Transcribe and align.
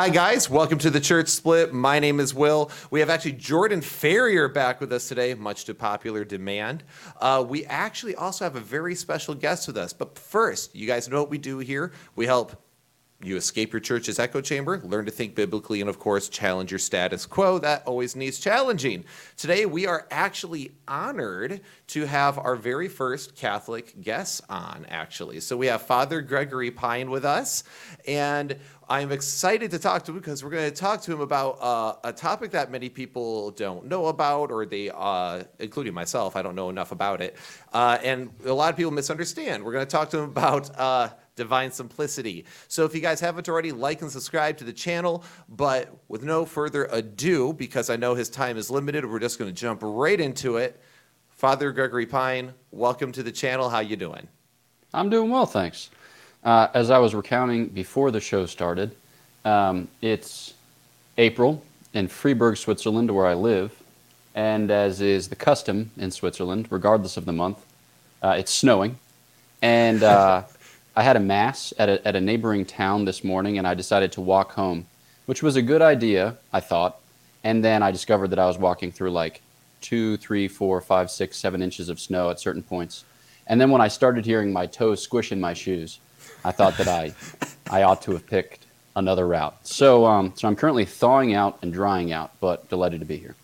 Hi, 0.00 0.08
guys. 0.08 0.48
Welcome 0.48 0.78
to 0.78 0.88
the 0.88 0.98
Church 0.98 1.28
Split. 1.28 1.74
My 1.74 1.98
name 1.98 2.20
is 2.20 2.32
Will. 2.32 2.70
We 2.90 3.00
have 3.00 3.10
actually 3.10 3.32
Jordan 3.32 3.82
Ferrier 3.82 4.48
back 4.48 4.80
with 4.80 4.90
us 4.94 5.06
today, 5.06 5.34
much 5.34 5.66
to 5.66 5.74
popular 5.74 6.24
demand. 6.24 6.84
Uh, 7.20 7.44
we 7.46 7.66
actually 7.66 8.14
also 8.14 8.46
have 8.46 8.56
a 8.56 8.60
very 8.60 8.94
special 8.94 9.34
guest 9.34 9.66
with 9.66 9.76
us. 9.76 9.92
But 9.92 10.18
first, 10.18 10.74
you 10.74 10.86
guys 10.86 11.06
know 11.06 11.20
what 11.20 11.28
we 11.28 11.36
do 11.36 11.58
here. 11.58 11.92
We 12.16 12.24
help 12.24 12.56
you 13.22 13.36
escape 13.36 13.72
your 13.72 13.80
church's 13.80 14.18
echo 14.18 14.40
chamber, 14.40 14.80
learn 14.82 15.04
to 15.04 15.10
think 15.10 15.34
biblically, 15.34 15.80
and 15.80 15.90
of 15.90 15.98
course, 15.98 16.28
challenge 16.28 16.70
your 16.70 16.78
status 16.78 17.26
quo. 17.26 17.58
That 17.58 17.86
always 17.86 18.16
needs 18.16 18.40
challenging. 18.40 19.04
Today, 19.36 19.66
we 19.66 19.86
are 19.86 20.06
actually 20.10 20.72
honored 20.88 21.60
to 21.88 22.06
have 22.06 22.38
our 22.38 22.56
very 22.56 22.88
first 22.88 23.36
Catholic 23.36 24.00
guest 24.00 24.40
on, 24.48 24.86
actually. 24.88 25.40
So 25.40 25.56
we 25.56 25.66
have 25.66 25.82
Father 25.82 26.22
Gregory 26.22 26.70
Pine 26.70 27.10
with 27.10 27.24
us, 27.26 27.64
and 28.06 28.56
I'm 28.88 29.12
excited 29.12 29.70
to 29.70 29.78
talk 29.78 30.04
to 30.06 30.12
him 30.12 30.18
because 30.18 30.42
we're 30.42 30.50
going 30.50 30.68
to 30.68 30.76
talk 30.76 31.02
to 31.02 31.12
him 31.12 31.20
about 31.20 31.58
uh, 31.60 31.94
a 32.02 32.12
topic 32.12 32.50
that 32.52 32.72
many 32.72 32.88
people 32.88 33.52
don't 33.52 33.84
know 33.86 34.06
about, 34.06 34.50
or 34.50 34.66
they, 34.66 34.90
uh, 34.92 35.44
including 35.58 35.94
myself, 35.94 36.36
I 36.36 36.42
don't 36.42 36.56
know 36.56 36.70
enough 36.70 36.90
about 36.90 37.20
it. 37.20 37.36
Uh, 37.72 37.98
and 38.02 38.30
a 38.46 38.52
lot 38.52 38.70
of 38.70 38.76
people 38.76 38.90
misunderstand. 38.90 39.62
We're 39.62 39.72
going 39.72 39.86
to 39.86 39.90
talk 39.90 40.10
to 40.10 40.18
him 40.18 40.24
about 40.24 40.76
uh, 40.76 41.10
divine 41.40 41.72
simplicity. 41.72 42.44
So 42.68 42.84
if 42.84 42.94
you 42.94 43.00
guys 43.00 43.18
haven't 43.18 43.48
already, 43.48 43.72
like 43.72 44.02
and 44.02 44.12
subscribe 44.12 44.58
to 44.58 44.64
the 44.64 44.74
channel. 44.74 45.24
But 45.48 45.88
with 46.06 46.22
no 46.22 46.44
further 46.44 46.86
ado, 46.92 47.54
because 47.54 47.88
I 47.88 47.96
know 47.96 48.14
his 48.14 48.28
time 48.28 48.58
is 48.58 48.70
limited, 48.70 49.10
we're 49.10 49.18
just 49.18 49.38
going 49.38 49.50
to 49.50 49.58
jump 49.58 49.80
right 49.82 50.20
into 50.20 50.58
it. 50.58 50.78
Father 51.30 51.72
Gregory 51.72 52.04
Pine, 52.04 52.52
welcome 52.70 53.10
to 53.12 53.22
the 53.22 53.32
channel. 53.32 53.70
How 53.70 53.80
you 53.80 53.96
doing? 53.96 54.28
I'm 54.92 55.08
doing 55.08 55.30
well, 55.30 55.46
thanks. 55.46 55.88
Uh, 56.44 56.68
as 56.74 56.90
I 56.90 56.98
was 56.98 57.14
recounting 57.14 57.68
before 57.68 58.10
the 58.10 58.20
show 58.20 58.44
started, 58.44 58.94
um, 59.46 59.88
it's 60.02 60.52
April 61.16 61.62
in 61.94 62.06
Freiburg, 62.08 62.58
Switzerland, 62.58 63.10
where 63.10 63.26
I 63.26 63.32
live, 63.32 63.82
and 64.34 64.70
as 64.70 65.00
is 65.00 65.28
the 65.28 65.36
custom 65.36 65.90
in 65.96 66.10
Switzerland, 66.10 66.68
regardless 66.68 67.16
of 67.16 67.24
the 67.24 67.32
month, 67.32 67.64
uh, 68.22 68.36
it's 68.38 68.52
snowing, 68.52 68.98
and 69.62 70.02
uh, 70.14 70.42
I 70.96 71.02
had 71.02 71.16
a 71.16 71.20
mass 71.20 71.72
at 71.78 71.88
a, 71.88 72.06
at 72.06 72.16
a 72.16 72.20
neighboring 72.20 72.64
town 72.64 73.04
this 73.04 73.22
morning, 73.22 73.58
and 73.58 73.66
I 73.66 73.74
decided 73.74 74.12
to 74.12 74.20
walk 74.20 74.52
home, 74.52 74.86
which 75.26 75.42
was 75.42 75.56
a 75.56 75.62
good 75.62 75.82
idea, 75.82 76.36
I 76.52 76.60
thought. 76.60 76.98
And 77.44 77.64
then 77.64 77.82
I 77.82 77.90
discovered 77.90 78.28
that 78.28 78.38
I 78.38 78.46
was 78.46 78.58
walking 78.58 78.92
through 78.92 79.12
like 79.12 79.40
two, 79.80 80.16
three, 80.18 80.48
four, 80.48 80.80
five, 80.80 81.10
six, 81.10 81.38
seven 81.38 81.62
inches 81.62 81.88
of 81.88 82.00
snow 82.00 82.30
at 82.30 82.40
certain 82.40 82.62
points. 82.62 83.04
And 83.46 83.60
then 83.60 83.70
when 83.70 83.80
I 83.80 83.88
started 83.88 84.26
hearing 84.26 84.52
my 84.52 84.66
toes 84.66 85.02
squish 85.02 85.32
in 85.32 85.40
my 85.40 85.54
shoes, 85.54 86.00
I 86.44 86.52
thought 86.52 86.76
that 86.76 86.88
I, 86.88 87.14
I 87.70 87.82
ought 87.84 88.02
to 88.02 88.12
have 88.12 88.26
picked 88.26 88.66
another 88.96 89.26
route. 89.26 89.56
So, 89.66 90.04
um, 90.06 90.32
so 90.36 90.48
I'm 90.48 90.56
currently 90.56 90.84
thawing 90.84 91.34
out 91.34 91.58
and 91.62 91.72
drying 91.72 92.12
out, 92.12 92.32
but 92.40 92.68
delighted 92.68 93.00
to 93.00 93.06
be 93.06 93.16
here. 93.16 93.34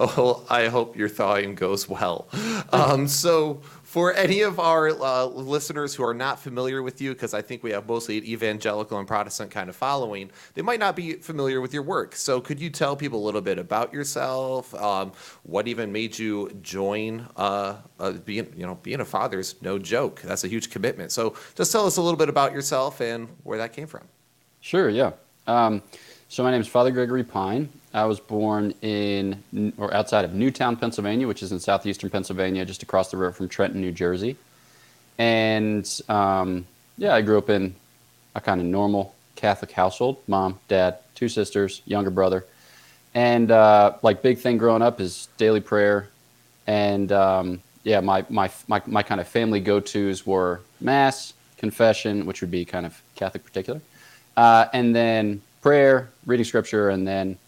Oh, 0.00 0.44
I 0.48 0.68
hope 0.68 0.96
your 0.96 1.08
thawing 1.08 1.54
goes 1.54 1.88
well. 1.88 2.26
Um, 2.72 3.06
so, 3.06 3.60
for 3.94 4.12
any 4.14 4.40
of 4.40 4.58
our 4.58 4.88
uh, 4.88 5.24
listeners 5.24 5.94
who 5.94 6.02
are 6.02 6.12
not 6.12 6.40
familiar 6.40 6.82
with 6.82 7.00
you, 7.00 7.12
because 7.12 7.32
I 7.32 7.40
think 7.40 7.62
we 7.62 7.70
have 7.70 7.88
mostly 7.88 8.18
an 8.18 8.24
evangelical 8.24 8.98
and 8.98 9.06
Protestant 9.06 9.52
kind 9.52 9.70
of 9.70 9.76
following, 9.76 10.32
they 10.54 10.62
might 10.62 10.80
not 10.80 10.96
be 10.96 11.12
familiar 11.12 11.60
with 11.60 11.72
your 11.72 11.84
work. 11.84 12.16
So, 12.16 12.40
could 12.40 12.58
you 12.58 12.70
tell 12.70 12.96
people 12.96 13.22
a 13.22 13.24
little 13.24 13.40
bit 13.40 13.56
about 13.56 13.92
yourself? 13.92 14.74
Um, 14.74 15.12
what 15.44 15.68
even 15.68 15.92
made 15.92 16.18
you 16.18 16.50
join? 16.60 17.28
Uh, 17.36 17.76
uh, 18.00 18.10
being, 18.10 18.52
you 18.56 18.66
know, 18.66 18.74
being 18.82 18.98
a 18.98 19.04
father 19.04 19.38
is 19.38 19.62
no 19.62 19.78
joke. 19.78 20.20
That's 20.22 20.42
a 20.42 20.48
huge 20.48 20.70
commitment. 20.70 21.12
So, 21.12 21.36
just 21.54 21.70
tell 21.70 21.86
us 21.86 21.96
a 21.96 22.02
little 22.02 22.18
bit 22.18 22.28
about 22.28 22.52
yourself 22.52 23.00
and 23.00 23.28
where 23.44 23.58
that 23.58 23.72
came 23.72 23.86
from. 23.86 24.08
Sure. 24.60 24.88
Yeah. 24.88 25.12
Um, 25.46 25.82
so, 26.26 26.42
my 26.42 26.50
name 26.50 26.62
is 26.62 26.66
Father 26.66 26.90
Gregory 26.90 27.22
Pine. 27.22 27.68
I 27.94 28.04
was 28.04 28.18
born 28.18 28.74
in 28.82 29.72
or 29.78 29.94
outside 29.94 30.24
of 30.24 30.34
Newtown, 30.34 30.76
Pennsylvania, 30.76 31.28
which 31.28 31.42
is 31.42 31.52
in 31.52 31.60
southeastern 31.60 32.10
Pennsylvania, 32.10 32.64
just 32.64 32.82
across 32.82 33.10
the 33.10 33.16
river 33.16 33.32
from 33.32 33.48
Trenton, 33.48 33.80
New 33.80 33.92
Jersey. 33.92 34.36
And 35.16 35.88
um, 36.08 36.66
yeah, 36.98 37.14
I 37.14 37.22
grew 37.22 37.38
up 37.38 37.48
in 37.48 37.76
a 38.34 38.40
kind 38.40 38.60
of 38.60 38.66
normal 38.66 39.14
Catholic 39.36 39.70
household 39.70 40.18
mom, 40.26 40.58
dad, 40.66 40.98
two 41.14 41.28
sisters, 41.28 41.82
younger 41.86 42.10
brother. 42.10 42.44
And 43.14 43.50
uh, 43.52 43.94
like, 44.02 44.22
big 44.22 44.38
thing 44.38 44.58
growing 44.58 44.82
up 44.82 45.00
is 45.00 45.28
daily 45.36 45.60
prayer. 45.60 46.08
And 46.66 47.12
um, 47.12 47.62
yeah, 47.84 48.00
my, 48.00 48.24
my, 48.28 48.50
my, 48.66 48.82
my 48.86 49.04
kind 49.04 49.20
of 49.20 49.28
family 49.28 49.60
go 49.60 49.78
tos 49.78 50.26
were 50.26 50.62
Mass, 50.80 51.32
confession, 51.58 52.26
which 52.26 52.40
would 52.40 52.50
be 52.50 52.64
kind 52.64 52.84
of 52.84 53.00
Catholic 53.14 53.44
particular, 53.44 53.80
uh, 54.36 54.66
and 54.72 54.94
then 54.94 55.40
prayer, 55.62 56.10
reading 56.26 56.44
scripture, 56.44 56.90
and 56.90 57.06
then 57.06 57.38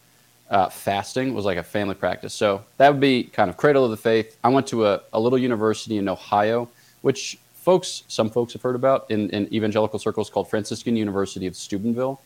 uh, 0.50 0.68
fasting 0.68 1.34
was 1.34 1.44
like 1.44 1.58
a 1.58 1.62
family 1.62 1.94
practice. 1.94 2.32
So 2.32 2.64
that 2.76 2.90
would 2.90 3.00
be 3.00 3.24
kind 3.24 3.50
of 3.50 3.56
cradle 3.56 3.84
of 3.84 3.90
the 3.90 3.96
faith. 3.96 4.38
I 4.44 4.48
went 4.48 4.66
to 4.68 4.86
a, 4.86 5.00
a 5.12 5.20
little 5.20 5.38
university 5.38 5.98
in 5.98 6.08
Ohio, 6.08 6.68
which 7.02 7.38
folks, 7.54 8.04
some 8.08 8.30
folks 8.30 8.52
have 8.52 8.62
heard 8.62 8.76
about 8.76 9.10
in, 9.10 9.28
in 9.30 9.52
evangelical 9.52 9.98
circles 9.98 10.30
called 10.30 10.48
Franciscan 10.48 10.96
University 10.96 11.46
of 11.46 11.56
Steubenville. 11.56 12.20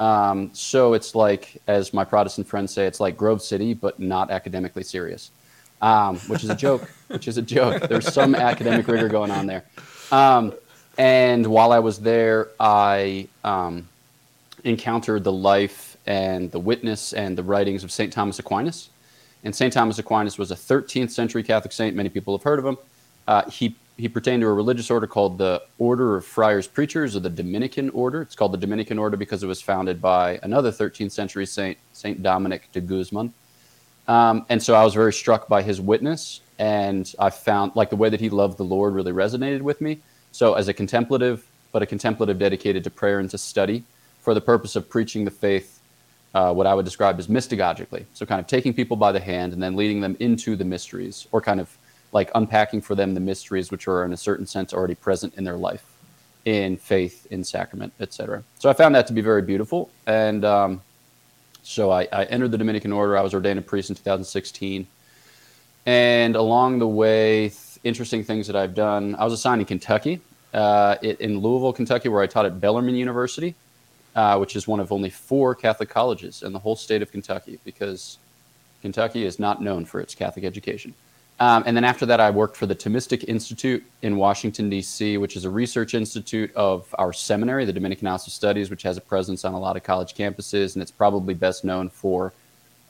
Um, 0.00 0.50
so 0.52 0.94
it's 0.94 1.14
like, 1.14 1.62
as 1.68 1.94
my 1.94 2.04
Protestant 2.04 2.48
friends 2.48 2.72
say, 2.72 2.86
it's 2.86 2.98
like 2.98 3.16
Grove 3.16 3.42
City, 3.42 3.74
but 3.74 4.00
not 4.00 4.32
academically 4.32 4.82
serious, 4.82 5.30
um, 5.80 6.18
which 6.20 6.42
is 6.42 6.50
a 6.50 6.56
joke. 6.56 6.90
which 7.08 7.28
is 7.28 7.38
a 7.38 7.42
joke. 7.42 7.88
There's 7.88 8.12
some 8.12 8.34
academic 8.34 8.88
rigor 8.88 9.08
going 9.08 9.30
on 9.30 9.46
there. 9.46 9.64
Um, 10.10 10.54
and 10.98 11.46
while 11.46 11.70
I 11.70 11.78
was 11.78 12.00
there, 12.00 12.48
I 12.58 13.28
um, 13.44 13.88
encountered 14.64 15.22
the 15.22 15.32
life 15.32 15.91
and 16.06 16.50
the 16.50 16.58
witness 16.58 17.12
and 17.12 17.36
the 17.36 17.42
writings 17.42 17.84
of 17.84 17.92
St. 17.92 18.12
Thomas 18.12 18.38
Aquinas. 18.38 18.90
And 19.44 19.54
St. 19.54 19.72
Thomas 19.72 19.98
Aquinas 19.98 20.38
was 20.38 20.50
a 20.50 20.54
13th 20.54 21.10
century 21.10 21.42
Catholic 21.42 21.72
saint. 21.72 21.96
Many 21.96 22.08
people 22.08 22.36
have 22.36 22.44
heard 22.44 22.58
of 22.58 22.66
him. 22.66 22.78
Uh, 23.26 23.48
he, 23.50 23.76
he 23.96 24.08
pertained 24.08 24.42
to 24.42 24.46
a 24.46 24.52
religious 24.52 24.90
order 24.90 25.06
called 25.06 25.38
the 25.38 25.62
Order 25.78 26.16
of 26.16 26.24
Friars 26.24 26.66
Preachers, 26.66 27.16
or 27.16 27.20
the 27.20 27.30
Dominican 27.30 27.90
Order. 27.90 28.22
It's 28.22 28.34
called 28.34 28.52
the 28.52 28.58
Dominican 28.58 28.98
Order 28.98 29.16
because 29.16 29.42
it 29.42 29.46
was 29.46 29.60
founded 29.60 30.00
by 30.00 30.38
another 30.42 30.70
13th 30.70 31.12
century 31.12 31.46
saint, 31.46 31.78
St. 31.92 32.22
Dominic 32.22 32.70
de 32.72 32.80
Guzman. 32.80 33.32
Um, 34.08 34.46
and 34.48 34.62
so 34.62 34.74
I 34.74 34.84
was 34.84 34.94
very 34.94 35.12
struck 35.12 35.48
by 35.48 35.62
his 35.62 35.80
witness, 35.80 36.40
and 36.58 37.12
I 37.18 37.30
found 37.30 37.72
like 37.76 37.90
the 37.90 37.96
way 37.96 38.08
that 38.08 38.20
he 38.20 38.30
loved 38.30 38.58
the 38.58 38.64
Lord 38.64 38.94
really 38.94 39.12
resonated 39.12 39.62
with 39.62 39.80
me. 39.80 40.00
So, 40.32 40.54
as 40.54 40.68
a 40.68 40.72
contemplative, 40.72 41.46
but 41.72 41.82
a 41.82 41.86
contemplative 41.86 42.38
dedicated 42.38 42.82
to 42.84 42.90
prayer 42.90 43.20
and 43.20 43.30
to 43.30 43.38
study 43.38 43.84
for 44.20 44.34
the 44.34 44.40
purpose 44.40 44.76
of 44.76 44.88
preaching 44.88 45.24
the 45.24 45.30
faith 45.30 45.81
uh, 46.34 46.52
what 46.52 46.66
I 46.66 46.74
would 46.74 46.84
describe 46.84 47.18
as 47.18 47.26
mystagogically. 47.26 48.04
So, 48.14 48.24
kind 48.24 48.40
of 48.40 48.46
taking 48.46 48.72
people 48.72 48.96
by 48.96 49.12
the 49.12 49.20
hand 49.20 49.52
and 49.52 49.62
then 49.62 49.76
leading 49.76 50.00
them 50.00 50.16
into 50.18 50.56
the 50.56 50.64
mysteries, 50.64 51.26
or 51.32 51.40
kind 51.40 51.60
of 51.60 51.76
like 52.12 52.30
unpacking 52.34 52.80
for 52.82 52.94
them 52.94 53.14
the 53.14 53.20
mysteries 53.20 53.70
which 53.70 53.88
are, 53.88 54.04
in 54.04 54.12
a 54.12 54.16
certain 54.16 54.46
sense, 54.46 54.72
already 54.72 54.94
present 54.94 55.34
in 55.36 55.44
their 55.44 55.56
life, 55.56 55.84
in 56.44 56.76
faith, 56.76 57.26
in 57.30 57.44
sacrament, 57.44 57.92
etc. 58.00 58.42
So, 58.58 58.70
I 58.70 58.72
found 58.72 58.94
that 58.94 59.06
to 59.08 59.12
be 59.12 59.20
very 59.20 59.42
beautiful. 59.42 59.90
And 60.06 60.44
um, 60.44 60.82
so, 61.62 61.90
I, 61.90 62.08
I 62.12 62.24
entered 62.24 62.50
the 62.50 62.58
Dominican 62.58 62.92
order. 62.92 63.16
I 63.16 63.20
was 63.22 63.34
ordained 63.34 63.58
a 63.58 63.62
priest 63.62 63.90
in 63.90 63.96
2016. 63.96 64.86
And 65.84 66.36
along 66.36 66.78
the 66.78 66.88
way, 66.88 67.48
th- 67.48 67.58
interesting 67.84 68.24
things 68.24 68.46
that 68.46 68.56
I've 68.56 68.74
done. 68.74 69.16
I 69.16 69.24
was 69.24 69.32
assigned 69.32 69.60
in 69.60 69.66
Kentucky, 69.66 70.20
uh, 70.54 70.96
in 71.02 71.40
Louisville, 71.40 71.72
Kentucky, 71.72 72.08
where 72.08 72.22
I 72.22 72.28
taught 72.28 72.46
at 72.46 72.60
Bellarmine 72.60 72.94
University 72.94 73.56
uh, 74.14 74.36
which 74.38 74.56
is 74.56 74.66
one 74.66 74.80
of 74.80 74.92
only 74.92 75.10
four 75.10 75.54
Catholic 75.54 75.88
colleges 75.88 76.42
in 76.42 76.52
the 76.52 76.58
whole 76.58 76.76
state 76.76 77.02
of 77.02 77.10
Kentucky, 77.10 77.58
because 77.64 78.18
Kentucky 78.82 79.24
is 79.24 79.38
not 79.38 79.62
known 79.62 79.84
for 79.84 80.00
its 80.00 80.14
Catholic 80.14 80.44
education. 80.44 80.94
Um, 81.40 81.64
and 81.66 81.76
then 81.76 81.84
after 81.84 82.06
that, 82.06 82.20
I 82.20 82.30
worked 82.30 82.56
for 82.56 82.66
the 82.66 82.74
Thomistic 82.74 83.24
Institute 83.26 83.84
in 84.02 84.16
Washington, 84.16 84.70
D.C., 84.70 85.18
which 85.18 85.36
is 85.36 85.44
a 85.44 85.50
research 85.50 85.94
institute 85.94 86.54
of 86.54 86.94
our 86.98 87.12
seminary, 87.12 87.64
the 87.64 87.72
Dominican 87.72 88.06
House 88.06 88.26
of 88.26 88.32
Studies, 88.32 88.70
which 88.70 88.82
has 88.82 88.96
a 88.96 89.00
presence 89.00 89.44
on 89.44 89.54
a 89.54 89.58
lot 89.58 89.76
of 89.76 89.82
college 89.82 90.14
campuses. 90.14 90.74
And 90.74 90.82
it's 90.82 90.92
probably 90.92 91.34
best 91.34 91.64
known 91.64 91.88
for 91.88 92.32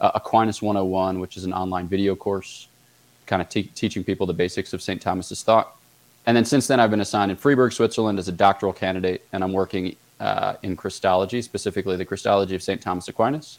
uh, 0.01 0.11
Aquinas 0.15 0.61
101, 0.61 1.21
which 1.21 1.37
is 1.37 1.45
an 1.45 1.55
online 1.55 1.89
video 1.89 2.15
course 2.15 2.69
kind 3.25 3.41
of 3.41 3.49
te- 3.49 3.63
teaching 3.75 4.05
people 4.05 4.27
the 4.27 4.35
basics 4.35 4.73
of 4.73 4.83
St. 4.83 5.01
Thomas's 5.01 5.43
thought. 5.43 5.77
And 6.27 6.37
then 6.37 6.45
since 6.45 6.67
then, 6.67 6.79
I've 6.79 6.91
been 6.91 7.01
assigned 7.01 7.31
in 7.31 7.37
Freiburg, 7.37 7.73
Switzerland 7.73 8.19
as 8.19 8.29
a 8.29 8.33
doctoral 8.33 8.73
candidate, 8.73 9.25
and 9.33 9.43
I'm 9.43 9.53
working 9.53 9.97
uh, 10.23 10.55
in 10.63 10.77
Christology, 10.77 11.43
specifically 11.43 11.97
the 11.97 12.05
Christology 12.05 12.55
of 12.55 12.63
St. 12.63 12.81
Thomas 12.81 13.09
Aquinas. 13.09 13.59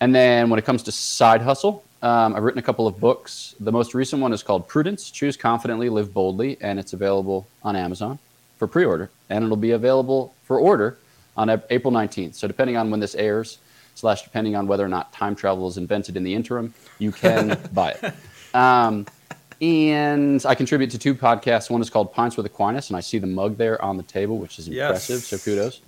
And 0.00 0.14
then 0.14 0.48
when 0.48 0.58
it 0.58 0.64
comes 0.64 0.82
to 0.84 0.92
side 0.92 1.42
hustle, 1.42 1.84
um, 2.02 2.34
I've 2.34 2.42
written 2.42 2.58
a 2.58 2.62
couple 2.62 2.86
of 2.86 2.98
books. 2.98 3.54
The 3.60 3.72
most 3.72 3.94
recent 3.94 4.22
one 4.22 4.32
is 4.32 4.42
called 4.42 4.68
Prudence 4.68 5.10
Choose 5.10 5.36
Confidently, 5.36 5.90
Live 5.90 6.14
Boldly, 6.14 6.56
and 6.62 6.78
it's 6.78 6.94
available 6.94 7.46
on 7.62 7.76
Amazon 7.76 8.18
for 8.58 8.66
pre 8.66 8.84
order. 8.84 9.10
And 9.28 9.44
it'll 9.44 9.56
be 9.56 9.72
available 9.72 10.34
for 10.44 10.58
order 10.58 10.96
on 11.36 11.50
April 11.50 11.92
19th. 11.92 12.34
So, 12.34 12.46
depending 12.46 12.76
on 12.76 12.90
when 12.90 13.00
this 13.00 13.14
airs, 13.14 13.58
slash, 13.94 14.22
depending 14.22 14.56
on 14.56 14.66
whether 14.66 14.84
or 14.84 14.88
not 14.88 15.12
time 15.12 15.34
travel 15.34 15.68
is 15.68 15.76
invented 15.76 16.16
in 16.16 16.24
the 16.24 16.34
interim, 16.34 16.72
you 16.98 17.12
can 17.12 17.58
buy 17.72 17.90
it. 17.90 18.14
Um, 18.54 19.06
and 19.60 20.44
I 20.46 20.54
contribute 20.54 20.90
to 20.90 20.98
two 20.98 21.14
podcasts. 21.14 21.70
One 21.70 21.80
is 21.80 21.90
called 21.90 22.12
Pints 22.12 22.36
with 22.36 22.46
Aquinas, 22.46 22.90
and 22.90 22.96
I 22.96 23.00
see 23.00 23.18
the 23.18 23.26
mug 23.26 23.56
there 23.56 23.80
on 23.82 23.96
the 23.96 24.02
table, 24.02 24.38
which 24.38 24.58
is 24.58 24.68
impressive. 24.68 25.16
Yes. 25.16 25.26
So 25.26 25.38
kudos. 25.38 25.80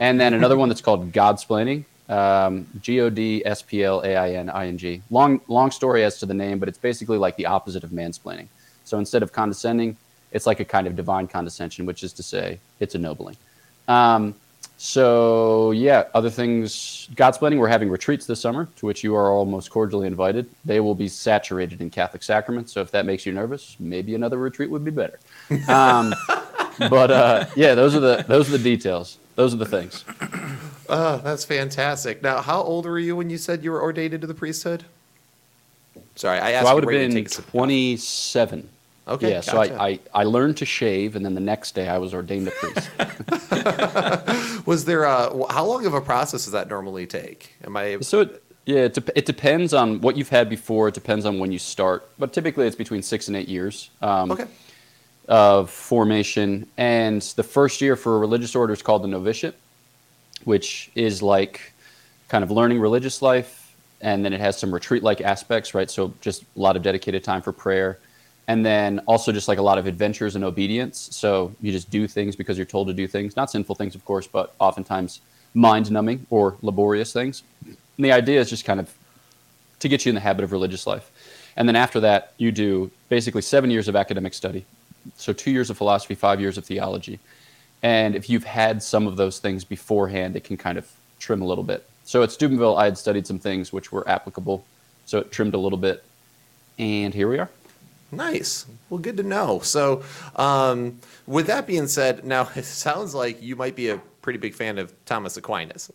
And 0.00 0.20
then 0.20 0.34
another 0.34 0.56
one 0.56 0.68
that's 0.68 0.80
called 0.80 1.12
Godsplaining, 1.12 1.84
um, 2.08 2.66
G 2.80 3.00
O 3.00 3.10
D 3.10 3.42
S 3.44 3.62
P 3.62 3.82
L 3.84 4.00
A 4.02 4.16
I 4.16 4.30
N 4.30 4.50
I 4.50 4.66
N 4.66 4.78
G. 4.78 5.02
Long, 5.10 5.40
long 5.48 5.70
story 5.70 6.04
as 6.04 6.18
to 6.18 6.26
the 6.26 6.34
name, 6.34 6.58
but 6.58 6.68
it's 6.68 6.78
basically 6.78 7.18
like 7.18 7.36
the 7.36 7.46
opposite 7.46 7.84
of 7.84 7.90
mansplaining. 7.90 8.48
So 8.84 8.98
instead 8.98 9.22
of 9.22 9.32
condescending, 9.32 9.96
it's 10.32 10.46
like 10.46 10.60
a 10.60 10.64
kind 10.64 10.86
of 10.86 10.96
divine 10.96 11.28
condescension, 11.28 11.86
which 11.86 12.02
is 12.02 12.12
to 12.14 12.22
say, 12.22 12.58
it's 12.80 12.94
ennobling. 12.94 13.36
Um, 13.88 14.34
so 14.84 15.70
yeah, 15.70 16.06
other 16.12 16.28
things. 16.28 17.08
Godsplaining, 17.14 17.58
we're 17.58 17.68
having 17.68 17.88
retreats 17.88 18.26
this 18.26 18.40
summer, 18.40 18.68
to 18.74 18.86
which 18.86 19.04
you 19.04 19.14
are 19.14 19.30
all 19.30 19.44
most 19.44 19.70
cordially 19.70 20.08
invited. 20.08 20.50
They 20.64 20.80
will 20.80 20.96
be 20.96 21.06
saturated 21.06 21.80
in 21.80 21.88
Catholic 21.88 22.24
sacraments. 22.24 22.72
So 22.72 22.80
if 22.80 22.90
that 22.90 23.06
makes 23.06 23.24
you 23.24 23.32
nervous, 23.32 23.76
maybe 23.78 24.16
another 24.16 24.38
retreat 24.38 24.70
would 24.70 24.84
be 24.84 24.90
better. 24.90 25.20
Um, 25.68 26.12
but 26.90 27.12
uh, 27.12 27.46
yeah, 27.54 27.76
those 27.76 27.94
are 27.94 28.00
the 28.00 28.24
those 28.26 28.48
are 28.48 28.58
the 28.58 28.64
details. 28.64 29.18
Those 29.36 29.54
are 29.54 29.58
the 29.58 29.66
things. 29.66 30.04
Oh, 30.88 31.16
that's 31.24 31.44
fantastic. 31.46 32.22
Now, 32.22 32.42
how 32.42 32.60
old 32.60 32.84
were 32.84 32.98
you 32.98 33.16
when 33.16 33.30
you 33.30 33.38
said 33.38 33.64
you 33.64 33.70
were 33.70 33.80
ordained 33.80 34.12
into 34.12 34.26
the 34.26 34.34
priesthood? 34.34 34.84
Sorry, 36.16 36.38
I 36.38 36.50
asked 36.50 36.66
So 36.66 36.70
I 36.70 36.74
would 36.74 36.84
have 36.84 36.90
been 36.90 37.24
27. 37.24 38.68
Okay, 39.08 39.32
Yeah, 39.32 39.40
so. 39.40 39.60
I, 39.60 39.88
I, 39.88 40.00
I 40.14 40.24
learned 40.24 40.56
to 40.58 40.64
shave, 40.64 41.16
and 41.16 41.24
then 41.24 41.34
the 41.34 41.40
next 41.40 41.74
day 41.74 41.88
I 41.88 41.98
was 41.98 42.14
ordained 42.14 42.48
a 42.48 42.52
priest. 42.52 42.88
Was 44.66 44.84
there 44.84 45.02
a, 45.04 45.28
how 45.52 45.64
long 45.64 45.86
of 45.86 45.94
a 45.94 46.00
process 46.00 46.44
does 46.44 46.52
that 46.52 46.68
normally 46.68 47.06
take? 47.06 47.56
Am 47.64 47.76
I, 47.76 47.98
so 48.00 48.20
it, 48.20 48.42
yeah, 48.64 48.80
it, 48.82 48.94
dep- 48.94 49.10
it 49.16 49.26
depends 49.26 49.74
on 49.74 50.00
what 50.00 50.16
you've 50.16 50.28
had 50.28 50.48
before. 50.48 50.88
It 50.88 50.94
depends 50.94 51.26
on 51.26 51.40
when 51.40 51.50
you 51.50 51.58
start, 51.58 52.08
but 52.16 52.32
typically 52.32 52.66
it's 52.66 52.76
between 52.76 53.02
six 53.02 53.26
and 53.26 53.36
eight 53.36 53.48
years 53.48 53.90
um, 54.02 54.30
okay, 54.30 54.46
of 55.26 55.68
formation. 55.70 56.68
And 56.76 57.22
the 57.22 57.42
first 57.42 57.80
year 57.80 57.96
for 57.96 58.16
a 58.16 58.18
religious 58.20 58.54
order 58.54 58.72
is 58.72 58.82
called 58.82 59.02
the 59.02 59.08
novitiate, 59.08 59.56
which 60.44 60.92
is 60.94 61.22
like 61.22 61.72
kind 62.28 62.44
of 62.44 62.52
learning 62.52 62.78
religious 62.78 63.20
life, 63.20 63.74
and 64.00 64.24
then 64.24 64.32
it 64.32 64.40
has 64.40 64.56
some 64.58 64.72
retreat-like 64.72 65.20
aspects, 65.20 65.74
right? 65.74 65.90
So 65.90 66.14
just 66.20 66.42
a 66.42 66.46
lot 66.54 66.76
of 66.76 66.82
dedicated 66.82 67.24
time 67.24 67.42
for 67.42 67.52
prayer. 67.52 67.98
And 68.48 68.66
then 68.66 68.98
also 69.06 69.30
just 69.32 69.48
like 69.48 69.58
a 69.58 69.62
lot 69.62 69.78
of 69.78 69.86
adventures 69.86 70.34
and 70.34 70.44
obedience. 70.44 71.08
So 71.12 71.54
you 71.60 71.70
just 71.70 71.90
do 71.90 72.08
things 72.08 72.34
because 72.34 72.58
you're 72.58 72.66
told 72.66 72.88
to 72.88 72.94
do 72.94 73.06
things, 73.06 73.36
not 73.36 73.50
sinful 73.50 73.76
things, 73.76 73.94
of 73.94 74.04
course, 74.04 74.26
but 74.26 74.54
oftentimes 74.58 75.20
mind 75.54 75.90
numbing 75.90 76.26
or 76.28 76.56
laborious 76.62 77.12
things. 77.12 77.42
And 77.66 78.04
the 78.04 78.12
idea 78.12 78.40
is 78.40 78.50
just 78.50 78.64
kind 78.64 78.80
of 78.80 78.92
to 79.80 79.88
get 79.88 80.04
you 80.04 80.10
in 80.10 80.14
the 80.14 80.20
habit 80.20 80.44
of 80.44 80.52
religious 80.52 80.86
life. 80.86 81.10
And 81.56 81.68
then 81.68 81.76
after 81.76 82.00
that, 82.00 82.32
you 82.38 82.50
do 82.50 82.90
basically 83.08 83.42
seven 83.42 83.70
years 83.70 83.88
of 83.88 83.96
academic 83.96 84.34
study. 84.34 84.64
So 85.16 85.32
two 85.32 85.50
years 85.50 85.70
of 85.70 85.76
philosophy, 85.76 86.14
five 86.14 86.40
years 86.40 86.56
of 86.56 86.64
theology. 86.64 87.18
And 87.82 88.14
if 88.14 88.30
you've 88.30 88.44
had 88.44 88.82
some 88.82 89.06
of 89.06 89.16
those 89.16 89.38
things 89.38 89.64
beforehand, 89.64 90.36
it 90.36 90.44
can 90.44 90.56
kind 90.56 90.78
of 90.78 90.90
trim 91.18 91.42
a 91.42 91.46
little 91.46 91.64
bit. 91.64 91.86
So 92.04 92.22
at 92.22 92.32
Steubenville, 92.32 92.76
I 92.76 92.84
had 92.84 92.96
studied 92.96 93.26
some 93.26 93.38
things 93.38 93.72
which 93.72 93.92
were 93.92 94.08
applicable. 94.08 94.64
So 95.06 95.18
it 95.18 95.32
trimmed 95.32 95.54
a 95.54 95.58
little 95.58 95.78
bit. 95.78 96.04
And 96.78 97.12
here 97.12 97.28
we 97.28 97.38
are. 97.38 97.50
Nice. 98.12 98.66
Well, 98.90 98.98
good 98.98 99.16
to 99.16 99.22
know. 99.22 99.60
So, 99.60 100.02
um, 100.36 101.00
with 101.26 101.46
that 101.46 101.66
being 101.66 101.88
said, 101.88 102.24
now 102.24 102.48
it 102.54 102.64
sounds 102.64 103.14
like 103.14 103.42
you 103.42 103.56
might 103.56 103.74
be 103.74 103.88
a 103.88 103.98
pretty 104.20 104.38
big 104.38 104.54
fan 104.54 104.78
of 104.78 104.92
Thomas 105.04 105.36
Aquinas. 105.36 105.90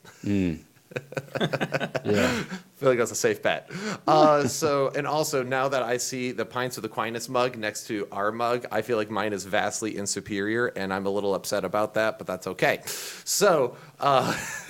Yeah. 2.07 2.44
I 2.78 2.80
feel 2.80 2.89
like 2.89 3.00
that's 3.00 3.12
a 3.12 3.16
safe 3.16 3.42
bet. 3.42 3.72
Uh, 4.07 4.48
so, 4.48 4.92
and 4.95 5.07
also 5.07 5.42
now 5.42 5.68
that 5.68 5.81
I 5.81 5.98
see 5.98 6.31
the 6.31 6.45
Pints 6.45 6.75
with 6.75 6.86
Aquinas 6.86 7.28
mug 7.28 7.57
next 7.57 7.88
to 7.88 8.07
our 8.12 8.31
mug, 8.31 8.68
I 8.72 8.84
feel 8.84 8.98
like 8.98 9.10
mine 9.10 9.34
is 9.34 9.45
vastly 9.45 9.98
inferior, 9.98 10.68
and 10.68 10.94
I'm 10.94 11.07
a 11.07 11.10
little 11.10 11.34
upset 11.34 11.66
about 11.66 11.95
that, 11.95 12.19
but 12.19 12.28
that's 12.28 12.45
okay. 12.45 12.81
So, 12.86 13.75
uh, 14.00 14.31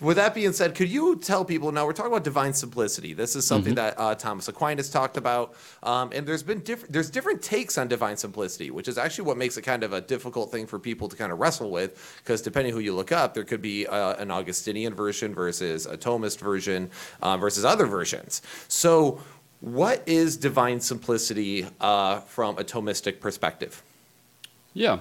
with 0.00 0.16
that 0.16 0.32
being 0.34 0.52
said, 0.52 0.74
could 0.74 0.88
you 0.88 1.14
tell 1.16 1.44
people 1.44 1.70
now 1.70 1.86
we're 1.86 1.92
talking 1.92 2.10
about 2.10 2.24
divine 2.24 2.52
simplicity? 2.54 3.12
This 3.14 3.36
is 3.36 3.46
something 3.46 3.76
that 3.76 3.94
uh, 3.98 4.16
Thomas 4.16 4.48
Aquinas 4.48 4.90
talked 4.90 5.16
about, 5.16 5.54
um, 5.84 6.10
and 6.12 6.26
there's 6.26 6.42
been 6.42 6.58
different 6.60 6.92
there's 6.92 7.08
different 7.08 7.40
takes 7.40 7.78
on 7.78 7.86
divine 7.86 8.16
simplicity, 8.16 8.72
which 8.72 8.88
is 8.88 8.98
actually 8.98 9.26
what 9.26 9.36
makes 9.36 9.56
it 9.56 9.62
kind 9.62 9.84
of 9.84 9.92
a 9.92 10.00
difficult 10.00 10.50
thing 10.50 10.66
for 10.66 10.80
people 10.80 11.08
to 11.08 11.14
kind 11.14 11.30
of 11.30 11.38
wrestle 11.38 11.70
with, 11.70 12.20
because 12.24 12.42
depending 12.42 12.72
who 12.72 12.80
you 12.80 12.96
look 12.96 13.12
up, 13.12 13.32
there 13.32 13.44
could 13.44 13.62
be 13.62 13.86
uh, 13.86 14.14
an 14.14 14.32
Augustinian 14.32 14.92
version 14.92 15.34
versus 15.38 15.86
a 15.86 15.96
Thomist 15.96 16.40
version 16.40 16.90
um, 17.22 17.40
versus 17.40 17.64
other 17.64 17.86
versions. 17.86 18.42
So, 18.68 19.22
what 19.60 20.02
is 20.06 20.36
divine 20.36 20.80
simplicity 20.80 21.66
uh, 21.80 22.20
from 22.20 22.58
a 22.58 22.64
Thomistic 22.64 23.20
perspective? 23.20 23.82
Yeah. 24.74 24.98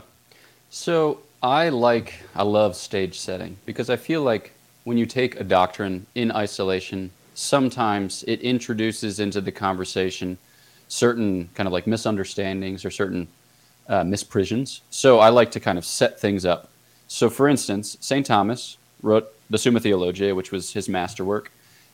So 0.69 1.19
I 1.43 1.69
like, 1.69 2.13
I 2.35 2.43
love 2.43 2.75
stage 2.75 3.19
setting 3.19 3.57
because 3.65 3.89
I 3.89 3.97
feel 3.97 4.23
like 4.23 4.53
when 4.83 4.97
you 4.97 5.05
take 5.05 5.39
a 5.39 5.43
doctrine 5.43 6.05
in 6.15 6.31
isolation, 6.31 7.11
sometimes 7.35 8.23
it 8.27 8.41
introduces 8.41 9.19
into 9.19 9.41
the 9.41 9.51
conversation 9.51 10.37
certain 10.87 11.49
kind 11.53 11.67
of 11.67 11.73
like 11.73 11.85
misunderstandings 11.85 12.83
or 12.83 12.89
certain 12.89 13.27
uh, 13.87 14.03
misprisions. 14.03 14.81
So 14.89 15.19
I 15.19 15.29
like 15.29 15.51
to 15.51 15.59
kind 15.59 15.77
of 15.77 15.85
set 15.85 16.19
things 16.19 16.45
up. 16.45 16.69
So, 17.07 17.29
for 17.29 17.47
instance, 17.47 17.97
St. 17.99 18.25
Thomas 18.25 18.77
wrote 19.01 19.27
the 19.49 19.57
Summa 19.57 19.79
Theologiae, 19.79 20.33
which 20.33 20.51
was 20.51 20.73
his 20.73 20.89
masterwork, 20.89 21.51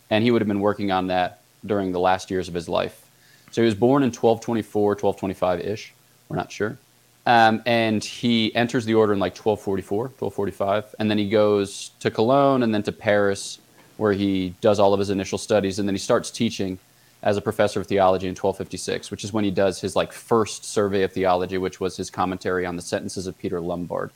and 0.10 0.24
he 0.24 0.32
would 0.32 0.42
have 0.42 0.48
been 0.48 0.60
working 0.60 0.92
on 0.92 1.08
that 1.08 1.42
during 1.66 1.92
the 1.92 2.00
last 2.00 2.30
years 2.32 2.48
of 2.48 2.54
his 2.54 2.68
life. 2.68 3.06
So 3.52 3.62
he 3.62 3.66
was 3.66 3.76
born 3.76 4.04
in 4.04 4.08
1224, 4.08 4.90
1225 4.92 5.60
ish. 5.62 5.94
We're 6.28 6.38
not 6.38 6.52
sure. 6.52 6.78
Um, 7.26 7.62
and 7.66 8.04
he 8.04 8.54
enters 8.56 8.86
the 8.86 8.96
order 8.96 9.14
in 9.14 9.20
like 9.20 9.34
1244, 9.34 10.06
1245. 10.18 10.96
And 11.00 11.10
then 11.10 11.18
he 11.18 11.30
goes 11.30 11.92
to 12.00 12.12
Cologne 12.12 12.64
and 12.64 12.74
then 12.74 12.84
to 12.84 12.92
Paris, 12.92 13.60
where 13.98 14.12
he 14.12 14.56
does 14.60 14.80
all 14.80 14.94
of 14.94 15.00
his 15.00 15.10
initial 15.10 15.38
studies. 15.38 15.80
And 15.80 15.88
then 15.88 15.96
he 15.96 16.00
starts 16.00 16.32
teaching 16.32 16.80
as 17.22 17.38
a 17.38 17.42
professor 17.42 17.80
of 17.80 17.88
theology 17.88 18.28
in 18.28 18.32
1256, 18.32 19.10
which 19.10 19.24
is 19.24 19.32
when 19.32 19.46
he 19.46 19.52
does 19.52 19.80
his 19.80 19.96
like 19.96 20.12
first 20.12 20.66
survey 20.66 21.04
of 21.04 21.14
theology, 21.14 21.58
which 21.58 21.80
was 21.80 21.96
his 21.96 22.10
commentary 22.10 22.66
on 22.66 22.76
the 22.76 22.82
sentences 22.82 23.28
of 23.28 23.38
Peter 23.40 23.62
Lombard. 23.62 24.12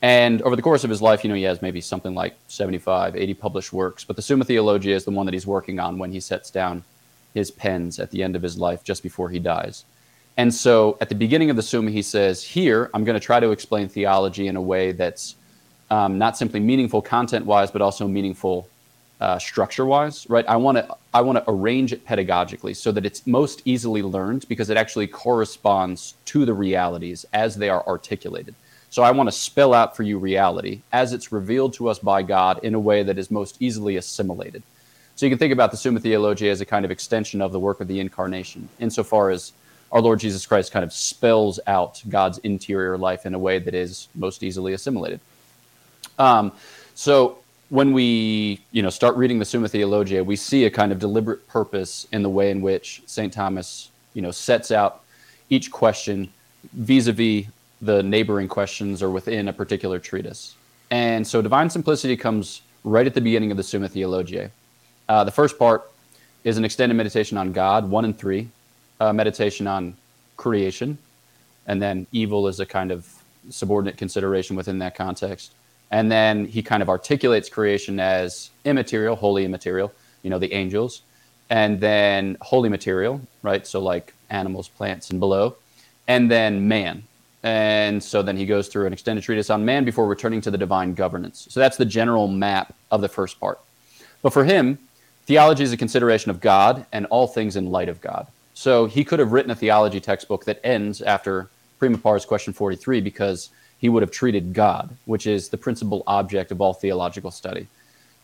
And 0.00 0.42
over 0.42 0.54
the 0.54 0.62
course 0.62 0.84
of 0.84 0.90
his 0.90 1.02
life, 1.02 1.24
you 1.24 1.28
know, 1.28 1.34
he 1.34 1.42
has 1.42 1.60
maybe 1.60 1.80
something 1.80 2.14
like 2.14 2.36
75, 2.46 3.16
80 3.16 3.34
published 3.34 3.72
works. 3.72 4.04
But 4.04 4.16
the 4.16 4.22
Summa 4.22 4.44
Theologia 4.44 4.94
is 4.94 5.04
the 5.04 5.10
one 5.10 5.26
that 5.26 5.34
he's 5.34 5.46
working 5.46 5.80
on 5.80 5.98
when 5.98 6.12
he 6.12 6.20
sets 6.20 6.50
down 6.50 6.84
his 7.34 7.50
pens 7.50 7.98
at 7.98 8.10
the 8.10 8.22
end 8.22 8.36
of 8.36 8.42
his 8.42 8.56
life, 8.56 8.84
just 8.84 9.02
before 9.02 9.28
he 9.28 9.38
dies. 9.38 9.84
And 10.36 10.54
so 10.54 10.96
at 11.00 11.08
the 11.08 11.16
beginning 11.16 11.50
of 11.50 11.56
the 11.56 11.62
Summa, 11.62 11.90
he 11.90 12.02
says, 12.02 12.44
Here, 12.44 12.90
I'm 12.94 13.04
going 13.04 13.18
to 13.18 13.24
try 13.24 13.40
to 13.40 13.50
explain 13.50 13.88
theology 13.88 14.46
in 14.46 14.54
a 14.54 14.62
way 14.62 14.92
that's 14.92 15.34
um, 15.90 16.16
not 16.16 16.36
simply 16.36 16.60
meaningful 16.60 17.02
content 17.02 17.44
wise, 17.44 17.70
but 17.70 17.82
also 17.82 18.06
meaningful 18.06 18.68
uh, 19.20 19.38
structure 19.38 19.84
wise, 19.84 20.28
right? 20.30 20.46
I 20.46 20.56
want 20.56 20.78
to 20.78 20.96
I 21.12 21.22
want 21.22 21.38
to 21.38 21.50
arrange 21.50 21.92
it 21.92 22.06
pedagogically 22.06 22.76
so 22.76 22.92
that 22.92 23.04
it's 23.04 23.26
most 23.26 23.62
easily 23.64 24.02
learned 24.02 24.46
because 24.48 24.70
it 24.70 24.76
actually 24.76 25.08
corresponds 25.08 26.14
to 26.26 26.44
the 26.44 26.54
realities 26.54 27.26
as 27.32 27.56
they 27.56 27.68
are 27.68 27.84
articulated. 27.86 28.54
So 28.90 29.02
I 29.02 29.10
want 29.10 29.28
to 29.28 29.32
spell 29.32 29.74
out 29.74 29.96
for 29.96 30.02
you 30.02 30.18
reality 30.18 30.82
as 30.92 31.12
it's 31.12 31.30
revealed 31.30 31.74
to 31.74 31.88
us 31.88 31.98
by 31.98 32.22
God 32.22 32.60
in 32.62 32.74
a 32.74 32.80
way 32.80 33.02
that 33.02 33.18
is 33.18 33.30
most 33.30 33.56
easily 33.60 33.96
assimilated. 33.96 34.62
So 35.14 35.26
you 35.26 35.30
can 35.30 35.38
think 35.38 35.52
about 35.52 35.70
the 35.70 35.76
Summa 35.76 36.00
Theologiae 36.00 36.50
as 36.50 36.60
a 36.60 36.66
kind 36.66 36.84
of 36.84 36.90
extension 36.90 37.42
of 37.42 37.52
the 37.52 37.58
work 37.60 37.80
of 37.80 37.88
the 37.88 38.00
incarnation, 38.00 38.68
insofar 38.78 39.30
as 39.30 39.52
our 39.90 40.00
Lord 40.00 40.20
Jesus 40.20 40.46
Christ 40.46 40.72
kind 40.72 40.84
of 40.84 40.92
spells 40.92 41.58
out 41.66 42.02
God's 42.08 42.38
interior 42.38 42.96
life 42.96 43.26
in 43.26 43.34
a 43.34 43.38
way 43.38 43.58
that 43.58 43.74
is 43.74 44.08
most 44.14 44.42
easily 44.42 44.74
assimilated. 44.74 45.20
Um, 46.18 46.52
so 46.94 47.38
when 47.70 47.92
we 47.92 48.60
you 48.70 48.82
know 48.82 48.90
start 48.90 49.16
reading 49.16 49.38
the 49.38 49.44
Summa 49.44 49.68
Theologiae, 49.68 50.22
we 50.22 50.36
see 50.36 50.64
a 50.64 50.70
kind 50.70 50.92
of 50.92 50.98
deliberate 50.98 51.46
purpose 51.48 52.06
in 52.12 52.22
the 52.22 52.30
way 52.30 52.50
in 52.50 52.60
which 52.60 53.02
St. 53.06 53.32
Thomas 53.32 53.90
you 54.14 54.22
know 54.22 54.30
sets 54.30 54.70
out 54.70 55.02
each 55.50 55.70
question 55.70 56.32
vis-a-vis 56.72 57.46
the 57.80 58.02
neighboring 58.02 58.48
questions 58.48 59.02
or 59.02 59.10
within 59.10 59.48
a 59.48 59.52
particular 59.52 59.98
treatise. 59.98 60.54
And 60.90 61.26
so 61.26 61.42
divine 61.42 61.70
simplicity 61.70 62.16
comes 62.16 62.62
right 62.84 63.06
at 63.06 63.14
the 63.14 63.20
beginning 63.20 63.50
of 63.50 63.56
the 63.56 63.62
Summa 63.62 63.88
Theologiae. 63.88 64.50
Uh, 65.08 65.24
the 65.24 65.30
first 65.30 65.58
part 65.58 65.90
is 66.44 66.56
an 66.58 66.64
extended 66.64 66.94
meditation 66.94 67.36
on 67.38 67.52
God, 67.52 67.88
one 67.90 68.04
and 68.04 68.18
three, 68.18 68.48
uh, 69.00 69.12
meditation 69.12 69.66
on 69.66 69.96
creation, 70.36 70.98
and 71.66 71.80
then 71.80 72.06
evil 72.12 72.48
is 72.48 72.60
a 72.60 72.66
kind 72.66 72.90
of 72.90 73.06
subordinate 73.50 73.96
consideration 73.96 74.56
within 74.56 74.78
that 74.78 74.94
context. 74.94 75.52
And 75.90 76.10
then 76.10 76.46
he 76.46 76.62
kind 76.62 76.82
of 76.82 76.88
articulates 76.88 77.48
creation 77.48 77.98
as 77.98 78.50
immaterial, 78.64 79.16
wholly 79.16 79.44
immaterial, 79.44 79.92
you 80.22 80.30
know, 80.30 80.38
the 80.38 80.52
angels, 80.52 81.02
and 81.50 81.80
then 81.80 82.36
wholly 82.42 82.68
material, 82.68 83.20
right? 83.42 83.66
So 83.66 83.80
like 83.80 84.14
animals, 84.28 84.68
plants, 84.68 85.10
and 85.10 85.18
below, 85.20 85.56
and 86.06 86.30
then 86.30 86.68
man. 86.68 87.04
And 87.42 88.02
so 88.02 88.22
then 88.22 88.36
he 88.36 88.46
goes 88.46 88.68
through 88.68 88.86
an 88.86 88.92
extended 88.92 89.22
treatise 89.22 89.50
on 89.50 89.64
man 89.64 89.84
before 89.84 90.06
returning 90.06 90.40
to 90.42 90.50
the 90.50 90.58
divine 90.58 90.94
governance. 90.94 91.46
So 91.50 91.60
that's 91.60 91.76
the 91.76 91.84
general 91.84 92.26
map 92.26 92.74
of 92.90 93.00
the 93.00 93.08
first 93.08 93.38
part. 93.38 93.60
But 94.22 94.32
for 94.32 94.44
him, 94.44 94.78
theology 95.26 95.62
is 95.62 95.72
a 95.72 95.76
consideration 95.76 96.30
of 96.30 96.40
God 96.40 96.84
and 96.92 97.06
all 97.06 97.26
things 97.26 97.54
in 97.56 97.70
light 97.70 97.88
of 97.88 98.00
God. 98.00 98.26
So 98.54 98.86
he 98.86 99.04
could 99.04 99.20
have 99.20 99.30
written 99.30 99.52
a 99.52 99.54
theology 99.54 100.00
textbook 100.00 100.44
that 100.46 100.60
ends 100.64 101.00
after 101.00 101.48
Prima 101.78 101.98
Pars 101.98 102.24
question 102.24 102.52
43 102.52 103.00
because 103.00 103.50
he 103.78 103.88
would 103.88 104.02
have 104.02 104.10
treated 104.10 104.52
God, 104.52 104.90
which 105.04 105.26
is 105.26 105.48
the 105.48 105.56
principal 105.56 106.02
object 106.08 106.50
of 106.50 106.60
all 106.60 106.74
theological 106.74 107.30
study. 107.30 107.68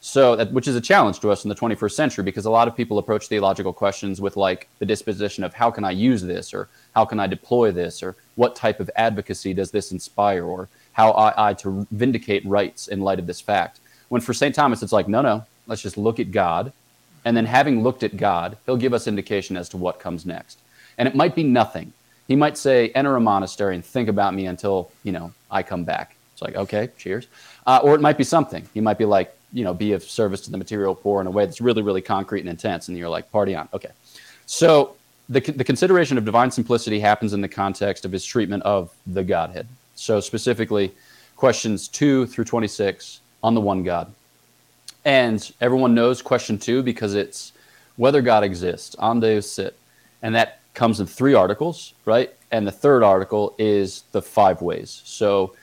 So, 0.06 0.37
that, 0.37 0.52
which 0.52 0.68
is 0.68 0.76
a 0.76 0.82
challenge 0.82 1.20
to 1.20 1.30
us 1.30 1.46
in 1.46 1.49
the 1.49 1.54
21st 1.54 1.92
century 1.92 2.25
because 2.25 2.44
a 2.44 2.50
lot 2.50 2.68
of 2.68 2.76
people 2.76 2.99
approach 2.99 3.26
theological 3.26 3.73
questions 3.73 4.20
with 4.20 4.37
like 4.37 4.68
the 4.78 4.84
disposition 4.84 5.42
of 5.42 5.54
how 5.54 5.70
can 5.70 5.82
I 5.82 5.92
use 5.92 6.20
this 6.20 6.52
or 6.52 6.68
how 6.94 7.06
can 7.06 7.18
I 7.18 7.26
deploy 7.26 7.70
this 7.73 8.02
or 8.02 8.14
what 8.34 8.54
type 8.54 8.80
of 8.80 8.90
advocacy 8.96 9.54
does 9.54 9.70
this 9.70 9.92
inspire 9.92 10.44
or 10.44 10.68
how 10.92 11.12
I, 11.12 11.49
I 11.49 11.54
to 11.54 11.87
vindicate 11.90 12.44
rights 12.44 12.88
in 12.88 13.00
light 13.00 13.18
of 13.18 13.26
this 13.26 13.40
fact. 13.40 13.80
When 14.11 14.20
for 14.20 14.34
St. 14.34 14.54
Thomas, 14.54 14.82
it's 14.82 14.92
like, 14.92 15.08
no, 15.08 15.23
no, 15.23 15.46
let's 15.66 15.80
just 15.80 15.96
look 15.96 16.20
at 16.20 16.30
God. 16.30 16.75
And 17.25 17.34
then 17.34 17.46
having 17.46 17.82
looked 17.82 18.02
at 18.02 18.18
God, 18.18 18.58
he'll 18.66 18.76
give 18.76 18.92
us 18.92 19.06
indication 19.06 19.56
as 19.56 19.70
to 19.70 19.78
what 19.78 20.00
comes 20.00 20.26
next. 20.26 20.58
And 20.99 21.08
it 21.08 21.14
might 21.14 21.34
be 21.34 21.44
nothing. 21.44 21.94
He 22.28 22.37
might 22.37 22.58
say, 22.58 22.90
enter 22.90 23.16
a 23.16 23.20
monastery 23.23 23.75
and 23.75 23.82
think 23.82 24.11
about 24.11 24.34
me 24.34 24.49
until, 24.49 24.90
you 25.02 25.12
know, 25.12 25.32
I 25.50 25.62
come 25.62 25.84
back. 25.84 26.14
It's 26.34 26.42
like, 26.42 26.56
okay, 26.56 26.90
cheers. 26.99 27.26
Uh, 27.66 27.80
or 27.82 27.94
it 27.94 28.02
might 28.02 28.18
be 28.18 28.25
something. 28.25 28.68
He 28.75 28.82
might 28.82 28.99
be 28.99 29.06
like, 29.06 29.34
you 29.54 29.64
know, 29.64 29.73
be 29.73 29.92
of 29.92 30.02
service 30.02 30.42
to 30.42 30.50
the 30.50 30.58
material 30.58 30.94
poor 30.94 31.20
in 31.20 31.26
a 31.26 31.30
way 31.30 31.46
that's 31.46 31.61
really, 31.61 31.80
really 31.80 32.02
concrete 32.02 32.40
and 32.40 32.49
intense. 32.49 32.88
And 32.88 32.99
you're 32.99 33.08
like, 33.08 33.30
party 33.30 33.54
on. 33.54 33.68
Okay. 33.73 33.90
So 34.46 34.96
the, 35.28 35.40
the 35.40 35.64
consideration 35.64 36.18
of 36.18 36.25
divine 36.25 36.50
simplicity 36.50 37.00
happens 37.00 37.32
in 37.32 37.40
the 37.40 37.49
context 37.49 38.04
of 38.04 38.12
his 38.12 38.25
treatment 38.25 38.62
of 38.64 38.92
the 39.06 39.23
Godhead. 39.23 39.66
So 39.94 40.20
specifically, 40.20 40.92
questions 41.37 41.88
2 41.88 42.26
through 42.26 42.44
26 42.44 43.20
on 43.42 43.54
the 43.54 43.61
one 43.61 43.84
God. 43.84 44.12
And 45.04 45.50
everyone 45.61 45.94
knows 45.94 46.20
question 46.20 46.58
2 46.58 46.82
because 46.82 47.14
it's 47.14 47.52
whether 47.96 48.20
God 48.20 48.42
exists, 48.42 48.96
an 48.99 49.20
Deus 49.20 49.50
sit. 49.50 49.78
And 50.20 50.34
that 50.34 50.61
comes 50.75 50.99
in 50.99 51.06
three 51.06 51.34
articles, 51.34 51.94
right? 52.04 52.34
And 52.50 52.66
the 52.66 52.73
third 52.73 53.02
article 53.02 53.54
is 53.58 54.02
the 54.11 54.23
five 54.23 54.62
ways. 54.62 55.02
So 55.04 55.54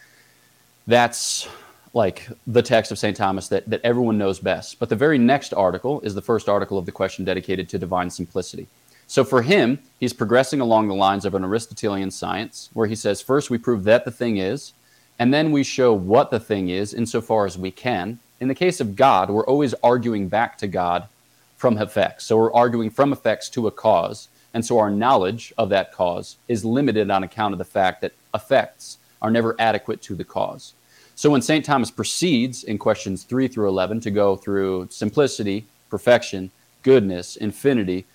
that's 0.87 1.47
like 1.93 2.27
the 2.47 2.61
text 2.61 2.91
of 2.91 2.99
St. 2.99 3.17
Thomas 3.17 3.47
that, 3.49 3.69
that 3.69 3.81
everyone 3.83 4.17
knows 4.17 4.39
best. 4.39 4.79
But 4.79 4.89
the 4.89 4.95
very 4.95 5.17
next 5.17 5.53
article 5.53 5.99
is 6.01 6.15
the 6.15 6.21
first 6.21 6.47
article 6.47 6.77
of 6.77 6.85
the 6.85 6.91
question 6.91 7.25
dedicated 7.25 7.67
to 7.69 7.79
divine 7.79 8.09
simplicity. 8.09 8.67
So 9.07 9.25
for 9.25 9.41
him, 9.41 9.79
he's 9.99 10.13
progressing 10.13 10.61
along 10.61 10.87
the 10.87 10.95
lines 10.95 11.25
of 11.25 11.35
an 11.35 11.43
Aristotelian 11.43 12.11
science, 12.11 12.69
where 12.73 12.87
he 12.87 12.95
says, 12.95 13.21
first 13.21 13.49
we 13.49 13.57
prove 13.57 13.83
that 13.83 14.05
the 14.05 14.11
thing 14.11 14.37
is, 14.37 14.71
and 15.19 15.33
then 15.33 15.51
we 15.51 15.63
show 15.63 15.93
what 15.93 16.31
the 16.31 16.39
thing 16.39 16.69
is 16.69 16.93
insofar 16.93 17.45
as 17.45 17.57
we 17.57 17.71
can. 17.71 18.19
In 18.39 18.47
the 18.47 18.55
case 18.55 18.79
of 18.79 18.95
God, 18.95 19.29
we're 19.29 19.45
always 19.45 19.75
arguing 19.83 20.29
back 20.29 20.57
to 20.59 20.67
God 20.67 21.09
from 21.57 21.77
effects. 21.77 22.25
So 22.25 22.37
we're 22.37 22.53
arguing 22.53 22.89
from 22.89 23.11
effects 23.11 23.49
to 23.49 23.67
a 23.67 23.71
cause. 23.71 24.29
And 24.53 24.65
so 24.65 24.79
our 24.79 24.89
knowledge 24.89 25.53
of 25.57 25.69
that 25.69 25.91
cause 25.91 26.37
is 26.47 26.63
limited 26.63 27.11
on 27.11 27.23
account 27.23 27.53
of 27.53 27.59
the 27.59 27.65
fact 27.65 28.01
that 28.01 28.13
effects 28.33 28.97
are 29.21 29.29
never 29.29 29.55
adequate 29.59 30.01
to 30.03 30.15
the 30.15 30.23
cause. 30.23 30.73
So 31.21 31.29
when 31.29 31.43
St. 31.43 31.63
Thomas 31.63 31.91
proceeds 31.91 32.63
in 32.63 32.79
questions 32.79 33.21
3 33.25 33.47
through 33.47 33.67
11 33.67 33.99
to 33.99 34.09
go 34.09 34.35
through 34.35 34.87
simplicity, 34.89 35.67
perfection, 35.87 36.49
goodness, 36.81 37.35
infinity, 37.35 38.05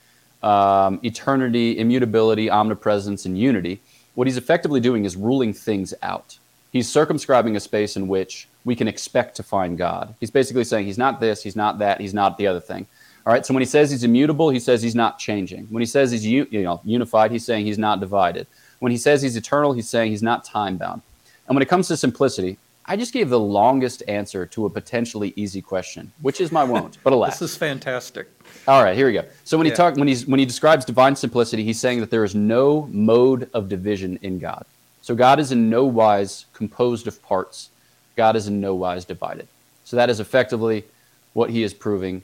um, 0.42 0.98
eternity, 1.04 1.78
immutability, 1.78 2.50
omnipresence, 2.50 3.24
and 3.24 3.38
unity, 3.38 3.80
what 4.16 4.26
he's 4.26 4.36
effectively 4.36 4.80
doing 4.80 5.04
is 5.04 5.14
ruling 5.14 5.52
things 5.52 5.94
out. 6.02 6.36
He's 6.72 6.88
circumscribing 6.88 7.54
a 7.54 7.60
space 7.60 7.96
in 7.96 8.08
which 8.08 8.48
we 8.64 8.74
can 8.74 8.88
expect 8.88 9.36
to 9.36 9.44
find 9.44 9.78
God. 9.78 10.12
He's 10.18 10.32
basically 10.32 10.64
saying 10.64 10.86
he's 10.86 10.98
not 10.98 11.20
this, 11.20 11.44
he's 11.44 11.54
not 11.54 11.78
that, 11.78 12.00
he's 12.00 12.12
not 12.12 12.36
the 12.38 12.48
other 12.48 12.58
thing. 12.58 12.88
All 13.24 13.32
right, 13.32 13.46
so 13.46 13.54
when 13.54 13.62
he 13.62 13.68
says 13.68 13.88
he's 13.88 14.02
immutable, 14.02 14.50
he 14.50 14.58
says 14.58 14.82
he's 14.82 14.96
not 14.96 15.20
changing. 15.20 15.68
When 15.70 15.80
he 15.80 15.86
says 15.86 16.10
he's 16.10 16.26
you 16.26 16.48
know, 16.50 16.80
unified, 16.82 17.30
he's 17.30 17.44
saying 17.44 17.66
he's 17.66 17.78
not 17.78 18.00
divided. 18.00 18.48
When 18.80 18.90
he 18.90 18.98
says 18.98 19.22
he's 19.22 19.36
eternal, 19.36 19.74
he's 19.74 19.88
saying 19.88 20.10
he's 20.10 20.24
not 20.24 20.44
time 20.44 20.76
bound. 20.76 21.02
And 21.46 21.54
when 21.54 21.62
it 21.62 21.68
comes 21.68 21.86
to 21.86 21.96
simplicity, 21.96 22.58
I 22.88 22.96
just 22.96 23.12
gave 23.12 23.28
the 23.30 23.40
longest 23.40 24.02
answer 24.06 24.46
to 24.46 24.66
a 24.66 24.70
potentially 24.70 25.32
easy 25.36 25.60
question, 25.60 26.12
which 26.22 26.40
is 26.40 26.52
my 26.52 26.62
won't, 26.62 26.98
but 27.02 27.12
alas. 27.14 27.38
This 27.40 27.50
is 27.50 27.56
fantastic. 27.56 28.28
All 28.68 28.82
right, 28.82 28.96
here 28.96 29.06
we 29.06 29.12
go. 29.12 29.24
So 29.44 29.58
when 29.58 29.66
Yeah. 29.66 29.72
he 29.72 29.76
talk 29.76 29.96
when 29.96 30.06
he's 30.08 30.26
when 30.26 30.38
he 30.38 30.46
describes 30.46 30.84
divine 30.84 31.16
simplicity, 31.16 31.64
he's 31.64 31.80
saying 31.80 32.00
that 32.00 32.10
there 32.10 32.22
is 32.24 32.34
no 32.34 32.88
mode 32.92 33.50
of 33.54 33.68
division 33.68 34.18
in 34.22 34.38
God. 34.38 34.64
So 35.02 35.14
God 35.14 35.40
is 35.40 35.52
in 35.52 35.68
no 35.68 35.84
wise 35.84 36.46
composed 36.52 37.06
of 37.06 37.20
parts. 37.22 37.70
God 38.16 38.36
is 38.36 38.46
in 38.46 38.60
no 38.60 38.74
wise 38.74 39.04
divided. 39.04 39.48
So 39.84 39.96
that 39.96 40.08
is 40.10 40.20
effectively 40.20 40.84
what 41.32 41.50
he 41.50 41.62
is 41.62 41.74
proving 41.74 42.22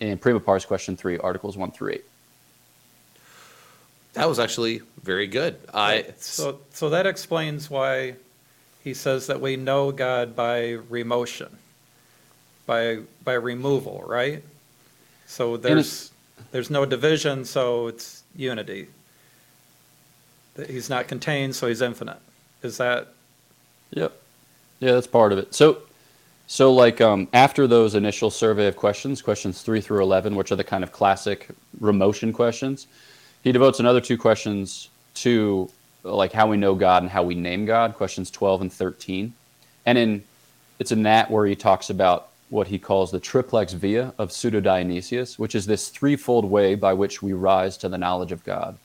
in 0.00 0.18
Prima 0.18 0.40
Pars 0.40 0.64
question 0.64 0.96
three, 0.96 1.18
articles 1.18 1.56
one 1.56 1.70
through 1.70 1.92
eight. 1.92 2.04
That 4.14 4.28
was 4.28 4.38
actually 4.38 4.80
very 5.02 5.26
good. 5.26 5.58
I 5.72 6.06
So, 6.18 6.60
so 6.70 6.90
that 6.90 7.06
explains 7.06 7.68
why 7.68 8.14
he 8.84 8.94
says 8.94 9.26
that 9.26 9.40
we 9.40 9.56
know 9.56 9.90
God 9.90 10.36
by 10.36 10.76
remotion, 10.90 11.50
by, 12.66 12.98
by 13.24 13.32
removal, 13.32 14.04
right? 14.06 14.44
So 15.26 15.56
there's, 15.56 16.12
there's 16.52 16.70
no 16.70 16.84
division, 16.84 17.44
so 17.44 17.88
it's 17.88 18.22
unity. 18.36 18.88
He's 20.68 20.88
not 20.88 21.08
contained, 21.08 21.56
so 21.56 21.66
he's 21.66 21.82
infinite. 21.82 22.18
Is 22.62 22.76
that, 22.76 23.08
Yep. 23.94 24.12
Yeah, 24.80 24.92
that's 24.92 25.06
part 25.06 25.32
of 25.32 25.38
it. 25.38 25.54
So, 25.54 25.78
so 26.46 26.72
like 26.72 27.00
um, 27.00 27.28
after 27.32 27.66
those 27.66 27.94
initial 27.94 28.30
survey 28.30 28.66
of 28.66 28.76
questions, 28.76 29.22
questions 29.22 29.62
three 29.62 29.80
through 29.80 30.02
eleven, 30.02 30.34
which 30.34 30.52
are 30.52 30.56
the 30.56 30.64
kind 30.64 30.84
of 30.84 30.92
classic 30.92 31.48
remotion 31.80 32.34
questions, 32.34 32.86
he 33.42 33.52
devotes 33.52 33.80
another 33.80 34.00
two 34.00 34.18
questions 34.18 34.90
to 35.14 35.70
like 36.04 36.32
how 36.32 36.46
we 36.46 36.56
know 36.56 36.74
God 36.74 37.02
and 37.02 37.10
how 37.10 37.22
we 37.22 37.34
name 37.34 37.64
God, 37.66 37.94
questions 37.94 38.30
twelve 38.30 38.60
and 38.60 38.72
thirteen, 38.72 39.32
and 39.86 39.98
in 39.98 40.22
it's 40.78 40.92
in 40.92 41.02
that 41.04 41.30
where 41.30 41.46
he 41.46 41.56
talks 41.56 41.90
about 41.90 42.28
what 42.50 42.68
he 42.68 42.78
calls 42.78 43.10
the 43.10 43.18
triplex 43.18 43.72
via 43.72 44.12
of 44.18 44.30
Pseudo 44.30 44.60
Dionysius, 44.60 45.38
which 45.38 45.54
is 45.54 45.66
this 45.66 45.88
threefold 45.88 46.44
way 46.44 46.74
by 46.74 46.92
which 46.92 47.22
we 47.22 47.32
rise 47.32 47.76
to 47.78 47.88
the 47.88 47.98
knowledge 47.98 48.32
of 48.32 48.44
God. 48.44 48.76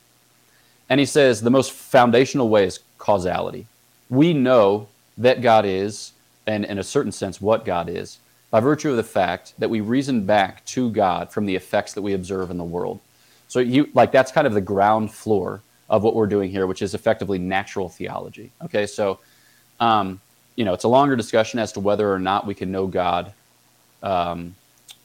And 0.90 1.00
he 1.00 1.06
says 1.06 1.42
the 1.42 1.52
most 1.52 1.72
foundational 1.72 2.50
way 2.50 2.66
is 2.66 2.80
causality. 2.98 3.68
We 4.10 4.34
know 4.34 4.88
that 5.18 5.42
God 5.42 5.66
is, 5.66 6.14
and 6.48 6.66
in 6.66 6.80
a 6.80 6.84
certain 6.84 7.12
sense, 7.12 7.42
what 7.42 7.66
God 7.66 7.90
is, 7.90 8.18
by 8.50 8.60
virtue 8.60 8.90
of 8.90 8.98
the 8.98 9.04
fact 9.04 9.54
that 9.60 9.70
we 9.70 9.82
reason 9.82 10.26
back 10.26 10.66
to 10.66 10.90
God 10.90 11.32
from 11.32 11.46
the 11.46 11.56
effects 11.56 11.94
that 11.94 12.02
we 12.02 12.14
observe 12.14 12.50
in 12.50 12.58
the 12.58 12.64
world. 12.64 13.00
So 13.48 13.60
you 13.60 13.90
like 13.94 14.12
that's 14.12 14.32
kind 14.32 14.48
of 14.48 14.54
the 14.54 14.62
ground 14.62 15.12
floor 15.12 15.62
of 15.90 16.04
what 16.04 16.16
we're 16.16 16.28
doing 16.28 16.52
here, 16.52 16.68
which 16.68 16.82
is 16.82 16.94
effectively 16.94 17.40
natural 17.40 17.90
theology. 17.90 18.52
Okay, 18.64 18.86
so 18.86 19.20
um, 19.80 20.22
you 20.56 20.66
know 20.66 20.74
it's 20.74 20.84
a 20.84 20.90
longer 20.90 21.16
discussion 21.16 21.60
as 21.60 21.72
to 21.74 21.80
whether 21.80 22.12
or 22.12 22.20
not 22.20 22.46
we 22.46 22.54
can 22.54 22.72
know 22.72 22.88
God, 22.88 23.34
um, 24.04 24.56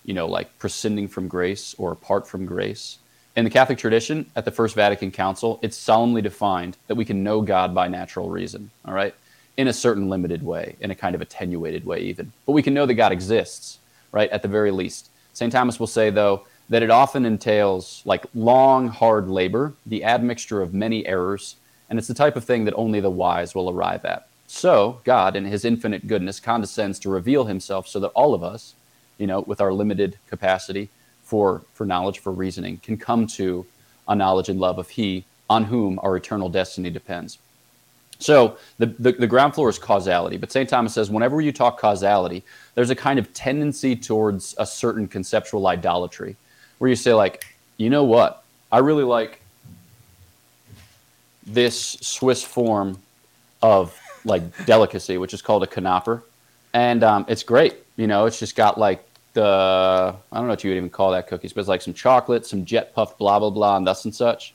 you 0.05 0.15
know, 0.15 0.27
like 0.27 0.59
prescinding 0.59 1.09
from 1.09 1.29
grace 1.29 1.75
or 1.79 1.93
apart 1.93 2.27
from 2.29 2.47
grace. 2.47 2.99
In 3.37 3.45
the 3.45 3.51
Catholic 3.51 3.79
tradition, 3.79 4.31
at 4.37 4.45
the 4.45 4.53
First 4.53 4.77
Vatican 4.77 5.11
Council, 5.11 5.59
it's 5.61 5.77
solemnly 5.77 6.23
defined 6.23 6.77
that 6.87 6.95
we 6.95 7.05
can 7.05 7.25
know 7.25 7.41
God 7.41 7.75
by 7.75 7.89
natural 7.89 8.29
reason. 8.29 8.71
All 8.85 8.95
right, 8.95 9.15
in 9.57 9.69
a 9.69 9.73
certain 9.73 10.09
limited 10.09 10.43
way, 10.43 10.77
in 10.81 10.91
a 10.91 10.95
kind 10.95 11.15
of 11.15 11.21
attenuated 11.21 11.85
way, 11.85 12.01
even. 12.01 12.33
But 12.47 12.53
we 12.53 12.63
can 12.63 12.75
know 12.75 12.87
that 12.87 12.95
God 12.95 13.13
exists, 13.13 13.79
right? 14.13 14.31
At 14.31 14.43
the 14.43 14.49
very 14.49 14.71
least. 14.71 15.11
St. 15.33 15.51
Thomas 15.53 15.81
will 15.81 15.89
say, 15.89 16.11
though, 16.11 16.47
that 16.69 16.83
it 16.83 16.91
often 16.91 17.25
entails 17.27 18.03
like 18.05 18.25
long, 18.35 18.89
hard 18.89 19.29
labor, 19.29 19.75
the 19.87 20.05
admixture 20.05 20.63
of 20.63 20.73
many 20.75 21.07
errors, 21.07 21.57
and 21.91 21.99
it's 21.99 22.09
the 22.09 22.15
type 22.15 22.37
of 22.37 22.45
thing 22.45 22.65
that 22.65 22.75
only 22.75 23.01
the 23.01 23.11
wise 23.11 23.55
will 23.55 23.71
arrive 23.71 24.05
at. 24.05 24.27
So, 24.47 25.01
God, 25.05 25.37
in 25.37 25.45
his 25.45 25.65
infinite 25.65 26.07
goodness, 26.07 26.41
condescends 26.41 26.99
to 27.01 27.11
reveal 27.11 27.45
himself 27.45 27.89
so 27.89 28.01
that 28.01 28.09
all 28.09 28.35
of 28.35 28.43
us, 28.43 28.75
you 29.19 29.27
know, 29.27 29.41
with 29.41 29.61
our 29.61 29.73
limited 29.73 30.19
capacity 30.29 30.89
for, 31.23 31.63
for 31.75 31.87
knowledge, 31.87 32.19
for 32.19 32.33
reasoning, 32.33 32.79
can 32.79 32.97
come 32.97 33.27
to 33.29 33.67
a 34.07 34.15
knowledge 34.15 34.49
and 34.49 34.61
love 34.61 34.79
of 34.79 34.91
he 34.91 35.25
on 35.49 35.65
whom 35.65 35.99
our 36.03 36.17
eternal 36.17 36.49
destiny 36.49 36.91
depends. 36.91 37.39
So 38.19 38.59
the, 38.79 38.87
the, 38.87 39.13
the, 39.13 39.27
ground 39.27 39.55
floor 39.55 39.69
is 39.69 39.79
causality, 39.79 40.37
but 40.37 40.53
St. 40.53 40.69
Thomas 40.69 40.95
says 40.95 41.11
whenever 41.11 41.41
you 41.41 41.53
talk 41.53 41.79
causality, 41.79 42.45
there's 42.75 42.91
a 42.91 42.95
kind 42.95 43.19
of 43.19 43.33
tendency 43.35 43.97
towards 43.97 44.55
a 44.59 44.67
certain 44.67 45.09
conceptual 45.09 45.67
idolatry, 45.67 46.37
where 46.85 46.91
you 46.91 46.97
say 46.97 47.15
like, 47.15 47.47
you 47.79 47.89
know 47.89 48.05
what, 48.05 48.45
I 48.71 48.81
really 48.81 49.05
like 49.05 49.41
this 51.47 51.97
Swiss 52.03 52.45
form 52.45 52.99
of 53.63 53.99
like 54.27 54.43
delicacy, 54.67 55.17
which 55.17 55.33
is 55.33 55.41
called 55.41 55.63
a 55.63 55.67
knapper, 55.67 56.21
and 56.75 57.03
um, 57.03 57.25
it's 57.27 57.43
great. 57.43 57.77
You 57.97 58.07
know, 58.07 58.27
it's 58.27 58.39
just 58.39 58.55
got 58.55 58.77
like 58.77 59.03
the 59.33 60.15
I 60.31 60.37
don't 60.37 60.45
know 60.45 60.51
what 60.51 60.63
you 60.63 60.73
would 60.73 60.77
even 60.77 60.91
call 60.91 61.13
that 61.13 61.27
cookies, 61.27 61.55
but 61.55 61.61
it's 61.61 61.71
like 61.71 61.81
some 61.81 61.95
chocolate, 61.95 62.45
some 62.45 62.67
jet 62.67 62.95
puffed 62.95 63.17
blah 63.17 63.39
blah 63.39 63.49
blah, 63.49 63.79
and 63.79 63.87
thus 63.87 64.05
and 64.05 64.15
such. 64.15 64.53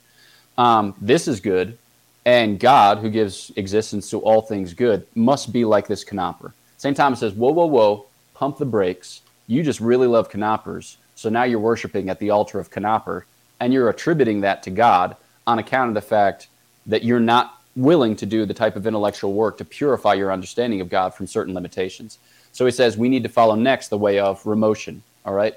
Um, 0.56 0.94
this 1.00 1.26
is 1.26 1.40
good 1.40 1.76
and 2.24 2.60
God, 2.60 2.98
who 2.98 3.10
gives 3.10 3.50
existence 3.56 4.08
to 4.10 4.20
all 4.20 4.40
things 4.40 4.72
good, 4.72 5.04
must 5.16 5.52
be 5.52 5.64
like 5.64 5.88
this 5.88 6.04
canopper. 6.04 6.54
St. 6.76 6.96
Thomas 6.96 7.18
says, 7.18 7.32
Whoa, 7.32 7.50
whoa, 7.50 7.66
whoa, 7.66 8.06
pump 8.34 8.58
the 8.58 8.66
brakes. 8.66 9.22
You 9.50 9.64
just 9.64 9.80
really 9.80 10.06
love 10.06 10.30
canoppers. 10.30 10.96
So 11.16 11.28
now 11.28 11.42
you're 11.42 11.58
worshiping 11.58 12.08
at 12.08 12.20
the 12.20 12.30
altar 12.30 12.60
of 12.60 12.70
canopper, 12.70 13.26
and 13.58 13.72
you're 13.72 13.88
attributing 13.88 14.42
that 14.42 14.62
to 14.62 14.70
God 14.70 15.16
on 15.44 15.58
account 15.58 15.88
of 15.88 15.94
the 15.94 16.00
fact 16.00 16.46
that 16.86 17.02
you're 17.02 17.18
not 17.18 17.60
willing 17.74 18.14
to 18.14 18.26
do 18.26 18.46
the 18.46 18.54
type 18.54 18.76
of 18.76 18.86
intellectual 18.86 19.32
work 19.32 19.58
to 19.58 19.64
purify 19.64 20.14
your 20.14 20.30
understanding 20.30 20.80
of 20.80 20.88
God 20.88 21.14
from 21.14 21.26
certain 21.26 21.52
limitations. 21.52 22.20
So 22.52 22.64
he 22.64 22.70
says 22.70 22.96
we 22.96 23.08
need 23.08 23.24
to 23.24 23.28
follow 23.28 23.56
next 23.56 23.88
the 23.88 23.98
way 23.98 24.20
of 24.20 24.40
remotion, 24.44 25.02
all 25.26 25.34
right, 25.34 25.56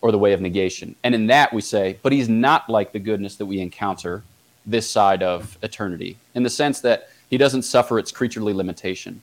or 0.00 0.10
the 0.10 0.18
way 0.18 0.32
of 0.32 0.40
negation. 0.40 0.96
And 1.04 1.14
in 1.14 1.26
that 1.26 1.52
we 1.52 1.60
say, 1.60 1.98
but 2.02 2.12
he's 2.12 2.30
not 2.30 2.70
like 2.70 2.92
the 2.92 2.98
goodness 2.98 3.36
that 3.36 3.46
we 3.46 3.60
encounter 3.60 4.22
this 4.64 4.88
side 4.90 5.22
of 5.22 5.58
eternity, 5.62 6.16
in 6.34 6.44
the 6.44 6.50
sense 6.50 6.80
that 6.80 7.10
he 7.28 7.36
doesn't 7.36 7.62
suffer 7.62 7.98
its 7.98 8.10
creaturely 8.10 8.54
limitation. 8.54 9.22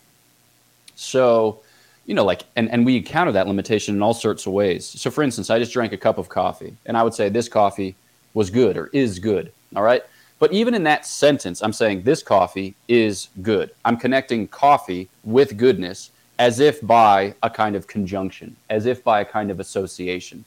So, 0.95 1.61
you 2.05 2.15
know, 2.15 2.25
like, 2.25 2.43
and, 2.55 2.69
and 2.71 2.85
we 2.85 2.97
encounter 2.97 3.31
that 3.31 3.47
limitation 3.47 3.95
in 3.95 4.01
all 4.01 4.13
sorts 4.13 4.45
of 4.45 4.53
ways. 4.53 4.85
So, 4.85 5.11
for 5.11 5.23
instance, 5.23 5.49
I 5.49 5.59
just 5.59 5.73
drank 5.73 5.93
a 5.93 5.97
cup 5.97 6.17
of 6.17 6.29
coffee, 6.29 6.75
and 6.85 6.97
I 6.97 7.03
would 7.03 7.13
say 7.13 7.29
this 7.29 7.47
coffee 7.47 7.95
was 8.33 8.49
good 8.49 8.77
or 8.77 8.87
is 8.87 9.19
good, 9.19 9.51
all 9.75 9.83
right? 9.83 10.03
But 10.39 10.51
even 10.53 10.73
in 10.73 10.83
that 10.85 11.05
sentence, 11.05 11.61
I'm 11.61 11.73
saying 11.73 12.01
this 12.01 12.23
coffee 12.23 12.73
is 12.87 13.29
good. 13.43 13.71
I'm 13.85 13.97
connecting 13.97 14.47
coffee 14.47 15.07
with 15.23 15.55
goodness 15.55 16.09
as 16.39 16.59
if 16.59 16.81
by 16.81 17.35
a 17.43 17.49
kind 17.51 17.75
of 17.75 17.85
conjunction, 17.85 18.55
as 18.71 18.87
if 18.87 19.03
by 19.03 19.21
a 19.21 19.25
kind 19.25 19.51
of 19.51 19.59
association. 19.59 20.43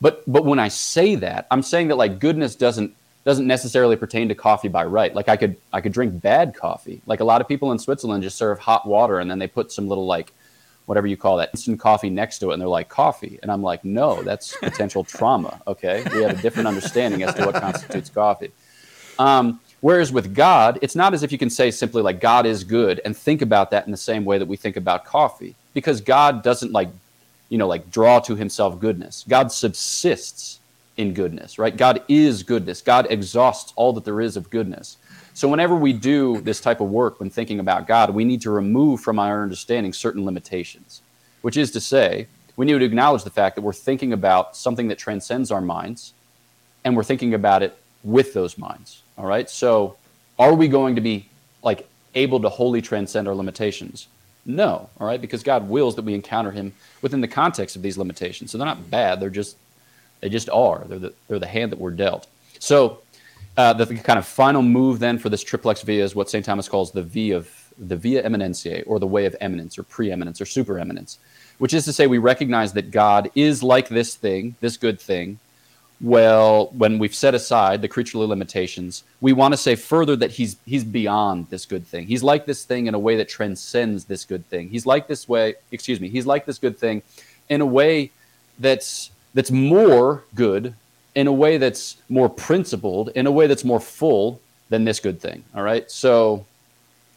But 0.00 0.24
but 0.26 0.44
when 0.44 0.58
I 0.58 0.66
say 0.66 1.14
that, 1.16 1.46
I'm 1.52 1.62
saying 1.62 1.88
that 1.88 1.96
like 1.96 2.18
goodness 2.18 2.56
doesn't 2.56 2.92
doesn't 3.24 3.46
necessarily 3.46 3.94
pertain 3.94 4.28
to 4.28 4.34
coffee 4.34 4.68
by 4.68 4.84
right. 4.84 5.14
Like 5.14 5.28
I 5.28 5.36
could 5.36 5.56
I 5.72 5.80
could 5.80 5.92
drink 5.92 6.20
bad 6.20 6.56
coffee. 6.56 7.00
Like 7.06 7.20
a 7.20 7.24
lot 7.24 7.40
of 7.40 7.46
people 7.46 7.70
in 7.70 7.78
Switzerland 7.78 8.24
just 8.24 8.36
serve 8.36 8.58
hot 8.58 8.86
water 8.88 9.20
and 9.20 9.30
then 9.30 9.38
they 9.38 9.46
put 9.46 9.70
some 9.70 9.86
little 9.86 10.06
like 10.06 10.32
whatever 10.88 11.06
you 11.06 11.16
call 11.16 11.36
that 11.36 11.50
instant 11.52 11.78
coffee 11.78 12.10
next 12.10 12.38
to 12.38 12.50
it 12.50 12.54
and 12.54 12.60
they're 12.60 12.68
like 12.68 12.88
coffee? 12.88 13.38
And 13.42 13.52
i'm 13.52 13.62
like 13.62 13.84
no 13.84 14.22
that's 14.22 14.56
potential 14.56 15.04
trauma 15.04 15.60
okay? 15.66 16.04
We 16.12 16.22
have 16.22 16.38
a 16.38 16.42
different 16.42 16.68
understanding 16.68 17.22
as 17.22 17.34
to 17.34 17.46
what 17.46 17.54
constitutes 17.54 18.10
coffee. 18.10 18.50
Um, 19.18 19.60
whereas 19.80 20.12
with 20.12 20.34
god 20.34 20.78
it's 20.82 20.96
not 20.96 21.14
as 21.14 21.22
if 21.22 21.30
you 21.30 21.38
can 21.38 21.50
say 21.50 21.70
simply 21.70 22.02
like 22.02 22.20
god 22.20 22.46
is 22.46 22.64
good 22.64 23.00
and 23.04 23.16
think 23.16 23.42
about 23.42 23.70
that 23.70 23.84
in 23.86 23.92
the 23.92 23.96
same 23.96 24.24
way 24.24 24.36
that 24.38 24.46
we 24.46 24.56
think 24.56 24.76
about 24.76 25.04
coffee 25.04 25.54
because 25.72 26.00
god 26.00 26.42
doesn't 26.42 26.72
like 26.72 26.88
you 27.48 27.58
know 27.58 27.66
like 27.66 27.90
draw 27.90 28.18
to 28.20 28.36
himself 28.36 28.78
goodness. 28.78 29.24
God 29.28 29.50
subsists 29.52 30.60
in 30.96 31.14
goodness 31.14 31.58
right? 31.58 31.76
God 31.76 32.02
is 32.08 32.42
goodness. 32.42 32.80
God 32.82 33.06
exhausts 33.10 33.72
all 33.76 33.92
that 33.94 34.04
there 34.04 34.20
is 34.20 34.36
of 34.36 34.50
goodness 34.50 34.96
so, 35.38 35.46
whenever 35.46 35.76
we 35.76 35.92
do 35.92 36.40
this 36.40 36.60
type 36.60 36.80
of 36.80 36.90
work 36.90 37.20
when 37.20 37.30
thinking 37.30 37.60
about 37.60 37.86
God, 37.86 38.12
we 38.12 38.24
need 38.24 38.40
to 38.40 38.50
remove 38.50 39.00
from 39.00 39.20
our 39.20 39.44
understanding 39.44 39.92
certain 39.92 40.24
limitations, 40.24 41.00
which 41.42 41.56
is 41.56 41.70
to 41.70 41.80
say, 41.80 42.26
we 42.56 42.66
need 42.66 42.76
to 42.76 42.84
acknowledge 42.84 43.22
the 43.22 43.30
fact 43.30 43.54
that 43.54 43.62
we're 43.62 43.72
thinking 43.72 44.12
about 44.12 44.56
something 44.56 44.88
that 44.88 44.98
transcends 44.98 45.52
our 45.52 45.60
minds 45.60 46.12
and 46.84 46.96
we're 46.96 47.04
thinking 47.04 47.34
about 47.34 47.62
it 47.62 47.78
with 48.02 48.34
those 48.34 48.58
minds. 48.58 49.04
All 49.16 49.26
right. 49.26 49.48
So, 49.48 49.96
are 50.40 50.54
we 50.54 50.66
going 50.66 50.96
to 50.96 51.00
be 51.00 51.28
like 51.62 51.88
able 52.16 52.40
to 52.40 52.48
wholly 52.48 52.82
transcend 52.82 53.28
our 53.28 53.34
limitations? 53.36 54.08
No. 54.44 54.90
All 54.98 55.06
right. 55.06 55.20
Because 55.20 55.44
God 55.44 55.68
wills 55.68 55.94
that 55.94 56.04
we 56.04 56.14
encounter 56.14 56.50
Him 56.50 56.72
within 57.00 57.20
the 57.20 57.28
context 57.28 57.76
of 57.76 57.82
these 57.82 57.96
limitations. 57.96 58.50
So, 58.50 58.58
they're 58.58 58.66
not 58.66 58.90
bad. 58.90 59.20
They're 59.20 59.30
just, 59.30 59.56
they 60.18 60.30
just 60.30 60.50
are. 60.50 60.82
They're 60.88 60.98
the, 60.98 61.14
they're 61.28 61.38
the 61.38 61.46
hand 61.46 61.70
that 61.70 61.78
we're 61.78 61.92
dealt. 61.92 62.26
So, 62.58 63.02
uh, 63.58 63.72
the, 63.72 63.86
kind 63.96 64.18
of 64.20 64.26
final 64.26 64.62
move 64.62 65.00
then 65.00 65.18
for 65.18 65.28
this 65.28 65.42
triplex 65.42 65.82
via 65.82 66.02
is 66.02 66.14
what 66.14 66.30
St. 66.30 66.44
Thomas 66.44 66.68
calls 66.68 66.92
the 66.92 67.02
V 67.02 67.32
of 67.32 67.50
the 67.76 67.96
via 67.96 68.22
eminentiae, 68.22 68.84
or 68.86 69.00
the 69.00 69.06
way 69.06 69.26
of 69.26 69.34
eminence, 69.40 69.78
or 69.78 69.82
preeminence, 69.82 70.40
or 70.40 70.44
supereminence, 70.44 71.18
which 71.58 71.74
is 71.74 71.84
to 71.84 71.92
say 71.92 72.06
we 72.06 72.18
recognize 72.18 72.72
that 72.72 72.92
God 72.92 73.30
is 73.34 73.62
like 73.62 73.88
this 73.88 74.14
thing, 74.14 74.54
this 74.60 74.76
good 74.76 75.00
thing. 75.00 75.40
Well, 76.00 76.66
when 76.68 77.00
we've 77.00 77.14
set 77.14 77.34
aside 77.34 77.82
the 77.82 77.88
creaturely 77.88 78.28
limitations, 78.28 79.02
we 79.20 79.32
want 79.32 79.54
to 79.54 79.58
say 79.58 79.74
further 79.74 80.14
that 80.16 80.30
he's 80.30 80.56
he's 80.64 80.84
beyond 80.84 81.50
this 81.50 81.66
good 81.66 81.84
thing. 81.84 82.06
He's 82.06 82.22
like 82.22 82.46
this 82.46 82.64
thing 82.64 82.86
in 82.86 82.94
a 82.94 82.98
way 82.98 83.16
that 83.16 83.28
transcends 83.28 84.04
this 84.04 84.24
good 84.24 84.46
thing. 84.46 84.68
He's 84.68 84.86
like 84.86 85.08
this 85.08 85.28
way, 85.28 85.56
excuse 85.72 86.00
me, 86.00 86.08
he's 86.08 86.26
like 86.26 86.46
this 86.46 86.58
good 86.58 86.78
thing 86.78 87.02
in 87.48 87.60
a 87.60 87.66
way 87.66 88.12
that's 88.60 89.10
that's 89.34 89.50
more 89.50 90.22
good 90.36 90.74
in 91.14 91.26
a 91.26 91.32
way 91.32 91.58
that's 91.58 91.96
more 92.08 92.28
principled, 92.28 93.10
in 93.14 93.26
a 93.26 93.30
way 93.30 93.46
that's 93.46 93.64
more 93.64 93.80
full 93.80 94.40
than 94.68 94.84
this 94.84 95.00
good 95.00 95.20
thing. 95.20 95.44
All 95.54 95.62
right. 95.62 95.90
So, 95.90 96.44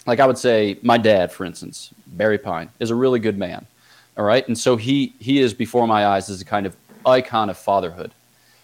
like 0.06 0.20
I 0.20 0.26
would 0.26 0.38
say, 0.38 0.78
my 0.82 0.98
dad, 0.98 1.32
for 1.32 1.46
instance, 1.46 1.94
Barry 2.08 2.38
Pine, 2.38 2.70
is 2.80 2.90
a 2.90 2.96
really 2.96 3.20
good 3.20 3.38
man. 3.38 3.66
All 4.18 4.26
right. 4.26 4.46
And 4.48 4.58
so 4.58 4.76
he 4.76 5.14
he 5.20 5.40
is 5.40 5.54
before 5.54 5.88
my 5.88 6.06
eyes 6.06 6.30
as 6.30 6.42
a 6.42 6.46
kind 6.46 6.66
of 6.66 6.76
icon 7.06 7.50
of 7.50 7.58
fatherhood. 7.58 8.12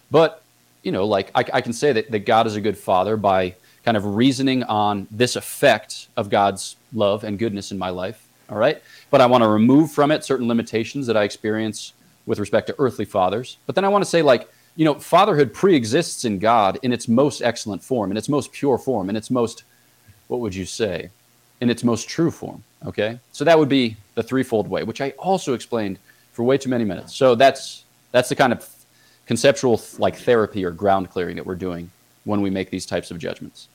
But, 0.10 0.42
you 0.84 0.92
know, 0.92 1.06
like 1.06 1.32
I, 1.36 1.44
I 1.54 1.62
can 1.62 1.74
say 1.74 1.94
that, 1.94 2.12
that 2.12 2.20
God 2.20 2.48
is 2.48 2.56
a 2.56 2.62
good 2.62 2.78
father 2.78 3.18
by 3.18 3.56
kind 3.84 3.98
of 3.98 4.16
reasoning 4.16 4.64
on 4.64 5.08
this 5.12 5.36
effect 5.36 6.08
of 6.18 6.30
God's 6.30 6.76
love 6.94 7.24
and 7.24 7.40
goodness 7.40 7.72
in 7.72 7.78
my 7.78 7.90
life. 7.90 8.28
All 8.50 8.58
right. 8.58 8.82
But 9.10 9.22
I 9.22 9.26
want 9.26 9.44
to 9.44 9.48
remove 9.48 9.92
from 9.92 10.12
it 10.12 10.24
certain 10.24 10.48
limitations 10.48 11.08
that 11.08 11.18
I 11.18 11.24
experience 11.24 11.94
with 12.26 12.40
respect 12.40 12.68
to 12.68 12.76
earthly 12.80 13.06
fathers. 13.06 13.58
But 13.66 13.76
then 13.76 13.86
I 13.86 13.90
want 13.90 14.04
to 14.04 14.10
say, 14.10 14.22
like, 14.22 14.50
you 14.78 14.86
know, 14.86 14.94
fatherhood 14.94 15.54
pre-exists 15.54 16.24
in 16.24 16.38
God 16.38 16.80
in 16.84 16.94
its 16.94 17.08
most 17.08 17.42
excellent 17.42 17.84
form, 17.84 18.12
in 18.12 18.16
its 18.16 18.30
most 18.30 18.54
pure 18.54 18.78
form, 18.78 19.10
in 19.10 19.16
its 19.16 19.32
most, 19.32 19.64
what 20.28 20.40
would 20.40 20.54
you 20.54 20.66
say, 20.66 21.10
in 21.60 21.70
its 21.70 21.84
most 21.84 22.08
true 22.08 22.30
form. 22.30 22.64
Okay, 22.86 23.20
so 23.32 23.44
that 23.44 23.58
would 23.58 23.70
be 23.70 23.98
the 24.14 24.22
threefold 24.22 24.70
way, 24.70 24.84
which 24.84 25.02
I 25.02 25.10
also 25.18 25.56
explained 25.56 25.98
for 26.32 26.44
way 26.44 26.60
too 26.60 26.70
many 26.70 26.86
minutes. 26.86 27.16
So 27.16 27.34
that's 27.34 27.86
that's 28.12 28.30
the 28.30 28.36
kind 28.36 28.54
of 28.54 28.70
conceptual 29.26 29.82
like 29.98 30.16
therapy 30.16 30.64
or 30.64 30.70
ground 30.70 31.10
clearing 31.10 31.36
that 31.38 31.46
we're 31.46 31.56
doing 31.56 31.90
when 32.24 32.42
we 32.42 32.52
make 32.52 32.70
these 32.70 32.86
types 32.86 33.10
of 33.10 33.18
judgments. 33.18 33.68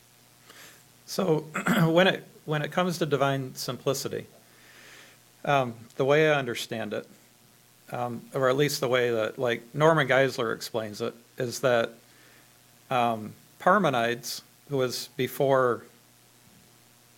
So 1.04 1.40
when 1.82 2.06
it 2.06 2.24
when 2.44 2.62
it 2.62 2.70
comes 2.70 2.98
to 2.98 3.06
divine 3.06 3.56
simplicity, 3.56 4.26
um, 5.44 5.74
the 5.96 6.04
way 6.04 6.30
I 6.30 6.38
understand 6.38 6.92
it, 6.92 7.08
um, 7.92 8.22
or 8.34 8.48
at 8.48 8.56
least 8.56 8.80
the 8.80 8.88
way 8.88 9.10
that, 9.10 9.38
like 9.38 9.62
Norman 9.74 10.08
Geisler 10.08 10.54
explains 10.54 11.00
it, 11.00 11.14
is 11.38 11.60
that 11.60 11.90
um, 12.90 13.34
Parmenides, 13.58 14.42
who 14.70 14.78
was 14.78 15.10
before, 15.16 15.82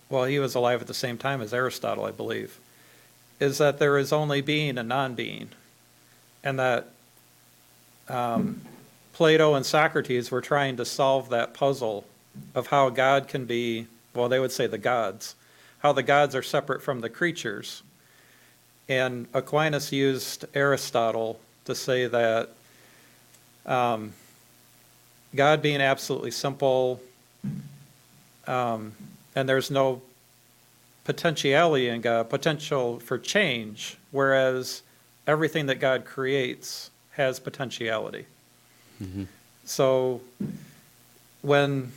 well, 0.09 0.25
he 0.25 0.37
was 0.37 0.53
alive 0.53 0.81
at 0.81 0.87
the 0.87 0.93
same 0.93 1.17
time 1.17 1.41
as 1.41 1.53
Aristotle, 1.53 2.03
I 2.03 2.11
believe, 2.11 2.59
is 3.39 3.57
that 3.57 3.79
there 3.79 3.97
is 3.97 4.11
only 4.11 4.41
being 4.41 4.77
and 4.77 4.89
non-being, 4.89 5.49
and 6.43 6.59
that 6.59 6.89
um, 8.09 8.61
Plato 9.13 9.55
and 9.55 9.65
Socrates 9.65 10.29
were 10.29 10.41
trying 10.41 10.75
to 10.77 10.85
solve 10.85 11.29
that 11.29 11.53
puzzle 11.53 12.05
of 12.53 12.67
how 12.67 12.89
God 12.89 13.29
can 13.29 13.45
be, 13.45 13.87
well, 14.13 14.27
they 14.27 14.39
would 14.39 14.51
say 14.51 14.67
the 14.67 14.77
gods, 14.77 15.35
how 15.79 15.93
the 15.93 16.03
gods 16.03 16.35
are 16.35 16.43
separate 16.43 16.81
from 16.81 16.99
the 16.99 17.09
creatures 17.09 17.81
and 18.87 19.27
Aquinas 19.33 19.91
used 19.91 20.45
Aristotle 20.53 21.39
to 21.65 21.73
say 21.75 22.07
that 22.07 22.49
um, 23.65 24.13
God 25.33 25.61
being 25.61 25.81
absolutely 25.81 26.31
simple, 26.31 27.01
um, 28.47 28.93
and 29.35 29.49
there's 29.49 29.71
no 29.71 30.01
potentiality 31.03 31.89
in 31.89 32.01
God, 32.01 32.29
potential 32.29 32.99
for 32.99 33.17
change, 33.17 33.97
whereas 34.11 34.81
everything 35.27 35.65
that 35.67 35.79
God 35.79 36.05
creates 36.05 36.91
has 37.11 37.39
potentiality. 37.39 38.25
Mm-hmm. 39.01 39.23
So 39.65 40.21
when 41.41 41.91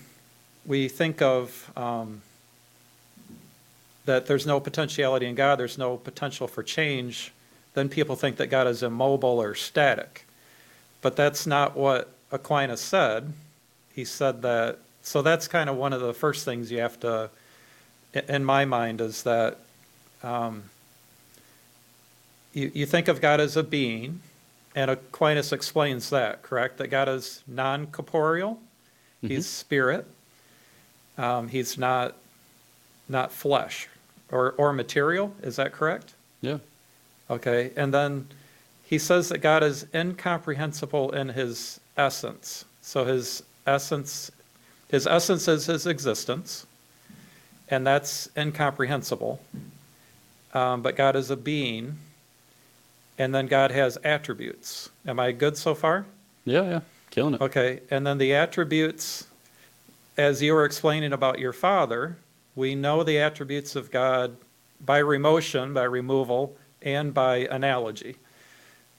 we 0.65 0.89
think 0.89 1.23
of 1.23 1.71
um, 1.77 2.23
that 4.09 4.25
there's 4.25 4.47
no 4.47 4.59
potentiality 4.59 5.27
in 5.27 5.35
God, 5.35 5.59
there's 5.61 5.77
no 5.77 5.99
potential 5.99 6.49
for 6.49 6.63
change, 6.63 7.31
then 7.75 7.91
people 7.91 8.17
think 8.17 8.39
that 8.39 8.47
God 8.47 8.67
is 8.67 8.83
immobile 8.83 9.39
or 9.41 9.55
static. 9.55 10.25
But 11.03 11.15
that's 11.15 11.47
not 11.47 11.77
what 11.77 12.11
Aquinas 12.33 12.81
said. 12.81 13.35
He 13.95 14.07
said 14.07 14.41
that, 14.41 14.79
so 15.03 15.21
that's 15.21 15.47
kind 15.47 15.69
of 15.69 15.77
one 15.77 15.93
of 15.93 16.01
the 16.01 16.15
first 16.15 16.47
things 16.47 16.73
you 16.73 16.79
have 16.79 16.99
to, 17.01 17.29
in 18.29 18.47
my 18.47 18.65
mind, 18.65 19.03
is 19.03 19.25
that 19.25 19.59
um, 20.23 20.65
you, 22.55 22.73
you 22.75 22.87
think 22.87 23.09
of 23.09 23.21
God 23.21 23.41
as 23.41 23.59
a 23.59 23.63
being, 23.63 24.23
and 24.75 24.91
Aquinas 24.91 25.53
explains 25.53 26.09
that, 26.09 26.41
correct? 26.43 26.79
That 26.79 26.89
God 26.89 27.11
is 27.11 27.43
non 27.47 27.89
corporeal, 27.89 28.55
mm-hmm. 29.23 29.35
He's 29.35 29.47
spirit, 29.47 30.07
um, 31.19 31.49
He's 31.49 31.77
not 31.77 32.15
not 33.07 33.33
flesh, 33.33 33.89
or, 34.31 34.53
or 34.53 34.73
material. 34.73 35.35
Is 35.43 35.57
that 35.57 35.73
correct? 35.73 36.15
Yeah. 36.41 36.59
Okay. 37.31 37.73
And 37.77 37.93
then 37.93 38.29
he 38.85 38.99
says 38.99 39.29
that 39.29 39.39
God 39.39 39.63
is 39.63 39.87
incomprehensible 39.95 41.11
in 41.11 41.29
his 41.29 41.81
essence. 41.97 42.65
So 42.81 43.05
his 43.05 43.43
essence, 43.67 44.31
his 44.89 45.07
essence 45.07 45.47
is 45.47 45.67
his 45.67 45.87
existence, 45.87 46.67
and 47.69 47.87
that's 47.87 48.31
incomprehensible. 48.37 49.41
Um, 50.55 50.81
but 50.81 50.97
God 50.97 51.17
is 51.17 51.31
a 51.31 51.37
being, 51.37 51.99
and 53.19 53.35
then 53.35 53.47
God 53.47 53.71
has 53.73 53.99
attributes. 54.03 54.89
Am 55.07 55.21
I 55.21 55.33
good 55.33 55.59
so 55.59 55.75
far? 55.75 56.07
Yeah, 56.47 56.63
yeah, 56.63 56.81
killing 57.11 57.35
it. 57.35 57.43
Okay, 57.43 57.81
and 57.91 58.07
then 58.07 58.17
the 58.17 58.35
attributes, 58.35 59.27
as 60.17 60.41
you 60.41 60.55
were 60.55 60.65
explaining 60.65 61.13
about 61.13 61.39
your 61.39 61.53
father, 61.53 62.17
we 62.59 62.75
know 62.75 63.05
the 63.05 63.21
attributes 63.21 63.77
of 63.77 63.89
God 63.89 64.37
by 64.85 64.99
remotion, 65.01 65.73
by 65.73 65.85
removal, 65.85 66.57
and 66.83 67.15
by 67.15 67.37
analogy. 67.37 68.17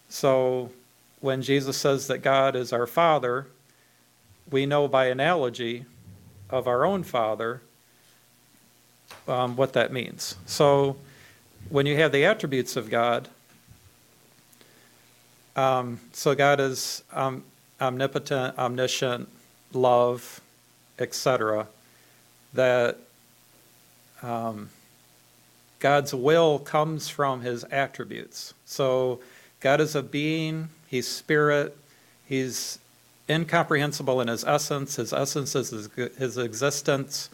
So 0.08 0.72
when 1.20 1.42
Jesus 1.42 1.76
says 1.76 2.08
that 2.08 2.20
God 2.20 2.56
is 2.56 2.72
our 2.72 2.88
Father, 2.88 3.48
we 4.50 4.66
know 4.66 4.88
by 4.88 5.08
analogy 5.08 5.84
of 6.50 6.70
our 6.70 6.86
own 6.86 7.04
Father 7.04 7.60
um, 9.28 9.58
what 9.58 9.74
that 9.74 9.92
means. 9.92 10.36
So 10.46 10.96
when 11.68 11.86
you 11.86 11.98
have 11.98 12.14
the 12.14 12.24
attributes 12.24 12.78
of 12.78 12.90
God, 12.90 13.28
um, 15.58 16.00
so 16.14 16.34
God 16.34 16.62
is 16.62 17.04
um, 17.12 17.44
omnipotent, 17.82 18.58
omniscient, 18.58 19.28
love, 19.74 20.40
etc. 20.98 21.68
That 22.54 22.98
um, 24.22 24.70
God's 25.80 26.14
will 26.14 26.60
comes 26.60 27.08
from 27.10 27.42
his 27.42 27.64
attributes. 27.66 28.54
So 28.66 29.20
God 29.60 29.80
is 29.82 29.96
a 29.96 30.04
being, 30.04 30.70
he's 30.88 31.08
spirit, 31.08 31.78
he's 32.26 32.80
incomprehensible 33.30 34.20
in 34.22 34.28
his 34.28 34.44
essence, 34.44 34.98
his 34.98 35.14
essence 35.14 35.56
is 35.56 35.70
his, 35.70 35.90
his 36.18 36.38
existence. 36.38 37.30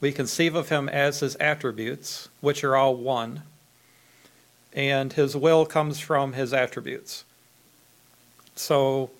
We 0.00 0.12
conceive 0.12 0.54
of 0.54 0.68
him 0.68 0.88
as 0.88 1.20
his 1.20 1.36
attributes, 1.36 2.28
which 2.40 2.64
are 2.64 2.76
all 2.76 2.96
one, 2.96 3.42
and 4.72 5.12
his 5.12 5.36
will 5.36 5.66
comes 5.66 6.00
from 6.00 6.32
his 6.32 6.52
attributes. 6.52 7.24
So 8.56 9.10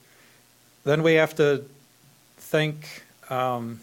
then 0.85 1.03
we 1.03 1.15
have 1.15 1.35
to 1.37 1.65
think 2.37 3.05
um, 3.31 3.81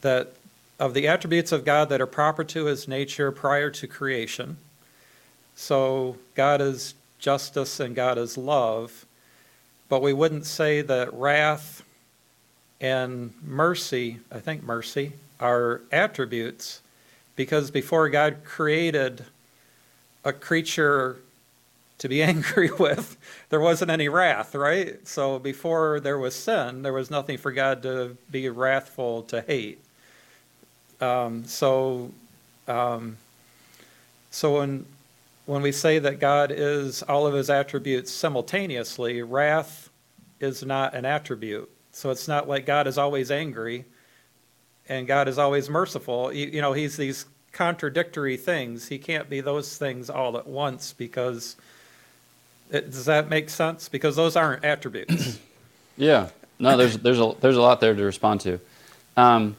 that 0.00 0.35
of 0.78 0.94
the 0.94 1.08
attributes 1.08 1.52
of 1.52 1.64
God 1.64 1.88
that 1.88 2.00
are 2.00 2.06
proper 2.06 2.44
to 2.44 2.66
his 2.66 2.86
nature 2.86 3.32
prior 3.32 3.70
to 3.70 3.86
creation. 3.86 4.58
So 5.54 6.16
God 6.34 6.60
is 6.60 6.94
justice 7.18 7.80
and 7.80 7.94
God 7.94 8.18
is 8.18 8.36
love, 8.36 9.06
but 9.88 10.02
we 10.02 10.12
wouldn't 10.12 10.44
say 10.44 10.82
that 10.82 11.12
wrath 11.14 11.82
and 12.80 13.32
mercy, 13.42 14.18
I 14.30 14.38
think 14.40 14.62
mercy, 14.62 15.12
are 15.40 15.80
attributes 15.90 16.82
because 17.36 17.70
before 17.70 18.08
God 18.08 18.38
created 18.44 19.24
a 20.24 20.32
creature 20.32 21.16
to 21.98 22.08
be 22.08 22.22
angry 22.22 22.70
with, 22.70 23.16
there 23.48 23.60
wasn't 23.60 23.90
any 23.90 24.08
wrath, 24.08 24.54
right? 24.54 25.06
So 25.06 25.38
before 25.38 26.00
there 26.00 26.18
was 26.18 26.34
sin, 26.34 26.82
there 26.82 26.92
was 26.92 27.10
nothing 27.10 27.38
for 27.38 27.52
God 27.52 27.82
to 27.82 28.16
be 28.30 28.48
wrathful 28.50 29.22
to 29.24 29.40
hate. 29.40 29.78
Um, 31.00 31.44
so, 31.44 32.10
um, 32.68 33.16
so 34.30 34.58
when 34.58 34.86
when 35.46 35.62
we 35.62 35.70
say 35.70 36.00
that 36.00 36.18
God 36.18 36.50
is 36.50 37.02
all 37.04 37.26
of 37.26 37.34
His 37.34 37.50
attributes 37.50 38.10
simultaneously, 38.10 39.22
wrath 39.22 39.90
is 40.40 40.64
not 40.64 40.94
an 40.94 41.04
attribute. 41.04 41.70
So 41.92 42.10
it's 42.10 42.26
not 42.28 42.48
like 42.48 42.66
God 42.66 42.86
is 42.86 42.98
always 42.98 43.30
angry, 43.30 43.84
and 44.88 45.06
God 45.06 45.28
is 45.28 45.38
always 45.38 45.70
merciful. 45.70 46.32
You, 46.32 46.46
you 46.46 46.60
know, 46.60 46.72
He's 46.72 46.96
these 46.96 47.26
contradictory 47.52 48.36
things. 48.36 48.88
He 48.88 48.98
can't 48.98 49.30
be 49.30 49.40
those 49.40 49.76
things 49.76 50.10
all 50.10 50.36
at 50.36 50.46
once 50.46 50.92
because. 50.92 51.56
It, 52.68 52.90
does 52.90 53.04
that 53.04 53.28
make 53.28 53.48
sense? 53.48 53.88
Because 53.88 54.16
those 54.16 54.34
aren't 54.34 54.64
attributes. 54.64 55.38
Yeah. 55.98 56.28
No, 56.58 56.76
there's 56.76 56.98
there's 56.98 57.20
a 57.20 57.34
there's 57.40 57.56
a 57.56 57.62
lot 57.62 57.80
there 57.80 57.94
to 57.94 58.04
respond 58.04 58.40
to. 58.42 58.60
Um, 59.16 59.56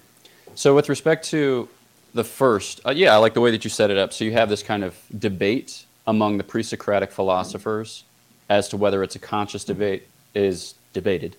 so 0.57 0.73
with 0.73 0.89
respect 0.89 1.29
to 1.29 1.69
the 2.15 2.23
first, 2.23 2.81
uh, 2.83 2.89
yeah, 2.89 3.13
I 3.13 3.17
like 3.17 3.35
the 3.35 3.41
way 3.41 3.51
that 3.51 3.63
you 3.63 3.69
set 3.69 3.91
it 3.91 3.97
up. 3.99 4.11
So 4.11 4.25
you 4.25 4.31
have 4.31 4.49
this 4.49 4.63
kind 4.63 4.83
of 4.83 4.97
debate 5.15 5.85
among 6.07 6.39
the 6.39 6.43
pre-Socratic 6.43 7.11
philosophers 7.11 8.03
as 8.49 8.67
to 8.69 8.77
whether 8.77 9.03
it's 9.03 9.15
a 9.15 9.19
conscious 9.19 9.63
debate 9.63 10.07
is 10.33 10.73
debated. 10.93 11.35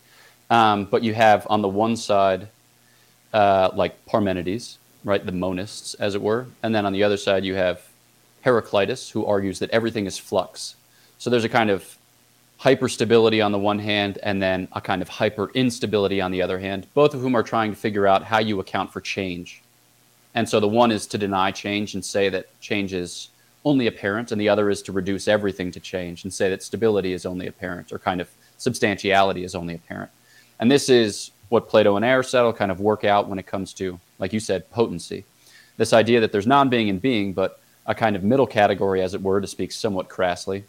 Um, 0.50 0.84
but 0.84 1.02
you 1.02 1.14
have 1.14 1.48
on 1.50 1.62
the 1.62 1.68
one 1.68 1.96
side, 1.96 2.46
uh, 3.32 3.70
like 3.74 4.06
Parmenides, 4.06 4.78
right, 5.02 5.26
the 5.26 5.32
monists, 5.32 5.96
as 5.98 6.14
it 6.14 6.22
were, 6.22 6.46
and 6.62 6.72
then 6.72 6.86
on 6.86 6.92
the 6.92 7.02
other 7.02 7.16
side 7.16 7.44
you 7.44 7.56
have 7.56 7.84
Heraclitus, 8.42 9.10
who 9.10 9.26
argues 9.26 9.58
that 9.58 9.70
everything 9.70 10.06
is 10.06 10.16
flux. 10.16 10.76
So 11.18 11.28
there's 11.28 11.42
a 11.42 11.48
kind 11.48 11.70
of 11.70 11.97
hyperstability 12.60 13.44
on 13.44 13.52
the 13.52 13.58
one 13.58 13.78
hand 13.78 14.18
and 14.22 14.42
then 14.42 14.68
a 14.72 14.80
kind 14.80 15.00
of 15.00 15.08
hyper 15.08 15.50
instability 15.54 16.20
on 16.20 16.30
the 16.30 16.42
other 16.42 16.58
hand, 16.58 16.86
both 16.94 17.14
of 17.14 17.20
whom 17.20 17.36
are 17.36 17.42
trying 17.42 17.70
to 17.70 17.76
figure 17.76 18.06
out 18.06 18.24
how 18.24 18.38
you 18.38 18.58
account 18.58 18.92
for 18.92 19.00
change. 19.00 19.62
And 20.34 20.48
so 20.48 20.60
the 20.60 20.68
one 20.68 20.90
is 20.90 21.06
to 21.08 21.18
deny 21.18 21.50
change 21.52 21.94
and 21.94 22.04
say 22.04 22.28
that 22.28 22.46
change 22.60 22.92
is 22.92 23.28
only 23.64 23.86
apparent, 23.86 24.32
and 24.32 24.40
the 24.40 24.48
other 24.48 24.70
is 24.70 24.82
to 24.82 24.92
reduce 24.92 25.28
everything 25.28 25.70
to 25.72 25.80
change 25.80 26.24
and 26.24 26.32
say 26.32 26.48
that 26.48 26.62
stability 26.62 27.12
is 27.12 27.26
only 27.26 27.46
apparent 27.46 27.92
or 27.92 27.98
kind 27.98 28.20
of 28.20 28.28
substantiality 28.56 29.44
is 29.44 29.54
only 29.54 29.74
apparent. 29.74 30.10
And 30.60 30.70
this 30.70 30.88
is 30.88 31.30
what 31.48 31.68
Plato 31.68 31.96
and 31.96 32.04
Aristotle 32.04 32.52
kind 32.52 32.70
of 32.70 32.80
work 32.80 33.04
out 33.04 33.28
when 33.28 33.38
it 33.38 33.46
comes 33.46 33.72
to, 33.74 33.98
like 34.18 34.32
you 34.32 34.40
said, 34.40 34.70
potency. 34.70 35.24
This 35.76 35.92
idea 35.92 36.20
that 36.20 36.32
there's 36.32 36.46
non 36.46 36.68
being 36.68 36.88
and 36.90 37.00
being, 37.00 37.32
but 37.32 37.60
a 37.86 37.94
kind 37.94 38.16
of 38.16 38.24
middle 38.24 38.46
category, 38.46 39.00
as 39.00 39.14
it 39.14 39.22
were, 39.22 39.40
to 39.40 39.46
speak 39.46 39.72
somewhat 39.72 40.08
crassly, 40.08 40.64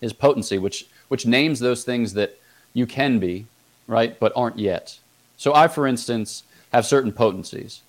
is 0.00 0.12
potency, 0.12 0.58
which 0.58 0.86
which 1.08 1.26
names 1.26 1.60
those 1.60 1.84
things 1.84 2.14
that 2.14 2.38
you 2.72 2.86
can 2.86 3.18
be, 3.18 3.46
right, 3.86 4.18
but 4.18 4.32
aren't 4.34 4.58
yet. 4.58 4.98
So 5.36 5.54
I, 5.54 5.68
for 5.68 5.86
instance, 5.86 6.44
have 6.72 6.86
certain 6.86 7.12
potencies. 7.12 7.82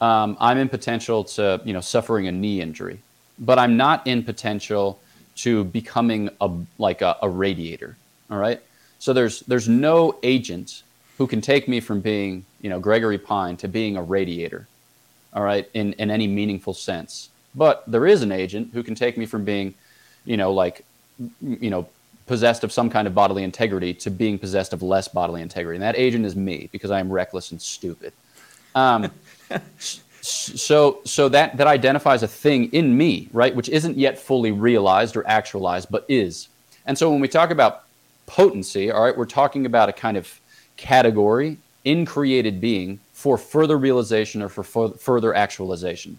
Um, 0.00 0.36
I'm 0.40 0.58
in 0.58 0.68
potential 0.68 1.24
to, 1.24 1.60
you 1.64 1.72
know, 1.72 1.80
suffering 1.80 2.26
a 2.26 2.32
knee 2.32 2.60
injury, 2.60 2.98
but 3.38 3.58
I'm 3.58 3.76
not 3.76 4.06
in 4.06 4.22
potential 4.22 4.98
to 5.36 5.64
becoming 5.64 6.30
a 6.40 6.50
like 6.78 7.02
a, 7.02 7.16
a 7.22 7.28
radiator. 7.28 7.96
All 8.30 8.38
right. 8.38 8.60
So 8.98 9.12
there's 9.12 9.40
there's 9.40 9.68
no 9.68 10.18
agent 10.22 10.82
who 11.18 11.26
can 11.26 11.40
take 11.40 11.68
me 11.68 11.80
from 11.80 12.00
being, 12.00 12.44
you 12.60 12.68
know, 12.68 12.80
Gregory 12.80 13.18
Pine 13.18 13.56
to 13.58 13.68
being 13.68 13.96
a 13.96 14.02
radiator. 14.02 14.66
All 15.32 15.42
right, 15.42 15.68
in, 15.74 15.92
in 15.94 16.10
any 16.10 16.26
meaningful 16.26 16.72
sense. 16.72 17.28
But 17.54 17.84
there 17.86 18.06
is 18.06 18.22
an 18.22 18.32
agent 18.32 18.70
who 18.72 18.82
can 18.82 18.94
take 18.94 19.18
me 19.18 19.26
from 19.26 19.44
being, 19.44 19.74
you 20.24 20.38
know, 20.38 20.50
like, 20.50 20.82
you 21.42 21.68
know, 21.68 21.86
possessed 22.26 22.64
of 22.64 22.72
some 22.72 22.90
kind 22.90 23.06
of 23.06 23.14
bodily 23.14 23.44
integrity 23.44 23.94
to 23.94 24.10
being 24.10 24.38
possessed 24.38 24.72
of 24.72 24.82
less 24.82 25.08
bodily 25.08 25.42
integrity. 25.42 25.76
And 25.76 25.82
that 25.82 25.96
agent 25.96 26.26
is 26.26 26.34
me 26.36 26.68
because 26.72 26.90
I 26.90 27.00
am 27.00 27.10
reckless 27.10 27.52
and 27.52 27.62
stupid. 27.62 28.12
Um, 28.74 29.10
so 30.20 31.00
so 31.04 31.28
that, 31.28 31.56
that 31.56 31.66
identifies 31.66 32.22
a 32.22 32.28
thing 32.28 32.72
in 32.72 32.96
me, 32.96 33.28
right, 33.32 33.54
which 33.54 33.68
isn't 33.68 33.96
yet 33.96 34.18
fully 34.18 34.50
realized 34.50 35.16
or 35.16 35.26
actualized, 35.26 35.88
but 35.90 36.04
is. 36.08 36.48
And 36.84 36.98
so 36.98 37.10
when 37.10 37.20
we 37.20 37.28
talk 37.28 37.50
about 37.50 37.84
potency, 38.26 38.90
all 38.90 39.04
right, 39.04 39.16
we're 39.16 39.24
talking 39.24 39.66
about 39.66 39.88
a 39.88 39.92
kind 39.92 40.16
of 40.16 40.40
category 40.76 41.58
in 41.84 42.04
created 42.04 42.60
being 42.60 42.98
for 43.12 43.38
further 43.38 43.78
realization 43.78 44.42
or 44.42 44.48
for 44.48 44.90
further 44.90 45.34
actualization. 45.34 46.18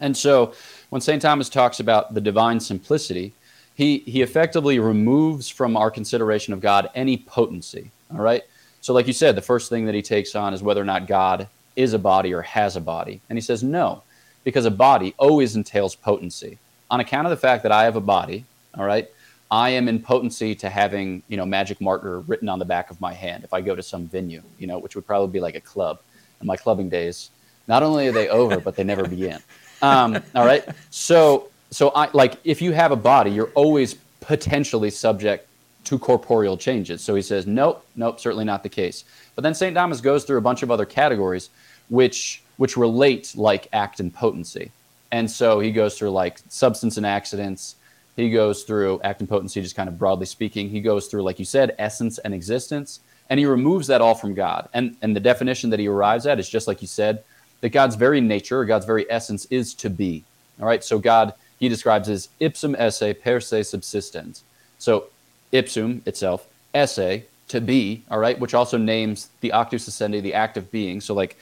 And 0.00 0.16
so 0.16 0.54
when 0.88 1.00
St. 1.00 1.22
Thomas 1.22 1.48
talks 1.48 1.78
about 1.78 2.14
the 2.14 2.20
divine 2.20 2.58
simplicity, 2.58 3.32
he, 3.74 3.98
he 3.98 4.22
effectively 4.22 4.78
removes 4.78 5.48
from 5.48 5.76
our 5.76 5.90
consideration 5.90 6.52
of 6.52 6.60
God 6.60 6.90
any 6.94 7.16
potency. 7.16 7.90
All 8.12 8.20
right. 8.20 8.42
So, 8.80 8.92
like 8.94 9.06
you 9.06 9.12
said, 9.12 9.36
the 9.36 9.42
first 9.42 9.68
thing 9.68 9.86
that 9.86 9.94
he 9.94 10.02
takes 10.02 10.34
on 10.34 10.54
is 10.54 10.62
whether 10.62 10.80
or 10.80 10.86
not 10.86 11.06
God 11.06 11.48
is 11.76 11.92
a 11.92 11.98
body 11.98 12.32
or 12.32 12.42
has 12.42 12.76
a 12.76 12.80
body. 12.80 13.20
And 13.28 13.36
he 13.36 13.40
says, 13.40 13.62
no, 13.62 14.02
because 14.44 14.64
a 14.64 14.70
body 14.70 15.14
always 15.18 15.56
entails 15.56 15.94
potency. 15.94 16.58
On 16.90 17.00
account 17.00 17.26
of 17.26 17.30
the 17.30 17.36
fact 17.36 17.62
that 17.62 17.72
I 17.72 17.84
have 17.84 17.96
a 17.96 18.00
body, 18.00 18.44
all 18.76 18.84
right, 18.84 19.08
I 19.50 19.70
am 19.70 19.88
in 19.88 20.00
potency 20.00 20.54
to 20.56 20.68
having, 20.68 21.22
you 21.28 21.36
know, 21.36 21.46
magic 21.46 21.80
marker 21.80 22.20
written 22.20 22.48
on 22.48 22.58
the 22.58 22.64
back 22.64 22.90
of 22.90 23.00
my 23.00 23.12
hand 23.12 23.44
if 23.44 23.52
I 23.52 23.60
go 23.60 23.74
to 23.74 23.82
some 23.82 24.06
venue, 24.06 24.42
you 24.58 24.66
know, 24.66 24.78
which 24.78 24.94
would 24.94 25.06
probably 25.06 25.32
be 25.32 25.40
like 25.40 25.56
a 25.56 25.60
club. 25.60 26.00
And 26.38 26.46
my 26.46 26.56
clubbing 26.56 26.88
days, 26.88 27.30
not 27.66 27.82
only 27.82 28.08
are 28.08 28.12
they 28.12 28.28
over, 28.28 28.60
but 28.60 28.76
they 28.76 28.84
never 28.84 29.06
begin. 29.06 29.40
Um, 29.82 30.22
all 30.34 30.44
right. 30.44 30.66
So 30.90 31.50
so 31.70 31.90
I 31.90 32.10
like 32.12 32.36
if 32.44 32.60
you 32.60 32.72
have 32.72 32.92
a 32.92 32.96
body, 32.96 33.30
you're 33.30 33.52
always 33.54 33.94
potentially 34.20 34.90
subject 34.90 35.46
to 35.84 35.98
corporeal 35.98 36.56
changes. 36.56 37.02
So 37.02 37.14
he 37.14 37.22
says, 37.22 37.46
nope, 37.46 37.84
nope, 37.96 38.20
certainly 38.20 38.44
not 38.44 38.62
the 38.62 38.68
case. 38.68 39.04
But 39.34 39.42
then 39.42 39.54
St. 39.54 39.74
Thomas 39.74 40.00
goes 40.00 40.24
through 40.24 40.38
a 40.38 40.42
bunch 40.42 40.62
of 40.62 40.70
other 40.70 40.84
categories 40.84 41.50
which 41.88 42.42
which 42.56 42.76
relate 42.76 43.32
like 43.36 43.68
act 43.72 44.00
and 44.00 44.12
potency. 44.12 44.70
And 45.12 45.30
so 45.30 45.60
he 45.60 45.72
goes 45.72 45.98
through 45.98 46.10
like 46.10 46.40
substance 46.48 46.96
and 46.96 47.06
accidents. 47.06 47.76
He 48.16 48.30
goes 48.30 48.64
through 48.64 49.00
act 49.02 49.20
and 49.20 49.28
potency, 49.28 49.62
just 49.62 49.76
kind 49.76 49.88
of 49.88 49.98
broadly 49.98 50.26
speaking. 50.26 50.68
He 50.68 50.80
goes 50.80 51.06
through, 51.06 51.22
like 51.22 51.38
you 51.38 51.44
said, 51.44 51.74
essence 51.78 52.18
and 52.18 52.34
existence. 52.34 53.00
And 53.30 53.40
he 53.40 53.46
removes 53.46 53.86
that 53.86 54.00
all 54.00 54.14
from 54.14 54.34
God. 54.34 54.68
And 54.74 54.96
and 55.02 55.14
the 55.16 55.20
definition 55.20 55.70
that 55.70 55.80
he 55.80 55.88
arrives 55.88 56.26
at 56.26 56.38
is 56.38 56.48
just 56.48 56.66
like 56.68 56.82
you 56.82 56.88
said, 56.88 57.24
that 57.60 57.70
God's 57.70 57.96
very 57.96 58.20
nature, 58.20 58.64
God's 58.64 58.86
very 58.86 59.10
essence 59.10 59.46
is 59.46 59.74
to 59.74 59.90
be. 59.90 60.24
All 60.60 60.66
right. 60.66 60.84
So 60.84 60.98
God 60.98 61.34
he 61.60 61.68
describes 61.68 62.08
as 62.08 62.28
ipsum 62.40 62.74
esse 62.78 63.14
per 63.22 63.38
se 63.40 63.62
subsistens. 63.64 64.42
So 64.78 65.06
ipsum 65.52 66.02
itself, 66.06 66.48
esse, 66.74 67.22
to 67.48 67.60
be, 67.60 68.02
all 68.10 68.18
right, 68.18 68.38
which 68.40 68.54
also 68.54 68.78
names 68.78 69.28
the 69.40 69.52
actus 69.52 69.88
essendi, 69.88 70.22
the 70.22 70.34
act 70.34 70.56
of 70.56 70.70
being. 70.72 71.00
So 71.00 71.14
like 71.14 71.36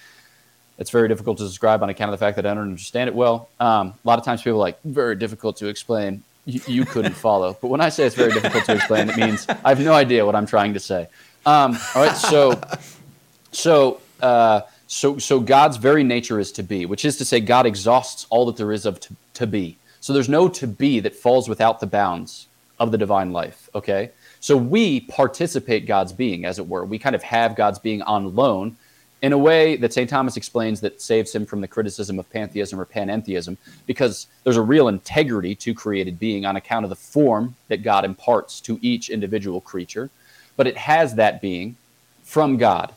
It's 0.79 0.91
very 0.91 1.09
difficult 1.09 1.39
to 1.39 1.45
describe 1.45 1.83
on 1.83 1.91
account 1.91 2.13
of 2.13 2.19
the 2.19 2.25
fact 2.25 2.37
that 2.37 2.47
I 2.47 2.55
don't 2.55 2.63
understand 2.63 3.09
it 3.09 3.15
well. 3.15 3.49
Um, 3.59 3.89
a 3.89 4.09
lot 4.09 4.19
of 4.19 4.25
times 4.25 4.43
people 4.43 4.59
are 4.59 4.69
like, 4.69 4.81
very 4.85 5.17
difficult 5.17 5.57
to 5.59 5.67
explain. 5.67 6.23
You, 6.47 6.61
you 6.69 6.85
couldn't 6.85 7.15
follow. 7.27 7.57
But 7.61 7.69
when 7.69 7.81
I 7.81 7.89
say 7.89 8.07
it's 8.07 8.15
very 8.15 8.33
difficult 8.33 8.65
to 8.67 8.75
explain, 8.75 9.11
it 9.11 9.17
means 9.17 9.47
I 9.65 9.71
have 9.71 9.81
no 9.81 9.93
idea 9.93 10.25
what 10.25 10.37
I'm 10.37 10.47
trying 10.47 10.75
to 10.75 10.81
say. 10.81 11.09
Um, 11.45 11.77
all 11.95 12.03
right, 12.05 12.17
so, 12.17 12.61
so, 13.51 14.01
uh, 14.21 14.61
so, 14.87 15.19
so 15.19 15.41
God's 15.41 15.79
very 15.79 16.05
nature 16.05 16.39
is 16.39 16.53
to 16.53 16.63
be, 16.63 16.87
which 16.87 17.05
is 17.05 17.17
to 17.19 17.25
say, 17.25 17.41
God 17.41 17.67
exhausts 17.67 18.27
all 18.31 18.47
that 18.47 18.57
there 18.57 18.73
is 18.73 18.87
of 18.87 19.01
to, 19.01 19.17
to 19.35 19.47
be. 19.47 19.77
So 20.09 20.14
there's 20.14 20.31
no 20.31 20.49
to 20.49 20.66
be 20.66 21.01
that 21.01 21.14
falls 21.14 21.51
without 21.51 21.81
the 21.81 21.87
bounds 21.87 22.47
of 22.79 22.92
the 22.92 22.97
divine 22.97 23.31
life. 23.31 23.68
Okay, 23.75 24.09
so 24.40 24.57
we 24.57 25.01
participate 25.01 25.85
God's 25.85 26.14
being, 26.14 26.47
as 26.47 26.59
it 26.59 26.66
were. 26.66 26.87
We 26.87 26.99
kind 26.99 27.14
of 27.14 27.23
have 27.25 27.55
God's 27.55 27.79
being 27.79 28.01
on 28.01 28.35
loan 28.35 28.79
in 29.21 29.35
a 29.35 29.37
way 29.37 29.77
that 29.77 29.92
St. 29.92 30.09
Thomas 30.09 30.38
explains 30.38 30.81
that 30.81 31.03
saves 31.03 31.35
him 31.35 31.44
from 31.44 31.61
the 31.61 31.68
criticism 31.68 32.18
of 32.18 32.31
pantheism 32.31 32.81
or 32.81 32.87
panentheism, 32.87 33.59
because 33.85 34.29
there's 34.44 34.57
a 34.57 34.62
real 34.62 34.88
integrity 34.88 35.55
to 35.57 35.75
created 35.75 36.18
being 36.18 36.47
on 36.47 36.57
account 36.57 36.87
of 36.87 36.88
the 36.88 36.97
form 36.97 37.55
that 37.68 37.83
God 37.83 38.07
imparts 38.07 38.62
to 38.62 38.79
each 38.81 39.11
individual 39.11 39.61
creature, 39.61 40.09
but 40.57 40.66
it 40.66 40.79
has 40.79 41.16
that 41.16 41.42
being 41.42 41.77
from 42.25 42.57
God. 42.57 42.94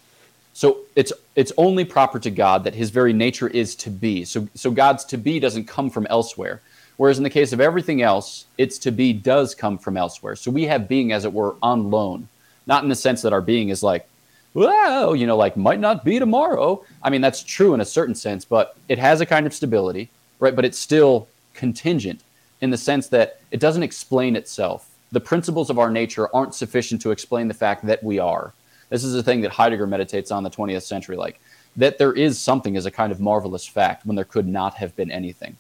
So 0.54 0.78
it's 0.96 1.12
it's 1.36 1.52
only 1.58 1.84
proper 1.84 2.20
to 2.20 2.32
God 2.32 2.64
that 2.64 2.76
his 2.76 2.90
very 2.90 3.12
nature 3.12 3.50
is 3.50 3.76
to 3.76 3.90
be. 3.90 4.24
So 4.24 4.48
so 4.56 4.72
God's 4.72 5.04
to 5.06 5.18
be 5.18 5.42
doesn't 5.42 5.68
come 5.68 5.90
from 5.90 6.08
elsewhere. 6.08 6.62
Whereas 7.02 7.18
in 7.18 7.24
the 7.24 7.32
case 7.32 7.52
of 7.52 7.60
everything 7.60 8.04
else, 8.04 8.46
its 8.60 8.78
to 8.78 8.92
be 8.92 9.12
does 9.12 9.56
come 9.56 9.80
from 9.80 9.98
elsewhere. 9.98 10.36
So 10.36 10.52
we 10.52 10.66
have 10.66 10.88
being, 10.88 11.12
as 11.12 11.26
it 11.26 11.34
were, 11.34 11.56
on 11.64 11.90
loan, 11.90 12.28
not 12.68 12.84
in 12.84 12.90
the 12.90 12.96
sense 12.96 13.24
that 13.24 13.34
our 13.34 13.42
being 13.42 13.70
is 13.70 13.82
like, 13.82 14.08
well, 14.54 15.16
you 15.16 15.26
know, 15.26 15.36
like 15.36 15.58
might 15.58 15.80
not 15.80 16.06
be 16.06 16.20
tomorrow. 16.20 16.86
I 17.02 17.10
mean, 17.10 17.22
that's 17.22 17.42
true 17.42 17.74
in 17.74 17.82
a 17.82 17.86
certain 17.86 18.14
sense, 18.14 18.46
but 18.46 18.78
it 18.88 19.00
has 19.00 19.20
a 19.20 19.26
kind 19.26 19.48
of 19.48 19.54
stability, 19.56 20.12
right? 20.38 20.56
But 20.56 20.64
it's 20.64 20.78
still 20.78 21.28
contingent 21.56 22.22
in 22.62 22.70
the 22.70 22.78
sense 22.78 23.08
that 23.08 23.40
it 23.50 23.60
doesn't 23.60 23.82
explain 23.82 24.36
itself. 24.36 24.88
The 25.12 25.20
principles 25.20 25.72
of 25.72 25.80
our 25.80 25.90
nature 25.90 26.30
aren't 26.36 26.54
sufficient 26.54 27.02
to 27.02 27.10
explain 27.10 27.48
the 27.48 27.56
fact 27.56 27.84
that 27.88 28.04
we 28.04 28.20
are. 28.20 28.54
This 28.90 29.04
is 29.04 29.16
a 29.16 29.24
thing 29.24 29.42
that 29.42 29.54
Heidegger 29.54 29.88
meditates 29.88 30.30
on 30.30 30.44
the 30.44 30.52
20th 30.52 30.84
century, 30.84 31.18
like 31.18 31.42
that 31.78 31.98
there 31.98 32.14
is 32.14 32.38
something 32.38 32.78
as 32.78 32.86
a 32.86 32.92
kind 32.92 33.12
of 33.12 33.20
marvelous 33.20 33.66
fact 33.66 34.06
when 34.06 34.16
there 34.16 34.24
could 34.24 34.48
not 34.48 34.76
have 34.76 34.96
been 34.96 35.10
anything. 35.10 35.58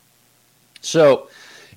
So, 0.81 1.29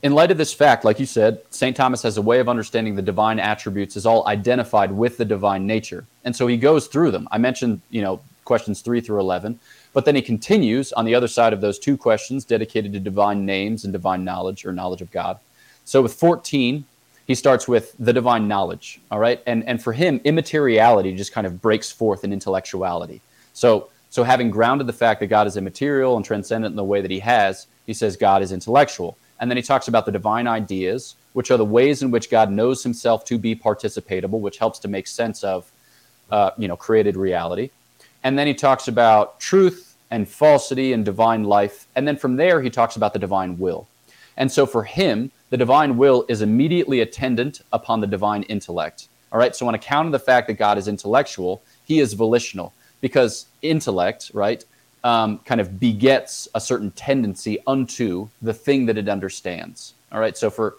in 0.02 0.12
light 0.12 0.30
of 0.30 0.36
this 0.36 0.52
fact, 0.52 0.84
like 0.84 1.00
you 1.00 1.06
said, 1.06 1.40
St. 1.48 1.74
Thomas 1.74 2.02
has 2.02 2.18
a 2.18 2.22
way 2.22 2.38
of 2.38 2.48
understanding 2.48 2.94
the 2.94 3.00
divine 3.00 3.38
attributes 3.38 3.96
is 3.96 4.04
all 4.04 4.26
identified 4.28 4.92
with 4.92 5.16
the 5.16 5.24
divine 5.24 5.66
nature. 5.66 6.04
And 6.24 6.36
so 6.36 6.46
he 6.46 6.58
goes 6.58 6.88
through 6.88 7.10
them. 7.10 7.26
I 7.30 7.38
mentioned, 7.38 7.80
you 7.88 8.02
know, 8.02 8.20
questions 8.44 8.82
3 8.82 9.00
through 9.00 9.20
11, 9.20 9.58
but 9.94 10.04
then 10.04 10.14
he 10.14 10.20
continues 10.20 10.92
on 10.92 11.06
the 11.06 11.14
other 11.14 11.28
side 11.28 11.54
of 11.54 11.62
those 11.62 11.78
two 11.78 11.96
questions 11.96 12.44
dedicated 12.44 12.92
to 12.92 13.00
divine 13.00 13.46
names 13.46 13.84
and 13.84 13.94
divine 13.94 14.24
knowledge 14.24 14.66
or 14.66 14.72
knowledge 14.72 15.00
of 15.00 15.10
God. 15.10 15.38
So 15.86 16.02
with 16.02 16.12
14, 16.12 16.84
he 17.26 17.34
starts 17.34 17.66
with 17.66 17.94
the 17.98 18.12
divine 18.12 18.48
knowledge, 18.48 19.00
all 19.10 19.18
right? 19.18 19.42
And 19.46 19.64
and 19.64 19.82
for 19.82 19.92
him 19.92 20.20
immateriality 20.24 21.14
just 21.14 21.32
kind 21.32 21.46
of 21.46 21.62
breaks 21.62 21.90
forth 21.90 22.24
in 22.24 22.32
intellectuality. 22.32 23.22
So 23.52 23.88
so 24.10 24.22
having 24.22 24.50
grounded 24.50 24.86
the 24.86 24.92
fact 24.92 25.20
that 25.20 25.26
God 25.28 25.46
is 25.46 25.56
immaterial 25.56 26.16
and 26.16 26.24
transcendent 26.24 26.72
in 26.72 26.76
the 26.76 26.84
way 26.84 27.00
that 27.00 27.10
he 27.10 27.20
has, 27.20 27.66
he 27.86 27.94
says 27.94 28.16
God 28.16 28.42
is 28.42 28.52
intellectual. 28.52 29.16
And 29.40 29.50
then 29.50 29.56
he 29.56 29.62
talks 29.62 29.88
about 29.88 30.06
the 30.06 30.12
divine 30.12 30.46
ideas, 30.46 31.16
which 31.32 31.50
are 31.50 31.56
the 31.56 31.64
ways 31.64 32.02
in 32.02 32.10
which 32.10 32.30
God 32.30 32.50
knows 32.50 32.82
himself 32.82 33.24
to 33.26 33.38
be 33.38 33.54
participatable, 33.54 34.40
which 34.40 34.58
helps 34.58 34.78
to 34.80 34.88
make 34.88 35.06
sense 35.06 35.42
of, 35.42 35.70
uh, 36.30 36.50
you 36.56 36.68
know, 36.68 36.76
created 36.76 37.16
reality. 37.16 37.70
And 38.22 38.38
then 38.38 38.46
he 38.46 38.54
talks 38.54 38.88
about 38.88 39.40
truth 39.40 39.96
and 40.10 40.28
falsity 40.28 40.92
and 40.92 41.04
divine 41.04 41.44
life. 41.44 41.86
And 41.94 42.06
then 42.06 42.16
from 42.16 42.36
there, 42.36 42.62
he 42.62 42.70
talks 42.70 42.96
about 42.96 43.12
the 43.12 43.18
divine 43.18 43.58
will. 43.58 43.88
And 44.36 44.50
so 44.50 44.66
for 44.66 44.84
him, 44.84 45.30
the 45.50 45.56
divine 45.56 45.96
will 45.96 46.24
is 46.28 46.42
immediately 46.42 47.00
attendant 47.00 47.60
upon 47.72 48.00
the 48.00 48.06
divine 48.06 48.44
intellect. 48.44 49.08
All 49.32 49.38
right. 49.38 49.54
So 49.54 49.66
on 49.68 49.74
account 49.74 50.06
of 50.06 50.12
the 50.12 50.18
fact 50.18 50.46
that 50.46 50.54
God 50.54 50.78
is 50.78 50.88
intellectual, 50.88 51.62
he 51.84 52.00
is 52.00 52.14
volitional 52.14 52.72
because 53.00 53.46
intellect, 53.62 54.30
right, 54.32 54.64
um, 55.04 55.38
kind 55.44 55.60
of 55.60 55.78
begets 55.78 56.48
a 56.54 56.60
certain 56.60 56.90
tendency 56.92 57.58
unto 57.66 58.28
the 58.42 58.54
thing 58.54 58.86
that 58.86 58.98
it 58.98 59.08
understands. 59.08 59.94
All 60.10 60.18
right. 60.18 60.36
So 60.36 60.50
for 60.50 60.76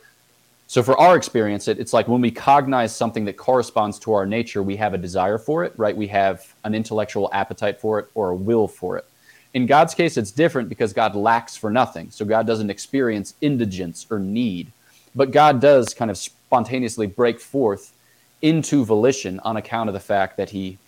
so 0.67 0.81
for 0.81 0.99
our 0.99 1.15
experience, 1.15 1.67
it, 1.67 1.79
it's 1.79 1.93
like 1.93 2.07
when 2.07 2.21
we 2.21 2.31
cognize 2.31 2.95
something 2.95 3.23
that 3.25 3.37
corresponds 3.37 3.99
to 3.99 4.13
our 4.13 4.25
nature, 4.25 4.63
we 4.63 4.75
have 4.77 4.95
a 4.95 4.97
desire 4.97 5.37
for 5.37 5.63
it, 5.63 5.73
right? 5.77 5.95
We 5.95 6.07
have 6.07 6.55
an 6.63 6.73
intellectual 6.73 7.29
appetite 7.31 7.79
for 7.79 7.99
it 7.99 8.09
or 8.15 8.31
a 8.31 8.35
will 8.35 8.67
for 8.67 8.97
it. 8.97 9.05
In 9.53 9.67
God's 9.67 9.93
case, 9.93 10.17
it's 10.17 10.31
different 10.31 10.67
because 10.67 10.91
God 10.91 11.15
lacks 11.15 11.55
for 11.55 11.69
nothing. 11.69 12.09
So 12.09 12.25
God 12.25 12.47
doesn't 12.47 12.71
experience 12.71 13.35
indigence 13.41 14.07
or 14.09 14.17
need. 14.17 14.71
But 15.13 15.31
God 15.31 15.61
does 15.61 15.93
kind 15.93 16.09
of 16.09 16.17
spontaneously 16.17 17.07
break 17.07 17.39
forth 17.39 17.93
into 18.41 18.83
volition 18.83 19.39
on 19.41 19.57
account 19.57 19.87
of 19.87 19.93
the 19.93 19.99
fact 19.99 20.35
that 20.37 20.49
he 20.49 20.79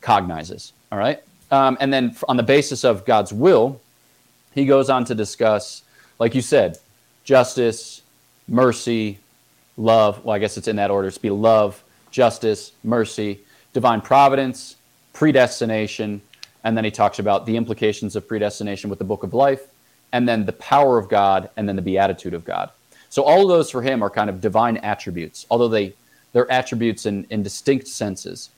cognizes. 0.00 0.72
All 0.90 0.98
right. 0.98 1.22
Um, 1.50 1.76
and 1.80 1.92
then 1.92 2.16
on 2.28 2.36
the 2.36 2.42
basis 2.42 2.84
of 2.84 3.04
God's 3.04 3.32
will, 3.32 3.80
he 4.54 4.66
goes 4.66 4.90
on 4.90 5.04
to 5.06 5.14
discuss, 5.14 5.82
like 6.18 6.34
you 6.34 6.42
said, 6.42 6.78
justice, 7.24 8.02
mercy, 8.48 9.18
love. 9.76 10.24
Well, 10.24 10.34
I 10.34 10.38
guess 10.38 10.56
it's 10.56 10.68
in 10.68 10.76
that 10.76 10.90
order. 10.90 11.08
It's 11.08 11.18
be 11.18 11.30
love, 11.30 11.82
justice, 12.10 12.72
mercy, 12.84 13.40
divine 13.72 14.00
providence, 14.00 14.76
predestination, 15.12 16.20
and 16.64 16.76
then 16.76 16.84
he 16.84 16.90
talks 16.90 17.18
about 17.18 17.46
the 17.46 17.56
implications 17.56 18.16
of 18.16 18.28
predestination 18.28 18.90
with 18.90 18.98
the 18.98 19.04
book 19.04 19.22
of 19.22 19.34
life, 19.34 19.66
and 20.12 20.28
then 20.28 20.44
the 20.44 20.52
power 20.52 20.98
of 20.98 21.08
God, 21.08 21.50
and 21.56 21.68
then 21.68 21.76
the 21.76 21.82
beatitude 21.82 22.34
of 22.34 22.44
God. 22.44 22.70
So 23.08 23.22
all 23.22 23.42
of 23.42 23.48
those 23.48 23.70
for 23.70 23.82
him 23.82 24.02
are 24.02 24.10
kind 24.10 24.30
of 24.30 24.40
divine 24.40 24.76
attributes, 24.78 25.46
although 25.50 25.68
they 25.68 25.94
they're 26.32 26.50
attributes 26.50 27.06
in, 27.06 27.26
in 27.30 27.42
distinct 27.42 27.88
senses. 27.88 28.50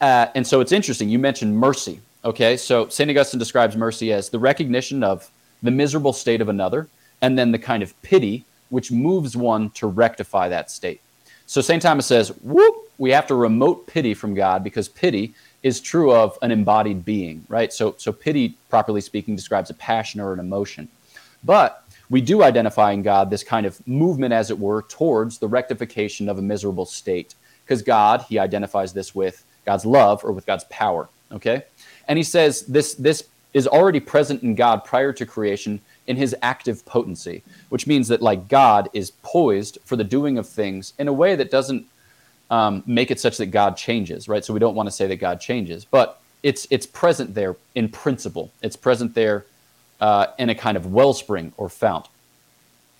Uh, 0.00 0.28
and 0.34 0.46
so 0.46 0.60
it's 0.60 0.72
interesting. 0.72 1.10
You 1.10 1.18
mentioned 1.18 1.54
mercy. 1.54 2.00
Okay, 2.24 2.56
so 2.56 2.88
St. 2.88 3.08
Augustine 3.10 3.38
describes 3.38 3.76
mercy 3.76 4.12
as 4.12 4.28
the 4.28 4.38
recognition 4.38 5.02
of 5.02 5.30
the 5.62 5.70
miserable 5.70 6.12
state 6.12 6.40
of 6.40 6.48
another, 6.48 6.88
and 7.22 7.38
then 7.38 7.50
the 7.50 7.58
kind 7.58 7.82
of 7.82 8.00
pity 8.02 8.44
which 8.68 8.92
moves 8.92 9.36
one 9.36 9.70
to 9.70 9.86
rectify 9.86 10.48
that 10.48 10.70
state. 10.70 11.00
So 11.46 11.60
St. 11.60 11.82
Thomas 11.82 12.06
says, 12.06 12.28
whoop, 12.42 12.90
we 12.98 13.10
have 13.10 13.26
to 13.26 13.34
remote 13.34 13.86
pity 13.86 14.14
from 14.14 14.34
God 14.34 14.62
because 14.62 14.88
pity 14.88 15.34
is 15.62 15.80
true 15.80 16.12
of 16.12 16.38
an 16.42 16.50
embodied 16.50 17.04
being, 17.04 17.44
right? 17.48 17.72
So, 17.72 17.94
so 17.98 18.12
pity, 18.12 18.56
properly 18.68 19.00
speaking, 19.00 19.34
describes 19.34 19.70
a 19.70 19.74
passion 19.74 20.20
or 20.20 20.32
an 20.32 20.40
emotion. 20.40 20.88
But 21.42 21.84
we 22.10 22.20
do 22.20 22.42
identify 22.42 22.92
in 22.92 23.02
God 23.02 23.30
this 23.30 23.42
kind 23.42 23.66
of 23.66 23.84
movement, 23.86 24.32
as 24.32 24.50
it 24.50 24.58
were, 24.58 24.82
towards 24.82 25.38
the 25.38 25.48
rectification 25.48 26.28
of 26.28 26.38
a 26.38 26.42
miserable 26.42 26.86
state. 26.86 27.34
Because 27.64 27.82
God, 27.82 28.22
he 28.28 28.38
identifies 28.38 28.92
this 28.92 29.14
with 29.14 29.44
God's 29.64 29.86
love 29.86 30.24
or 30.24 30.32
with 30.32 30.46
God's 30.46 30.64
power, 30.64 31.08
okay? 31.32 31.64
And 32.10 32.16
he 32.18 32.24
says 32.24 32.62
this, 32.62 32.94
this 32.94 33.28
is 33.54 33.68
already 33.68 34.00
present 34.00 34.42
in 34.42 34.56
God 34.56 34.84
prior 34.84 35.12
to 35.12 35.24
creation 35.24 35.80
in 36.08 36.16
his 36.16 36.34
active 36.42 36.84
potency, 36.84 37.44
which 37.68 37.86
means 37.86 38.08
that 38.08 38.20
like 38.20 38.48
God 38.48 38.88
is 38.92 39.12
poised 39.22 39.78
for 39.84 39.94
the 39.94 40.02
doing 40.02 40.36
of 40.36 40.48
things 40.48 40.92
in 40.98 41.06
a 41.06 41.12
way 41.12 41.36
that 41.36 41.52
doesn't 41.52 41.86
um, 42.50 42.82
make 42.84 43.12
it 43.12 43.20
such 43.20 43.36
that 43.36 43.46
God 43.46 43.76
changes, 43.76 44.28
right? 44.28 44.44
So 44.44 44.52
we 44.52 44.58
don't 44.58 44.74
want 44.74 44.88
to 44.88 44.90
say 44.90 45.06
that 45.06 45.16
God 45.16 45.40
changes, 45.40 45.84
but 45.84 46.20
it's 46.42 46.66
it's 46.68 46.84
present 46.84 47.32
there 47.34 47.54
in 47.76 47.88
principle. 47.88 48.50
It's 48.60 48.74
present 48.74 49.14
there 49.14 49.46
uh, 50.00 50.28
in 50.36 50.50
a 50.50 50.54
kind 50.54 50.76
of 50.76 50.92
wellspring 50.92 51.52
or 51.56 51.68
fount. 51.68 52.08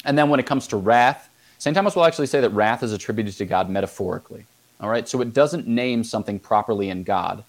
And 0.05 0.17
then 0.17 0.29
when 0.29 0.39
it 0.39 0.47
comes 0.47 0.69
to 0.69 0.77
wrath, 0.77 1.29
St. 1.59 1.75
Thomas 1.75 1.97
will 1.97 2.05
actually 2.05 2.29
say 2.29 2.41
that 2.41 2.51
wrath 2.51 2.85
is 2.85 2.93
attributed 2.93 3.35
to 3.39 3.45
God 3.45 3.69
metaphorically. 3.69 4.47
All 4.81 4.89
right, 4.89 5.09
so 5.09 5.21
it 5.21 5.35
doesn't 5.35 5.67
name 5.67 6.05
something 6.05 6.39
properly 6.39 6.91
in 6.91 7.03
God, 7.03 7.43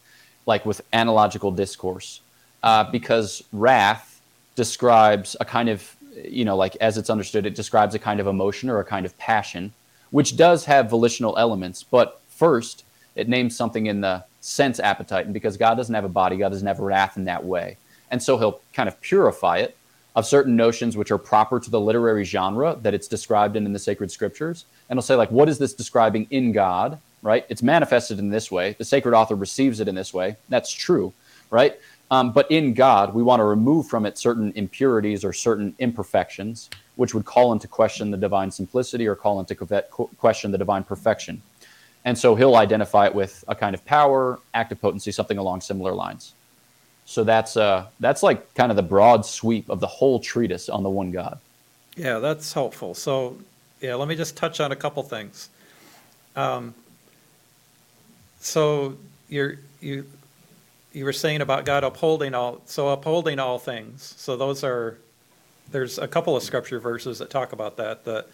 like 0.45 0.65
with 0.65 0.81
analogical 0.93 1.51
discourse, 1.51 2.21
uh, 2.63 2.83
because 2.91 3.43
wrath 3.51 4.21
describes 4.55 5.35
a 5.39 5.45
kind 5.45 5.69
of, 5.69 5.95
you 6.23 6.45
know, 6.45 6.55
like 6.55 6.75
as 6.77 6.97
it's 6.97 7.09
understood, 7.09 7.45
it 7.45 7.55
describes 7.55 7.95
a 7.95 7.99
kind 7.99 8.19
of 8.19 8.27
emotion 8.27 8.69
or 8.69 8.79
a 8.79 8.85
kind 8.85 9.05
of 9.05 9.17
passion, 9.17 9.73
which 10.09 10.35
does 10.35 10.65
have 10.65 10.89
volitional 10.89 11.37
elements. 11.37 11.83
But 11.83 12.21
first, 12.29 12.83
it 13.15 13.29
names 13.29 13.55
something 13.55 13.85
in 13.85 14.01
the 14.01 14.23
sense 14.41 14.79
appetite, 14.79 15.25
and 15.25 15.33
because 15.33 15.57
God 15.57 15.75
doesn't 15.75 15.93
have 15.93 16.05
a 16.05 16.09
body, 16.09 16.37
God 16.37 16.49
doesn't 16.49 16.67
have 16.67 16.79
wrath 16.79 17.17
in 17.17 17.25
that 17.25 17.45
way, 17.45 17.77
and 18.09 18.21
so 18.21 18.37
He'll 18.37 18.59
kind 18.73 18.89
of 18.89 18.99
purify 19.01 19.57
it 19.57 19.77
of 20.15 20.25
certain 20.25 20.55
notions 20.55 20.97
which 20.97 21.11
are 21.11 21.17
proper 21.17 21.59
to 21.59 21.69
the 21.69 21.79
literary 21.79 22.25
genre 22.25 22.77
that 22.81 22.93
it's 22.93 23.07
described 23.07 23.55
in 23.55 23.65
in 23.65 23.73
the 23.73 23.79
sacred 23.79 24.11
scriptures, 24.11 24.65
and 24.89 24.97
He'll 24.97 25.03
say 25.03 25.15
like, 25.15 25.31
what 25.31 25.47
is 25.47 25.57
this 25.57 25.73
describing 25.73 26.27
in 26.31 26.51
God? 26.51 26.99
Right? 27.21 27.45
It's 27.49 27.63
manifested 27.63 28.19
in 28.19 28.29
this 28.29 28.51
way. 28.51 28.73
The 28.73 28.85
sacred 28.85 29.13
author 29.13 29.35
receives 29.35 29.79
it 29.79 29.87
in 29.87 29.95
this 29.95 30.13
way. 30.13 30.35
That's 30.49 30.71
true, 30.71 31.13
right? 31.49 31.79
Um, 32.09 32.33
but 32.33 32.49
in 32.51 32.73
God, 32.73 33.13
we 33.13 33.23
want 33.23 33.39
to 33.39 33.45
remove 33.45 33.87
from 33.87 34.05
it 34.05 34.17
certain 34.17 34.51
impurities 34.55 35.23
or 35.23 35.31
certain 35.31 35.73
imperfections, 35.79 36.69
which 36.95 37.13
would 37.13 37.23
call 37.25 37.53
into 37.53 37.67
question 37.67 38.11
the 38.11 38.17
divine 38.17 38.51
simplicity 38.51 39.07
or 39.07 39.15
call 39.15 39.39
into 39.39 39.55
question 40.17 40.51
the 40.51 40.57
divine 40.57 40.83
perfection. 40.83 41.41
And 42.03 42.17
so 42.17 42.35
he'll 42.35 42.55
identify 42.55 43.05
it 43.05 43.15
with 43.15 43.43
a 43.47 43.55
kind 43.55 43.73
of 43.73 43.85
power, 43.85 44.39
active 44.53 44.81
potency, 44.81 45.11
something 45.11 45.37
along 45.37 45.61
similar 45.61 45.93
lines. 45.93 46.33
So 47.05 47.23
that's 47.23 47.57
uh, 47.57 47.87
that's 47.99 48.23
like 48.23 48.53
kind 48.55 48.71
of 48.71 48.75
the 48.75 48.83
broad 48.83 49.25
sweep 49.25 49.69
of 49.69 49.79
the 49.79 49.87
whole 49.87 50.19
treatise 50.19 50.69
on 50.69 50.83
the 50.83 50.89
one 50.89 51.11
God. 51.11 51.39
Yeah, 51.95 52.19
that's 52.19 52.53
helpful. 52.53 52.93
So, 52.93 53.37
yeah, 53.81 53.95
let 53.95 54.07
me 54.07 54.15
just 54.15 54.37
touch 54.37 54.59
on 54.59 54.71
a 54.71 54.75
couple 54.75 55.03
things. 55.03 55.49
Um, 56.35 56.73
so 58.41 58.97
you're, 59.29 59.55
you, 59.79 60.05
you 60.93 61.05
were 61.05 61.13
saying 61.13 61.41
about 61.41 61.63
God 61.63 61.83
upholding 61.83 62.33
all, 62.33 62.61
so 62.65 62.89
upholding 62.89 63.39
all 63.39 63.59
things. 63.59 64.13
So 64.17 64.35
those 64.35 64.63
are, 64.63 64.97
there's 65.71 65.97
a 65.97 66.07
couple 66.07 66.35
of 66.35 66.43
scripture 66.43 66.79
verses 66.79 67.19
that 67.19 67.29
talk 67.29 67.53
about 67.53 67.77
that, 67.77 68.03
that 68.05 68.27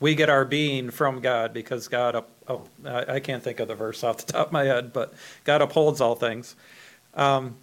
we 0.00 0.14
get 0.14 0.28
our 0.28 0.44
being 0.44 0.90
from 0.90 1.20
God 1.20 1.54
because 1.54 1.88
God 1.88 2.16
up, 2.16 2.28
up, 2.48 2.68
I 2.84 3.14
I 3.14 3.20
can't 3.20 3.42
think 3.42 3.60
of 3.60 3.68
the 3.68 3.76
verse 3.76 4.02
off 4.02 4.26
the 4.26 4.32
top 4.32 4.48
of 4.48 4.52
my 4.52 4.64
head, 4.64 4.92
but 4.92 5.14
God 5.44 5.62
upholds 5.62 6.00
all 6.00 6.16
things. 6.16 6.56
Um, 7.14 7.54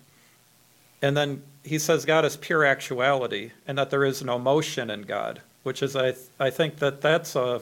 and 1.02 1.16
then 1.16 1.44
he 1.64 1.78
says 1.78 2.06
God 2.06 2.24
is 2.24 2.38
pure 2.38 2.64
actuality 2.64 3.52
and 3.68 3.78
that 3.78 3.90
there 3.90 4.06
is 4.06 4.24
no 4.24 4.40
motion 4.40 4.90
in 4.90 5.02
God, 5.02 5.42
which 5.64 5.84
is, 5.84 5.96
I, 5.96 6.14
I 6.40 6.50
think 6.50 6.78
that 6.78 7.02
that's 7.02 7.36
a, 7.36 7.62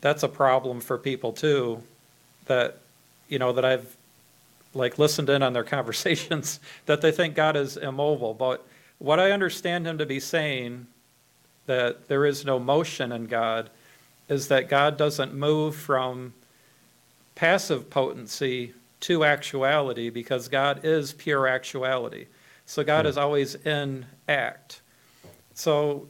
that's 0.00 0.22
a 0.22 0.28
problem 0.28 0.80
for 0.80 0.96
people 0.96 1.32
too, 1.32 1.82
that, 2.46 2.78
you 3.28 3.38
know, 3.38 3.52
that 3.52 3.64
I've 3.64 3.96
like 4.74 4.98
listened 4.98 5.30
in 5.30 5.42
on 5.42 5.52
their 5.52 5.64
conversations, 5.76 6.60
that 6.86 7.00
they 7.00 7.12
think 7.12 7.34
God 7.34 7.56
is 7.56 7.76
immobile. 7.76 8.34
But 8.34 8.66
what 8.98 9.20
I 9.20 9.30
understand 9.30 9.86
him 9.86 9.98
to 9.98 10.06
be 10.06 10.20
saying, 10.20 10.86
that 11.66 12.08
there 12.08 12.26
is 12.26 12.44
no 12.44 12.58
motion 12.58 13.12
in 13.12 13.26
God, 13.26 13.70
is 14.28 14.48
that 14.48 14.68
God 14.68 14.96
doesn't 14.96 15.34
move 15.34 15.76
from 15.76 16.34
passive 17.34 17.90
potency 17.90 18.74
to 19.00 19.24
actuality 19.24 20.08
because 20.08 20.48
God 20.48 20.84
is 20.84 21.12
pure 21.12 21.46
actuality. 21.46 22.26
So 22.66 22.82
God 22.82 23.04
hmm. 23.04 23.10
is 23.10 23.18
always 23.18 23.54
in 23.54 24.06
act. 24.28 24.80
So 25.54 26.08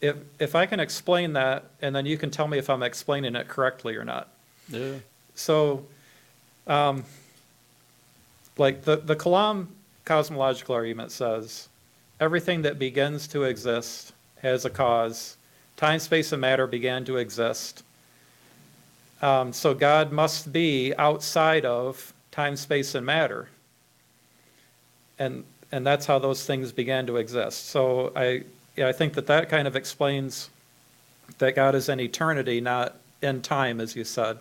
if, 0.00 0.16
if 0.38 0.54
I 0.54 0.66
can 0.66 0.80
explain 0.80 1.32
that, 1.34 1.64
and 1.80 1.94
then 1.94 2.06
you 2.06 2.18
can 2.18 2.30
tell 2.30 2.48
me 2.48 2.58
if 2.58 2.68
I'm 2.68 2.82
explaining 2.82 3.34
it 3.36 3.48
correctly 3.48 3.96
or 3.96 4.04
not. 4.04 4.28
Yeah. 4.68 4.94
So, 5.34 5.86
um, 6.66 7.04
like 8.56 8.82
the, 8.84 8.96
the 8.96 9.16
Kalam 9.16 9.66
cosmological 10.04 10.74
argument 10.74 11.10
says, 11.12 11.68
everything 12.20 12.62
that 12.62 12.78
begins 12.78 13.26
to 13.28 13.44
exist 13.44 14.12
has 14.42 14.64
a 14.64 14.70
cause. 14.70 15.36
Time, 15.76 15.98
space, 15.98 16.32
and 16.32 16.40
matter 16.40 16.66
began 16.66 17.04
to 17.04 17.16
exist. 17.16 17.82
Um, 19.22 19.52
so 19.52 19.74
God 19.74 20.12
must 20.12 20.52
be 20.52 20.94
outside 20.98 21.64
of 21.64 22.12
time, 22.30 22.56
space, 22.56 22.94
and 22.94 23.04
matter. 23.04 23.48
And, 25.18 25.44
and 25.72 25.86
that's 25.86 26.06
how 26.06 26.18
those 26.18 26.44
things 26.44 26.72
began 26.72 27.06
to 27.06 27.16
exist. 27.16 27.66
So 27.66 28.12
I, 28.14 28.44
yeah, 28.76 28.88
I 28.88 28.92
think 28.92 29.14
that 29.14 29.26
that 29.26 29.48
kind 29.48 29.66
of 29.66 29.76
explains 29.76 30.50
that 31.38 31.54
God 31.54 31.74
is 31.74 31.88
in 31.88 32.00
eternity, 32.00 32.60
not 32.60 32.96
in 33.22 33.40
time, 33.40 33.80
as 33.80 33.96
you 33.96 34.04
said. 34.04 34.38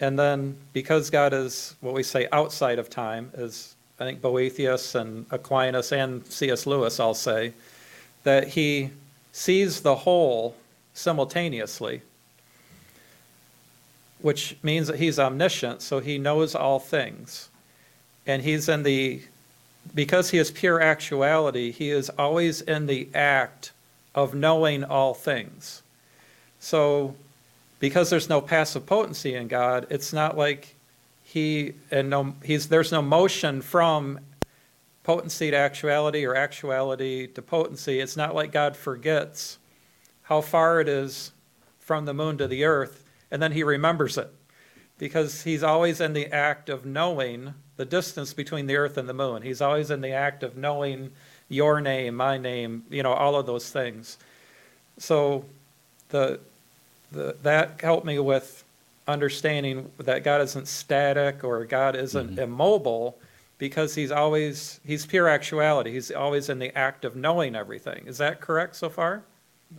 And 0.00 0.18
then 0.18 0.56
because 0.72 1.10
God 1.10 1.34
is 1.34 1.76
what 1.80 1.94
we 1.94 2.02
say 2.02 2.26
outside 2.32 2.78
of 2.78 2.88
time, 2.88 3.30
as 3.34 3.74
I 4.00 4.04
think 4.04 4.22
Boethius 4.22 4.94
and 4.94 5.26
Aquinas 5.30 5.92
and 5.92 6.26
C.S. 6.26 6.66
Lewis 6.66 6.98
all 6.98 7.12
say, 7.12 7.52
that 8.24 8.48
he 8.48 8.90
sees 9.32 9.82
the 9.82 9.94
whole 9.94 10.56
simultaneously, 10.94 12.00
which 14.20 14.56
means 14.62 14.86
that 14.86 14.98
he's 14.98 15.18
omniscient, 15.18 15.82
so 15.82 16.00
he 16.00 16.18
knows 16.18 16.54
all 16.54 16.78
things. 16.78 17.50
And 18.26 18.42
he's 18.42 18.68
in 18.68 18.82
the, 18.82 19.22
because 19.94 20.30
he 20.30 20.38
is 20.38 20.50
pure 20.50 20.80
actuality, 20.80 21.70
he 21.70 21.90
is 21.90 22.10
always 22.10 22.62
in 22.62 22.86
the 22.86 23.08
act 23.14 23.72
of 24.14 24.34
knowing 24.34 24.82
all 24.82 25.14
things. 25.14 25.82
So, 26.58 27.14
because 27.80 28.10
there's 28.10 28.28
no 28.28 28.40
passive 28.40 28.86
potency 28.86 29.34
in 29.34 29.48
God, 29.48 29.88
it's 29.90 30.12
not 30.12 30.38
like 30.38 30.76
he 31.24 31.74
and 31.90 32.10
no 32.10 32.34
he's 32.44 32.68
there's 32.68 32.92
no 32.92 33.02
motion 33.02 33.62
from 33.62 34.20
potency 35.02 35.50
to 35.50 35.56
actuality 35.56 36.24
or 36.24 36.36
actuality 36.36 37.26
to 37.26 37.42
potency. 37.42 37.98
It's 37.98 38.16
not 38.16 38.34
like 38.34 38.52
God 38.52 38.76
forgets 38.76 39.58
how 40.22 40.40
far 40.40 40.80
it 40.80 40.88
is 40.88 41.32
from 41.78 42.04
the 42.04 42.14
moon 42.14 42.38
to 42.38 42.46
the 42.46 42.64
earth 42.64 43.04
and 43.30 43.42
then 43.42 43.52
he 43.52 43.62
remembers 43.62 44.18
it 44.18 44.32
because 44.98 45.42
he's 45.42 45.62
always 45.62 46.00
in 46.00 46.12
the 46.12 46.26
act 46.26 46.68
of 46.68 46.84
knowing 46.84 47.54
the 47.76 47.84
distance 47.86 48.34
between 48.34 48.66
the 48.66 48.76
earth 48.76 48.98
and 48.98 49.08
the 49.08 49.14
moon. 49.14 49.40
He's 49.40 49.62
always 49.62 49.90
in 49.90 50.02
the 50.02 50.12
act 50.12 50.42
of 50.42 50.56
knowing 50.56 51.10
your 51.48 51.80
name, 51.80 52.14
my 52.16 52.36
name, 52.36 52.84
you 52.90 53.02
know, 53.02 53.12
all 53.12 53.36
of 53.36 53.46
those 53.46 53.70
things. 53.70 54.18
So 54.98 55.46
the 56.10 56.40
the, 57.12 57.36
that 57.42 57.80
helped 57.80 58.06
me 58.06 58.18
with 58.18 58.64
understanding 59.06 59.90
that 59.98 60.22
God 60.22 60.40
isn't 60.42 60.68
static 60.68 61.42
or 61.42 61.64
God 61.64 61.96
isn't 61.96 62.38
immobile 62.38 63.18
because 63.58 63.94
he's 63.94 64.10
always 64.10 64.80
he's 64.86 65.06
pure 65.06 65.28
actuality. 65.28 65.92
He's 65.92 66.10
always 66.10 66.48
in 66.48 66.58
the 66.58 66.76
act 66.76 67.04
of 67.04 67.14
knowing 67.14 67.54
everything. 67.54 68.04
Is 68.06 68.18
that 68.18 68.40
correct 68.40 68.76
so 68.76 68.88
far? 68.88 69.22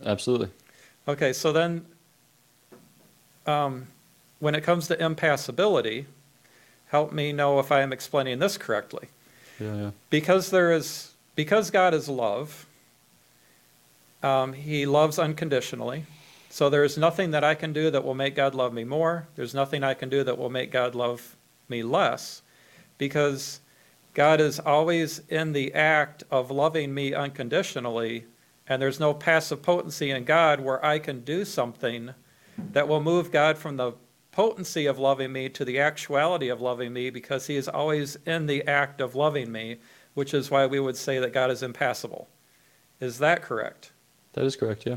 Absolutely. 0.04 0.50
Okay, 1.08 1.32
so 1.32 1.52
then 1.52 1.84
um, 3.46 3.88
when 4.38 4.54
it 4.54 4.62
comes 4.62 4.86
to 4.88 5.04
impassibility, 5.04 6.06
help 6.88 7.12
me 7.12 7.32
know 7.32 7.58
if 7.58 7.72
I 7.72 7.80
am 7.80 7.92
explaining 7.92 8.38
this 8.38 8.56
correctly. 8.56 9.08
Yeah, 9.58 9.74
yeah. 9.74 9.90
Because 10.10 10.50
there 10.50 10.72
is 10.72 11.12
because 11.34 11.70
God 11.70 11.94
is 11.94 12.08
love, 12.08 12.66
um, 14.22 14.52
he 14.52 14.86
loves 14.86 15.18
unconditionally. 15.18 16.04
So 16.52 16.68
there 16.68 16.84
is 16.84 16.98
nothing 16.98 17.30
that 17.30 17.42
I 17.42 17.54
can 17.54 17.72
do 17.72 17.90
that 17.90 18.04
will 18.04 18.14
make 18.14 18.36
God 18.36 18.54
love 18.54 18.74
me 18.74 18.84
more. 18.84 19.26
There's 19.36 19.54
nothing 19.54 19.82
I 19.82 19.94
can 19.94 20.10
do 20.10 20.22
that 20.22 20.36
will 20.36 20.50
make 20.50 20.70
God 20.70 20.94
love 20.94 21.34
me 21.66 21.82
less, 21.82 22.42
because 22.98 23.60
God 24.12 24.38
is 24.38 24.60
always 24.60 25.22
in 25.30 25.54
the 25.54 25.72
act 25.72 26.24
of 26.30 26.50
loving 26.50 26.92
me 26.92 27.14
unconditionally, 27.14 28.26
and 28.68 28.82
there's 28.82 29.00
no 29.00 29.14
passive 29.14 29.62
potency 29.62 30.10
in 30.10 30.24
God 30.24 30.60
where 30.60 30.84
I 30.84 30.98
can 30.98 31.20
do 31.20 31.46
something 31.46 32.12
that 32.58 32.86
will 32.86 33.02
move 33.02 33.32
God 33.32 33.56
from 33.56 33.78
the 33.78 33.94
potency 34.30 34.84
of 34.84 34.98
loving 34.98 35.32
me 35.32 35.48
to 35.48 35.64
the 35.64 35.78
actuality 35.78 36.50
of 36.50 36.60
loving 36.60 36.92
me 36.92 37.08
because 37.08 37.46
he 37.46 37.56
is 37.56 37.66
always 37.66 38.18
in 38.26 38.44
the 38.44 38.62
act 38.66 39.00
of 39.00 39.14
loving 39.14 39.50
me, 39.50 39.78
which 40.12 40.34
is 40.34 40.50
why 40.50 40.66
we 40.66 40.80
would 40.80 40.98
say 40.98 41.18
that 41.18 41.32
God 41.32 41.50
is 41.50 41.62
impassible. 41.62 42.28
Is 43.00 43.20
that 43.20 43.40
correct? 43.40 43.92
That 44.34 44.44
is 44.44 44.54
correct. 44.54 44.84
Yeah. 44.84 44.96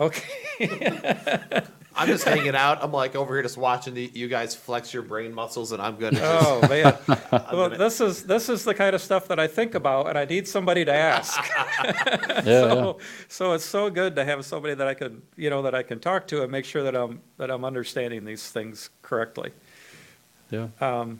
Okay. 0.00 0.22
I'm 2.00 2.06
just 2.06 2.24
hanging 2.24 2.54
out. 2.54 2.78
I'm 2.84 2.92
like 2.92 3.16
over 3.16 3.34
here 3.34 3.42
just 3.42 3.56
watching 3.56 3.92
the, 3.92 4.08
you 4.14 4.28
guys 4.28 4.54
flex 4.54 4.94
your 4.94 5.02
brain 5.02 5.34
muscles, 5.34 5.72
and 5.72 5.82
I'm 5.82 5.96
gonna 5.96 6.12
just. 6.18 6.22
Oh 6.44 6.60
man. 6.68 6.96
Well, 7.32 7.68
gonna- 7.70 7.76
this 7.78 8.00
is 8.00 8.22
this 8.22 8.48
is 8.48 8.62
the 8.64 8.72
kind 8.72 8.94
of 8.94 9.00
stuff 9.02 9.26
that 9.28 9.40
I 9.40 9.48
think 9.48 9.74
about, 9.74 10.06
and 10.08 10.16
I 10.16 10.24
need 10.24 10.46
somebody 10.46 10.84
to 10.84 10.92
ask. 10.94 11.36
Yeah. 11.82 11.92
yeah. 12.28 12.42
so, 12.42 12.98
so 13.28 13.52
it's 13.54 13.64
so 13.64 13.90
good 13.90 14.14
to 14.14 14.24
have 14.24 14.44
somebody 14.44 14.74
that 14.74 14.86
I 14.86 14.94
can, 14.94 15.22
you 15.36 15.50
know, 15.50 15.62
that 15.62 15.74
I 15.74 15.82
can 15.82 15.98
talk 15.98 16.28
to 16.28 16.42
and 16.44 16.52
make 16.52 16.64
sure 16.64 16.84
that 16.84 16.94
I'm 16.94 17.20
that 17.38 17.50
I'm 17.50 17.64
understanding 17.64 18.24
these 18.24 18.48
things 18.48 18.90
correctly. 19.02 19.50
Yeah. 20.50 20.68
Um, 20.80 21.18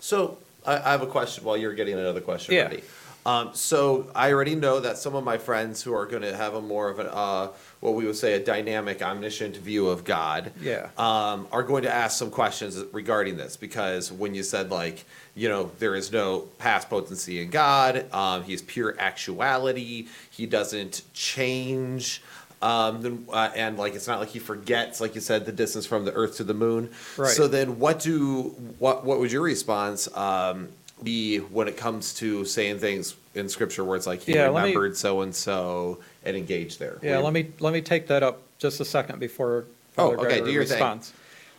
So 0.00 0.38
I, 0.66 0.76
I 0.78 0.90
have 0.92 1.02
a 1.02 1.06
question 1.06 1.44
while 1.44 1.56
you're 1.58 1.74
getting 1.74 1.98
another 1.98 2.20
question 2.22 2.54
Yeah. 2.54 2.62
ready. 2.62 2.82
Um, 3.26 3.50
so 3.52 4.10
I 4.14 4.32
already 4.32 4.54
know 4.54 4.80
that 4.80 4.96
some 4.96 5.14
of 5.14 5.22
my 5.24 5.36
friends 5.36 5.82
who 5.82 5.92
are 5.92 6.06
going 6.06 6.22
to 6.22 6.34
have 6.34 6.54
a 6.54 6.62
more 6.62 6.88
of 6.88 6.98
an 6.98 7.08
uh, 7.10 7.48
what 7.80 7.94
we 7.94 8.06
would 8.06 8.16
say 8.16 8.32
a 8.34 8.40
dynamic, 8.44 9.02
omniscient 9.02 9.56
view 9.56 9.88
of 9.88 10.04
God, 10.04 10.52
Yeah. 10.60 10.88
um, 10.96 11.46
are 11.52 11.62
going 11.62 11.82
to 11.82 11.94
ask 11.94 12.18
some 12.18 12.30
questions 12.30 12.82
regarding 12.92 13.36
this 13.36 13.56
because 13.56 14.10
when 14.10 14.34
you 14.34 14.42
said 14.42 14.70
like 14.70 15.04
you 15.34 15.48
know 15.48 15.70
there 15.78 15.94
is 15.94 16.10
no 16.10 16.40
past 16.58 16.88
potency 16.88 17.42
in 17.42 17.50
God, 17.50 18.12
um, 18.14 18.44
He's 18.44 18.62
pure 18.62 18.96
actuality, 18.98 20.08
He 20.30 20.46
doesn't 20.46 21.02
change. 21.12 22.22
Um, 22.60 23.02
then, 23.02 23.26
uh, 23.32 23.50
and 23.54 23.78
like 23.78 23.94
it's 23.94 24.08
not 24.08 24.18
like 24.18 24.30
he 24.30 24.40
forgets, 24.40 25.00
like 25.00 25.14
you 25.14 25.20
said, 25.20 25.46
the 25.46 25.52
distance 25.52 25.86
from 25.86 26.04
the 26.04 26.12
Earth 26.12 26.38
to 26.38 26.44
the 26.44 26.54
Moon. 26.54 26.90
Right. 27.16 27.30
So 27.30 27.46
then, 27.46 27.78
what 27.78 28.00
do 28.00 28.54
what 28.80 29.04
what 29.04 29.20
would 29.20 29.30
your 29.30 29.42
response 29.42 30.08
um, 30.16 30.68
be 31.02 31.38
when 31.38 31.68
it 31.68 31.76
comes 31.76 32.14
to 32.14 32.44
saying 32.44 32.78
things 32.78 33.14
in 33.34 33.48
Scripture 33.48 33.84
where 33.84 33.96
it's 33.96 34.06
like 34.06 34.22
he 34.22 34.34
Yeah, 34.34 34.48
let 34.48 34.62
me- 34.64 34.70
remembered 34.70 34.96
so 34.96 35.20
and 35.22 35.34
so 35.34 35.98
and 36.24 36.36
engaged 36.36 36.78
there? 36.78 36.98
Yeah, 37.02 37.18
let 37.18 37.32
me, 37.32 37.48
let 37.60 37.72
me 37.72 37.80
take 37.80 38.06
that 38.08 38.22
up 38.22 38.42
just 38.58 38.80
a 38.80 38.84
second 38.84 39.18
before 39.20 39.64
Oh, 39.96 40.10
Father 40.10 40.16
okay, 40.16 40.26
Gregory 40.28 40.46
do 40.46 40.52
your 40.52 40.64
thing. 40.64 40.74
responds. 40.74 41.12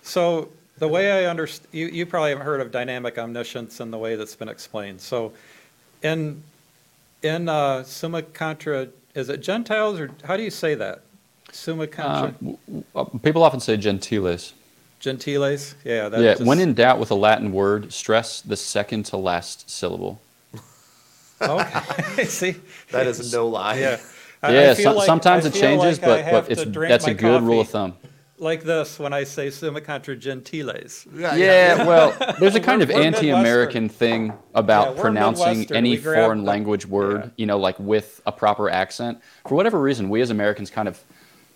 So 0.03 0.49
the 0.77 0.87
way 0.87 1.25
I 1.25 1.33
underst, 1.33 1.61
you, 1.71 1.87
you 1.87 2.05
probably 2.05 2.29
haven't 2.29 2.45
heard 2.45 2.61
of 2.61 2.71
dynamic 2.71 3.17
omniscience 3.17 3.79
in 3.79 3.91
the 3.91 3.97
way 3.97 4.15
that's 4.15 4.35
been 4.35 4.49
explained. 4.49 5.01
So 5.01 5.33
in, 6.03 6.41
in 7.21 7.49
uh, 7.49 7.83
Summa 7.83 8.21
Contra, 8.21 8.87
is 9.15 9.29
it 9.29 9.41
Gentiles 9.41 9.99
or 9.99 10.11
how 10.23 10.37
do 10.37 10.43
you 10.43 10.49
say 10.51 10.75
that? 10.75 11.01
Summa 11.51 11.83
Uh, 11.83 11.87
Contra, 11.87 12.31
w- 12.39 12.57
w- 12.67 12.83
uh, 12.95 13.03
people 13.23 13.43
often 13.43 13.59
say 13.59 13.75
gentiles. 13.75 14.53
Gentiles? 14.99 15.75
Yeah. 15.83 16.09
that 16.09 16.21
Yeah. 16.21 16.33
just- 16.35 16.45
When 16.45 16.59
in 16.59 16.73
doubt 16.73 16.99
with 16.99 17.11
a 17.11 17.15
Latin 17.15 17.51
word, 17.51 17.91
stress 17.93 18.41
the 18.41 18.57
second 18.57 19.03
to 19.07 19.17
last 19.17 19.69
syllable. 19.69 20.21
Okay, 21.41 22.25
see? 22.25 22.55
That 22.91 23.07
is 23.07 23.31
no 23.31 23.47
lie. 23.47 23.79
Yeah. 23.79 23.97
I- 24.43 24.47
I 24.47 24.53
yeah, 24.53 24.73
feel 24.73 24.91
so, 24.91 24.97
like- 24.97 25.05
sometimes 25.05 25.45
I 25.45 25.49
it 25.49 25.51
feel 25.53 25.61
changes, 25.61 26.01
like 26.01 26.25
but, 26.25 26.31
but 26.47 26.51
it's 26.51 26.63
that's 26.89 27.07
a 27.07 27.13
good 27.13 27.43
rule 27.43 27.61
of 27.61 27.69
thumb. 27.69 27.93
Like 28.37 28.63
this 28.63 28.97
when 28.99 29.11
I 29.11 29.25
say 29.25 29.49
summa 29.49 29.81
contra 29.81 30.15
gentiles. 30.15 31.05
Yeah, 31.13 31.35
Yeah, 31.35 31.85
well, 31.85 32.15
there's 32.39 32.55
a 32.61 32.61
kind 32.61 32.81
of 32.81 32.89
anti-American 32.89 33.89
thing 33.89 34.31
about 34.55 34.95
Yeah, 34.95 35.01
pronouncing 35.01 35.45
Midwestern. 35.59 35.77
any 35.77 35.97
foreign 35.97 36.39
the- 36.39 36.45
language 36.45 36.85
word, 36.85 37.21
yeah. 37.25 37.29
you 37.35 37.45
know, 37.45 37.57
like 37.57 37.77
with 37.79 38.21
a 38.25 38.31
proper 38.31 38.69
accent. 38.69 39.19
For 39.45 39.55
whatever 39.55 39.77
reason, 39.79 40.07
we 40.09 40.21
as 40.21 40.29
Americans 40.29 40.69
kind 40.69 40.87
of 40.87 41.01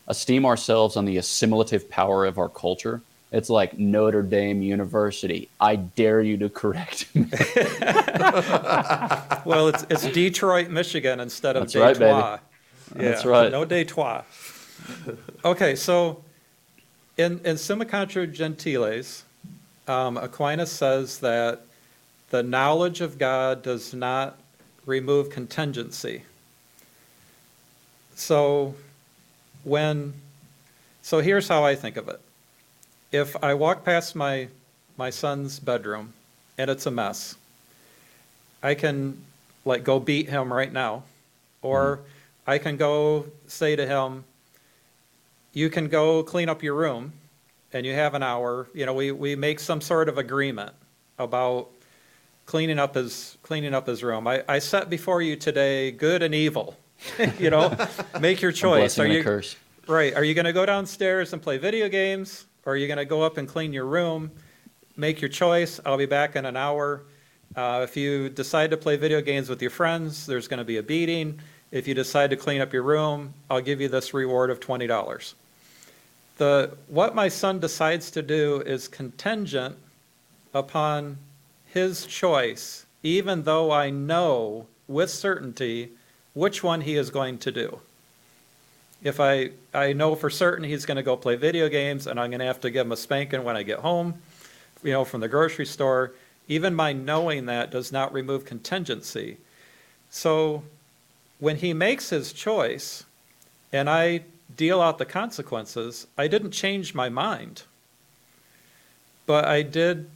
esteem 0.10 0.46
ourselves 0.46 0.98
on 0.98 1.06
the 1.06 1.16
assimilative 1.18 1.90
power 1.90 2.26
of 2.26 2.38
our 2.38 2.50
culture. 2.50 3.02
It's 3.34 3.50
like 3.50 3.80
Notre 3.80 4.22
Dame 4.22 4.62
University. 4.62 5.50
I 5.60 5.76
dare 5.76 6.22
you 6.22 6.38
to 6.38 6.50
correct 6.50 7.14
me. 7.16 7.26
Well, 9.46 9.68
it's, 9.68 9.86
it's 9.90 10.06
Detroit, 10.06 10.70
Michigan 10.70 11.20
instead 11.20 11.58
of 11.58 11.64
That's 11.64 11.76
right, 11.76 12.00
baby. 12.00 12.14
Detroit. 12.14 12.40
That's 12.96 13.26
Yeah, 13.26 13.30
right. 13.30 13.52
No 13.52 13.66
Detroit. 13.66 14.24
Okay, 15.44 15.76
so 15.76 16.24
in, 17.18 17.42
in 17.44 17.58
Summa 17.58 17.84
Contra 17.86 18.26
Gentiles, 18.26 19.24
um, 19.88 20.16
Aquinas 20.16 20.72
says 20.72 21.20
that 21.20 21.64
the 22.30 22.42
knowledge 22.42 23.02
of 23.02 23.18
God 23.18 23.64
does 23.64 23.94
not 23.94 24.38
remove 24.86 25.30
contingency. 25.30 26.24
So 28.16 28.76
when, 29.66 30.14
so 31.02 31.20
here's 31.20 31.50
how 31.50 31.66
I 31.66 31.76
think 31.76 31.98
of 31.98 32.08
it. 32.08 32.22
If 33.14 33.42
I 33.44 33.54
walk 33.54 33.86
past 33.86 34.16
my, 34.16 34.48
my 34.98 35.12
son's 35.12 35.60
bedroom 35.60 36.14
and 36.58 36.72
it's 36.72 36.88
a 36.88 36.92
mess, 36.92 37.36
I 38.64 38.74
can 38.74 39.22
like 39.66 39.84
go 39.84 40.00
beat 40.00 40.28
him 40.28 40.52
right 40.52 40.74
now. 40.74 41.04
Or 41.62 42.00
I 42.48 42.58
can 42.58 42.76
go 42.76 43.28
say 43.46 43.76
to 43.76 43.86
him, 43.86 44.24
you 45.54 45.70
can 45.70 45.90
go 45.90 46.24
clean 46.24 46.50
up 46.50 46.64
your 46.64 46.74
room 46.74 47.14
and 47.72 47.86
you 47.86 47.94
have 47.94 48.16
an 48.16 48.24
hour. 48.24 48.68
You 48.74 48.88
know, 48.88 48.96
we, 48.96 49.12
we 49.12 49.36
make 49.36 49.60
some 49.60 49.80
sort 49.80 50.10
of 50.10 50.18
agreement 50.18 50.74
about 51.20 51.70
cleaning 52.48 52.80
up 52.80 52.96
his, 52.96 53.38
cleaning 53.44 53.76
up 53.76 53.86
his 53.86 54.02
room. 54.02 54.26
I, 54.26 54.44
I 54.50 54.58
set 54.58 54.90
before 54.90 55.22
you 55.22 55.36
today 55.36 55.92
good 55.92 56.24
and 56.24 56.34
evil. 56.34 56.76
you 57.38 57.52
know, 57.52 57.78
make 58.20 58.42
your 58.42 58.52
choice. 58.52 58.96
blessing 58.96 59.12
Are 59.12 59.14
you, 59.14 59.24
curse. 59.24 59.56
Right. 59.86 60.16
Are 60.16 60.24
you 60.24 60.34
going 60.34 60.46
to 60.46 60.54
go 60.54 60.66
downstairs 60.66 61.32
and 61.32 61.40
play 61.40 61.60
video 61.60 61.90
games? 61.90 62.46
Or 62.66 62.74
are 62.74 62.76
you 62.78 62.88
going 62.88 62.98
to 62.98 63.06
go 63.06 63.22
up 63.22 63.38
and 63.38 63.48
clean 63.48 63.74
your 63.74 63.86
room? 63.86 64.32
Make 64.96 65.22
your 65.22 65.30
choice. 65.30 65.80
I'll 65.86 65.98
be 65.98 66.06
back 66.06 66.36
in 66.36 66.46
an 66.46 66.56
hour. 66.56 67.04
Uh, 67.56 67.82
if 67.84 67.98
you 67.98 68.30
decide 68.30 68.72
to 68.72 68.78
play 68.78 68.96
video 68.96 69.22
games 69.22 69.50
with 69.50 69.62
your 69.62 69.72
friends, 69.72 70.26
there's 70.26 70.48
going 70.48 70.60
to 70.60 70.64
be 70.64 70.78
a 70.78 70.84
beating. 70.84 71.40
If 71.72 71.88
you 71.88 71.94
decide 71.94 72.30
to 72.30 72.36
clean 72.36 72.62
up 72.62 72.72
your 72.72 72.84
room, 72.84 73.34
I'll 73.50 73.62
give 73.62 73.82
you 73.82 73.90
this 73.90 74.14
reward 74.14 74.50
of 74.50 74.60
$20. 74.60 75.34
The, 76.38 76.78
what 76.88 77.14
my 77.14 77.28
son 77.28 77.60
decides 77.60 78.10
to 78.12 78.22
do 78.22 78.62
is 78.62 78.88
contingent 78.88 79.78
upon 80.54 81.18
his 81.66 82.06
choice, 82.06 82.86
even 83.04 83.44
though 83.44 83.72
I 83.72 83.90
know 83.90 84.68
with 84.88 85.10
certainty 85.10 85.92
which 86.34 86.64
one 86.64 86.82
he 86.82 86.96
is 86.96 87.10
going 87.10 87.38
to 87.40 87.52
do 87.52 87.80
if 89.04 89.20
I, 89.20 89.52
I 89.74 89.94
know 89.94 90.16
for 90.16 90.30
certain 90.30 90.64
he's 90.64 90.86
going 90.86 90.96
to 90.96 91.04
go 91.04 91.18
play 91.18 91.36
video 91.36 91.68
games 91.68 92.08
and 92.08 92.20
I'm 92.20 92.30
going 92.30 92.40
to 92.40 92.46
have 92.46 92.62
to 92.62 92.72
give 92.72 92.86
him 92.86 92.94
a 92.94 92.98
spanking 92.98 93.44
when 93.44 93.58
I 93.58 93.64
get 93.64 93.80
home, 93.80 94.16
you 94.82 94.94
know, 94.94 95.04
from 95.04 95.20
the 95.20 95.28
grocery 95.28 95.66
store, 95.66 96.14
even 96.48 96.74
my 96.74 96.94
knowing 96.94 97.46
that 97.48 97.70
does 97.70 97.92
not 97.92 98.14
remove 98.14 98.46
contingency. 98.46 99.38
So 100.10 100.64
when 101.40 101.58
he 101.58 101.74
makes 101.74 102.10
his 102.10 102.32
choice 102.32 103.04
and 103.74 103.90
I 103.90 104.22
deal 104.56 104.82
out 104.82 104.98
the 104.98 105.06
consequences, 105.06 106.08
I 106.18 106.28
didn't 106.28 106.52
change 106.52 106.94
my 106.94 107.10
mind. 107.10 107.64
But 109.26 109.46
I 109.46 109.64
did, 109.64 110.10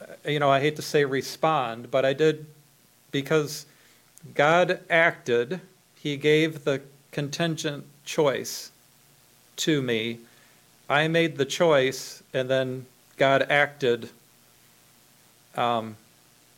uh, 0.00 0.30
you 0.30 0.38
know, 0.38 0.50
I 0.50 0.60
hate 0.60 0.76
to 0.76 0.82
say 0.82 1.04
respond, 1.04 1.90
but 1.90 2.04
I 2.04 2.12
did 2.12 2.46
because 3.10 3.66
God 4.34 4.80
acted, 4.90 5.60
He 5.96 6.16
gave 6.16 6.64
the 6.64 6.82
contingent 7.16 7.82
choice 8.04 8.70
to 9.56 9.80
me. 9.80 10.18
I 10.86 11.08
made 11.08 11.38
the 11.38 11.46
choice, 11.46 12.22
and 12.34 12.50
then 12.50 12.84
God 13.16 13.46
acted. 13.48 14.10
Um, 15.56 15.96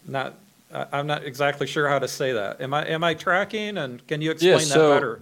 not, 0.05 0.35
I- 0.75 0.87
I'm 0.95 1.07
not 1.07 1.23
exactly 1.23 1.69
sure 1.69 1.89
how 1.89 2.01
to 2.01 2.09
say 2.09 2.33
that. 2.33 2.61
Am 2.61 2.75
I, 2.75 2.85
am 2.89 3.05
I 3.05 3.15
tracking, 3.15 3.79
and 3.79 4.05
can 4.09 4.21
you 4.21 4.33
explain 4.33 4.59
so- 4.59 4.89
that 4.89 4.95
better? 4.97 5.21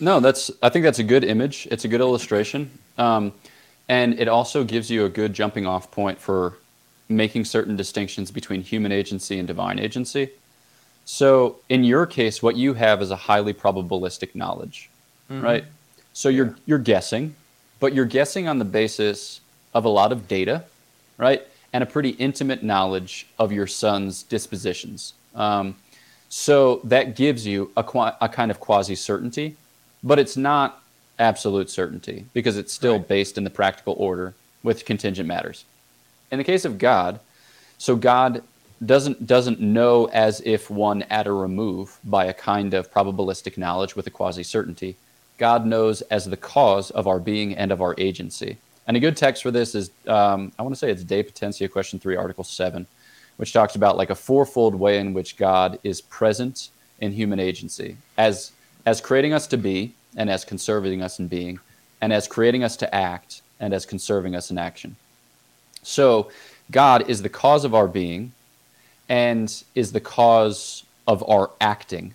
No, 0.00 0.18
that's. 0.18 0.50
I 0.60 0.70
think 0.70 0.82
that's 0.82 0.98
a 0.98 1.04
good 1.04 1.22
image. 1.22 1.68
It's 1.70 1.84
a 1.84 1.88
good 1.88 2.00
illustration, 2.00 2.76
um, 2.98 3.32
and 3.88 4.18
it 4.18 4.26
also 4.26 4.64
gives 4.64 4.90
you 4.90 5.04
a 5.04 5.08
good 5.08 5.32
jumping 5.32 5.66
off 5.66 5.92
point 5.92 6.18
for 6.18 6.54
making 7.08 7.44
certain 7.44 7.76
distinctions 7.76 8.32
between 8.32 8.60
human 8.60 8.90
agency 8.90 9.38
and 9.38 9.46
divine 9.46 9.78
agency. 9.78 10.30
So, 11.04 11.56
in 11.68 11.84
your 11.84 12.06
case, 12.06 12.42
what 12.42 12.56
you 12.56 12.74
have 12.74 13.02
is 13.02 13.10
a 13.10 13.16
highly 13.16 13.52
probabilistic 13.52 14.34
knowledge, 14.34 14.88
right? 15.28 15.64
So 16.12 16.28
you're 16.28 16.56
you're 16.66 16.78
guessing, 16.78 17.34
but 17.80 17.94
you're 17.94 18.04
guessing 18.06 18.48
on 18.48 18.58
the 18.58 18.64
basis 18.64 19.40
of 19.74 19.84
a 19.84 19.88
lot 19.88 20.12
of 20.12 20.28
data, 20.28 20.64
right, 21.18 21.42
and 21.72 21.82
a 21.82 21.86
pretty 21.86 22.10
intimate 22.10 22.62
knowledge 22.62 23.26
of 23.38 23.52
your 23.52 23.66
son's 23.66 24.22
dispositions. 24.22 25.12
Um, 25.34 25.76
so 26.28 26.80
that 26.84 27.16
gives 27.16 27.46
you 27.46 27.70
a, 27.76 27.82
qua- 27.84 28.16
a 28.20 28.28
kind 28.28 28.50
of 28.50 28.58
quasi 28.60 28.94
certainty, 28.94 29.56
but 30.02 30.18
it's 30.18 30.36
not 30.36 30.82
absolute 31.18 31.68
certainty 31.70 32.24
because 32.32 32.56
it's 32.56 32.72
still 32.72 32.94
Right. 32.98 33.08
based 33.08 33.36
in 33.38 33.44
the 33.44 33.50
practical 33.50 33.94
order 33.98 34.34
with 34.62 34.84
contingent 34.84 35.28
matters. 35.28 35.64
In 36.32 36.38
the 36.38 36.44
case 36.44 36.64
of 36.64 36.78
God, 36.78 37.20
so 37.78 37.94
God 37.94 38.42
doesn't 38.86 39.26
doesn't 39.26 39.60
know 39.60 40.06
as 40.06 40.42
if 40.44 40.70
one 40.70 41.02
at 41.04 41.26
a 41.26 41.32
remove 41.32 41.98
by 42.04 42.26
a 42.26 42.34
kind 42.34 42.74
of 42.74 42.92
probabilistic 42.92 43.56
knowledge 43.56 43.96
with 43.96 44.06
a 44.06 44.10
quasi 44.10 44.42
certainty. 44.42 44.96
God 45.38 45.66
knows 45.66 46.02
as 46.02 46.24
the 46.24 46.36
cause 46.36 46.90
of 46.90 47.06
our 47.06 47.18
being 47.18 47.54
and 47.56 47.72
of 47.72 47.82
our 47.82 47.94
agency. 47.98 48.58
And 48.86 48.96
a 48.96 49.00
good 49.00 49.16
text 49.16 49.42
for 49.42 49.50
this 49.50 49.74
is 49.74 49.90
um, 50.06 50.52
I 50.58 50.62
want 50.62 50.74
to 50.74 50.78
say 50.78 50.90
it's 50.90 51.04
De 51.04 51.22
Potentia, 51.22 51.68
question 51.68 51.98
three, 51.98 52.16
article 52.16 52.44
seven, 52.44 52.86
which 53.36 53.52
talks 53.52 53.74
about 53.74 53.96
like 53.96 54.10
a 54.10 54.14
fourfold 54.14 54.74
way 54.74 54.98
in 54.98 55.14
which 55.14 55.36
God 55.36 55.78
is 55.82 56.00
present 56.00 56.70
in 57.00 57.12
human 57.12 57.40
agency 57.40 57.96
as 58.16 58.52
as 58.86 59.00
creating 59.00 59.32
us 59.32 59.46
to 59.48 59.56
be 59.56 59.94
and 60.16 60.30
as 60.30 60.44
conserving 60.44 61.02
us 61.02 61.18
in 61.18 61.28
being 61.28 61.58
and 62.00 62.12
as 62.12 62.28
creating 62.28 62.62
us 62.62 62.76
to 62.76 62.94
act 62.94 63.42
and 63.60 63.72
as 63.72 63.86
conserving 63.86 64.34
us 64.34 64.50
in 64.50 64.58
action. 64.58 64.96
So, 65.82 66.30
God 66.70 67.08
is 67.10 67.22
the 67.22 67.28
cause 67.28 67.64
of 67.64 67.74
our 67.74 67.88
being 67.88 68.32
and 69.08 69.62
is 69.74 69.92
the 69.92 70.00
cause 70.00 70.84
of 71.06 71.28
our 71.28 71.50
acting. 71.60 72.14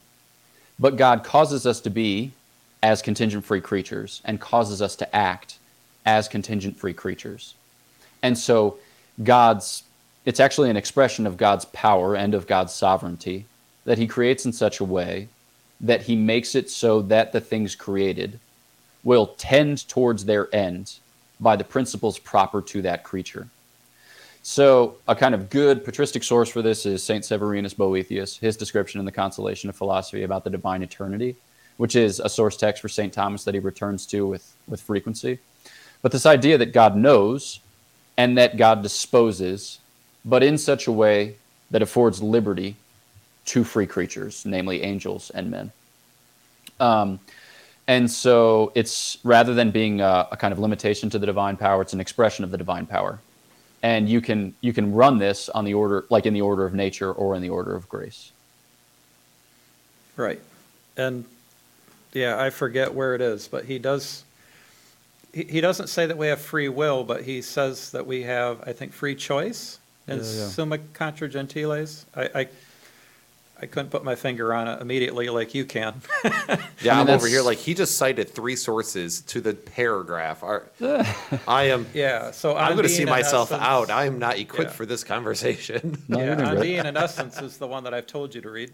But 0.80 0.98
God 0.98 1.24
causes 1.24 1.66
us 1.66 1.82
to 1.82 1.90
be 1.90 2.32
as 2.82 3.02
contingent 3.02 3.44
free 3.46 3.62
creatures 3.62 4.22
and 4.26 4.40
causes 4.40 4.82
us 4.82 4.96
to 4.98 5.16
act 5.16 5.58
as 6.06 6.28
contingent 6.28 6.78
free 6.78 6.94
creatures. 6.94 7.54
And 8.24 8.38
so, 8.38 8.78
God's, 9.22 9.84
it's 10.26 10.40
actually 10.40 10.70
an 10.70 10.78
expression 10.78 11.28
of 11.28 11.38
God's 11.38 11.66
power 11.66 12.16
and 12.16 12.34
of 12.34 12.48
God's 12.48 12.74
sovereignty 12.74 13.46
that 13.86 13.98
He 13.98 14.08
creates 14.08 14.46
in 14.46 14.54
such 14.54 14.80
a 14.80 14.86
way 14.86 15.28
that 15.82 16.04
He 16.04 16.16
makes 16.16 16.56
it 16.56 16.70
so 16.70 17.02
that 17.04 17.32
the 17.32 17.42
things 17.42 17.76
created 17.76 18.40
will 19.04 19.28
tend 19.38 19.88
towards 19.88 20.26
their 20.26 20.54
end 20.54 20.94
by 21.40 21.56
the 21.56 21.64
principles 21.64 22.20
proper 22.20 22.62
to 22.62 22.82
that 22.82 23.04
creature. 23.04 23.48
So, 24.52 24.96
a 25.08 25.16
kind 25.16 25.36
of 25.36 25.52
good 25.52 25.86
patristic 25.86 26.24
source 26.24 26.50
for 26.50 26.64
this 26.64 26.88
is 26.88 27.04
St. 27.04 27.24
Severinus 27.24 27.78
Boethius, 27.78 28.36
his 28.36 28.58
description 28.58 29.00
in 29.00 29.06
the 29.06 29.12
Consolation 29.12 29.70
of 29.70 29.76
Philosophy 29.76 30.24
about 30.24 30.44
the 30.44 30.50
divine 30.50 30.82
eternity, 30.82 31.36
which 31.78 31.96
is 31.96 32.20
a 32.20 32.28
source 32.28 32.58
text 32.58 32.82
for 32.82 32.90
St. 32.90 33.14
Thomas 33.14 33.44
that 33.44 33.54
he 33.54 33.60
returns 33.60 34.08
to 34.08 34.26
with, 34.26 34.52
with 34.68 34.82
frequency. 34.82 35.38
But 36.02 36.12
this 36.12 36.26
idea 36.26 36.58
that 36.58 36.74
God 36.74 36.96
knows 36.96 37.60
and 38.18 38.40
that 38.40 38.58
God 38.58 38.82
disposes, 38.82 39.78
but 40.26 40.42
in 40.42 40.58
such 40.58 40.88
a 40.88 40.92
way 40.92 41.36
that 41.70 41.84
affords 41.84 42.24
liberty 42.24 42.76
to 43.46 43.64
free 43.64 43.86
creatures, 43.86 44.48
namely 44.48 44.82
angels 44.82 45.30
and 45.30 45.52
men. 45.52 45.72
Um, 46.80 47.20
and 47.88 48.10
so 48.10 48.72
it's 48.74 49.20
rather 49.24 49.54
than 49.54 49.70
being 49.70 50.02
a, 50.02 50.28
a 50.32 50.38
kind 50.38 50.52
of 50.52 50.58
limitation 50.58 51.12
to 51.12 51.20
the 51.20 51.28
divine 51.28 51.56
power, 51.56 51.84
it's 51.84 51.94
an 51.94 52.02
expression 52.02 52.44
of 52.44 52.50
the 52.50 52.58
divine 52.58 52.88
power. 52.88 53.20
And 53.82 54.10
you 54.10 54.20
can 54.22 54.54
you 54.62 54.74
can 54.74 54.94
run 54.94 55.18
this 55.18 55.50
on 55.50 55.64
the 55.66 55.74
order 55.74 56.06
like 56.10 56.26
in 56.26 56.34
the 56.34 56.42
order 56.42 56.66
of 56.66 56.74
nature 56.74 57.12
or 57.12 57.36
in 57.36 57.42
the 57.42 57.50
order 57.50 57.76
of 57.76 57.88
grace. 57.88 58.32
Right. 60.18 60.42
And 60.98 61.24
yeah, 62.14 62.42
I 62.42 62.50
forget 62.50 62.94
where 62.94 63.16
it 63.16 63.22
is, 63.22 63.48
but 63.48 63.66
he 63.66 63.80
does 63.80 64.24
he, 65.34 65.44
he 65.44 65.62
doesn't 65.62 65.88
say 65.88 66.06
that 66.06 66.18
we 66.18 66.28
have 66.28 66.42
free 66.42 66.70
will, 66.70 67.04
but 67.04 67.24
he 67.24 67.42
says 67.42 67.92
that 67.92 68.06
we 68.06 68.24
have, 68.24 68.62
I 68.68 68.74
think, 68.74 68.94
free 68.94 69.16
choice 69.16 69.80
in 70.08 70.18
Yeah, 70.18 70.24
yeah. 70.24 70.48
Summa 70.48 70.78
Contra 70.94 71.30
Gentiles. 71.30 72.06
I, 72.16 72.30
I 72.36 72.48
I 73.62 73.66
couldn't 73.66 73.90
put 73.90 74.04
my 74.06 74.16
finger 74.16 74.54
on 74.54 74.68
it 74.70 74.82
immediately 74.82 75.28
like 75.30 75.54
you 75.54 75.66
can. 75.66 76.02
Yeah, 76.82 76.94
I 76.94 77.00
mean, 77.00 77.10
I'm 77.10 77.14
over 77.16 77.26
that's- 77.26 77.32
here 77.32 77.42
like 77.42 77.58
he 77.58 77.74
just 77.74 77.98
cited 77.98 78.30
three 78.30 78.56
sources 78.56 79.20
to 79.24 79.42
the 79.42 79.54
paragraph. 79.54 80.44
Our- 80.44 80.70
I 81.48 81.64
am. 81.64 81.86
Yeah, 81.94 82.32
so 82.32 82.56
I'm 82.56 82.68
going 82.76 82.78
to 82.78 82.84
being 82.84 82.96
see 82.96 83.04
in 83.04 83.10
myself 83.10 83.52
essence- 83.52 83.62
out. 83.68 83.90
I 83.90 84.06
am 84.06 84.18
not 84.18 84.38
equipped 84.40 84.72
Yeah. 84.72 84.78
for 84.78 84.86
this 84.86 85.04
conversation. 85.04 86.02
No, 86.08 86.20
Yeah, 86.20 86.26
you're 86.26 86.36
doing 86.38 86.48
on 86.48 86.56
great. 86.56 86.64
being 86.68 86.86
in 86.86 86.96
essence 86.96 87.42
is 87.42 87.58
the 87.58 87.68
one 87.68 87.84
that 87.84 87.94
I've 87.94 88.08
told 88.08 88.34
you 88.34 88.40
to 88.42 88.50
read. 88.50 88.72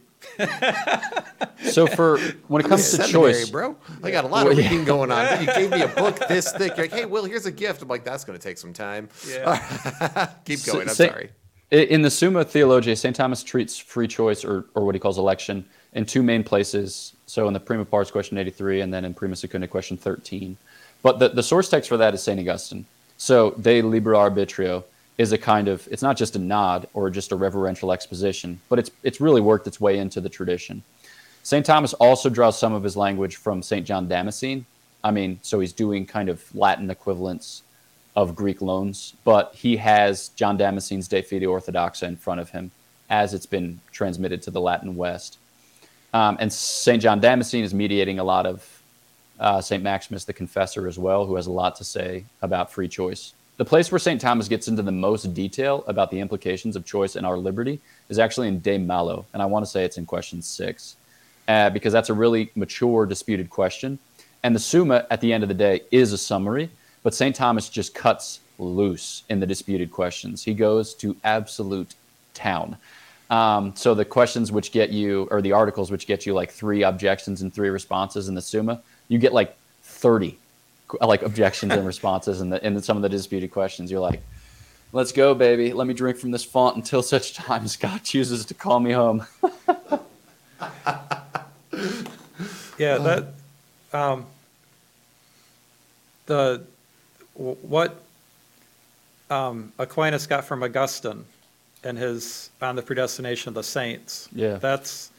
So 1.72 1.88
for 1.88 2.20
when 2.48 2.64
it 2.64 2.68
comes 2.70 2.84
to 2.92 2.98
Seminary, 3.04 3.34
choice, 3.34 3.50
bro. 3.50 3.76
I 4.04 4.12
got 4.12 4.24
a 4.24 4.28
lot 4.28 4.46
Well, 4.46 4.54
of 4.54 4.60
yeah. 4.60 4.70
reading 4.70 4.86
going 4.86 5.12
on. 5.12 5.42
You 5.42 5.48
gave 5.54 5.72
me 5.72 5.82
a 5.82 5.88
book 5.88 6.20
this 6.28 6.52
thick. 6.52 6.78
You're 6.78 6.86
like, 6.86 6.94
hey, 6.94 7.06
Will, 7.06 7.26
here's 7.26 7.46
a 7.48 7.52
gift. 7.52 7.82
I'm 7.82 7.88
like, 7.88 8.04
that's 8.04 8.24
going 8.24 8.38
to 8.38 8.44
take 8.44 8.58
some 8.60 8.72
time. 8.74 9.10
Yeah. 9.28 10.30
Keep 10.46 10.64
going. 10.66 10.82
I'm 10.82 10.88
Sa- 10.96 11.08
sorry. 11.08 11.32
In 11.72 12.03
the 12.03 12.11
Summa 12.11 12.43
Theologiae, 12.43 12.95
St. 12.95 13.16
Thomas 13.16 13.41
treats 13.41 13.78
free 13.78 14.07
choice, 14.07 14.45
or, 14.45 14.66
or 14.76 14.86
what 14.86 14.93
he 14.93 14.99
calls 14.99 15.18
election, 15.18 15.66
in 15.93 16.05
two 16.05 16.22
main 16.22 16.43
places. 16.43 17.13
So 17.26 17.47
in 17.47 17.53
the 17.53 17.59
Prima 17.59 17.86
Pars, 17.86 18.11
question 18.11 18.38
83, 18.38 18.82
and 18.82 18.93
then 18.93 19.03
in 19.03 19.16
Prima 19.16 19.36
Secunda, 19.36 19.68
question 19.68 19.97
13. 19.97 20.57
But 21.01 21.18
the, 21.18 21.30
the 21.30 21.41
source 21.41 21.70
text 21.70 21.89
for 21.89 21.97
that 21.97 22.13
is 22.13 22.22
St. 22.22 22.39
Augustine. 22.39 22.86
So 23.18 23.51
De 23.51 23.82
Libero 23.82 24.20
Arbitrio 24.20 24.84
is 25.18 25.32
a 25.32 25.38
kind 25.38 25.68
of, 25.68 25.88
it's 25.89 26.01
not 26.03 26.18
just 26.18 26.36
a 26.36 26.39
nod 26.39 26.88
or 26.93 27.09
just 27.09 27.32
a 27.32 27.36
reverential 27.36 27.91
exposition, 27.91 28.59
but 28.70 28.78
it's, 28.78 28.91
it's 29.01 29.22
really 29.22 29.41
worked 29.41 29.66
its 29.66 29.80
way 29.80 29.97
into 29.97 30.22
the 30.22 30.30
tradition. 30.30 30.84
St. 31.41 31.66
Thomas 31.66 31.93
also 31.93 32.30
draws 32.30 32.59
some 32.59 32.74
of 32.74 32.84
his 32.84 32.97
language 32.97 33.38
from 33.38 33.63
St. 33.63 33.88
John 33.88 34.07
Damascene. 34.07 34.66
I 35.03 35.11
mean, 35.11 35.39
so 35.41 35.59
he's 35.59 35.74
doing 35.74 36.05
kind 36.05 36.30
of 36.30 36.43
Latin 36.53 36.89
equivalents 36.89 37.63
of 38.16 38.36
Greek 38.36 38.61
loans, 38.61 39.13
but 39.24 39.53
he 39.55 39.78
has 39.78 40.30
John 40.30 40.57
Damascene's 40.57 41.07
De 41.07 41.22
Fide 41.22 41.43
Orthodoxa 41.43 42.07
in 42.07 42.16
front 42.16 42.39
of 42.39 42.49
him 42.49 42.72
as 43.09 43.34
it's 43.34 43.45
been 43.45 43.80
transmitted 43.91 44.41
to 44.43 44.51
the 44.51 44.61
Latin 44.61 44.95
West. 44.95 45.38
Um, 46.13 46.38
and 46.39 46.51
St. 46.51 47.01
John 47.01 47.20
Damascene 47.20 47.63
is 47.63 47.74
mediating 47.74 48.20
a 48.20 48.24
lot 48.24 48.45
of 48.45 48.82
uh, 49.39 49.59
St. 49.59 49.84
Maximus 49.84 50.24
the 50.24 50.34
Confessor 50.34 50.88
as 50.88 50.97
well, 50.97 51.26
who 51.26 51.36
has 51.36 51.47
a 51.47 51.51
lot 51.51 51.76
to 51.76 51.84
say 51.84 52.24
about 52.41 52.72
free 52.72 52.88
choice. 52.88 53.34
The 53.57 53.66
place 53.66 53.91
where 53.91 53.99
St. 53.99 54.20
Thomas 54.20 54.47
gets 54.47 54.68
into 54.68 54.82
the 54.82 54.91
most 54.91 55.34
detail 55.34 55.84
about 55.88 56.11
the 56.11 56.20
implications 56.20 56.76
of 56.76 56.86
choice 56.86 57.16
and 57.16 57.26
our 57.26 57.38
liberty 57.38 57.80
is 58.09 58.20
actually 58.20 58.47
in 58.47 58.59
De 58.59 58.78
Malo, 58.78 59.26
and 59.34 59.41
I 59.41 59.45
want 59.45 59.66
to 59.66 59.72
say 59.72 59.84
it's 59.84 59.97
in 59.97 60.05
question 60.05 60.41
six, 60.41 60.95
uh, 61.47 61.70
because 61.70 61.93
that's 61.93 62.09
a 62.09 62.13
really 62.13 62.51
mature, 62.55 63.05
disputed 63.05 63.49
question. 63.49 63.99
And 64.43 64.55
the 64.55 64.59
Summa, 64.59 65.05
at 65.09 65.22
the 65.22 65.34
end 65.34 65.43
of 65.43 65.47
the 65.47 65.55
day, 65.55 65.82
is 65.91 66.11
a 66.13 66.18
summary, 66.18 66.70
but 67.06 67.14
St. 67.14 67.36
Thomas 67.36 67.70
just 67.70 67.93
cuts 67.93 68.39
loose 68.58 69.22
in 69.30 69.39
the 69.39 69.45
disputed 69.45 69.91
questions. 69.91 70.43
He 70.43 70.56
goes 70.56 70.95
to 70.95 71.16
absolute 71.24 71.93
town. 72.34 72.78
Um, 73.30 73.76
so 73.76 73.93
the 73.93 74.03
questions 74.03 74.51
which 74.51 74.72
get 74.72 74.89
you, 74.89 75.28
or 75.30 75.39
the 75.39 75.51
articles 75.51 75.91
which 75.91 76.08
get 76.08 76.26
you 76.26 76.34
like 76.34 76.49
three 76.49 76.82
objections 76.82 77.43
and 77.43 77.53
three 77.53 77.70
responses 77.70 78.28
in 78.28 78.34
the 78.34 78.41
Summa, 78.41 78.82
you 79.08 79.20
get 79.20 79.34
like 79.34 79.56
30 79.84 80.36
like 80.99 81.22
objections 81.22 81.74
and 81.74 81.86
responses 81.93 82.41
in, 82.41 82.49
the, 82.49 82.66
in 82.66 82.82
some 82.82 82.97
of 82.97 83.03
the 83.03 83.10
disputed 83.10 83.51
questions. 83.51 83.91
You're 83.91 83.99
like, 83.99 84.24
let's 84.91 85.12
go, 85.12 85.36
baby. 85.36 85.74
Let 85.74 85.86
me 85.86 85.93
drink 85.93 86.18
from 86.18 86.32
this 86.32 86.43
font 86.43 86.76
until 86.76 87.03
such 87.03 87.36
time 87.36 87.66
as 87.66 87.78
God 87.78 88.03
chooses 88.03 88.45
to 88.45 88.56
call 88.56 88.80
me 88.80 88.93
home. 88.93 89.28
Yeah, 92.78 92.97
that, 92.97 93.28
um, 93.93 94.26
the, 96.26 96.66
what, 97.36 98.02
um, 99.30 99.72
Aquinas 99.78 100.28
got 100.28 100.46
from 100.46 100.64
Augustine 100.64 101.26
and 101.84 101.98
his, 101.98 102.50
on 102.62 102.76
the 102.76 102.82
predestination 102.82 103.50
of 103.50 103.56
the 103.56 103.64
saints. 103.64 104.28
Yeah. 104.34 104.56
That's, 104.56 105.12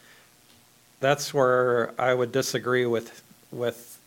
that's 1.00 1.32
where 1.32 1.92
I 2.00 2.14
would 2.14 2.32
disagree 2.32 2.86
with, 2.86 3.22
with 3.52 3.98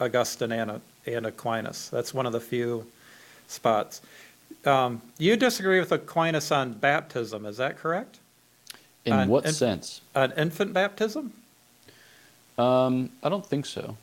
Augustine 0.00 0.52
and, 0.52 0.80
and 1.06 1.26
Aquinas. 1.26 1.90
That's 1.90 2.14
one 2.14 2.26
of 2.26 2.32
the 2.32 2.40
few 2.40 2.86
spots. 3.48 4.00
Um, 4.64 5.02
you 5.18 5.36
disagree 5.36 5.80
with 5.80 5.92
Aquinas 5.92 6.50
on 6.52 6.72
baptism, 6.72 7.46
is 7.46 7.56
that 7.56 7.78
correct? 7.78 8.18
In 9.04 9.12
Uh, 9.12 9.26
what 9.26 9.48
sense? 9.48 10.00
On 10.14 10.32
infant 10.32 10.72
baptism? 10.72 11.32
Um, 12.58 13.10
I 13.22 13.28
don't 13.28 13.46
think 13.46 13.64
so. 13.64 13.96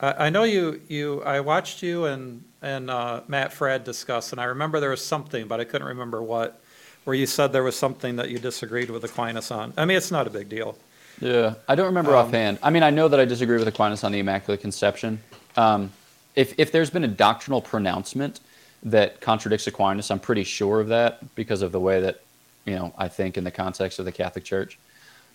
I, 0.00 0.26
I 0.26 0.30
know 0.30 0.44
you, 0.44 0.80
you, 0.88 1.22
I 1.22 1.40
watched 1.40 1.82
you 1.82 2.06
and, 2.06 2.44
and 2.62 2.90
uh, 2.90 3.22
Matt 3.28 3.52
Fradd 3.52 3.84
discuss, 3.84 4.32
and 4.32 4.40
I 4.40 4.44
remember 4.44 4.80
there 4.80 4.90
was 4.90 5.04
something, 5.04 5.46
but 5.46 5.60
I 5.60 5.64
couldn't 5.64 5.86
remember 5.86 6.22
what, 6.22 6.60
where 7.04 7.14
you 7.14 7.26
said 7.26 7.52
there 7.52 7.62
was 7.62 7.76
something 7.76 8.16
that 8.16 8.30
you 8.30 8.38
disagreed 8.38 8.90
with 8.90 9.04
Aquinas 9.04 9.50
on. 9.50 9.72
I 9.76 9.84
mean, 9.84 9.96
it's 9.96 10.10
not 10.10 10.26
a 10.26 10.30
big 10.30 10.48
deal. 10.48 10.76
Yeah, 11.20 11.54
I 11.68 11.74
don't 11.74 11.86
remember 11.86 12.16
Um, 12.16 12.26
offhand. 12.26 12.58
I 12.62 12.70
mean, 12.70 12.82
I 12.82 12.90
know 12.90 13.08
that 13.08 13.20
I 13.20 13.24
disagree 13.24 13.58
with 13.58 13.68
Aquinas 13.68 14.02
on 14.02 14.12
the 14.12 14.18
Immaculate 14.18 14.60
Conception. 14.60 15.20
Um, 15.56 15.92
if, 16.34 16.58
if 16.58 16.72
there's 16.72 16.90
been 16.90 17.04
a 17.04 17.08
doctrinal 17.08 17.60
pronouncement 17.60 18.40
that 18.82 19.20
contradicts 19.20 19.66
Aquinas, 19.66 20.10
I'm 20.10 20.18
pretty 20.18 20.44
sure 20.44 20.80
of 20.80 20.88
that 20.88 21.34
because 21.36 21.62
of 21.62 21.70
the 21.70 21.80
way 21.80 22.00
that, 22.00 22.22
you 22.64 22.74
know, 22.74 22.92
I 22.98 23.08
think 23.08 23.36
in 23.36 23.44
the 23.44 23.50
context 23.50 23.98
of 23.98 24.04
the 24.04 24.12
Catholic 24.12 24.44
Church, 24.44 24.78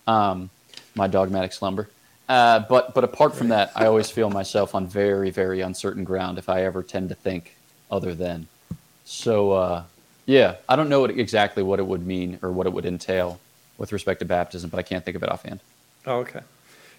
um, 0.06 0.50
my 0.94 1.06
dogmatic 1.06 1.52
slumber. 1.52 1.88
Uh, 2.30 2.60
but 2.68 2.94
but 2.94 3.02
apart 3.02 3.34
from 3.34 3.48
that, 3.48 3.72
I 3.74 3.86
always 3.86 4.08
feel 4.08 4.30
myself 4.30 4.76
on 4.76 4.86
very 4.86 5.30
very 5.30 5.62
uncertain 5.62 6.04
ground 6.04 6.38
if 6.38 6.48
I 6.48 6.62
ever 6.62 6.84
tend 6.84 7.08
to 7.08 7.16
think 7.16 7.56
other 7.90 8.14
than. 8.14 8.46
So 9.04 9.50
uh, 9.50 9.82
yeah, 10.26 10.54
I 10.68 10.76
don't 10.76 10.88
know 10.88 11.00
what, 11.00 11.10
exactly 11.10 11.64
what 11.64 11.80
it 11.80 11.86
would 11.88 12.06
mean 12.06 12.38
or 12.40 12.52
what 12.52 12.68
it 12.68 12.72
would 12.72 12.86
entail 12.86 13.40
with 13.78 13.92
respect 13.92 14.20
to 14.20 14.26
baptism, 14.26 14.70
but 14.70 14.78
I 14.78 14.82
can't 14.82 15.04
think 15.04 15.16
of 15.16 15.24
it 15.24 15.28
offhand. 15.28 15.58
Oh, 16.06 16.18
okay. 16.18 16.42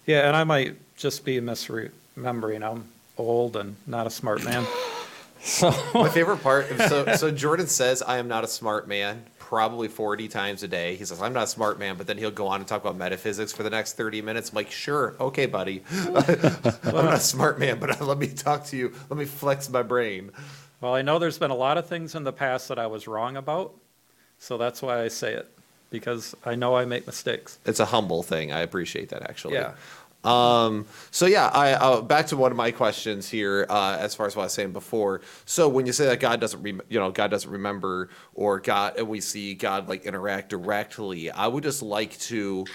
Yeah, 0.06 0.28
and 0.28 0.36
I 0.36 0.44
might 0.44 0.76
just 0.98 1.24
be 1.24 1.40
misremembering. 1.40 2.62
I'm 2.62 2.90
old 3.18 3.56
and 3.56 3.78
not 3.88 4.08
a 4.08 4.10
smart 4.10 4.44
man. 4.44 4.66
so 5.42 5.74
My 5.94 6.10
favorite 6.10 6.44
part. 6.44 6.68
So, 6.90 7.16
so 7.16 7.32
Jordan 7.32 7.68
says, 7.68 8.02
"I 8.02 8.18
am 8.18 8.28
not 8.28 8.44
a 8.44 8.48
smart 8.48 8.86
man." 8.86 9.24
Probably 9.52 9.90
40 9.90 10.30
times 10.30 10.64
a 10.64 10.68
day. 10.70 10.96
He 10.96 11.04
says, 11.04 11.22
"I'm 11.22 11.34
not 11.34 11.44
a 11.44 11.48
smart 11.48 11.78
man," 11.78 11.98
but 11.98 12.08
then 12.08 12.18
he'll 12.18 12.32
go 12.32 12.48
on 12.48 12.62
and 12.62 12.68
talk 12.68 12.80
about 12.80 12.96
metaphysics 12.96 13.52
for 13.52 13.64
the 13.64 13.70
next 13.70 13.98
30 13.98 14.22
minutes. 14.22 14.52
I'm 14.52 14.56
like, 14.56 14.72
"Sure, 14.72 15.14
okay, 15.20 15.46
buddy. 15.46 15.84
I'm 15.92 16.14
not 16.96 17.16
a 17.16 17.20
smart 17.20 17.60
man, 17.60 17.78
but 17.78 18.00
let 18.12 18.18
me 18.18 18.28
talk 18.28 18.64
to 18.68 18.78
you. 18.78 18.94
Let 19.10 19.20
me 19.20 19.26
flex 19.26 19.70
my 19.70 19.84
brain." 19.84 20.32
Well, 20.80 20.96
I 20.96 21.02
know 21.02 21.20
there's 21.20 21.38
been 21.38 21.52
a 21.52 21.56
lot 21.56 21.78
of 21.78 21.86
things 21.86 22.16
in 22.16 22.24
the 22.24 22.32
past 22.32 22.70
that 22.70 22.80
I 22.80 22.88
was 22.88 23.10
wrong 23.10 23.36
about, 23.36 23.74
so 24.40 24.58
that's 24.58 24.82
why 24.82 25.04
I 25.04 25.10
say 25.10 25.34
it, 25.34 25.52
because 25.90 26.34
I 26.46 26.56
know 26.56 26.78
I 26.78 26.86
make 26.86 27.06
mistakes. 27.06 27.60
It's 27.66 27.82
a 27.82 27.86
humble 27.88 28.24
thing. 28.24 28.54
I 28.54 28.62
appreciate 28.62 29.10
that 29.10 29.30
actually. 29.30 29.56
Yeah. 29.56 29.74
Um, 30.24 30.86
so 31.10 31.26
yeah, 31.26 31.48
I 31.48 31.74
uh, 31.74 32.02
back 32.02 32.28
to 32.28 32.38
one 32.38 32.52
of 32.52 32.58
my 32.58 32.72
questions 32.72 33.28
here, 33.28 33.66
uh, 33.70 33.98
as 34.00 34.14
far 34.14 34.28
as 34.28 34.36
what 34.36 34.44
I 34.44 34.46
was 34.46 34.54
saying 34.54 34.72
before. 34.72 35.22
So 35.46 35.68
when 35.68 35.88
you 35.88 35.94
say 35.94 36.06
that 36.06 36.20
God 36.20 36.40
doesn't, 36.40 36.62
rem- 36.62 36.82
you 36.90 37.00
know, 37.00 37.10
God 37.12 37.32
doesn't 37.32 37.50
remember, 37.50 38.10
or 38.36 38.60
God, 38.60 38.98
and 38.98 39.08
we 39.08 39.20
see 39.20 39.56
God 39.56 39.90
like 39.90 40.06
interact 40.06 40.50
directly, 40.50 41.32
I 41.32 41.48
would 41.48 41.64
just 41.64 41.82
like 41.82 42.20
to 42.20 42.66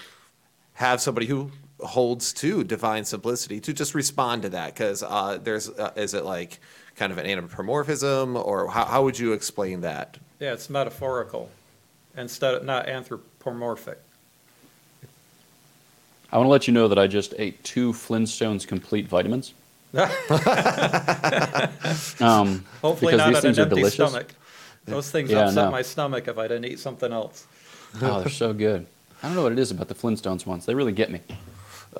have 0.73 0.99
somebody 0.99 1.25
who 1.25 1.51
holds 1.79 2.33
to 2.33 2.63
divine 2.63 3.05
simplicity 3.05 3.59
to 3.61 3.71
just 3.71 3.95
respond 3.95 4.41
to 4.41 4.49
that, 4.49 4.73
because 4.73 5.01
uh, 5.01 5.39
there's, 5.41 5.69
uh, 5.69 5.91
is 5.95 6.13
it 6.13 6.25
like 6.25 6.59
kind 6.95 7.11
of 7.11 7.17
an 7.17 7.25
anthropomorphism, 7.25 8.35
or 8.35 8.69
how, 8.69 8.83
how 8.85 9.03
would 9.03 9.17
you 9.17 9.31
explain 9.31 9.81
that? 9.81 10.17
Yeah, 10.39 10.53
it's 10.53 10.69
metaphorical 10.69 11.49
instead 12.17 12.55
of 12.55 12.65
not 12.65 12.89
anthropomorphic. 12.89 13.99
I 16.31 16.37
want 16.37 16.47
to 16.47 16.51
let 16.51 16.67
you 16.67 16.73
know 16.73 16.87
that 16.87 16.99
I 16.99 17.07
just 17.07 17.33
ate 17.37 17.63
two 17.63 17.93
Flintstones 17.93 18.67
complete 18.67 19.07
vitamins. 19.07 19.53
Um, 22.19 22.65
Hopefully 22.81 23.15
not 23.15 23.27
these 23.27 23.35
on 23.37 23.41
things 23.41 23.57
an 23.57 23.63
empty 23.63 23.75
delicious. 23.75 23.93
stomach. 23.93 24.33
Those 24.85 25.09
things 25.11 25.29
Yeah, 25.31 25.39
upset 25.47 25.55
know. 25.65 25.71
my 25.71 25.81
stomach 25.81 26.27
if 26.27 26.37
I 26.37 26.43
didn't 26.47 26.65
eat 26.65 26.79
something 26.79 27.11
else. 27.11 27.45
Oh, 28.01 28.19
they're 28.19 28.29
so 28.29 28.53
good. 28.53 28.85
I 29.21 29.27
don't 29.27 29.35
know 29.35 29.43
what 29.43 29.51
it 29.51 29.59
is 29.59 29.71
about 29.71 29.87
the 29.87 29.95
Flintstones 29.95 30.45
ones. 30.45 30.65
They 30.65 30.75
really 30.75 30.91
get 30.91 31.11
me. 31.11 31.21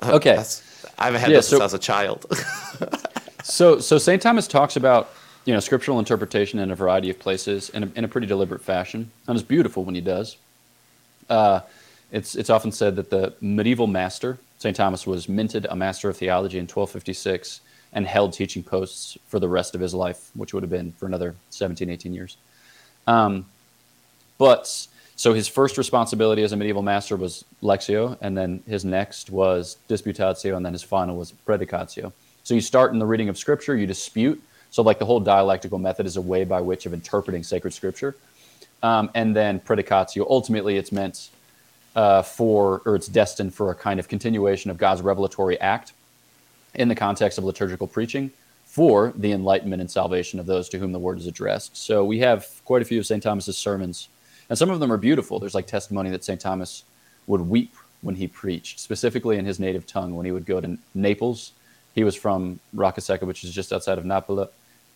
Okay. 0.02 0.36
That's, 0.36 0.62
I 0.98 1.06
haven't 1.06 1.20
had 1.20 1.30
Yeah, 1.30 1.36
this 1.38 1.48
so- 1.48 1.58
since 1.58 1.60
I 1.60 1.64
was 1.64 1.74
a 1.74 1.78
child. 1.78 2.26
So, 3.44 3.78
so 3.78 3.96
St. 3.96 4.20
Thomas 4.20 4.46
talks 4.46 4.76
about 4.76 5.08
you 5.46 5.54
know 5.54 5.60
scriptural 5.60 5.98
interpretation 5.98 6.58
in 6.58 6.70
a 6.70 6.74
variety 6.74 7.08
of 7.08 7.18
places 7.18 7.70
in 7.70 7.84
a, 7.84 7.90
in 7.94 8.04
a 8.04 8.08
pretty 8.08 8.26
deliberate 8.26 8.60
fashion, 8.62 9.10
and 9.26 9.38
it's 9.38 9.46
beautiful 9.46 9.84
when 9.84 9.94
he 9.94 10.02
does. 10.02 10.36
Uh, 11.30 11.60
it's 12.10 12.34
it's 12.34 12.50
often 12.50 12.72
said 12.72 12.96
that 12.96 13.10
the 13.10 13.34
medieval 13.40 13.86
master 13.86 14.38
St. 14.58 14.74
Thomas 14.74 15.06
was 15.06 15.28
minted 15.28 15.66
a 15.70 15.76
master 15.76 16.08
of 16.08 16.16
theology 16.16 16.58
in 16.58 16.64
1256 16.64 17.60
and 17.92 18.06
held 18.06 18.32
teaching 18.32 18.62
posts 18.62 19.16
for 19.28 19.38
the 19.38 19.48
rest 19.48 19.74
of 19.74 19.80
his 19.80 19.94
life, 19.94 20.30
which 20.34 20.52
would 20.52 20.62
have 20.62 20.70
been 20.70 20.92
for 20.92 21.06
another 21.06 21.36
17, 21.50 21.88
18 21.88 22.12
years. 22.12 22.36
Um, 23.06 23.46
but 24.36 24.88
so 25.16 25.32
his 25.32 25.48
first 25.48 25.78
responsibility 25.78 26.42
as 26.42 26.52
a 26.52 26.56
medieval 26.56 26.82
master 26.82 27.16
was 27.16 27.44
lectio, 27.62 28.18
and 28.20 28.36
then 28.36 28.62
his 28.66 28.84
next 28.84 29.30
was 29.30 29.78
disputatio, 29.88 30.56
and 30.56 30.66
then 30.66 30.72
his 30.72 30.82
final 30.82 31.16
was 31.16 31.32
predicatio. 31.46 32.12
So 32.42 32.54
you 32.54 32.60
start 32.60 32.92
in 32.92 32.98
the 32.98 33.06
reading 33.06 33.28
of 33.28 33.38
scripture, 33.38 33.76
you 33.76 33.86
dispute. 33.86 34.42
So 34.70 34.82
like 34.82 34.98
the 34.98 35.06
whole 35.06 35.20
dialectical 35.20 35.78
method 35.78 36.04
is 36.04 36.16
a 36.16 36.20
way 36.20 36.44
by 36.44 36.60
which 36.60 36.84
of 36.84 36.92
interpreting 36.92 37.42
sacred 37.42 37.72
scripture, 37.72 38.16
um, 38.82 39.10
and 39.14 39.34
then 39.34 39.60
predicatio. 39.60 40.26
Ultimately, 40.28 40.76
it's 40.76 40.92
meant 40.92 41.30
uh, 41.96 42.22
for, 42.22 42.82
or 42.84 42.94
it's 42.94 43.08
destined 43.08 43.54
for 43.54 43.70
a 43.70 43.74
kind 43.74 43.98
of 43.98 44.08
continuation 44.08 44.70
of 44.70 44.78
God's 44.78 45.02
revelatory 45.02 45.60
act 45.60 45.92
in 46.74 46.88
the 46.88 46.94
context 46.94 47.38
of 47.38 47.44
liturgical 47.44 47.86
preaching 47.86 48.30
for 48.64 49.12
the 49.16 49.32
enlightenment 49.32 49.80
and 49.80 49.90
salvation 49.90 50.38
of 50.38 50.46
those 50.46 50.68
to 50.68 50.78
whom 50.78 50.92
the 50.92 50.98
word 50.98 51.18
is 51.18 51.26
addressed. 51.26 51.76
So 51.76 52.04
we 52.04 52.18
have 52.20 52.46
quite 52.64 52.82
a 52.82 52.84
few 52.84 52.98
of 52.98 53.06
St. 53.06 53.22
Thomas's 53.22 53.56
sermons, 53.56 54.08
and 54.48 54.58
some 54.58 54.70
of 54.70 54.78
them 54.78 54.92
are 54.92 54.98
beautiful. 54.98 55.38
There's 55.38 55.54
like 55.54 55.66
testimony 55.66 56.10
that 56.10 56.22
St. 56.22 56.40
Thomas 56.40 56.84
would 57.26 57.40
weep 57.40 57.74
when 58.02 58.14
he 58.14 58.28
preached, 58.28 58.78
specifically 58.78 59.38
in 59.38 59.46
his 59.46 59.58
native 59.58 59.86
tongue 59.86 60.14
when 60.14 60.26
he 60.26 60.32
would 60.32 60.46
go 60.46 60.60
to 60.60 60.78
Naples. 60.94 61.52
He 61.94 62.04
was 62.04 62.14
from 62.14 62.60
Roccasecca, 62.74 63.22
which 63.22 63.42
is 63.42 63.52
just 63.52 63.72
outside 63.72 63.98
of 63.98 64.04
Napoli, 64.04 64.46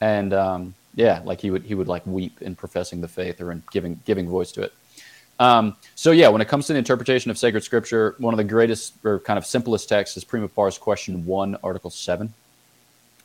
and 0.01 0.33
um, 0.33 0.75
yeah, 0.95 1.21
like 1.25 1.41
he 1.41 1.51
would 1.51 1.65
he 1.65 1.75
would 1.75 1.89
like 1.89 2.07
weep 2.07 2.43
in 2.43 2.55
professing 2.55 3.01
the 3.01 3.09
faith 3.09 3.41
or 3.41 3.51
in 3.51 3.63
giving 3.73 4.01
giving 4.05 4.29
voice 4.29 4.53
to 4.53 4.63
it. 4.63 4.73
Um, 5.43 5.77
so 5.97 6.13
yeah, 6.13 6.29
when 6.29 6.41
it 6.41 6.47
comes 6.47 6.69
to 6.69 6.73
the 6.73 6.79
interpretation 6.79 7.29
of 7.29 7.37
sacred 7.37 7.65
scripture, 7.65 8.15
one 8.19 8.33
of 8.33 8.39
the 8.39 8.45
greatest 8.45 8.95
or 9.05 9.19
kind 9.19 9.39
of 9.39 9.45
simplest 9.45 9.89
texts 9.89 10.17
is 10.17 10.23
Prima 10.23 10.47
Pars 10.47 10.79
Question 10.79 11.27
One, 11.27 11.57
Article 11.65 11.91
Seven, 11.91 12.33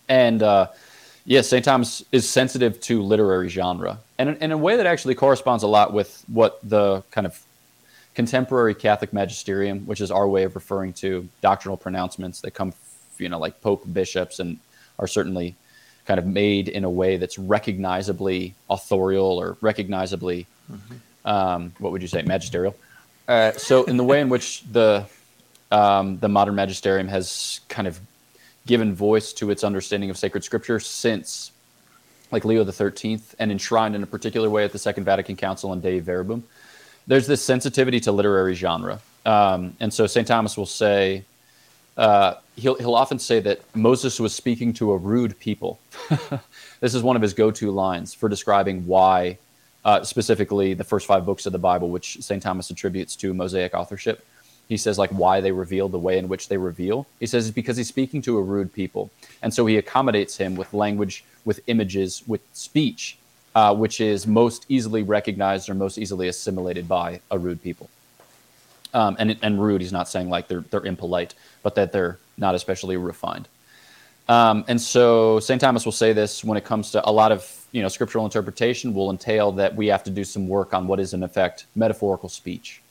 and 0.09 0.41
uh, 0.41 0.69
yes, 1.25 1.47
St. 1.47 1.63
Thomas 1.63 2.03
is 2.11 2.27
sensitive 2.27 2.81
to 2.81 3.03
literary 3.03 3.49
genre, 3.49 3.99
and 4.17 4.29
in, 4.29 4.37
in 4.37 4.51
a 4.51 4.57
way 4.57 4.77
that 4.77 4.87
actually 4.87 5.13
corresponds 5.13 5.61
a 5.61 5.67
lot 5.67 5.93
with 5.93 6.23
what 6.27 6.59
the 6.67 7.03
kind 7.11 7.27
of 7.27 7.39
contemporary 8.15 8.73
Catholic 8.73 9.13
magisterium, 9.13 9.85
which 9.85 10.01
is 10.01 10.09
our 10.09 10.27
way 10.27 10.41
of 10.41 10.55
referring 10.55 10.93
to 10.93 11.29
doctrinal 11.41 11.77
pronouncements 11.77 12.41
that 12.41 12.49
come, 12.49 12.73
you 13.19 13.29
know, 13.29 13.37
like 13.37 13.61
Pope, 13.61 13.83
bishops, 13.93 14.39
and 14.39 14.57
are 14.97 15.05
certainly 15.05 15.53
kind 16.07 16.17
of 16.17 16.25
made 16.25 16.67
in 16.67 16.83
a 16.83 16.89
way 16.89 17.17
that's 17.17 17.37
recognizably 17.37 18.55
authorial 18.71 19.39
or 19.39 19.55
recognizably, 19.61 20.47
um, 21.27 21.73
what 21.77 21.91
would 21.91 22.01
you 22.01 22.07
say, 22.07 22.23
magisterial. 22.23 22.75
Uh, 23.27 23.51
so, 23.51 23.83
in 23.83 23.97
the 23.97 24.03
way 24.03 24.21
in 24.21 24.29
which 24.29 24.63
the 24.71 25.05
um, 25.69 26.17
the 26.19 26.29
modern 26.29 26.55
magisterium 26.55 27.09
has 27.09 27.59
kind 27.67 27.87
of 27.87 27.99
given 28.65 28.95
voice 28.95 29.33
to 29.33 29.51
its 29.51 29.63
understanding 29.63 30.09
of 30.09 30.17
sacred 30.17 30.43
scripture 30.43 30.79
since, 30.79 31.51
like 32.31 32.45
Leo 32.45 32.63
the 32.63 32.71
Thirteenth, 32.71 33.35
and 33.37 33.51
enshrined 33.51 33.95
in 33.95 34.01
a 34.01 34.07
particular 34.07 34.49
way 34.49 34.63
at 34.63 34.71
the 34.71 34.79
Second 34.79 35.03
Vatican 35.03 35.35
Council 35.35 35.73
and 35.73 35.83
Dei 35.83 35.99
Verbum, 35.99 36.43
there's 37.05 37.27
this 37.27 37.43
sensitivity 37.43 37.99
to 37.99 38.11
literary 38.13 38.55
genre, 38.55 39.01
um, 39.25 39.75
and 39.81 39.93
so 39.93 40.07
St. 40.07 40.25
Thomas 40.25 40.57
will 40.57 40.65
say 40.65 41.25
uh, 41.97 42.35
he'll 42.55 42.75
he'll 42.75 42.95
often 42.95 43.19
say 43.19 43.41
that 43.41 43.59
Moses 43.75 44.19
was 44.19 44.33
speaking 44.33 44.71
to 44.75 44.93
a 44.93 44.97
rude 44.97 45.37
people. 45.39 45.79
this 46.79 46.95
is 46.95 47.03
one 47.03 47.17
of 47.17 47.21
his 47.21 47.33
go-to 47.33 47.71
lines 47.71 48.13
for 48.13 48.29
describing 48.29 48.87
why, 48.87 49.37
uh, 49.87 50.03
specifically 50.03 50.73
the 50.73 50.83
first 50.83 51.07
five 51.07 51.25
books 51.25 51.45
of 51.45 51.53
the 51.53 51.57
Bible, 51.57 51.89
which 51.89 52.17
St. 52.21 52.43
Thomas 52.43 52.69
attributes 52.69 53.15
to 53.15 53.33
Mosaic 53.33 53.73
authorship. 53.73 54.23
He 54.67 54.75
says 54.75 54.97
like 54.99 55.09
why 55.11 55.39
they 55.39 55.53
reveal 55.53 55.87
the 55.87 55.97
way 55.97 56.17
in 56.17 56.27
which 56.27 56.49
they 56.49 56.57
reveal. 56.57 57.07
He 57.21 57.25
says 57.25 57.47
it's 57.47 57.55
because 57.55 57.77
he's 57.77 57.87
speaking 57.87 58.21
to 58.23 58.37
a 58.37 58.41
rude 58.41 58.73
people, 58.73 59.09
and 59.41 59.53
so 59.53 59.65
he 59.65 59.77
accommodates 59.77 60.35
him 60.35 60.55
with 60.55 60.73
language, 60.73 61.23
with 61.45 61.61
images, 61.67 62.21
with 62.27 62.41
speech, 62.51 63.17
uh, 63.55 63.73
which 63.73 64.01
is 64.01 64.27
most 64.27 64.65
easily 64.67 65.03
recognized 65.03 65.69
or 65.69 65.73
most 65.73 65.97
easily 65.97 66.27
assimilated 66.27 66.85
by 66.89 67.21
a 67.31 67.37
rude 67.39 67.63
people. 67.63 67.89
Um, 68.93 69.15
and 69.19 69.37
and 69.41 69.63
rude, 69.63 69.79
he's 69.79 69.93
not 69.93 70.09
saying 70.09 70.29
like 70.29 70.49
they're 70.49 70.65
they're 70.69 70.85
impolite, 70.85 71.33
but 71.63 71.75
that 71.75 71.93
they're 71.93 72.19
not 72.37 72.55
especially 72.55 72.97
refined. 72.97 73.47
Um, 74.29 74.65
and 74.67 74.79
so 74.79 75.39
St. 75.39 75.59
Thomas 75.59 75.85
will 75.85 75.93
say 75.93 76.13
this 76.13 76.43
when 76.43 76.57
it 76.57 76.65
comes 76.65 76.91
to 76.91 77.07
a 77.07 77.11
lot 77.11 77.31
of 77.31 77.65
you 77.71 77.81
know 77.81 77.87
scriptural 77.87 78.25
interpretation 78.25 78.93
will 78.93 79.09
entail 79.09 79.51
that 79.53 79.75
we 79.75 79.87
have 79.87 80.03
to 80.03 80.09
do 80.09 80.23
some 80.23 80.47
work 80.47 80.73
on 80.73 80.87
what 80.87 80.99
is 80.99 81.13
in 81.13 81.23
effect 81.23 81.65
metaphorical 81.75 82.29
speech. 82.29 82.81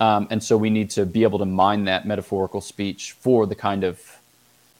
Um, 0.00 0.26
and 0.30 0.42
so 0.42 0.56
we 0.56 0.70
need 0.70 0.90
to 0.90 1.06
be 1.06 1.22
able 1.22 1.38
to 1.38 1.44
mine 1.44 1.84
that 1.84 2.06
metaphorical 2.06 2.60
speech 2.60 3.12
for 3.12 3.46
the 3.46 3.54
kind 3.54 3.84
of 3.84 4.00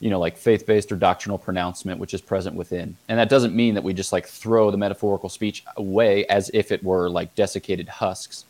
you 0.01 0.11
know 0.11 0.19
like 0.19 0.37
faith-based 0.37 0.91
or 0.91 0.97
doctrinal 0.97 1.39
pronouncement 1.39 2.01
which 2.01 2.15
is 2.15 2.21
present 2.23 2.57
within. 2.57 2.97
And 3.09 3.19
that 3.19 3.29
doesn't 3.29 3.55
mean 3.55 3.75
that 3.75 3.85
we 3.85 3.93
just 3.93 4.13
like 4.13 4.27
throw 4.27 4.71
the 4.71 4.79
metaphorical 4.79 5.29
speech 5.29 5.65
away 5.77 6.27
as 6.27 6.51
if 6.55 6.73
it 6.73 6.83
were 6.83 7.11
like 7.11 7.35
desiccated 7.35 7.89
husks 7.89 8.47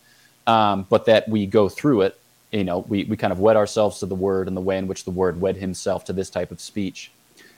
um, 0.47 0.87
but 0.89 1.07
that 1.07 1.29
we 1.29 1.47
go 1.47 1.69
through 1.69 2.03
it. 2.03 2.19
You 2.53 2.65
know, 2.65 2.81
we, 2.81 3.05
we 3.05 3.17
kind 3.17 3.33
of 3.33 3.41
wed 3.41 3.57
ourselves 3.57 3.99
to 4.01 4.07
the 4.07 4.15
word 4.15 4.47
and 4.47 4.57
the 4.57 4.61
way 4.61 4.77
in 4.77 4.87
which 4.87 5.05
the 5.05 5.11
word 5.11 5.41
wed 5.41 5.57
himself 5.57 6.05
to 6.07 6.13
this 6.13 6.29
type 6.29 6.51
of 6.51 6.61
speech 6.61 7.11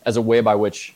as 0.05 0.17
a 0.17 0.23
way 0.23 0.41
by 0.41 0.55
which 0.55 0.95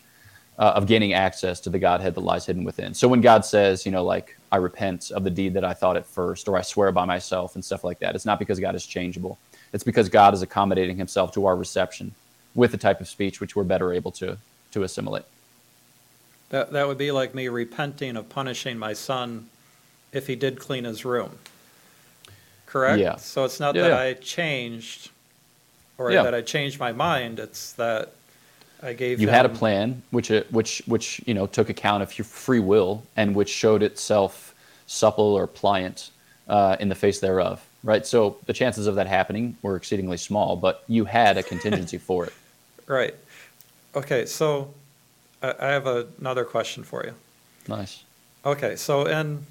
uh, 0.59 0.73
of 0.75 0.87
gaining 0.87 1.13
access 1.13 1.61
to 1.61 1.71
the 1.71 1.79
Godhead 1.79 2.15
that 2.15 2.21
lies 2.21 2.47
hidden 2.47 2.65
within. 2.65 2.93
So 2.93 3.07
when 3.07 3.21
God 3.21 3.45
says, 3.45 3.87
you 3.87 3.93
know, 3.93 4.05
like, 4.05 4.37
I 4.51 4.57
repent 4.57 5.11
of 5.13 5.23
the 5.23 5.31
deed 5.31 5.55
that 5.55 5.65
I 5.65 5.73
thought 5.73 5.97
at 5.97 6.05
first, 6.07 6.49
or 6.49 6.57
I 6.57 6.63
swear 6.63 6.91
by 6.91 7.05
myself 7.05 7.55
and 7.55 7.65
stuff 7.65 7.85
like 7.85 8.01
that, 8.01 8.15
it's 8.15 8.27
not 8.27 8.39
because 8.39 8.59
God 8.59 8.75
is 8.75 8.85
changeable. 8.85 9.39
It's 9.73 9.85
because 9.85 10.09
God 10.09 10.35
is 10.35 10.43
accommodating 10.43 10.97
himself 10.97 11.33
to 11.33 11.47
our 11.47 11.55
reception 11.55 12.13
with 12.55 12.73
the 12.73 12.79
type 12.79 13.01
of 13.01 13.09
speech 13.09 13.41
which 13.41 13.55
we're 13.55 13.65
better 13.65 13.93
able 13.93 14.11
to, 14.13 14.39
to 14.73 14.83
assimilate. 14.83 15.25
That, 16.51 16.73
that 16.73 16.89
would 16.89 16.99
be 16.99 17.13
like 17.13 17.35
me 17.35 17.49
repenting 17.49 18.17
of 18.17 18.29
punishing 18.29 18.79
my 18.79 18.95
son 18.95 19.49
if 20.13 20.27
he 20.27 20.35
did 20.35 20.59
clean 20.59 20.85
his 20.85 21.05
room. 21.05 21.39
Correct? 22.67 22.99
Yeah. 22.99 23.17
So 23.17 23.45
it's 23.45 23.61
not 23.61 23.75
Yeah, 23.75 23.83
that 23.83 23.91
yeah. 23.91 24.01
I 24.01 24.13
changed, 24.15 25.11
or 25.99 26.11
Yeah. 26.11 26.23
that 26.23 26.35
I 26.35 26.41
changed 26.41 26.81
my 26.81 26.93
mind, 26.93 27.39
it's 27.39 27.73
that 27.75 28.13
I 28.83 28.93
gave 28.93 29.21
you 29.21 29.29
had 29.29 29.47
a 29.47 29.49
plan 29.49 30.03
which 30.11 30.31
it, 30.31 30.53
which 30.53 30.83
which 30.87 31.21
you 31.27 31.35
know 31.35 31.47
took 31.47 31.69
account 31.69 32.03
of 32.03 32.17
your 32.19 32.25
free 32.25 32.61
will 32.61 33.03
and 33.17 33.35
which 33.35 33.49
showed 33.49 33.83
itself 33.83 34.55
supple 34.87 35.35
or 35.35 35.47
pliant 35.47 36.11
uh, 36.49 36.77
in 36.81 36.89
the 36.89 36.95
face 36.95 37.21
thereof 37.21 37.65
right 37.85 38.07
so 38.07 38.37
the 38.47 38.53
chances 38.53 38.87
of 38.87 38.95
that 38.95 39.07
happening 39.07 39.57
were 39.63 39.77
exceedingly 39.77 40.17
small 40.17 40.57
but 40.57 40.83
you 40.89 41.05
had 41.05 41.37
a 41.37 41.43
contingency 41.43 41.99
for 42.09 42.25
it 42.25 42.33
Right. 42.89 43.15
Okay, 43.95 44.25
so 44.25 44.73
I, 45.43 45.55
I 45.61 45.67
have 45.67 45.87
a- 45.87 46.07
another 46.19 46.45
question 46.45 46.83
for 46.85 47.05
you. 47.05 47.15
nice 47.69 48.03
Okay, 48.47 48.77
so 48.77 49.05
in, 49.05 49.45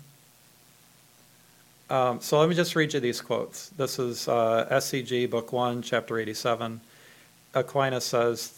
um, 1.89 2.19
so 2.19 2.39
let 2.39 2.49
me 2.49 2.55
just 2.55 2.75
read 2.75 2.93
you 2.93 2.99
these 2.99 3.21
quotes. 3.21 3.69
This 3.69 3.99
is 3.99 4.27
uh, 4.27 4.67
SCG, 4.71 5.29
Book 5.29 5.53
1, 5.53 5.83
Chapter 5.83 6.17
87. 6.17 6.81
Aquinas 7.53 8.05
says, 8.05 8.56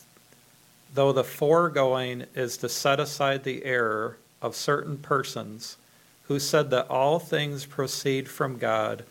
Though 0.94 1.12
the 1.12 1.24
foregoing 1.24 2.26
is 2.34 2.58
to 2.58 2.70
set 2.70 3.00
aside 3.00 3.44
the 3.44 3.64
error 3.64 4.18
of 4.42 4.56
certain 4.56 4.98
persons 4.98 5.78
who 6.24 6.40
said 6.40 6.70
that 6.70 6.90
all 6.90 7.20
things 7.20 7.66
proceed 7.66 8.30
from 8.30 8.58
God 8.58 9.04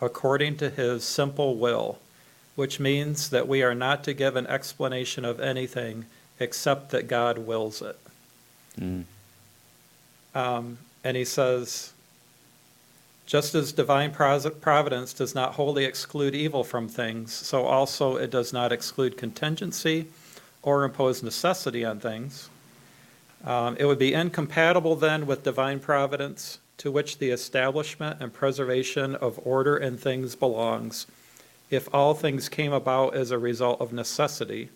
according 0.00 0.56
to 0.58 0.70
his 0.70 1.04
simple 1.04 1.56
will, 1.56 1.98
which 2.54 2.78
means 2.80 3.30
that 3.30 3.48
we 3.48 3.62
are 3.62 3.74
not 3.74 4.04
to 4.04 4.12
give 4.12 4.36
an 4.36 4.46
explanation 4.46 5.24
of 5.24 5.40
anything 5.40 6.06
except 6.38 6.90
that 6.90 7.08
God 7.08 7.38
wills 7.38 7.82
it. 7.82 7.98
Mm. 8.78 9.04
Um, 10.34 10.78
and 11.02 11.16
he 11.16 11.24
says, 11.24 11.92
just 13.26 13.54
as 13.54 13.72
divine 13.72 14.12
providence 14.12 15.12
does 15.12 15.34
not 15.34 15.54
wholly 15.54 15.84
exclude 15.84 16.34
evil 16.34 16.62
from 16.62 16.88
things, 16.88 17.32
so 17.32 17.64
also 17.64 18.16
it 18.16 18.30
does 18.30 18.52
not 18.52 18.70
exclude 18.70 19.16
contingency 19.16 20.06
or 20.66 20.82
impose 20.82 21.22
necessity 21.22 21.84
on 21.84 22.00
things. 22.00 22.50
Um, 23.44 23.76
it 23.78 23.84
would 23.84 24.00
be 24.00 24.12
incompatible 24.12 24.96
then 24.96 25.24
with 25.24 25.44
divine 25.44 25.78
providence, 25.78 26.58
to 26.78 26.90
which 26.90 27.18
the 27.18 27.30
establishment 27.30 28.20
and 28.20 28.34
preservation 28.34 29.14
of 29.14 29.38
order 29.46 29.76
in 29.76 29.96
things 29.96 30.34
belongs, 30.34 31.06
if 31.70 31.88
all 31.94 32.14
things 32.14 32.48
came 32.48 32.72
about 32.72 33.14
as 33.14 33.30
a 33.30 33.38
result 33.38 33.80
of 33.80 33.92
necessity. 33.92 34.68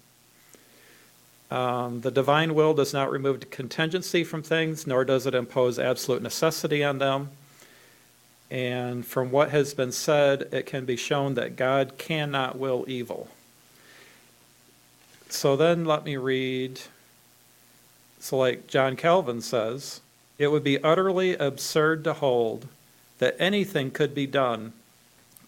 Um, 1.51 2.03
the 2.03 2.12
divine 2.12 2.55
will 2.55 2.72
does 2.72 2.95
not 2.95 3.11
remove 3.11 3.51
contingency 3.51 4.22
from 4.22 4.45
things, 4.45 4.86
nor 4.86 5.05
does 5.05 5.26
it 5.26 5.34
impose 5.34 5.80
absolute 5.80 6.22
necessity 6.22 6.84
on 6.84 6.99
them. 6.99 7.30
And 8.49 9.05
from 9.05 9.32
what 9.32 9.51
has 9.51 9.74
been 9.74 9.91
said, 9.91 10.49
it 10.53 10.66
can 10.66 10.84
be 10.84 10.97
shown 10.97 11.34
that 11.34 11.57
God 11.57 11.99
cannot 11.99 12.57
will 12.57 12.84
evil. 12.86 13.26
So 15.32 15.56
then 15.56 15.84
let 15.84 16.04
me 16.04 16.16
read. 16.16 16.80
So, 18.18 18.36
like 18.36 18.66
John 18.66 18.96
Calvin 18.96 19.40
says, 19.40 20.00
it 20.38 20.48
would 20.48 20.64
be 20.64 20.82
utterly 20.82 21.34
absurd 21.36 22.04
to 22.04 22.14
hold 22.14 22.66
that 23.18 23.36
anything 23.38 23.90
could 23.90 24.14
be 24.14 24.26
done 24.26 24.72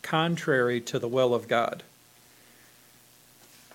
contrary 0.03 0.81
to 0.81 0.99
the 0.99 1.09
will 1.09 1.35
of 1.35 1.49
God. 1.49 1.83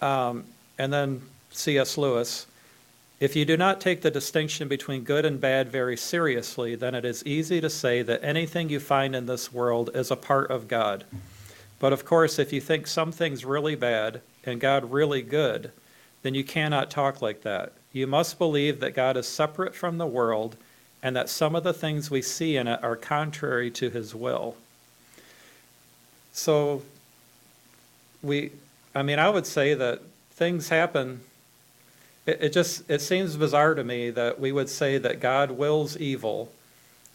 Um, 0.01 0.45
and 0.77 0.93
then 0.93 1.21
C.S. 1.51 1.97
Lewis, 1.97 2.45
if 3.19 3.35
you 3.35 3.45
do 3.45 3.57
not 3.57 3.81
take 3.81 4.01
the 4.01 4.11
distinction 4.11 4.67
between 4.67 5.03
good 5.03 5.25
and 5.25 5.41
bad 5.41 5.69
very 5.69 5.97
seriously, 5.97 6.75
then 6.75 6.93
it 6.93 7.03
is 7.03 7.25
easy 7.25 7.59
to 7.61 7.69
say 7.69 8.03
that 8.03 8.23
anything 8.23 8.69
you 8.69 8.79
find 8.79 9.15
in 9.15 9.25
this 9.25 9.51
world 9.51 9.89
is 9.95 10.11
a 10.11 10.15
part 10.15 10.51
of 10.51 10.67
God. 10.67 11.03
But 11.79 11.93
of 11.93 12.05
course, 12.05 12.37
if 12.37 12.53
you 12.53 12.61
think 12.61 12.85
some 12.85 13.11
things 13.11 13.43
really 13.43 13.75
bad 13.75 14.21
and 14.43 14.59
God 14.59 14.91
really 14.91 15.23
good, 15.23 15.71
then 16.24 16.34
you 16.34 16.43
cannot 16.43 16.89
talk 16.89 17.22
like 17.22 17.41
that. 17.43 17.74
You 17.93 18.07
must 18.07 18.38
believe 18.38 18.80
that 18.80 18.95
God 18.95 19.18
is 19.18 19.28
separate 19.28 19.76
from 19.76 19.97
the 19.97 20.07
world 20.07 20.55
and 21.01 21.15
that 21.15 21.30
some 21.30 21.55
of 21.55 21.63
the 21.63 21.74
things 21.74 22.09
we 22.09 22.22
see 22.22 22.57
in 22.57 22.68
it 22.68 22.84
are 22.84 22.95
contrary 22.95 23.72
to 23.72 23.89
his 23.89 24.13
will. 24.13 24.55
So 26.34 26.84
we, 28.22 28.51
I 28.93 29.03
mean, 29.03 29.20
I 29.20 29.30
would 29.30 29.45
say 29.45 29.74
that 29.74 30.01
things 30.32 30.70
happen. 30.70 31.22
It, 32.26 32.38
it 32.41 32.53
just, 32.53 32.89
it 32.89 33.01
seems 33.01 33.38
bizarre 33.38 33.76
to 33.76 33.84
me 33.84 34.09
that 34.11 34.39
we 34.39 34.51
would 34.51 34.70
say 34.70 34.97
that 34.97 35.20
God 35.20 35.51
wills 35.51 35.97
evil. 35.97 36.51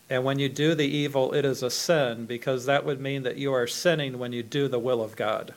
And 0.09 0.25
when 0.25 0.39
you 0.39 0.49
do 0.49 0.75
the 0.75 0.87
evil, 0.87 1.33
it 1.33 1.45
is 1.45 1.63
a 1.63 1.71
sin 1.71 2.27
because 2.27 2.67
that 2.67 2.85
would 2.85 3.01
mean 3.01 3.23
that 3.23 3.37
you 3.37 3.53
are 3.53 3.67
sinning 3.67 4.19
when 4.19 4.33
you 4.33 4.43
do 4.43 4.69
the 4.69 4.79
will 4.79 5.03
of 5.03 5.17
God. 5.17 5.55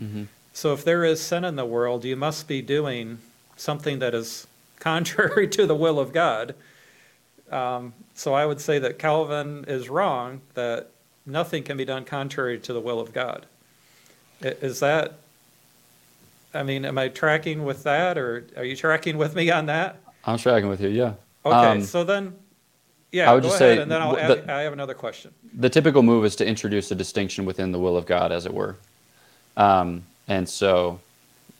Mm-hmm. 0.00 0.24
So 0.56 0.72
if 0.72 0.86
there 0.86 1.04
is 1.04 1.20
sin 1.20 1.44
in 1.44 1.56
the 1.56 1.66
world, 1.66 2.02
you 2.06 2.16
must 2.16 2.48
be 2.48 2.62
doing 2.62 3.18
something 3.56 3.98
that 3.98 4.14
is 4.14 4.46
contrary 4.80 5.46
to 5.56 5.66
the 5.66 5.74
will 5.74 6.00
of 6.00 6.14
God. 6.14 6.54
Um, 7.52 7.92
so 8.14 8.32
I 8.32 8.46
would 8.46 8.58
say 8.58 8.78
that 8.78 8.98
Calvin 8.98 9.66
is 9.68 9.90
wrong, 9.90 10.40
that 10.54 10.88
nothing 11.26 11.62
can 11.62 11.76
be 11.76 11.84
done 11.84 12.06
contrary 12.06 12.58
to 12.60 12.72
the 12.72 12.80
will 12.80 12.98
of 13.00 13.12
God. 13.12 13.44
Is 14.40 14.80
that, 14.80 15.18
I 16.54 16.62
mean, 16.62 16.86
am 16.86 16.96
I 16.96 17.08
tracking 17.08 17.66
with 17.66 17.82
that, 17.82 18.16
or 18.16 18.46
are 18.56 18.64
you 18.64 18.76
tracking 18.76 19.18
with 19.18 19.34
me 19.34 19.50
on 19.50 19.66
that? 19.66 19.96
I'm 20.24 20.38
tracking 20.38 20.70
with 20.70 20.80
you. 20.80 20.88
Yeah. 20.88 21.12
Okay, 21.44 21.54
Um, 21.72 21.82
so 21.82 22.02
then, 22.02 22.34
yeah. 23.12 23.30
I 23.30 23.34
would 23.34 23.42
go 23.42 23.50
just 23.50 23.60
ahead, 23.60 23.76
say 23.76 23.82
and 23.82 23.90
then 23.90 24.00
I'll 24.00 24.16
w- 24.16 24.24
add, 24.40 24.46
the- 24.46 24.52
I 24.54 24.62
have 24.62 24.72
another 24.72 24.94
question. 24.94 25.34
the 25.52 25.68
typical 25.68 26.02
move 26.02 26.24
is 26.24 26.34
to 26.36 26.46
introduce 26.46 26.90
a 26.90 26.94
distinction 26.94 27.44
within 27.44 27.72
the 27.72 27.78
will 27.78 27.98
of 27.98 28.06
God, 28.06 28.32
as 28.32 28.46
it 28.46 28.54
were. 28.54 28.76
Um, 29.58 30.02
and 30.28 30.48
so 30.48 31.00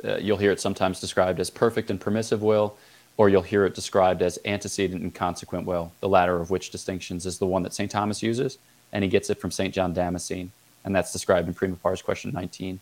uh, 0.05 0.17
you'll 0.17 0.37
hear 0.37 0.51
it 0.53 0.61
sometimes 0.61 1.01
described 1.01 1.41
as 1.41 1.51
perfect 1.51 1.91
and 1.91 2.01
permissive 2.01 2.43
will, 2.43 2.77
or 3.17 3.29
you'll 3.29 3.43
hear 3.43 3.65
it 3.65 3.75
described 3.75 4.23
as 4.23 4.39
antecedent 4.45 5.03
and 5.03 5.15
consequent 5.15 5.67
will, 5.67 5.93
the 6.01 6.09
latter 6.09 6.37
of 6.37 6.51
which 6.51 6.71
distinctions 6.71 7.25
is 7.27 7.39
the 7.39 7.47
one 7.47 7.63
that 7.63 7.73
St. 7.75 7.91
Thomas 7.91 8.23
uses, 8.23 8.59
and 8.93 9.03
he 9.03 9.09
gets 9.11 9.31
it 9.31 9.39
from 9.41 9.51
St. 9.51 9.73
John 9.75 9.95
Damascene, 9.95 10.51
and 10.85 10.95
that's 10.95 11.13
described 11.13 11.49
in 11.49 11.55
Prima 11.55 11.77
Pars 11.77 12.03
question 12.03 12.33
19. 12.33 12.79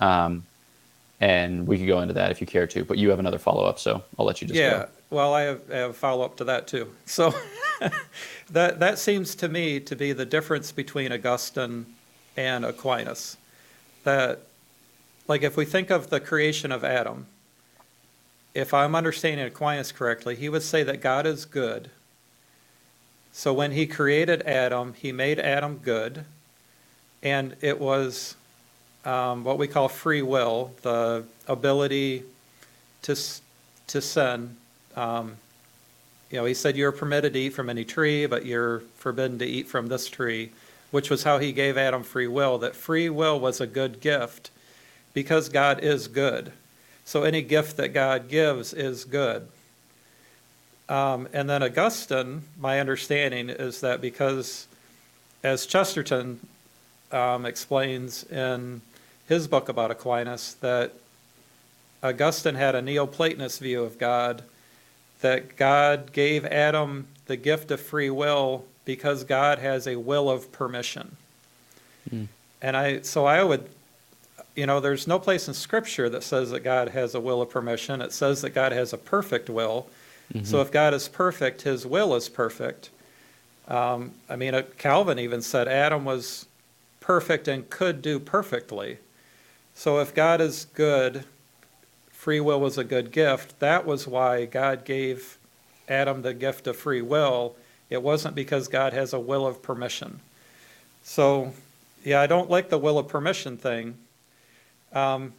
Um, 0.00 0.44
and 1.20 1.66
we 1.66 1.78
could 1.78 1.88
go 1.88 2.00
into 2.00 2.14
that 2.14 2.30
if 2.30 2.40
you 2.40 2.46
care 2.46 2.66
to, 2.68 2.84
but 2.84 2.96
you 2.96 3.10
have 3.10 3.18
another 3.18 3.38
follow 3.38 3.64
up, 3.64 3.78
so 3.78 4.02
I'll 4.18 4.24
let 4.24 4.40
you 4.40 4.46
just 4.46 4.58
Yeah, 4.58 4.70
go. 4.70 4.88
well, 5.10 5.34
I 5.34 5.42
have, 5.42 5.60
I 5.70 5.76
have 5.76 5.96
follow-up 5.96 6.36
to 6.38 6.44
that 6.44 6.66
too. 6.68 6.92
So 7.06 7.34
that, 8.50 8.78
that 8.80 8.98
seems 8.98 9.34
to 9.36 9.48
me 9.48 9.80
to 9.80 9.96
be 9.96 10.12
the 10.12 10.24
difference 10.24 10.72
between 10.72 11.12
Augustine 11.12 11.86
and 12.36 12.64
Aquinas. 12.64 13.36
That, 14.04 14.42
like, 15.28 15.42
if 15.42 15.56
we 15.56 15.64
think 15.64 15.90
of 15.90 16.10
the 16.10 16.20
creation 16.20 16.72
of 16.72 16.82
Adam, 16.82 17.26
if 18.54 18.72
I'm 18.72 18.94
understanding 18.94 19.46
Aquinas 19.46 19.92
correctly, 19.92 20.34
he 20.34 20.48
would 20.48 20.62
say 20.62 20.82
that 20.82 21.00
God 21.00 21.26
is 21.26 21.44
good. 21.44 21.90
So 23.30 23.52
when 23.52 23.72
he 23.72 23.86
created 23.86 24.42
Adam, 24.42 24.94
he 24.94 25.12
made 25.12 25.38
Adam 25.38 25.78
good, 25.78 26.24
and 27.22 27.54
it 27.60 27.78
was 27.78 28.34
um, 29.04 29.44
what 29.44 29.58
we 29.58 29.68
call 29.68 29.88
free 29.88 30.22
will, 30.22 30.72
the 30.82 31.24
ability 31.46 32.24
to 33.02 33.16
to 33.88 34.00
sin. 34.02 34.56
Um, 34.96 35.36
you 36.30 36.38
know, 36.38 36.44
he 36.44 36.54
said 36.54 36.76
you're 36.76 36.92
permitted 36.92 37.32
to 37.34 37.38
eat 37.38 37.50
from 37.50 37.70
any 37.70 37.84
tree, 37.84 38.26
but 38.26 38.44
you're 38.44 38.80
forbidden 38.96 39.38
to 39.38 39.46
eat 39.46 39.68
from 39.68 39.86
this 39.86 40.08
tree, 40.08 40.50
which 40.90 41.08
was 41.08 41.22
how 41.22 41.38
he 41.38 41.52
gave 41.52 41.78
Adam 41.78 42.02
free 42.02 42.26
will. 42.26 42.58
That 42.58 42.74
free 42.74 43.08
will 43.08 43.38
was 43.38 43.60
a 43.60 43.66
good 43.66 44.00
gift 44.00 44.50
because 45.18 45.48
God 45.48 45.80
is 45.82 46.06
good. 46.06 46.52
So 47.04 47.24
any 47.24 47.42
gift 47.42 47.76
that 47.78 47.88
God 47.88 48.28
gives 48.28 48.72
is 48.72 49.04
good. 49.04 49.48
Um, 50.88 51.26
and 51.32 51.50
then 51.50 51.60
Augustine, 51.60 52.42
my 52.56 52.78
understanding 52.78 53.50
is 53.50 53.80
that 53.80 54.00
because, 54.00 54.68
as 55.42 55.66
Chesterton 55.66 56.38
um, 57.10 57.46
explains 57.46 58.22
in 58.30 58.80
his 59.26 59.48
book 59.48 59.68
about 59.68 59.90
Aquinas, 59.90 60.54
that 60.60 60.92
Augustine 62.00 62.54
had 62.54 62.76
a 62.76 62.80
Neoplatonist 62.80 63.58
view 63.58 63.82
of 63.82 63.98
God, 63.98 64.44
that 65.20 65.56
God 65.56 66.12
gave 66.12 66.44
Adam 66.44 67.08
the 67.26 67.36
gift 67.36 67.72
of 67.72 67.80
free 67.80 68.08
will 68.08 68.66
because 68.84 69.24
God 69.24 69.58
has 69.58 69.88
a 69.88 69.96
will 69.96 70.30
of 70.30 70.52
permission. 70.52 71.16
Hmm. 72.08 72.26
And 72.62 72.76
I, 72.76 73.00
so 73.00 73.26
I 73.26 73.42
would, 73.42 73.68
you 74.58 74.66
know, 74.66 74.80
there's 74.80 75.06
no 75.06 75.20
place 75.20 75.46
in 75.46 75.54
Scripture 75.54 76.08
that 76.08 76.24
says 76.24 76.50
that 76.50 76.64
God 76.64 76.88
has 76.88 77.14
a 77.14 77.20
will 77.20 77.40
of 77.40 77.48
permission. 77.48 78.02
It 78.02 78.12
says 78.12 78.42
that 78.42 78.50
God 78.50 78.72
has 78.72 78.92
a 78.92 78.98
perfect 78.98 79.48
will. 79.48 79.86
So 80.42 80.60
if 80.60 80.72
God 80.72 80.94
is 80.94 81.06
perfect, 81.06 81.62
His 81.62 81.86
will 81.86 82.12
is 82.16 82.28
perfect. 82.28 82.90
Um, 83.68 84.14
I 84.28 84.34
mean, 84.34 84.54
uh, 84.54 84.64
Calvin 84.76 85.20
even 85.20 85.42
said 85.42 85.68
Adam 85.68 86.04
was 86.04 86.46
perfect 86.98 87.46
and 87.46 87.70
could 87.70 88.02
do 88.02 88.18
perfectly. 88.18 88.98
So 89.74 90.00
if 90.00 90.12
God 90.12 90.40
is 90.40 90.66
good, 90.74 91.24
free 92.10 92.40
will 92.40 92.60
was 92.60 92.76
a 92.76 92.84
good 92.84 93.12
gift. 93.12 93.60
That 93.60 93.86
was 93.86 94.08
why 94.08 94.44
God 94.44 94.84
gave 94.84 95.38
Adam 95.88 96.22
the 96.22 96.34
gift 96.34 96.66
of 96.66 96.76
free 96.76 97.00
will. 97.00 97.54
It 97.90 98.02
wasn't 98.02 98.34
because 98.34 98.66
God 98.66 98.92
has 98.92 99.12
a 99.12 99.20
will 99.20 99.46
of 99.46 99.62
permission. 99.62 100.18
So, 101.04 101.54
yeah, 102.04 102.20
I 102.20 102.26
don't 102.26 102.50
like 102.50 102.70
the 102.70 102.78
will 102.78 102.98
of 102.98 103.06
permission 103.06 103.56
thing. 103.56 103.96
Um, 104.92 105.32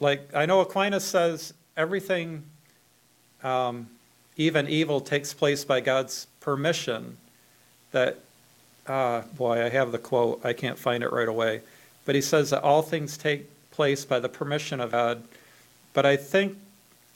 like, 0.00 0.34
I 0.34 0.46
know 0.46 0.60
Aquinas 0.60 1.04
says 1.04 1.54
everything, 1.76 2.44
um, 3.42 3.88
even 4.36 4.68
evil, 4.68 5.00
takes 5.00 5.34
place 5.34 5.64
by 5.64 5.80
God's 5.80 6.26
permission. 6.40 7.16
That, 7.92 8.18
uh, 8.86 9.22
boy, 9.36 9.64
I 9.64 9.68
have 9.68 9.92
the 9.92 9.98
quote, 9.98 10.40
I 10.44 10.52
can't 10.52 10.78
find 10.78 11.02
it 11.02 11.12
right 11.12 11.28
away. 11.28 11.62
But 12.04 12.14
he 12.14 12.20
says 12.20 12.50
that 12.50 12.62
all 12.62 12.82
things 12.82 13.16
take 13.16 13.48
place 13.70 14.04
by 14.04 14.20
the 14.20 14.28
permission 14.28 14.80
of 14.80 14.92
God. 14.92 15.22
But 15.92 16.06
I 16.06 16.16
think, 16.16 16.56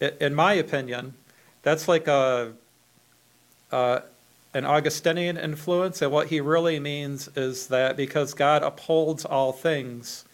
in 0.01 0.35
my 0.35 0.55
opinion, 0.55 1.15
that's 1.63 1.87
like 1.89 2.09
a, 2.09 2.53
uh, 3.71 4.01
an 4.55 4.67
Augustinian 4.67 5.39
influence, 5.39 6.03
and 6.03 6.13
what 6.13 6.29
he 6.29 6.41
really 6.41 6.79
means 6.79 7.29
is 7.37 7.69
that 7.69 7.97
because 7.97 8.35
God 8.35 8.63
upholds 8.63 9.25
all 9.25 9.53
things, 9.53 10.25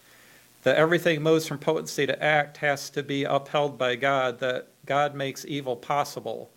that 0.63 0.75
everything 0.75 1.21
moves 1.21 1.47
from 1.47 1.57
potency 1.57 2.05
to 2.05 2.23
act 2.23 2.57
has 2.57 2.89
to 2.91 3.03
be 3.03 3.23
upheld 3.23 3.77
by 3.77 3.95
God, 3.95 4.39
that 4.39 4.67
God 4.85 5.15
makes 5.15 5.45
evil 5.45 5.75
possible, 5.75 6.49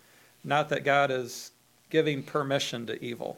not 0.43 0.69
that 0.69 0.83
God 0.83 1.11
is 1.11 1.51
giving 1.89 2.23
permission 2.23 2.85
to 2.87 3.03
evil. 3.03 3.37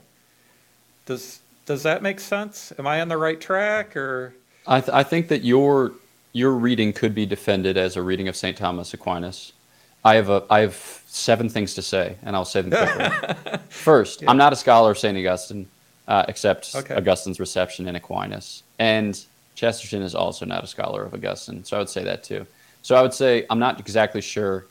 Does, 1.06 1.40
does 1.66 1.84
that 1.84 2.02
make 2.02 2.20
sense? 2.20 2.74
Am 2.80 2.88
I 2.88 3.02
on 3.02 3.10
the 3.10 3.18
right 3.18 3.40
track, 3.40 3.96
or? 3.96 4.34
I, 4.66 4.82
th- 4.82 4.94
I 4.94 5.04
think 5.04 5.28
that 5.28 5.44
your 5.44 5.94
your 6.34 6.52
reading 6.52 6.92
could 6.92 7.16
be 7.16 7.26
defended 7.26 7.78
as 7.78 7.96
a 7.96 8.02
reading 8.02 8.28
of 8.28 8.36
St. 8.36 8.58
Thomas 8.58 8.94
Aquinas. 8.94 9.54
I 10.04 10.16
have 10.16 10.30
a 10.30 10.44
I 10.50 10.60
have 10.62 10.76
seven 11.08 11.48
things 11.48 11.74
to 11.76 11.82
say, 11.82 12.18
and 12.24 12.36
I'll 12.36 12.46
say 12.46 12.62
them 12.62 12.72
quickly. 12.72 13.58
First, 13.70 14.24
I'm 14.28 14.38
not 14.38 14.52
a 14.52 14.56
scholar 14.56 14.92
of 14.92 14.98
St. 14.98 15.18
Augustine, 15.18 15.68
uh, 16.08 16.26
except 16.28 16.76
Okay. 16.76 16.96
Augustine's 16.96 17.40
reception 17.40 17.88
in 17.88 17.96
Aquinas, 17.96 18.64
and 18.80 19.24
Chesterton 19.56 20.02
is 20.02 20.14
also 20.14 20.46
not 20.46 20.64
a 20.64 20.68
scholar 20.68 21.04
of 21.04 21.14
Augustine, 21.14 21.64
so 21.64 21.78
I 21.78 21.80
would 21.80 21.90
say 21.90 22.04
that 22.04 22.24
too. 22.24 22.46
So 22.82 22.96
I 22.96 23.02
would 23.02 23.14
say 23.14 23.46
I'm 23.50 23.60
not 23.60 23.80
exactly 23.80 24.22
sure, 24.22 24.66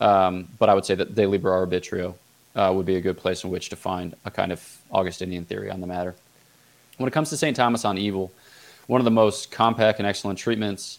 um, 0.00 0.48
but 0.58 0.68
I 0.68 0.74
would 0.74 0.84
say 0.84 0.94
that 0.94 1.14
De 1.14 1.26
Libero 1.26 1.66
Arbitrio 1.66 2.14
uh, 2.54 2.72
would 2.74 2.86
be 2.86 2.96
a 2.96 3.00
good 3.00 3.16
place 3.16 3.42
in 3.44 3.50
which 3.50 3.68
to 3.70 3.76
find 3.76 4.14
a 4.24 4.30
kind 4.30 4.52
of 4.52 4.78
Augustinian 4.92 5.44
theory 5.44 5.70
on 5.70 5.80
the 5.80 5.86
matter. 5.86 6.14
When 6.98 7.08
it 7.08 7.12
comes 7.12 7.30
to 7.30 7.36
St. 7.36 7.56
Thomas 7.56 7.84
on 7.84 7.96
evil, 7.96 8.32
one 8.86 9.00
of 9.00 9.04
the 9.04 9.10
most 9.10 9.50
compact 9.50 9.98
and 9.98 10.06
excellent 10.06 10.38
treatments 10.38 10.98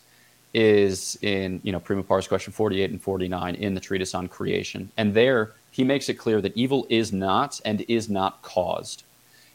is 0.54 1.18
in 1.22 1.60
you 1.64 1.72
know 1.72 1.80
prima 1.80 2.02
pars 2.02 2.28
question 2.28 2.52
48 2.52 2.90
and 2.90 3.02
49 3.02 3.56
in 3.56 3.76
the 3.76 3.80
treatise 3.80 4.16
on 4.16 4.28
creation 4.28 4.92
and 4.98 5.14
there 5.14 5.52
he 5.72 5.84
makes 5.84 6.10
it 6.10 6.16
clear 6.16 6.42
that 6.42 6.58
evil 6.58 6.88
is 6.90 7.14
not 7.14 7.62
and 7.66 7.86
is 7.88 8.10
not 8.10 8.42
caused 8.42 9.04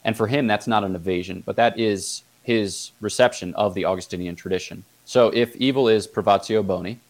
and 0.04 0.16
for 0.16 0.28
him 0.28 0.46
that's 0.46 0.68
not 0.68 0.84
an 0.84 0.94
evasion 0.94 1.42
but 1.44 1.56
that 1.56 1.80
is 1.80 2.22
his 2.44 2.92
reception 3.00 3.52
of 3.54 3.74
the 3.74 3.84
augustinian 3.84 4.36
tradition 4.36 4.84
so 5.04 5.28
if 5.30 5.56
evil 5.56 5.88
is 5.88 6.06
privatio 6.06 6.64
boni 6.64 7.00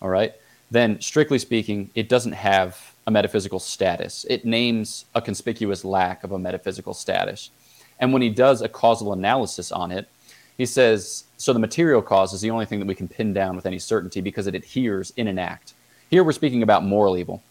all 0.00 0.08
right 0.08 0.34
then 0.70 1.00
strictly 1.00 1.38
speaking 1.38 1.90
it 1.94 2.08
doesn't 2.08 2.32
have 2.32 2.94
a 3.06 3.10
metaphysical 3.10 3.58
status 3.58 4.24
it 4.30 4.44
names 4.44 5.04
a 5.14 5.20
conspicuous 5.20 5.84
lack 5.84 6.22
of 6.22 6.30
a 6.32 6.38
metaphysical 6.38 6.94
status 6.94 7.50
and 7.98 8.12
when 8.12 8.22
he 8.22 8.30
does 8.30 8.62
a 8.62 8.68
causal 8.68 9.12
analysis 9.12 9.72
on 9.72 9.90
it 9.90 10.08
he 10.56 10.66
says, 10.66 11.24
so 11.38 11.52
the 11.52 11.58
material 11.58 12.02
cause 12.02 12.32
is 12.32 12.40
the 12.40 12.50
only 12.50 12.66
thing 12.66 12.78
that 12.78 12.88
we 12.88 12.94
can 12.94 13.08
pin 13.08 13.32
down 13.32 13.56
with 13.56 13.66
any 13.66 13.78
certainty 13.78 14.20
because 14.20 14.46
it 14.46 14.54
adheres 14.54 15.12
in 15.16 15.26
an 15.26 15.38
act. 15.38 15.74
Here 16.10 16.22
we're 16.22 16.32
speaking 16.32 16.62
about 16.62 16.84
moral 16.84 17.16
evil. 17.16 17.42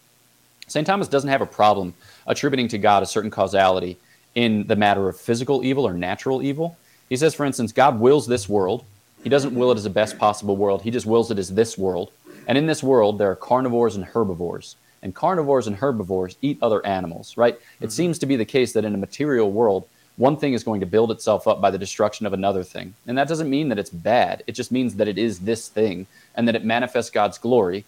St. 0.67 0.85
Thomas 0.85 1.07
doesn't 1.07 1.29
have 1.29 1.41
a 1.41 1.45
problem 1.45 1.93
attributing 2.27 2.67
to 2.69 2.77
God 2.77 3.03
a 3.03 3.05
certain 3.05 3.31
causality 3.31 3.97
in 4.35 4.65
the 4.67 4.75
matter 4.75 5.09
of 5.09 5.19
physical 5.19 5.65
evil 5.65 5.85
or 5.85 5.93
natural 5.93 6.41
evil. 6.41 6.77
He 7.11 7.17
says, 7.17 7.35
for 7.35 7.45
instance, 7.45 7.73
God 7.73 7.99
wills 7.99 8.25
this 8.25 8.47
world. 8.47 8.85
He 9.21 9.27
doesn't 9.27 9.53
will 9.53 9.69
it 9.73 9.75
as 9.75 9.83
the 9.83 9.89
best 9.89 10.17
possible 10.17 10.55
world, 10.55 10.81
he 10.81 10.91
just 10.91 11.05
wills 11.05 11.29
it 11.29 11.37
as 11.37 11.53
this 11.53 11.77
world. 11.77 12.09
And 12.47 12.57
in 12.57 12.67
this 12.67 12.81
world, 12.81 13.17
there 13.17 13.29
are 13.29 13.35
carnivores 13.35 13.97
and 13.97 14.05
herbivores. 14.05 14.77
And 15.03 15.13
carnivores 15.13 15.67
and 15.67 15.75
herbivores 15.75 16.37
eat 16.41 16.57
other 16.61 16.83
animals, 16.85 17.35
right? 17.35 17.55
It 17.55 17.59
mm-hmm. 17.59 17.89
seems 17.89 18.17
to 18.19 18.25
be 18.25 18.37
the 18.37 18.45
case 18.45 18.71
that 18.71 18.85
in 18.85 18.95
a 18.95 18.97
material 18.97 19.51
world, 19.51 19.89
one 20.15 20.37
thing 20.37 20.53
is 20.53 20.63
going 20.63 20.79
to 20.79 20.85
build 20.85 21.11
itself 21.11 21.49
up 21.49 21.59
by 21.59 21.69
the 21.69 21.77
destruction 21.77 22.25
of 22.25 22.31
another 22.31 22.63
thing. 22.63 22.93
And 23.05 23.17
that 23.17 23.27
doesn't 23.27 23.49
mean 23.49 23.67
that 23.69 23.79
it's 23.79 23.89
bad. 23.89 24.43
It 24.47 24.53
just 24.53 24.71
means 24.71 24.95
that 24.95 25.09
it 25.09 25.17
is 25.17 25.39
this 25.39 25.67
thing 25.67 26.07
and 26.35 26.47
that 26.47 26.55
it 26.55 26.63
manifests 26.63 27.11
God's 27.11 27.37
glory 27.37 27.83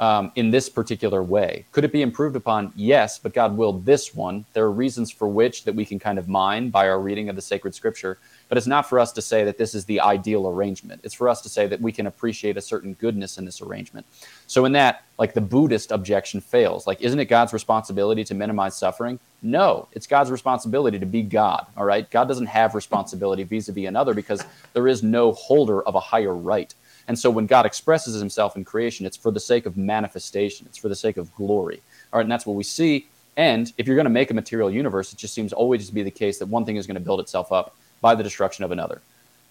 um, 0.00 0.30
in 0.34 0.50
this 0.50 0.68
particular 0.68 1.22
way. 1.22 1.64
Could 1.72 1.84
it 1.84 1.92
be 1.92 2.02
improved 2.02 2.36
upon? 2.36 2.72
Yes, 2.76 3.18
but 3.18 3.32
God 3.32 3.56
willed 3.56 3.86
this 3.86 4.14
one. 4.14 4.44
There 4.52 4.64
are 4.64 4.72
reasons 4.72 5.10
for 5.10 5.26
which 5.26 5.64
that 5.64 5.74
we 5.74 5.84
can 5.84 5.98
kind 5.98 6.18
of 6.18 6.28
mine 6.28 6.70
by 6.70 6.88
our 6.88 7.00
reading 7.00 7.28
of 7.28 7.36
the 7.36 7.42
sacred 7.42 7.74
scripture, 7.74 8.18
but 8.48 8.58
it's 8.58 8.66
not 8.66 8.88
for 8.88 9.00
us 9.00 9.12
to 9.12 9.22
say 9.22 9.44
that 9.44 9.58
this 9.58 9.74
is 9.74 9.84
the 9.86 10.00
ideal 10.00 10.48
arrangement. 10.48 11.00
It's 11.02 11.14
for 11.14 11.28
us 11.28 11.40
to 11.42 11.48
say 11.48 11.66
that 11.66 11.80
we 11.80 11.92
can 11.92 12.06
appreciate 12.06 12.56
a 12.56 12.60
certain 12.60 12.94
goodness 12.94 13.38
in 13.38 13.44
this 13.44 13.62
arrangement. 13.62 14.06
So, 14.46 14.64
in 14.66 14.72
that, 14.72 15.04
like 15.18 15.32
the 15.32 15.40
Buddhist 15.40 15.92
objection 15.92 16.40
fails. 16.40 16.86
Like, 16.86 17.00
isn't 17.00 17.18
it 17.18 17.26
God's 17.26 17.52
responsibility 17.52 18.22
to 18.24 18.34
minimize 18.34 18.76
suffering? 18.76 19.18
No, 19.42 19.88
it's 19.92 20.06
God's 20.06 20.30
responsibility 20.30 20.98
to 20.98 21.06
be 21.06 21.22
God. 21.22 21.66
All 21.76 21.84
right. 21.84 22.08
God 22.10 22.28
doesn't 22.28 22.46
have 22.46 22.74
responsibility 22.74 23.44
vis 23.44 23.68
a 23.68 23.72
vis 23.72 23.86
another 23.86 24.12
because 24.12 24.44
there 24.72 24.88
is 24.88 25.02
no 25.02 25.32
holder 25.32 25.82
of 25.82 25.94
a 25.94 26.00
higher 26.00 26.34
right. 26.34 26.74
And 27.08 27.18
so 27.18 27.30
when 27.30 27.46
God 27.46 27.66
expresses 27.66 28.18
himself 28.18 28.56
in 28.56 28.64
creation, 28.64 29.06
it's 29.06 29.16
for 29.16 29.30
the 29.30 29.40
sake 29.40 29.66
of 29.66 29.76
manifestation, 29.76 30.66
it's 30.66 30.78
for 30.78 30.88
the 30.88 30.96
sake 30.96 31.16
of 31.16 31.34
glory. 31.34 31.82
All 32.12 32.18
right, 32.18 32.24
and 32.24 32.32
that's 32.32 32.46
what 32.46 32.56
we 32.56 32.64
see. 32.64 33.06
And 33.36 33.72
if 33.78 33.86
you're 33.86 33.96
going 33.96 34.06
to 34.06 34.10
make 34.10 34.30
a 34.30 34.34
material 34.34 34.70
universe, 34.70 35.12
it 35.12 35.18
just 35.18 35.34
seems 35.34 35.52
always 35.52 35.86
to 35.88 35.94
be 35.94 36.02
the 36.02 36.10
case 36.10 36.38
that 36.38 36.46
one 36.46 36.64
thing 36.64 36.76
is 36.76 36.86
going 36.86 36.94
to 36.96 37.00
build 37.00 37.20
itself 37.20 37.52
up 37.52 37.76
by 38.00 38.14
the 38.14 38.22
destruction 38.22 38.64
of 38.64 38.72
another. 38.72 39.00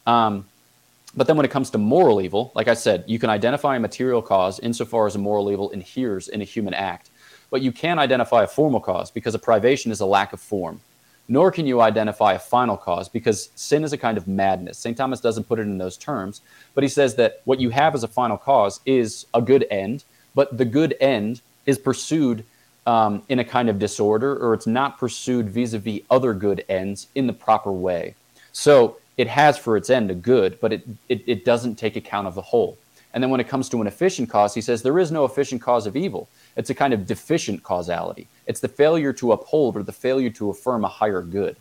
Um, 0.08 0.46
but 1.16 1.28
then 1.28 1.38
when 1.38 1.46
it 1.46 1.52
comes 1.52 1.70
to 1.70 1.78
moral 1.78 2.22
evil, 2.22 2.52
like 2.56 2.68
I 2.68 2.74
said, 2.74 3.06
you 3.08 3.20
can 3.20 3.30
identify 3.30 3.78
a 3.78 3.80
material 3.80 4.22
cause 4.22 4.60
insofar 4.60 5.08
as 5.08 5.16
a 5.16 5.20
moral 5.20 5.52
evil 5.52 5.70
inheres 5.70 6.28
in 6.28 6.42
a 6.42 6.44
human 6.44 6.74
act. 6.74 7.10
But 7.50 7.62
you 7.62 7.72
can 7.72 8.00
identify 8.00 8.44
a 8.44 8.48
formal 8.48 8.82
cause 8.82 9.12
because 9.12 9.34
a 9.34 9.40
privation 9.40 9.92
is 9.92 10.02
a 10.02 10.06
lack 10.06 10.34
of 10.34 10.42
form 10.42 10.82
nor 11.28 11.52
can 11.52 11.66
you 11.66 11.82
identify 11.82 12.34
a 12.34 12.40
final 12.40 12.78
cause 12.78 13.10
because 13.10 13.50
sin 13.56 13.84
is 13.84 13.94
a 13.94 13.98
kind 13.98 14.18
of 14.18 14.28
madness. 14.28 14.78
St. 14.78 14.96
Thomas 14.96 15.20
doesn't 15.20 15.46
put 15.46 15.60
it 15.60 15.64
in 15.64 15.78
those 15.78 15.98
terms, 15.98 16.42
but 16.74 16.84
he 16.84 16.88
says 16.88 17.16
that 17.16 17.42
what 17.46 17.60
you 17.60 17.70
have 17.72 17.96
as 17.96 18.04
a 18.04 18.08
final 18.08 18.38
cause 18.38 18.80
is 18.86 19.26
a 19.34 19.42
good 19.42 19.66
end, 19.72 20.04
but 20.36 20.58
the 20.58 20.66
good 20.66 20.96
end 21.00 21.42
is 21.66 21.78
pursued 21.78 22.44
um, 22.86 23.24
in 23.30 23.40
a 23.40 23.44
kind 23.44 23.70
of 23.70 23.80
disorder 23.80 24.38
or 24.38 24.54
it's 24.54 24.68
not 24.68 25.00
pursued 25.00 25.50
vis 25.50 25.74
a 25.74 25.80
vis 25.80 26.02
other 26.12 26.34
good 26.34 26.64
ends 26.70 27.08
in 27.16 27.26
the 27.26 27.34
proper 27.34 27.72
way. 27.72 28.14
So 28.52 28.98
it 29.18 29.28
has 29.28 29.58
for 29.58 29.78
its 29.78 29.90
end 29.90 30.12
a 30.12 30.16
good, 30.16 30.60
but 30.60 30.74
it, 30.74 30.88
it, 31.10 31.24
it 31.26 31.46
doesn't 31.46 31.76
take 31.76 31.96
account 31.96 32.28
of 32.28 32.36
the 32.36 32.42
whole. 32.42 32.78
And 33.14 33.24
then 33.24 33.32
when 33.32 33.40
it 33.40 33.48
comes 33.48 33.70
to 33.70 33.82
an 33.82 33.88
efficient 33.88 34.30
cause, 34.30 34.54
he 34.54 34.62
says 34.62 34.84
there 34.84 35.00
is 35.00 35.12
no 35.12 35.26
efficient 35.26 35.62
cause 35.62 35.88
of 35.88 35.96
evil. 35.96 36.28
It's 36.58 36.70
a 36.70 36.76
kind 36.76 36.94
of 36.94 37.08
deficient 37.08 37.64
causality. 37.64 38.28
It's 38.48 38.60
the 38.60 38.68
failure 38.68 39.14
to 39.14 39.32
uphold 39.32 39.76
or 39.76 39.84
the 39.84 39.92
failure 39.92 40.30
to 40.32 40.50
affirm 40.50 40.84
a 40.84 40.90
higher 40.90 41.22
good. 41.22 41.56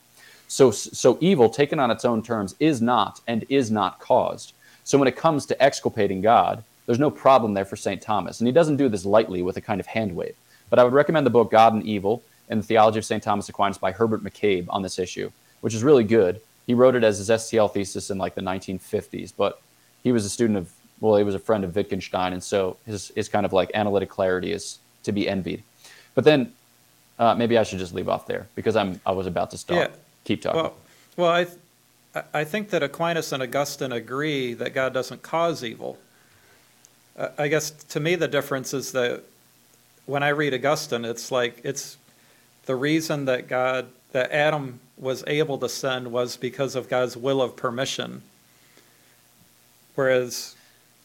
So, 0.48 0.70
so 0.70 1.18
evil, 1.20 1.48
taken 1.48 1.80
on 1.80 1.90
its 1.90 2.04
own 2.04 2.22
terms, 2.22 2.54
is 2.60 2.82
not 2.82 3.20
and 3.26 3.44
is 3.48 3.70
not 3.70 3.98
caused. 3.98 4.52
So 4.84 4.98
when 4.98 5.08
it 5.08 5.16
comes 5.16 5.46
to 5.46 5.62
exculpating 5.62 6.20
God, 6.20 6.62
there's 6.86 6.98
no 6.98 7.10
problem 7.10 7.54
there 7.54 7.64
for 7.64 7.76
St. 7.76 8.00
Thomas. 8.00 8.40
And 8.40 8.46
he 8.46 8.52
doesn't 8.52 8.76
do 8.76 8.88
this 8.88 9.06
lightly 9.06 9.42
with 9.42 9.56
a 9.56 9.60
kind 9.60 9.80
of 9.80 9.86
hand 9.86 10.14
wave. 10.14 10.36
But 10.68 10.78
I 10.78 10.84
would 10.84 10.92
recommend 10.92 11.26
the 11.26 11.30
book 11.30 11.50
God 11.50 11.72
and 11.72 11.82
Evil 11.82 12.22
and 12.48 12.60
the 12.60 12.66
Theology 12.66 12.98
of 12.98 13.04
St. 13.04 13.22
Thomas 13.22 13.48
Aquinas 13.48 13.78
by 13.78 13.92
Herbert 13.92 14.22
McCabe 14.22 14.66
on 14.68 14.82
this 14.82 14.98
issue, 14.98 15.30
which 15.62 15.74
is 15.74 15.82
really 15.82 16.04
good. 16.04 16.40
He 16.66 16.74
wrote 16.74 16.94
it 16.94 17.04
as 17.04 17.18
his 17.18 17.30
STL 17.30 17.72
thesis 17.72 18.10
in 18.10 18.18
like 18.18 18.34
the 18.34 18.40
1950s, 18.40 19.32
but 19.36 19.60
he 20.02 20.12
was 20.12 20.24
a 20.24 20.30
student 20.30 20.58
of, 20.58 20.70
well, 21.00 21.16
he 21.16 21.24
was 21.24 21.34
a 21.34 21.38
friend 21.38 21.64
of 21.64 21.74
Wittgenstein, 21.74 22.32
and 22.32 22.42
so 22.42 22.76
his, 22.86 23.08
his 23.14 23.28
kind 23.28 23.46
of 23.46 23.52
like 23.52 23.70
analytic 23.74 24.08
clarity 24.08 24.52
is 24.52 24.78
to 25.02 25.12
be 25.12 25.28
envied. 25.28 25.62
But 26.14 26.24
then 26.24 26.52
uh, 27.18 27.34
maybe 27.34 27.58
I 27.58 27.62
should 27.62 27.78
just 27.78 27.94
leave 27.94 28.08
off 28.08 28.26
there 28.26 28.46
because 28.54 28.76
I'm 28.76 29.00
I 29.06 29.12
was 29.12 29.26
about 29.26 29.50
to 29.52 29.58
stop. 29.58 29.76
Yeah. 29.76 29.88
Keep 30.24 30.42
talking. 30.42 30.62
Well, 30.62 30.74
well, 31.16 31.30
I, 31.30 31.44
th- 31.44 32.24
I 32.32 32.44
think 32.44 32.70
that 32.70 32.82
Aquinas 32.82 33.32
and 33.32 33.42
Augustine 33.42 33.92
agree 33.92 34.54
that 34.54 34.74
God 34.74 34.94
doesn't 34.94 35.22
cause 35.22 35.62
evil. 35.62 35.98
Uh, 37.16 37.28
I 37.38 37.48
guess 37.48 37.70
to 37.70 38.00
me 38.00 38.16
the 38.16 38.28
difference 38.28 38.74
is 38.74 38.92
that 38.92 39.22
when 40.06 40.22
I 40.22 40.30
read 40.30 40.54
Augustine, 40.54 41.04
it's 41.04 41.30
like 41.30 41.60
it's 41.64 41.96
the 42.66 42.74
reason 42.74 43.26
that 43.26 43.48
God 43.48 43.88
that 44.12 44.30
Adam 44.32 44.80
was 44.96 45.24
able 45.26 45.58
to 45.58 45.68
sin 45.68 46.10
was 46.10 46.36
because 46.36 46.74
of 46.74 46.88
God's 46.88 47.16
will 47.16 47.42
of 47.42 47.56
permission. 47.56 48.22
Whereas 49.94 50.54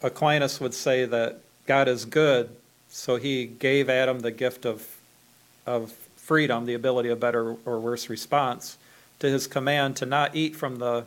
Aquinas 0.01 0.60
would 0.60 0.74
say 0.74 1.05
that 1.05 1.39
God 1.66 1.88
is 1.88 2.05
good, 2.05 2.49
so 2.89 3.18
he 3.18 3.45
gave 3.45 3.89
Adam 3.89 4.20
the 4.22 4.32
gift 4.32 4.66
of 4.66 4.99
of 5.70 5.91
freedom, 6.15 6.65
the 6.65 6.74
ability 6.74 7.09
of 7.09 7.20
better 7.20 7.55
or 7.63 7.80
worse 7.80 8.09
response 8.09 8.78
to 9.20 9.30
his 9.30 9.45
command 9.45 9.95
to 9.97 10.05
not 10.05 10.36
eat 10.36 10.55
from 10.55 10.78
the 10.78 11.05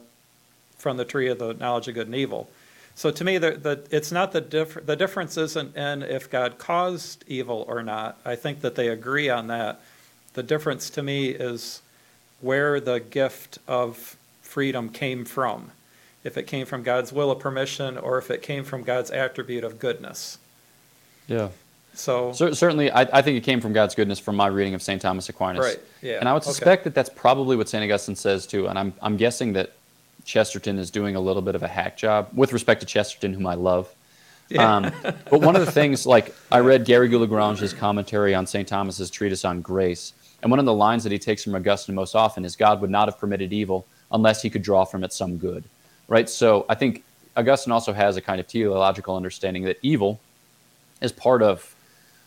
from 0.79 0.97
the 0.97 1.05
tree 1.05 1.29
of 1.29 1.39
the 1.39 1.55
knowledge 1.55 1.87
of 1.89 1.95
good 1.95 2.07
and 2.09 2.17
evil. 2.17 2.51
So 2.95 3.13
to 3.13 3.25
me, 3.25 3.39
the, 3.39 3.53
the, 3.53 3.87
it's 3.91 4.13
not 4.13 4.33
the 4.33 4.41
the 4.85 4.97
difference 4.97 5.37
isn't 5.37 5.77
in 5.77 6.03
if 6.03 6.31
God 6.31 6.59
caused 6.59 7.25
evil 7.27 7.65
or 7.69 7.83
not. 7.83 8.19
I 8.25 8.37
think 8.37 8.61
that 8.61 8.75
they 8.77 8.89
agree 8.89 9.29
on 9.29 9.49
that. 9.49 9.81
The 10.35 10.43
difference 10.43 10.91
to 10.91 11.03
me 11.03 11.29
is 11.29 11.83
where 12.41 12.81
the 12.81 13.01
gift 13.01 13.59
of 13.67 14.17
freedom 14.43 14.89
came 14.89 15.25
from. 15.25 15.73
If 16.25 16.37
it 16.37 16.47
came 16.47 16.67
from 16.67 16.83
God's 16.83 17.13
will 17.13 17.31
of 17.31 17.41
permission 17.41 17.99
or 17.99 18.19
if 18.19 18.31
it 18.31 18.43
came 18.43 18.65
from 18.65 18.83
God's 18.83 19.11
attribute 19.11 19.65
of 19.65 19.79
goodness. 19.81 20.39
yeah. 21.27 21.49
So, 21.95 22.33
Cer- 22.33 22.55
certainly, 22.55 22.91
I, 22.91 23.03
I 23.03 23.23
think 23.23 23.37
it 23.37 23.45
came 23.45 23.61
from 23.61 23.73
God's 23.73 23.95
goodness 23.95 24.19
from 24.19 24.37
my 24.37 24.47
reading 24.47 24.75
of 24.75 24.83
St. 24.83 25.01
Thomas 25.01 25.29
Aquinas. 25.29 25.65
Right, 25.65 25.81
yeah, 26.01 26.19
And 26.19 26.29
I 26.29 26.33
would 26.33 26.43
okay. 26.43 26.51
suspect 26.51 26.85
that 26.85 26.95
that's 26.95 27.11
probably 27.11 27.57
what 27.57 27.69
St. 27.69 27.85
Augustine 27.85 28.17
says 28.17 28.47
too. 28.47 28.67
And 28.67 28.79
I'm, 28.79 28.95
I'm 29.03 29.17
guessing 29.17 29.53
that 29.55 29.73
Chesterton 30.25 30.79
is 30.79 30.91
doing 30.91 31.17
a 31.17 31.21
little 31.21 31.43
bit 31.43 31.55
of 31.55 31.63
a 31.63 31.69
hack 31.69 31.97
job 31.97 32.29
with 32.33 32.53
respect 32.53 32.81
to 32.81 32.87
Chesterton, 32.87 33.35
whom 33.35 33.47
I 33.47 33.55
love. 33.55 33.93
Yeah. 34.49 34.77
Um, 34.77 34.93
but 35.31 35.41
one 35.41 35.57
of 35.57 35.65
the 35.65 35.71
things, 35.71 36.07
like 36.15 36.35
I 36.51 36.61
read 36.61 36.87
Garrigou-Lagrange's 36.87 37.73
commentary 37.73 38.35
on 38.35 38.47
St. 38.47 38.67
Thomas's 38.67 39.11
treatise 39.11 39.45
on 39.45 39.61
grace, 39.61 40.13
and 40.43 40.51
one 40.51 40.59
of 40.59 40.67
the 40.67 40.75
lines 40.75 41.05
that 41.05 41.13
he 41.13 41.19
takes 41.19 41.45
from 41.45 41.55
Augustine 41.55 41.95
most 41.95 42.15
often 42.15 42.45
is 42.45 42.57
God 42.57 42.81
would 42.81 42.91
not 42.91 43.09
have 43.09 43.19
permitted 43.19 43.53
evil 43.53 43.87
unless 44.11 44.43
he 44.43 44.51
could 44.51 44.63
draw 44.63 44.85
from 44.85 45.05
it 45.05 45.13
some 45.13 45.39
good. 45.39 45.65
Right? 46.09 46.29
So 46.29 46.67
I 46.69 46.75
think 46.75 47.05
Augustine 47.37 47.73
also 47.73 47.93
has 47.93 48.17
a 48.17 48.21
kind 48.21 48.41
of 48.41 48.49
teleological 48.49 49.17
understanding 49.17 49.65
that 49.65 49.79
evil 49.83 50.21
is 51.01 51.13
part 51.13 51.43
of 51.43 51.75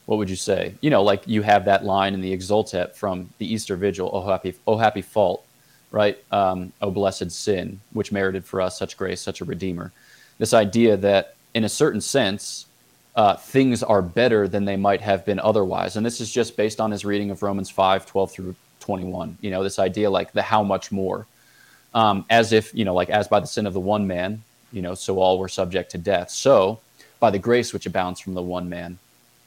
what 0.06 0.18
would 0.18 0.30
you 0.30 0.36
say? 0.36 0.76
You 0.82 0.90
know, 0.90 1.04
like 1.04 1.28
you 1.28 1.42
have 1.42 1.66
that 1.66 1.84
line 1.84 2.14
in 2.14 2.22
the 2.22 2.36
Exultet 2.36 2.96
from 2.96 3.30
the 3.38 3.52
Easter 3.52 3.76
Vigil, 3.76 4.10
"Oh 4.14 4.22
happy, 4.22 4.54
oh 4.68 4.78
happy 4.78 5.02
fault," 5.02 5.44
right? 5.92 6.18
Um, 6.32 6.74
"Oh 6.82 6.92
blessed 6.92 7.32
sin, 7.32 7.80
which 7.94 8.12
merited 8.12 8.46
for 8.46 8.62
us 8.62 8.78
such 8.78 8.98
grace, 8.98 9.22
such 9.22 9.42
a 9.42 9.46
Redeemer." 9.46 9.92
This 10.38 10.54
idea 10.54 10.98
that, 10.98 11.36
in 11.54 11.64
a 11.64 11.70
certain 11.70 12.02
sense, 12.02 12.68
uh, 13.16 13.36
things 13.36 13.82
are 13.82 14.02
better 14.02 14.48
than 14.48 14.66
they 14.66 14.76
might 14.76 15.02
have 15.02 15.26
been 15.26 15.40
otherwise, 15.40 15.96
and 15.96 16.06
this 16.06 16.22
is 16.22 16.32
just 16.32 16.56
based 16.56 16.80
on 16.80 16.92
his 16.92 17.06
reading 17.06 17.32
of 17.32 17.42
Romans 17.42 17.70
5, 17.70 18.06
12 18.06 18.32
through 18.32 18.56
21. 18.80 19.38
You 19.42 19.52
know, 19.52 19.64
this 19.64 19.80
idea 19.80 20.10
like 20.10 20.34
the 20.34 20.42
how 20.44 20.62
much 20.62 20.92
more, 20.92 21.26
um, 21.96 22.26
as 22.30 22.52
if 22.52 22.74
you 22.76 22.86
know, 22.86 22.94
like 22.94 23.10
as 23.10 23.28
by 23.28 23.40
the 23.40 23.48
sin 23.48 23.66
of 23.66 23.74
the 23.74 23.80
one 23.80 24.06
man, 24.06 24.44
you 24.72 24.84
know, 24.84 24.94
so 24.94 25.20
all 25.20 25.40
were 25.40 25.48
subject 25.48 25.92
to 25.92 25.98
death. 25.98 26.30
So, 26.30 26.80
by 27.20 27.32
the 27.32 27.40
grace 27.40 27.74
which 27.74 27.86
abounds 27.88 28.20
from 28.20 28.36
the 28.36 28.42
one 28.42 28.70
man, 28.70 29.00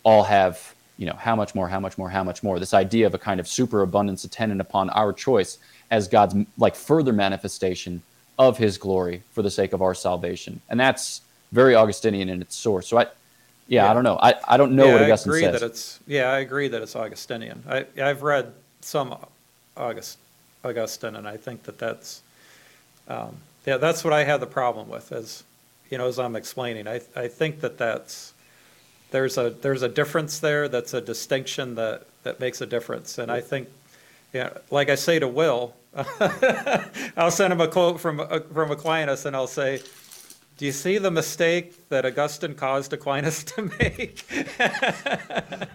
all 0.02 0.22
have 0.24 0.74
you 0.96 1.06
know 1.06 1.14
how 1.14 1.36
much 1.36 1.54
more 1.54 1.68
how 1.68 1.80
much 1.80 1.96
more 1.98 2.10
how 2.10 2.24
much 2.24 2.42
more 2.42 2.58
this 2.58 2.74
idea 2.74 3.06
of 3.06 3.14
a 3.14 3.18
kind 3.18 3.40
of 3.40 3.46
superabundance 3.48 4.24
attendant 4.24 4.60
upon 4.60 4.90
our 4.90 5.12
choice 5.12 5.58
as 5.90 6.08
god's 6.08 6.34
like 6.56 6.74
further 6.74 7.12
manifestation 7.12 8.02
of 8.38 8.58
his 8.58 8.78
glory 8.78 9.22
for 9.32 9.42
the 9.42 9.50
sake 9.50 9.72
of 9.72 9.82
our 9.82 9.94
salvation 9.94 10.60
and 10.68 10.78
that's 10.78 11.20
very 11.52 11.74
augustinian 11.74 12.28
in 12.28 12.40
its 12.42 12.56
source 12.56 12.86
so 12.88 12.98
i 12.98 13.02
yeah, 13.02 13.84
Yeah. 13.84 13.90
i 13.90 13.94
don't 13.94 14.04
know 14.04 14.18
i, 14.20 14.34
I 14.46 14.56
don't 14.56 14.74
know 14.74 14.86
yeah, 14.86 14.92
what 14.92 15.02
I 15.02 15.04
augustine 15.06 15.30
agree 15.32 15.42
says 15.42 15.60
that 15.60 15.66
it's 15.66 16.00
yeah, 16.06 16.30
I 16.32 16.38
agree 16.38 16.68
that 16.68 16.80
it's 16.82 16.96
Augustinian. 16.96 17.62
I 17.68 17.84
I've 18.02 18.22
read 18.22 18.52
some 18.80 19.14
August 19.76 20.16
Augustine, 20.64 21.16
and 21.16 21.28
I 21.28 21.36
think 21.36 21.64
that 21.64 21.78
that's 21.78 22.22
um, 23.08 23.36
yeah, 23.66 23.76
that's 23.76 24.04
what 24.04 24.12
I 24.14 24.24
have 24.24 24.40
the 24.40 24.46
problem 24.46 24.88
with. 24.88 25.12
As 25.12 25.44
you 25.90 25.98
know, 25.98 26.08
as 26.08 26.18
I'm 26.18 26.34
explaining, 26.34 26.88
I 26.88 27.00
I 27.14 27.28
think 27.28 27.60
that 27.60 27.76
that's 27.76 28.32
there's 29.10 29.38
a 29.38 29.50
there's 29.50 29.82
a 29.82 29.88
difference 29.88 30.38
there. 30.38 30.68
That's 30.68 30.94
a 30.94 31.00
distinction 31.00 31.74
that 31.76 32.06
that 32.22 32.40
makes 32.40 32.60
a 32.60 32.66
difference, 32.66 33.18
and 33.18 33.30
I 33.30 33.40
think 33.40 33.68
yeah, 34.32 34.50
like 34.70 34.90
I 34.90 34.94
say 34.94 35.18
to 35.18 35.28
Will, 35.28 35.74
I'll 37.16 37.30
send 37.30 37.52
him 37.52 37.60
a 37.60 37.68
quote 37.68 38.00
from 38.00 38.20
uh, 38.20 38.40
from 38.52 38.70
Aquinas, 38.70 39.26
and 39.26 39.34
I'll 39.34 39.46
say. 39.46 39.80
Do 40.56 40.66
you 40.66 40.72
see 40.72 40.98
the 40.98 41.12
mistake 41.12 41.88
that 41.88 42.04
Augustine 42.04 42.56
caused 42.56 42.92
Aquinas 42.92 43.44
to 43.54 43.70
make? 43.78 44.24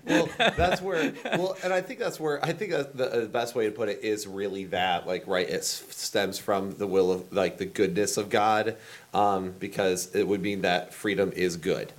well, 0.05 0.27
that's 0.37 0.81
where. 0.81 1.13
Well, 1.23 1.55
and 1.63 1.71
I 1.71 1.79
think 1.79 2.01
that's 2.01 2.19
where 2.19 2.43
I 2.43 2.51
think 2.51 2.71
that 2.71 2.97
the, 2.97 3.21
the 3.21 3.27
best 3.27 3.55
way 3.55 3.65
to 3.65 3.71
put 3.71 3.87
it 3.87 4.03
is 4.03 4.27
really 4.27 4.65
that, 4.65 5.07
like, 5.07 5.25
right? 5.25 5.49
It 5.49 5.63
stems 5.63 6.37
from 6.37 6.75
the 6.75 6.85
will 6.85 7.13
of, 7.13 7.31
like, 7.31 7.59
the 7.59 7.65
goodness 7.65 8.17
of 8.17 8.29
God, 8.29 8.75
um, 9.13 9.53
because 9.57 10.13
it 10.13 10.27
would 10.27 10.41
mean 10.41 10.63
that 10.63 10.93
freedom 10.93 11.31
is 11.33 11.55
good. 11.55 11.93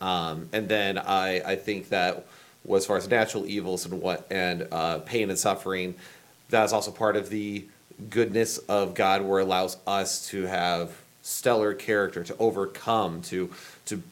Um, 0.00 0.48
and 0.52 0.68
then 0.68 0.98
I, 0.98 1.40
I 1.44 1.56
think 1.56 1.88
that 1.88 2.26
well, 2.64 2.76
as 2.76 2.86
far 2.86 2.96
as 2.96 3.08
natural 3.08 3.46
evils 3.46 3.86
and 3.86 4.00
what 4.00 4.26
and 4.30 4.68
uh, 4.70 4.98
pain 4.98 5.30
and 5.30 5.38
suffering, 5.38 5.94
that 6.50 6.64
is 6.64 6.72
also 6.72 6.90
part 6.90 7.16
of 7.16 7.30
the 7.30 7.64
goodness 8.10 8.58
of 8.58 8.94
God 8.94 9.22
where 9.22 9.40
it 9.40 9.44
allows 9.44 9.76
us 9.86 10.28
to 10.28 10.44
have 10.44 10.92
stellar 11.22 11.74
character, 11.74 12.22
to 12.24 12.36
overcome, 12.38 13.22
to 13.22 13.50
to 13.86 14.02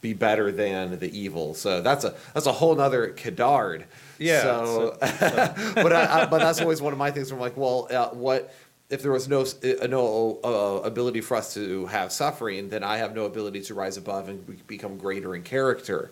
be 0.00 0.12
better 0.12 0.50
than 0.50 0.98
the 0.98 1.16
evil. 1.18 1.54
So 1.54 1.80
that's 1.80 2.04
a 2.04 2.14
that's 2.34 2.46
a 2.46 2.52
whole 2.52 2.74
nother 2.74 3.08
cadard. 3.08 3.84
Yeah, 4.18 4.42
So, 4.42 4.96
but 5.00 5.92
I, 5.92 6.22
I, 6.22 6.26
but 6.26 6.40
that's 6.40 6.60
always 6.60 6.82
one 6.82 6.92
of 6.92 6.98
my 6.98 7.10
things. 7.10 7.32
Where 7.32 7.38
I'm 7.38 7.42
like, 7.42 7.56
well, 7.56 7.88
uh, 7.90 8.08
what 8.10 8.52
if 8.90 9.02
there 9.02 9.12
was 9.12 9.28
no 9.28 9.42
uh, 9.42 9.86
no 9.86 10.40
uh, 10.44 10.82
ability 10.84 11.20
for 11.20 11.36
us 11.36 11.54
to 11.54 11.86
have 11.86 12.12
suffering? 12.12 12.68
Then 12.68 12.82
I 12.82 12.98
have 12.98 13.14
no 13.14 13.24
ability 13.24 13.62
to 13.62 13.74
rise 13.74 13.96
above 13.96 14.28
and 14.28 14.66
become 14.66 14.98
greater 14.98 15.34
in 15.34 15.42
character. 15.42 16.10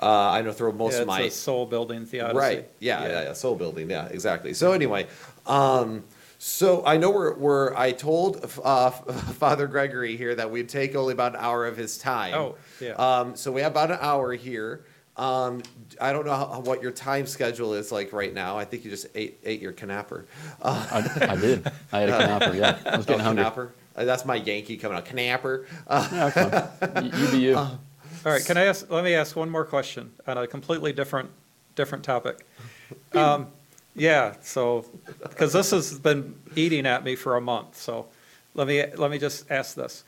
Uh, 0.00 0.30
I 0.30 0.42
know 0.42 0.52
through 0.52 0.72
most 0.72 0.94
Yeah, 0.94 1.00
of 1.00 1.06
my 1.08 1.28
soul 1.28 1.66
building 1.66 2.06
theodicy. 2.06 2.38
Right. 2.38 2.70
Yeah, 2.78 3.02
yeah, 3.02 3.22
yeah. 3.24 3.32
Soul 3.32 3.56
building. 3.56 3.90
Yeah, 3.90 4.06
exactly. 4.06 4.54
So 4.54 4.72
anyway, 4.72 5.08
um, 5.46 6.04
so 6.38 6.84
I 6.86 6.98
know 6.98 7.10
we're, 7.10 7.34
we're 7.34 7.74
I 7.74 7.90
told 7.90 8.48
uh, 8.62 8.90
Father 8.90 9.66
Gregory 9.66 10.16
here 10.16 10.36
that 10.36 10.50
we'd 10.50 10.68
take 10.68 10.94
only 10.94 11.12
about 11.12 11.34
an 11.34 11.40
hour 11.40 11.66
of 11.66 11.76
his 11.76 11.98
time. 11.98 12.34
Oh, 12.34 12.54
yeah. 12.80 12.92
Um, 12.92 13.34
so 13.34 13.50
we 13.50 13.60
have 13.62 13.72
about 13.72 13.90
an 13.90 13.98
hour 14.00 14.34
here. 14.34 14.84
Um, 15.18 15.62
I 16.00 16.12
don't 16.12 16.24
know 16.24 16.34
how, 16.34 16.60
what 16.60 16.80
your 16.80 16.92
time 16.92 17.26
schedule 17.26 17.74
is 17.74 17.90
like 17.90 18.12
right 18.12 18.32
now. 18.32 18.56
I 18.56 18.64
think 18.64 18.84
you 18.84 18.90
just 18.90 19.06
ate 19.14 19.38
ate 19.44 19.60
your 19.60 19.72
canapper. 19.72 20.24
Uh, 20.62 20.86
I, 21.20 21.32
I 21.32 21.36
did. 21.36 21.70
I 21.92 22.00
had 22.00 22.08
a 22.08 22.12
canapper. 22.18 22.54
Yeah, 22.56 22.78
I 22.86 22.96
was 22.96 23.04
getting 23.04 23.24
hungry. 23.24 23.44
canapper. 23.44 23.70
Uh, 23.96 24.04
that's 24.04 24.24
my 24.24 24.36
Yankee 24.36 24.76
coming 24.76 24.96
out. 24.96 25.04
Canapper. 25.04 25.66
Uh, 25.88 26.08
Yeah, 26.12 26.30
that's 26.30 26.80
fine. 26.92 27.04
You, 27.06 27.18
you 27.18 27.30
be 27.32 27.38
you. 27.38 27.56
All 28.26 28.32
right, 28.32 28.44
can 28.44 28.56
I 28.56 28.64
ask, 28.64 28.90
let 28.90 29.04
me 29.04 29.14
ask 29.14 29.34
one 29.36 29.48
more 29.50 29.64
question 29.64 30.10
on 30.26 30.38
a 30.38 30.46
completely 30.46 30.92
different, 30.92 31.30
different 31.76 32.04
topic. 32.04 32.44
Um, 33.14 33.48
Yeah, 33.94 34.34
so, 34.42 34.84
because 35.22 35.52
this 35.52 35.70
has 35.72 35.98
been 35.98 36.34
eating 36.56 36.86
at 36.86 37.04
me 37.04 37.16
for 37.16 37.36
a 37.36 37.40
month, 37.40 37.76
so 37.76 38.06
let 38.54 38.66
me, 38.66 38.84
let 38.96 39.10
me 39.10 39.18
just 39.18 39.50
ask 39.50 39.74
this. 39.74 40.04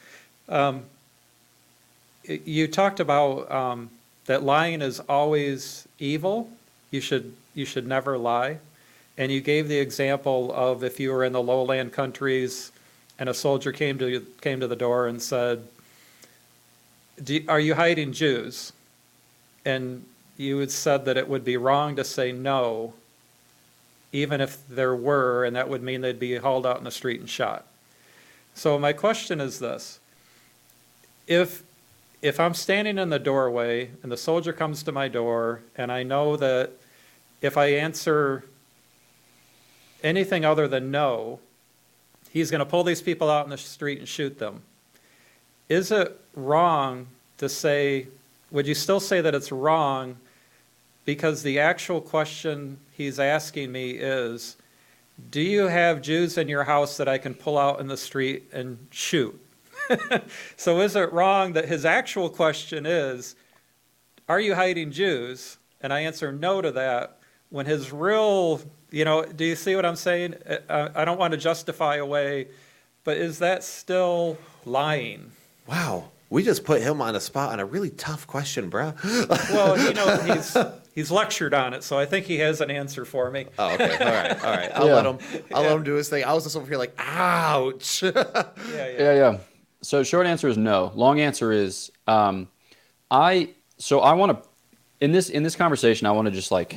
Um, 0.48 0.84
You 2.24 2.68
talked 2.68 3.00
about 3.00 3.50
um, 3.50 3.90
that 4.30 4.44
lying 4.44 4.80
is 4.80 5.00
always 5.08 5.88
evil, 5.98 6.48
you 6.92 7.00
should, 7.00 7.34
you 7.52 7.64
should 7.64 7.84
never 7.84 8.16
lie. 8.16 8.58
And 9.18 9.32
you 9.32 9.40
gave 9.40 9.66
the 9.66 9.78
example 9.78 10.52
of 10.52 10.84
if 10.84 11.00
you 11.00 11.10
were 11.10 11.24
in 11.24 11.32
the 11.32 11.42
lowland 11.42 11.92
countries 11.92 12.70
and 13.18 13.28
a 13.28 13.34
soldier 13.34 13.72
came 13.72 13.98
to, 13.98 14.24
came 14.40 14.60
to 14.60 14.68
the 14.68 14.76
door 14.76 15.08
and 15.08 15.20
said, 15.20 15.66
are 17.48 17.58
you 17.58 17.74
hiding 17.74 18.12
Jews? 18.12 18.72
And 19.64 20.04
you 20.36 20.58
had 20.58 20.70
said 20.70 21.06
that 21.06 21.16
it 21.16 21.28
would 21.28 21.44
be 21.44 21.56
wrong 21.56 21.96
to 21.96 22.04
say 22.04 22.30
no, 22.30 22.94
even 24.12 24.40
if 24.40 24.64
there 24.68 24.94
were, 24.94 25.44
and 25.44 25.56
that 25.56 25.68
would 25.68 25.82
mean 25.82 26.02
they'd 26.02 26.20
be 26.20 26.36
hauled 26.36 26.66
out 26.66 26.78
in 26.78 26.84
the 26.84 26.92
street 26.92 27.18
and 27.18 27.28
shot. 27.28 27.66
So 28.54 28.78
my 28.78 28.92
question 28.92 29.40
is 29.40 29.58
this. 29.58 29.98
If, 31.26 31.64
if 32.22 32.38
I'm 32.38 32.54
standing 32.54 32.98
in 32.98 33.08
the 33.08 33.18
doorway 33.18 33.90
and 34.02 34.12
the 34.12 34.16
soldier 34.16 34.52
comes 34.52 34.82
to 34.82 34.92
my 34.92 35.08
door 35.08 35.62
and 35.76 35.90
I 35.90 36.02
know 36.02 36.36
that 36.36 36.72
if 37.40 37.56
I 37.56 37.66
answer 37.66 38.44
anything 40.02 40.44
other 40.44 40.68
than 40.68 40.90
no, 40.90 41.40
he's 42.30 42.50
gonna 42.50 42.66
pull 42.66 42.84
these 42.84 43.00
people 43.00 43.30
out 43.30 43.44
in 43.44 43.50
the 43.50 43.58
street 43.58 43.98
and 43.98 44.08
shoot 44.08 44.38
them. 44.38 44.62
Is 45.68 45.90
it 45.90 46.20
wrong 46.34 47.06
to 47.38 47.48
say, 47.48 48.08
would 48.50 48.66
you 48.66 48.74
still 48.74 49.00
say 49.00 49.20
that 49.20 49.34
it's 49.34 49.50
wrong 49.50 50.16
because 51.04 51.42
the 51.42 51.58
actual 51.58 52.00
question 52.00 52.78
he's 52.92 53.18
asking 53.18 53.72
me 53.72 53.92
is, 53.92 54.56
do 55.30 55.40
you 55.40 55.68
have 55.68 56.02
Jews 56.02 56.36
in 56.36 56.48
your 56.48 56.64
house 56.64 56.96
that 56.96 57.08
I 57.08 57.18
can 57.18 57.34
pull 57.34 57.56
out 57.56 57.80
in 57.80 57.86
the 57.86 57.96
street 57.96 58.44
and 58.52 58.78
shoot? 58.90 59.38
so 60.56 60.80
is 60.80 60.96
it 60.96 61.12
wrong 61.12 61.52
that 61.54 61.66
his 61.66 61.84
actual 61.84 62.28
question 62.30 62.86
is, 62.86 63.34
are 64.28 64.40
you 64.40 64.54
hiding 64.54 64.90
Jews? 64.92 65.58
And 65.80 65.92
I 65.92 66.00
answer 66.00 66.30
no 66.32 66.60
to 66.60 66.70
that 66.72 67.18
when 67.48 67.66
his 67.66 67.92
real, 67.92 68.60
you 68.90 69.04
know, 69.04 69.24
do 69.24 69.44
you 69.44 69.56
see 69.56 69.74
what 69.76 69.84
I'm 69.86 69.96
saying? 69.96 70.34
I 70.68 71.04
don't 71.04 71.18
want 71.18 71.32
to 71.32 71.38
justify 71.38 71.96
away, 71.96 72.48
but 73.04 73.16
is 73.16 73.38
that 73.40 73.64
still 73.64 74.38
lying? 74.64 75.32
wow. 75.66 76.10
We 76.32 76.44
just 76.44 76.62
put 76.62 76.80
him 76.80 77.02
on 77.02 77.16
a 77.16 77.20
spot 77.20 77.50
on 77.52 77.58
a 77.58 77.64
really 77.64 77.90
tough 77.90 78.24
question, 78.28 78.68
bro. 78.68 78.94
Well, 79.50 79.76
you 79.76 79.92
know, 79.94 80.16
he's 80.32 80.56
he's 80.94 81.10
lectured 81.10 81.52
on 81.52 81.74
it, 81.74 81.82
so 81.82 81.98
I 81.98 82.06
think 82.06 82.24
he 82.26 82.38
has 82.38 82.60
an 82.60 82.70
answer 82.70 83.04
for 83.04 83.32
me. 83.32 83.46
Oh, 83.58 83.74
okay. 83.74 83.96
All 83.98 84.12
right. 84.12 84.44
All 84.44 84.50
right. 84.52 84.70
I'll 84.72 84.86
Yeah. 84.86 84.94
let 84.94 85.06
him. 85.06 85.18
I'll 85.52 85.62
let 85.62 85.72
him 85.72 85.82
do 85.82 85.94
his 85.94 86.08
thing. 86.08 86.22
I 86.22 86.32
was 86.32 86.44
just 86.44 86.54
over 86.56 86.68
here 86.68 86.78
like, 86.78 86.94
ouch. 86.98 88.04
Yeah, 88.04 88.12
yeah. 88.14 88.86
Yeah, 88.96 89.12
yeah. 89.14 89.38
So 89.82 90.02
short 90.02 90.26
answer 90.26 90.48
is 90.48 90.58
no. 90.58 90.92
Long 90.94 91.20
answer 91.20 91.52
is 91.52 91.90
um, 92.06 92.48
I. 93.10 93.50
So 93.78 94.00
I 94.00 94.12
want 94.12 94.42
to 94.42 94.48
in 95.00 95.12
this 95.12 95.30
in 95.30 95.42
this 95.42 95.56
conversation. 95.56 96.06
I 96.06 96.12
want 96.12 96.26
to 96.26 96.32
just 96.32 96.50
like 96.50 96.76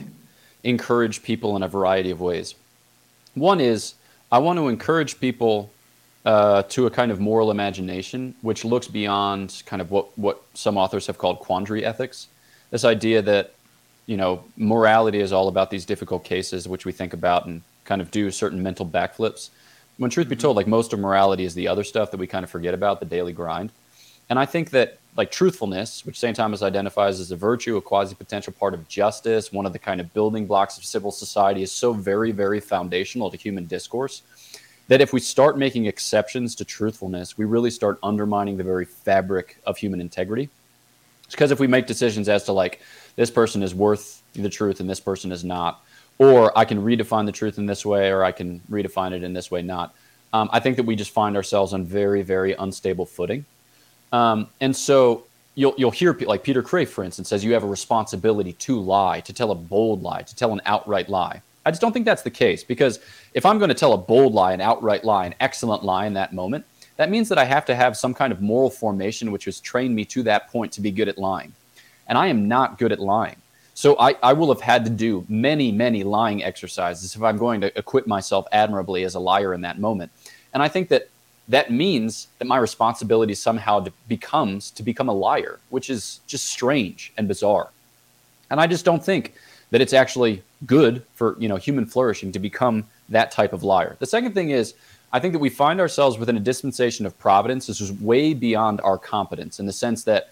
encourage 0.64 1.24
people 1.24 1.56
in 1.56 1.64
a 1.64 1.68
variety 1.68 2.12
of 2.12 2.22
ways. 2.22 2.56
One 3.36 3.60
is 3.60 3.96
I 4.32 4.40
want 4.40 4.58
to 4.58 4.68
encourage 4.68 5.20
people 5.20 5.70
uh, 6.26 6.64
to 6.64 6.86
a 6.86 6.90
kind 6.90 7.12
of 7.12 7.20
moral 7.20 7.52
imagination, 7.52 8.36
which 8.42 8.64
looks 8.64 8.88
beyond 8.88 9.64
kind 9.66 9.82
of 9.82 9.92
what 9.92 10.18
what 10.18 10.42
some 10.54 10.78
authors 10.78 11.08
have 11.08 11.18
called 11.18 11.40
quandary 11.40 11.84
ethics. 11.84 12.28
This 12.72 12.86
idea 12.86 13.22
that 13.22 13.54
you 14.06 14.18
know 14.18 14.44
morality 14.58 15.20
is 15.20 15.34
all 15.34 15.48
about 15.48 15.70
these 15.70 15.86
difficult 15.86 16.24
cases 16.24 16.68
which 16.68 16.86
we 16.86 16.92
think 16.92 17.14
about 17.14 17.46
and 17.46 17.62
kind 17.86 18.02
of 18.02 18.12
do 18.12 18.32
certain 18.32 18.64
mental 18.64 18.86
backflips. 18.86 19.50
When 20.04 20.10
truth 20.10 20.28
be 20.28 20.36
mm-hmm. 20.36 20.42
told, 20.42 20.58
like 20.58 20.68
most 20.68 20.92
of 20.92 21.00
morality 21.00 21.46
is 21.46 21.56
the 21.56 21.70
other 21.70 21.86
stuff 21.86 22.12
that 22.12 22.18
we 22.18 22.28
kind 22.28 22.44
of 22.44 22.50
forget 22.50 22.74
about, 22.74 23.00
the 23.00 23.06
daily 23.06 23.32
grind. 23.32 23.72
And 24.30 24.38
I 24.38 24.46
think 24.46 24.72
that 24.72 24.98
like 25.16 25.32
truthfulness, 25.32 26.06
which 26.06 26.20
St. 26.20 26.36
Thomas 26.36 26.62
identifies 26.62 27.22
as 27.22 27.32
a 27.32 27.38
virtue, 27.38 27.78
a 27.78 27.82
quasi 27.82 28.14
potential 28.14 28.52
part 28.52 28.74
of 28.74 28.86
justice, 28.90 29.54
one 29.54 29.66
of 29.66 29.72
the 29.72 29.80
kind 29.80 30.02
of 30.02 30.14
building 30.14 30.46
blocks 30.46 30.78
of 30.78 30.84
civil 30.84 31.10
society, 31.10 31.64
is 31.64 31.72
so 31.72 31.94
very, 31.94 32.34
very 32.34 32.60
foundational 32.60 33.32
to 33.32 33.38
human 33.38 33.66
discourse 33.66 34.24
that 34.90 35.00
if 35.00 35.14
we 35.14 35.22
start 35.22 35.58
making 35.58 35.86
exceptions 35.86 36.54
to 36.56 36.66
truthfulness, 36.66 37.38
we 37.38 37.46
really 37.46 37.72
start 37.72 37.98
undermining 38.04 38.58
the 38.58 38.64
very 38.66 38.84
fabric 38.84 39.58
of 39.66 39.78
human 39.78 40.02
integrity. 40.02 40.50
Because 41.32 41.52
if 41.52 41.62
we 41.62 41.68
make 41.68 41.88
decisions 41.88 42.28
as 42.28 42.44
to 42.44 42.52
like 42.52 42.82
this 43.16 43.32
person 43.32 43.64
is 43.64 43.74
worth 43.74 44.22
the 44.34 44.50
truth 44.50 44.82
and 44.82 44.90
this 44.90 45.00
person 45.00 45.32
is 45.32 45.46
not, 45.46 45.82
or 46.18 46.58
I 46.58 46.66
can 46.66 46.82
redefine 46.84 47.26
the 47.26 47.32
truth 47.32 47.58
in 47.58 47.66
this 47.66 47.86
way, 47.86 48.10
or 48.10 48.24
I 48.24 48.32
can 48.32 48.62
redefine 48.70 49.12
it 49.12 49.24
in 49.24 49.34
this 49.34 49.50
way, 49.50 49.62
not. 49.62 49.96
Um, 50.32 50.50
I 50.52 50.60
think 50.60 50.78
that 50.78 50.84
we 50.84 50.96
just 50.96 51.12
find 51.12 51.36
ourselves 51.36 51.74
on 51.74 51.86
very, 51.86 52.22
very 52.22 52.54
unstable 52.54 53.06
footing. 53.06 53.46
Um, 54.12 54.48
and 54.62 54.76
so 54.76 55.26
you'll 55.56 55.76
you'll 55.78 55.92
hear 55.92 56.14
like 56.14 56.44
Peter 56.44 56.64
Kreeft, 56.64 56.90
for 56.90 57.04
instance, 57.04 57.30
says 57.30 57.44
you 57.44 57.54
have 57.54 57.64
a 57.64 57.68
responsibility 57.68 58.54
to 58.54 58.80
lie, 58.80 59.22
to 59.22 59.34
tell 59.34 59.52
a 59.52 59.56
bold 59.56 60.02
lie, 60.02 60.22
to 60.22 60.36
tell 60.36 60.54
an 60.54 60.62
outright 60.66 61.10
lie. 61.10 61.42
I 61.66 61.72
just 61.72 61.82
don't 61.82 61.94
think 61.94 62.06
that's 62.06 62.24
the 62.24 62.30
case 62.32 62.64
because 62.64 63.00
if 63.34 63.46
I'm 63.46 63.58
going 63.58 63.70
to 63.70 63.76
tell 63.76 63.94
a 63.94 63.98
bold 63.98 64.34
lie, 64.34 64.54
an 64.54 64.62
outright 64.62 65.06
lie, 65.06 65.26
an 65.26 65.36
excellent 65.40 65.84
lie 65.84 66.06
in 66.06 66.14
that 66.14 66.34
moment, 66.34 66.66
that 66.98 67.10
means 67.10 67.30
that 67.30 67.38
I 67.38 67.46
have 67.46 67.66
to 67.66 67.76
have 67.76 67.96
some 67.96 68.14
kind 68.14 68.34
of 68.34 68.42
moral 68.42 68.70
formation 68.70 69.32
which 69.32 69.46
has 69.46 69.60
trained 69.60 69.96
me 69.96 70.04
to 70.06 70.24
that 70.24 70.50
point 70.52 70.72
to 70.74 70.82
be 70.82 70.92
good 70.92 71.08
at 71.08 71.18
lying. 71.18 71.54
And 72.08 72.18
I 72.18 72.28
am 72.28 72.48
not 72.48 72.78
good 72.78 72.92
at 72.92 73.00
lying. 73.00 73.38
So 73.74 73.98
I, 74.00 74.16
I 74.22 74.34
will 74.34 74.54
have 74.54 74.62
had 74.62 74.84
to 74.86 74.92
do 74.92 75.26
many, 75.28 75.72
many 75.72 76.04
lying 76.04 76.44
exercises 76.44 77.16
if 77.16 77.24
I'm 77.24 77.38
going 77.38 77.62
to 77.62 77.78
equip 77.78 78.06
myself 78.06 78.46
admirably 78.52 79.04
as 79.04 79.16
a 79.16 79.20
liar 79.20 79.54
in 79.54 79.62
that 79.62 79.80
moment. 79.80 80.12
And 80.54 80.62
I 80.62 80.68
think 80.68 80.90
that 80.90 81.10
that 81.48 81.72
means 81.72 82.28
that 82.38 82.46
my 82.46 82.58
responsibility 82.58 83.34
somehow 83.34 83.82
to 83.82 83.92
becomes 84.08 84.72
to 84.72 84.84
become 84.84 85.10
a 85.10 85.14
liar, 85.14 85.60
which 85.70 85.90
is 85.90 86.22
just 86.28 86.46
strange 86.46 87.12
and 87.18 87.28
bizarre. 87.28 87.70
And 88.50 88.62
I 88.62 88.68
just 88.68 88.86
don't 88.86 89.04
think 89.04 89.34
that 89.72 89.82
it's 89.82 89.94
actually 89.94 90.44
good 90.66 91.04
for 91.16 91.36
you 91.40 91.50
know 91.50 91.58
human 91.58 91.86
flourishing 91.86 92.32
to 92.32 92.40
become 92.40 92.86
that 93.10 93.32
type 93.32 93.54
of 93.54 93.64
liar. 93.64 93.98
The 94.00 94.06
second 94.06 94.34
thing 94.34 94.52
is 94.52 94.76
I 95.12 95.20
think 95.20 95.34
that 95.34 95.40
we 95.40 95.50
find 95.50 95.80
ourselves 95.80 96.18
within 96.18 96.38
a 96.38 96.40
dispensation 96.40 97.06
of 97.06 97.18
providence. 97.20 97.68
This 97.68 97.82
is 97.82 97.92
way 97.92 98.34
beyond 98.34 98.82
our 98.82 98.98
competence 98.98 99.60
in 99.60 99.66
the 99.66 99.74
sense 99.74 100.04
that 100.06 100.30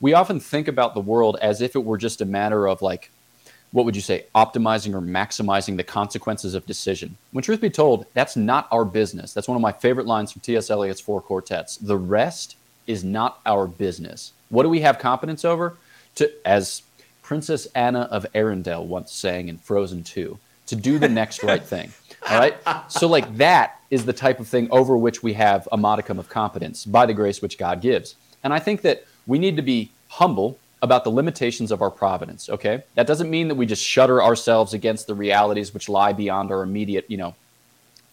we 0.00 0.14
often 0.14 0.40
think 0.40 0.68
about 0.68 0.94
the 0.94 1.00
world 1.00 1.36
as 1.42 1.60
if 1.60 1.74
it 1.74 1.84
were 1.84 1.98
just 1.98 2.20
a 2.20 2.24
matter 2.24 2.66
of 2.66 2.82
like 2.82 3.10
what 3.72 3.84
would 3.84 3.94
you 3.94 4.02
say 4.02 4.24
optimizing 4.34 4.94
or 4.94 5.00
maximizing 5.00 5.76
the 5.76 5.84
consequences 5.84 6.54
of 6.54 6.66
decision. 6.66 7.16
When 7.30 7.42
truth 7.42 7.60
be 7.60 7.70
told 7.70 8.06
that's 8.14 8.36
not 8.36 8.66
our 8.72 8.84
business. 8.84 9.32
That's 9.32 9.46
one 9.46 9.56
of 9.56 9.62
my 9.62 9.72
favorite 9.72 10.06
lines 10.06 10.32
from 10.32 10.40
ts 10.40 10.70
eliot's 10.70 11.00
four 11.00 11.20
quartets. 11.20 11.76
The 11.76 11.96
rest 11.96 12.56
is 12.86 13.04
not 13.04 13.40
our 13.46 13.66
business. 13.66 14.32
What 14.48 14.64
do 14.64 14.68
we 14.68 14.80
have 14.80 14.98
competence 14.98 15.44
over? 15.44 15.76
To 16.16 16.30
as 16.44 16.82
princess 17.22 17.66
anna 17.74 18.08
of 18.10 18.26
arendelle 18.34 18.84
once 18.84 19.12
sang 19.12 19.48
in 19.48 19.58
frozen 19.58 20.02
2 20.02 20.36
to 20.66 20.76
do 20.76 20.98
the 20.98 21.08
next 21.08 21.42
right 21.44 21.62
thing 21.62 21.92
all 22.28 22.38
right? 22.38 22.56
So 22.88 23.06
like 23.06 23.36
that 23.36 23.80
is 23.90 24.04
the 24.04 24.12
type 24.12 24.40
of 24.40 24.48
thing 24.48 24.68
over 24.70 24.96
which 24.96 25.22
we 25.22 25.32
have 25.34 25.68
a 25.72 25.76
modicum 25.76 26.18
of 26.18 26.28
competence 26.28 26.84
by 26.84 27.06
the 27.06 27.14
grace 27.14 27.40
which 27.40 27.58
god 27.58 27.80
gives. 27.80 28.16
And 28.42 28.52
i 28.52 28.58
think 28.58 28.82
that 28.82 29.04
we 29.30 29.38
need 29.38 29.56
to 29.56 29.62
be 29.62 29.90
humble 30.20 30.58
about 30.82 31.04
the 31.04 31.10
limitations 31.20 31.70
of 31.70 31.82
our 31.82 31.90
providence 32.02 32.48
okay 32.48 32.82
that 32.96 33.06
doesn't 33.06 33.30
mean 33.36 33.46
that 33.48 33.54
we 33.54 33.66
just 33.74 33.84
shutter 33.94 34.22
ourselves 34.28 34.74
against 34.74 35.06
the 35.06 35.14
realities 35.14 35.72
which 35.74 35.88
lie 35.88 36.12
beyond 36.12 36.50
our 36.50 36.62
immediate 36.62 37.04
you 37.08 37.16
know 37.16 37.34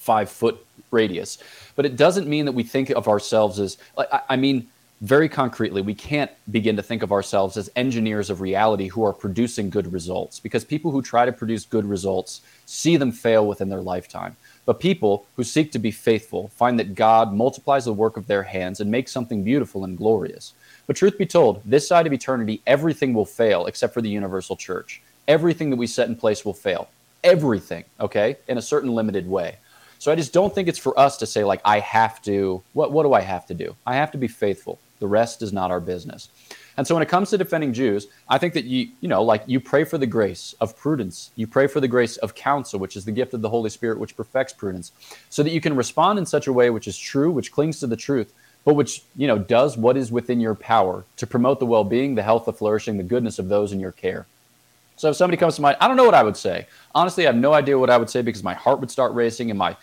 five 0.07 0.29
foot 0.29 0.57
radius. 0.91 1.37
But 1.75 1.85
it 1.85 1.95
doesn't 1.95 2.27
mean 2.27 2.45
that 2.45 2.53
we 2.53 2.63
think 2.63 2.89
of 2.89 3.07
ourselves 3.07 3.59
as 3.59 3.77
I, 3.97 4.21
I 4.29 4.35
mean, 4.35 4.67
very 5.01 5.29
concretely, 5.29 5.81
we 5.81 5.93
can't 5.93 6.31
begin 6.49 6.75
to 6.77 6.81
think 6.81 7.03
of 7.03 7.11
ourselves 7.11 7.55
as 7.55 7.69
engineers 7.75 8.31
of 8.31 8.41
reality 8.41 8.87
who 8.87 9.03
are 9.03 9.13
producing 9.13 9.69
good 9.69 9.93
results 9.93 10.39
because 10.39 10.65
people 10.65 10.89
who 10.89 11.03
try 11.03 11.23
to 11.23 11.31
produce 11.31 11.65
good 11.65 11.85
results 11.85 12.41
see 12.65 12.97
them 12.97 13.11
fail 13.11 13.45
within 13.45 13.69
their 13.69 13.81
lifetime. 13.81 14.35
But 14.65 14.79
people 14.79 15.27
who 15.35 15.43
seek 15.43 15.71
to 15.73 15.79
be 15.79 15.91
faithful 15.91 16.47
find 16.55 16.79
that 16.79 16.95
God 16.95 17.31
multiplies 17.31 17.85
the 17.85 17.93
work 17.93 18.17
of 18.17 18.25
their 18.25 18.43
hands 18.43 18.79
and 18.79 18.89
makes 18.89 19.11
something 19.11 19.43
beautiful 19.43 19.83
and 19.83 19.95
glorious. 19.95 20.53
But 20.87 20.95
truth 20.95 21.17
be 21.17 21.25
told, 21.25 21.61
this 21.65 21.87
side 21.87 22.07
of 22.07 22.13
eternity, 22.13 22.61
everything 22.65 23.13
will 23.13 23.25
fail 23.25 23.65
except 23.65 23.93
for 23.93 24.01
the 24.01 24.09
universal 24.09 24.55
church. 24.55 25.01
Everything 25.27 25.69
that 25.69 25.75
we 25.75 25.85
set 25.85 26.07
in 26.07 26.15
place 26.15 26.45
will 26.45 26.53
fail. 26.53 26.87
Everything, 27.23 27.83
okay, 27.99 28.37
in 28.47 28.57
a 28.57 28.61
certain 28.61 28.95
limited 28.95 29.27
way. 29.27 29.57
So 29.99 30.11
I 30.11 30.15
just 30.15 30.31
don't 30.31 30.53
think 30.55 30.67
it's 30.67 30.79
for 30.79 30.97
us 30.97 31.17
to 31.17 31.25
say, 31.25 31.43
like, 31.43 31.59
I 31.65 31.79
have 31.79 32.21
to, 32.21 32.63
what, 32.73 32.91
what 32.91 33.03
do 33.03 33.13
I 33.13 33.21
have 33.21 33.45
to 33.47 33.53
do? 33.53 33.75
I 33.85 33.95
have 33.95 34.11
to 34.11 34.17
be 34.17 34.27
faithful. 34.27 34.79
The 34.99 35.07
rest 35.07 35.41
is 35.41 35.51
not 35.51 35.71
our 35.71 35.81
business. 35.81 36.29
And 36.77 36.85
so 36.85 36.93
when 36.93 37.01
it 37.01 37.09
comes 37.09 37.31
to 37.31 37.37
defending 37.37 37.73
Jews, 37.73 38.07
I 38.29 38.37
think 38.37 38.53
that 38.53 38.65
you, 38.65 38.89
you 39.01 39.09
know, 39.09 39.23
like 39.23 39.43
you 39.47 39.59
pray 39.59 39.83
for 39.83 39.97
the 39.97 40.05
grace 40.05 40.53
of 40.61 40.77
prudence. 40.77 41.31
You 41.35 41.47
pray 41.47 41.65
for 41.65 41.81
the 41.81 41.87
grace 41.87 42.17
of 42.17 42.35
counsel, 42.35 42.79
which 42.79 42.95
is 42.95 43.03
the 43.03 43.11
gift 43.11 43.33
of 43.33 43.41
the 43.41 43.49
Holy 43.49 43.71
Spirit, 43.71 43.99
which 43.99 44.15
perfects 44.15 44.53
prudence, 44.53 44.91
so 45.29 45.41
that 45.41 45.51
you 45.51 45.59
can 45.59 45.75
respond 45.75 46.19
in 46.19 46.25
such 46.25 46.45
a 46.45 46.53
way 46.53 46.69
which 46.69 46.87
is 46.87 46.97
true, 46.97 47.31
which 47.31 47.51
clings 47.51 47.79
to 47.79 47.87
the 47.87 47.95
truth, 47.95 48.31
but 48.67 48.73
which, 48.73 49.01
you 49.15 49.27
know, 49.27 49.37
does 49.37 49.77
what 49.77 49.95
is 49.95 50.11
within 50.11 50.41
your 50.41 50.53
power 50.53 51.05
to 51.15 51.25
promote 51.25 51.57
the 51.57 51.65
well-being, 51.65 52.15
the 52.15 52.21
health, 52.21 52.43
the 52.43 52.51
flourishing, 52.51 52.97
the 52.97 53.03
goodness 53.03 53.39
of 53.39 53.47
those 53.47 53.71
in 53.71 53.79
your 53.79 53.93
care. 53.93 54.25
So 54.97 55.09
if 55.09 55.15
somebody 55.15 55.37
comes 55.37 55.55
to 55.55 55.61
mind, 55.61 55.77
I 55.79 55.87
don't 55.87 55.95
know 55.95 56.03
what 56.03 56.13
I 56.13 56.21
would 56.21 56.35
say. 56.35 56.67
Honestly, 56.93 57.25
I 57.25 57.31
have 57.31 57.37
no 57.37 57.53
idea 57.53 57.79
what 57.79 57.89
I 57.89 57.95
would 57.95 58.09
say 58.09 58.21
because 58.21 58.43
my 58.43 58.53
heart 58.53 58.81
would 58.81 58.91
start 58.91 59.13
racing 59.13 59.51
and 59.51 59.57
my 59.57 59.77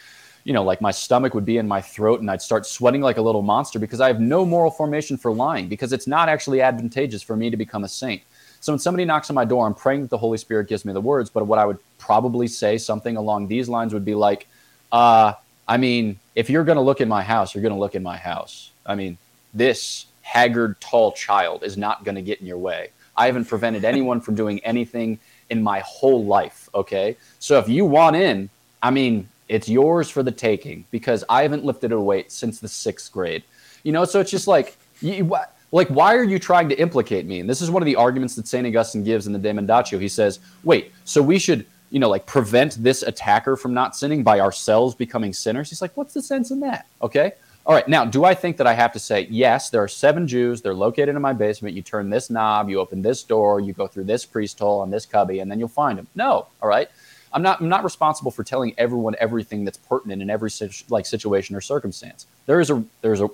you 0.44 0.52
know, 0.52 0.62
like 0.62 0.82
my 0.82 0.90
stomach 0.90 1.32
would 1.32 1.46
be 1.46 1.56
in 1.56 1.66
my 1.66 1.80
throat 1.80 2.20
and 2.20 2.30
I'd 2.30 2.42
start 2.42 2.66
sweating 2.66 3.00
like 3.00 3.16
a 3.16 3.22
little 3.22 3.40
monster 3.40 3.78
because 3.78 4.02
I 4.02 4.08
have 4.08 4.20
no 4.20 4.44
moral 4.44 4.70
formation 4.70 5.16
for 5.16 5.32
lying 5.32 5.66
because 5.66 5.94
it's 5.94 6.06
not 6.06 6.28
actually 6.28 6.60
advantageous 6.60 7.22
for 7.22 7.36
me 7.36 7.48
to 7.48 7.56
become 7.56 7.84
a 7.84 7.88
saint. 7.88 8.20
So 8.60 8.70
when 8.70 8.78
somebody 8.78 9.06
knocks 9.06 9.30
on 9.30 9.34
my 9.34 9.46
door, 9.46 9.66
I'm 9.66 9.72
praying 9.72 10.02
that 10.02 10.10
the 10.10 10.18
Holy 10.18 10.36
Spirit 10.36 10.68
gives 10.68 10.84
me 10.84 10.92
the 10.92 11.00
words, 11.00 11.30
but 11.30 11.46
what 11.46 11.58
I 11.58 11.64
would 11.64 11.78
probably 11.96 12.48
say 12.48 12.76
something 12.76 13.16
along 13.16 13.48
these 13.48 13.66
lines 13.66 13.94
would 13.94 14.04
be 14.04 14.14
like, 14.14 14.46
uh, 14.92 15.32
I 15.66 15.78
mean, 15.78 16.18
if 16.34 16.50
you're 16.50 16.64
going 16.64 16.76
to 16.76 16.82
look 16.82 17.00
in 17.00 17.08
my 17.08 17.22
house, 17.22 17.54
you're 17.54 17.62
going 17.62 17.72
to 17.72 17.80
look 17.80 17.94
in 17.94 18.02
my 18.02 18.18
house. 18.18 18.70
I 18.86 18.94
mean, 18.94 19.18
this 19.52 20.06
haggard, 20.22 20.80
tall 20.80 21.12
child 21.12 21.62
is 21.62 21.76
not 21.76 22.04
going 22.04 22.14
to 22.14 22.22
get 22.22 22.40
in 22.40 22.46
your 22.46 22.58
way. 22.58 22.90
I 23.16 23.26
haven't 23.26 23.44
prevented 23.44 23.84
anyone 23.84 24.20
from 24.20 24.34
doing 24.34 24.58
anything 24.60 25.18
in 25.50 25.62
my 25.62 25.80
whole 25.80 26.24
life. 26.24 26.68
Okay. 26.74 27.16
So 27.38 27.58
if 27.58 27.68
you 27.68 27.84
want 27.84 28.16
in, 28.16 28.48
I 28.82 28.90
mean, 28.90 29.28
it's 29.48 29.68
yours 29.68 30.10
for 30.10 30.22
the 30.22 30.32
taking 30.32 30.84
because 30.90 31.24
I 31.28 31.42
haven't 31.42 31.64
lifted 31.64 31.92
a 31.92 32.00
weight 32.00 32.32
since 32.32 32.60
the 32.60 32.68
sixth 32.68 33.12
grade. 33.12 33.44
You 33.82 33.92
know, 33.92 34.04
so 34.04 34.20
it's 34.20 34.30
just 34.30 34.48
like, 34.48 34.76
you, 35.00 35.30
like, 35.70 35.88
why 35.88 36.16
are 36.16 36.24
you 36.24 36.38
trying 36.38 36.68
to 36.70 36.78
implicate 36.78 37.26
me? 37.26 37.40
And 37.40 37.48
this 37.48 37.60
is 37.60 37.70
one 37.70 37.82
of 37.82 37.86
the 37.86 37.96
arguments 37.96 38.34
that 38.36 38.48
St. 38.48 38.66
Augustine 38.66 39.04
gives 39.04 39.26
in 39.26 39.32
the 39.32 39.38
De 39.38 39.52
Mendacio. 39.52 40.00
He 40.00 40.08
says, 40.08 40.40
wait, 40.62 40.92
so 41.04 41.20
we 41.20 41.38
should, 41.38 41.66
you 41.90 41.98
know, 41.98 42.08
like 42.08 42.26
prevent 42.26 42.82
this 42.82 43.02
attacker 43.02 43.56
from 43.56 43.74
not 43.74 43.94
sinning 43.94 44.22
by 44.22 44.40
ourselves 44.40 44.94
becoming 44.94 45.32
sinners? 45.32 45.68
He's 45.68 45.82
like, 45.82 45.96
what's 45.96 46.14
the 46.14 46.22
sense 46.22 46.50
in 46.50 46.60
that? 46.60 46.86
Okay. 47.02 47.32
All 47.66 47.74
right. 47.74 47.88
Now, 47.88 48.04
do 48.04 48.24
I 48.24 48.34
think 48.34 48.58
that 48.58 48.66
I 48.66 48.74
have 48.74 48.92
to 48.92 48.98
say, 48.98 49.26
yes, 49.30 49.70
there 49.70 49.82
are 49.82 49.88
seven 49.88 50.28
Jews. 50.28 50.60
They're 50.60 50.74
located 50.74 51.16
in 51.16 51.22
my 51.22 51.32
basement. 51.32 51.74
You 51.74 51.80
turn 51.80 52.10
this 52.10 52.28
knob, 52.28 52.68
you 52.68 52.78
open 52.78 53.00
this 53.00 53.22
door, 53.22 53.58
you 53.58 53.72
go 53.72 53.86
through 53.86 54.04
this 54.04 54.26
priest 54.26 54.58
hole 54.58 54.80
on 54.80 54.90
this 54.90 55.06
cubby, 55.06 55.38
and 55.38 55.50
then 55.50 55.58
you'll 55.58 55.68
find 55.68 55.98
them? 55.98 56.06
No. 56.14 56.46
All 56.62 56.68
right. 56.68 56.90
I'm 57.32 57.42
not 57.42 57.60
I'm 57.60 57.68
not 57.68 57.82
responsible 57.82 58.30
for 58.30 58.44
telling 58.44 58.74
everyone 58.78 59.16
everything 59.18 59.64
that's 59.64 59.78
pertinent 59.78 60.22
in 60.22 60.30
every 60.30 60.50
like 60.88 61.04
situation 61.04 61.56
or 61.56 61.60
circumstance. 61.60 62.26
There 62.46 62.60
is 62.60 62.70
a 62.70 62.84
there's 63.02 63.20
a, 63.20 63.28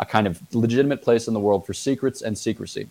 a 0.00 0.04
kind 0.04 0.26
of 0.26 0.40
legitimate 0.54 1.02
place 1.02 1.28
in 1.28 1.34
the 1.34 1.40
world 1.40 1.64
for 1.64 1.72
secrets 1.72 2.22
and 2.22 2.36
secrecy. 2.36 2.88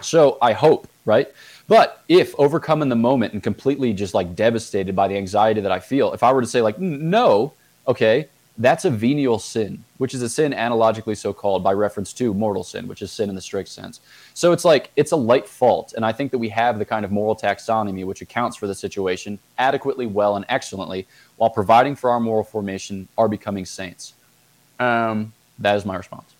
So 0.00 0.38
I 0.40 0.54
hope, 0.54 0.88
right? 1.04 1.30
But 1.68 2.02
if 2.08 2.34
overcome 2.38 2.80
in 2.80 2.88
the 2.88 2.96
moment 2.96 3.34
and 3.34 3.42
completely 3.42 3.92
just 3.92 4.14
like 4.14 4.34
devastated 4.34 4.96
by 4.96 5.08
the 5.08 5.16
anxiety 5.16 5.60
that 5.60 5.72
I 5.72 5.78
feel, 5.78 6.14
if 6.14 6.22
I 6.22 6.32
were 6.32 6.40
to 6.40 6.46
say 6.46 6.62
like 6.62 6.78
no, 6.78 7.52
okay, 7.86 8.28
that's 8.58 8.84
a 8.84 8.90
venial 8.90 9.38
sin, 9.38 9.82
which 9.98 10.14
is 10.14 10.22
a 10.22 10.28
sin 10.28 10.52
analogically 10.52 11.14
so 11.14 11.32
called 11.32 11.64
by 11.64 11.72
reference 11.72 12.12
to 12.12 12.34
mortal 12.34 12.62
sin, 12.62 12.86
which 12.86 13.00
is 13.00 13.10
sin 13.10 13.28
in 13.28 13.34
the 13.34 13.40
strict 13.40 13.68
sense. 13.68 14.00
So 14.34 14.52
it's 14.52 14.64
like 14.64 14.90
it's 14.94 15.12
a 15.12 15.16
light 15.16 15.48
fault. 15.48 15.94
And 15.96 16.04
I 16.04 16.12
think 16.12 16.30
that 16.32 16.38
we 16.38 16.50
have 16.50 16.78
the 16.78 16.84
kind 16.84 17.04
of 17.04 17.10
moral 17.10 17.34
taxonomy 17.34 18.04
which 18.04 18.20
accounts 18.20 18.56
for 18.56 18.66
the 18.66 18.74
situation 18.74 19.38
adequately, 19.58 20.06
well, 20.06 20.36
and 20.36 20.44
excellently 20.48 21.06
while 21.36 21.50
providing 21.50 21.96
for 21.96 22.10
our 22.10 22.20
moral 22.20 22.44
formation, 22.44 23.08
our 23.16 23.28
becoming 23.28 23.64
saints. 23.64 24.14
Um, 24.78 25.32
that 25.58 25.76
is 25.76 25.86
my 25.86 25.96
response. 25.96 26.34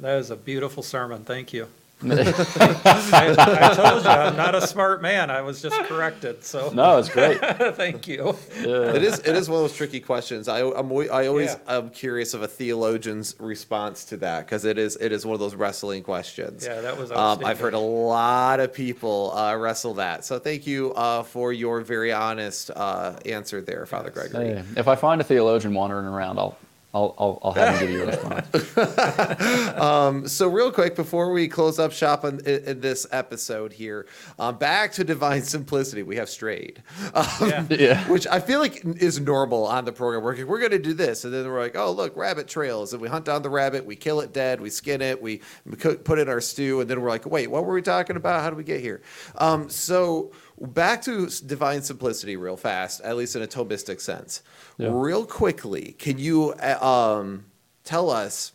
That 0.00 0.18
is 0.18 0.30
a 0.30 0.36
beautiful 0.36 0.82
sermon. 0.82 1.24
Thank 1.24 1.52
you. 1.52 1.68
I, 2.00 3.34
I, 3.34 3.74
told 3.74 4.04
you 4.04 4.10
I'm 4.10 4.36
not 4.36 4.54
a 4.54 4.66
smart 4.66 5.02
man. 5.02 5.30
I 5.30 5.40
was 5.40 5.60
just 5.60 5.76
corrected. 5.84 6.44
So 6.44 6.70
no, 6.72 6.98
it's 6.98 7.08
great. 7.08 7.38
Thank 7.74 8.06
you. 8.06 8.36
Yeah. 8.60 8.94
It 8.94 9.02
is. 9.02 9.18
It 9.20 9.34
is 9.34 9.48
one 9.48 9.56
of 9.56 9.62
those 9.68 9.76
tricky 9.76 9.98
questions. 9.98 10.48
I, 10.48 10.60
I'm. 10.60 10.92
I 11.10 11.26
always. 11.26 11.56
Yeah. 11.66 11.76
am 11.78 11.90
curious 11.90 12.34
of 12.34 12.42
a 12.42 12.48
theologian's 12.48 13.34
response 13.40 14.04
to 14.06 14.16
that 14.18 14.46
because 14.46 14.64
it 14.64 14.78
is. 14.78 14.96
It 15.00 15.10
is 15.10 15.26
one 15.26 15.34
of 15.34 15.40
those 15.40 15.56
wrestling 15.56 16.04
questions. 16.04 16.64
Yeah, 16.64 16.80
that 16.82 16.96
was. 16.96 17.10
Um, 17.10 17.44
I've 17.44 17.58
heard 17.58 17.74
a 17.74 17.78
lot 17.78 18.60
of 18.60 18.72
people 18.72 19.32
uh, 19.36 19.56
wrestle 19.56 19.94
that. 19.94 20.24
So 20.24 20.38
thank 20.38 20.66
you 20.66 20.92
uh, 20.94 21.24
for 21.24 21.52
your 21.52 21.80
very 21.80 22.12
honest 22.12 22.70
uh, 22.74 23.18
answer 23.26 23.60
there, 23.60 23.86
Father 23.86 24.12
yes. 24.14 24.28
Gregory. 24.28 24.54
Hey, 24.54 24.64
if 24.76 24.86
I 24.86 24.94
find 24.94 25.20
a 25.20 25.24
theologian 25.24 25.74
wandering 25.74 26.06
around, 26.06 26.38
I'll 26.38 26.56
I'll, 26.94 27.14
I'll, 27.18 27.38
I'll 27.42 27.52
have 27.52 27.74
him 27.74 27.86
give 27.86 27.90
you 27.90 28.02
a 28.02 28.06
response. 28.06 29.76
um, 29.78 30.26
so, 30.26 30.48
real 30.48 30.72
quick, 30.72 30.96
before 30.96 31.32
we 31.32 31.46
close 31.46 31.78
up 31.78 31.92
shop 31.92 32.24
in, 32.24 32.40
in 32.40 32.80
this 32.80 33.06
episode 33.12 33.74
here, 33.74 34.06
um, 34.38 34.56
back 34.56 34.92
to 34.92 35.04
divine 35.04 35.42
simplicity, 35.42 36.02
we 36.02 36.16
have 36.16 36.30
strayed, 36.30 36.82
um, 37.12 37.26
yeah. 37.42 37.66
yeah. 37.70 38.08
which 38.08 38.26
I 38.26 38.40
feel 38.40 38.60
like 38.60 38.82
is 38.84 39.20
normal 39.20 39.66
on 39.66 39.84
the 39.84 39.92
program. 39.92 40.22
We're, 40.24 40.46
we're 40.46 40.60
going 40.60 40.70
to 40.70 40.78
do 40.78 40.94
this, 40.94 41.24
and 41.24 41.34
then 41.34 41.46
we're 41.46 41.60
like, 41.60 41.76
oh, 41.76 41.92
look, 41.92 42.16
rabbit 42.16 42.48
trails, 42.48 42.94
and 42.94 43.02
we 43.02 43.08
hunt 43.08 43.26
down 43.26 43.42
the 43.42 43.50
rabbit, 43.50 43.84
we 43.84 43.94
kill 43.94 44.20
it 44.20 44.32
dead, 44.32 44.58
we 44.58 44.70
skin 44.70 45.02
it, 45.02 45.20
we 45.20 45.42
put 45.78 46.18
it 46.18 46.22
in 46.22 46.28
our 46.30 46.40
stew, 46.40 46.80
and 46.80 46.88
then 46.88 47.02
we're 47.02 47.10
like, 47.10 47.26
wait, 47.26 47.50
what 47.50 47.66
were 47.66 47.74
we 47.74 47.82
talking 47.82 48.16
about? 48.16 48.40
How 48.40 48.48
do 48.48 48.56
we 48.56 48.64
get 48.64 48.80
here? 48.80 49.02
Um, 49.36 49.68
so, 49.68 50.32
back 50.60 51.02
to 51.02 51.28
divine 51.46 51.82
simplicity 51.82 52.36
real 52.36 52.56
fast, 52.56 53.00
at 53.02 53.16
least 53.16 53.36
in 53.36 53.42
a 53.42 53.46
Thomistic 53.46 54.00
sense. 54.00 54.42
Yeah. 54.76 54.88
Real 54.90 55.24
quickly, 55.24 55.94
can 55.98 56.18
you 56.18 56.52
uh, 56.52 56.84
um, 56.84 57.46
tell 57.84 58.10
us 58.10 58.52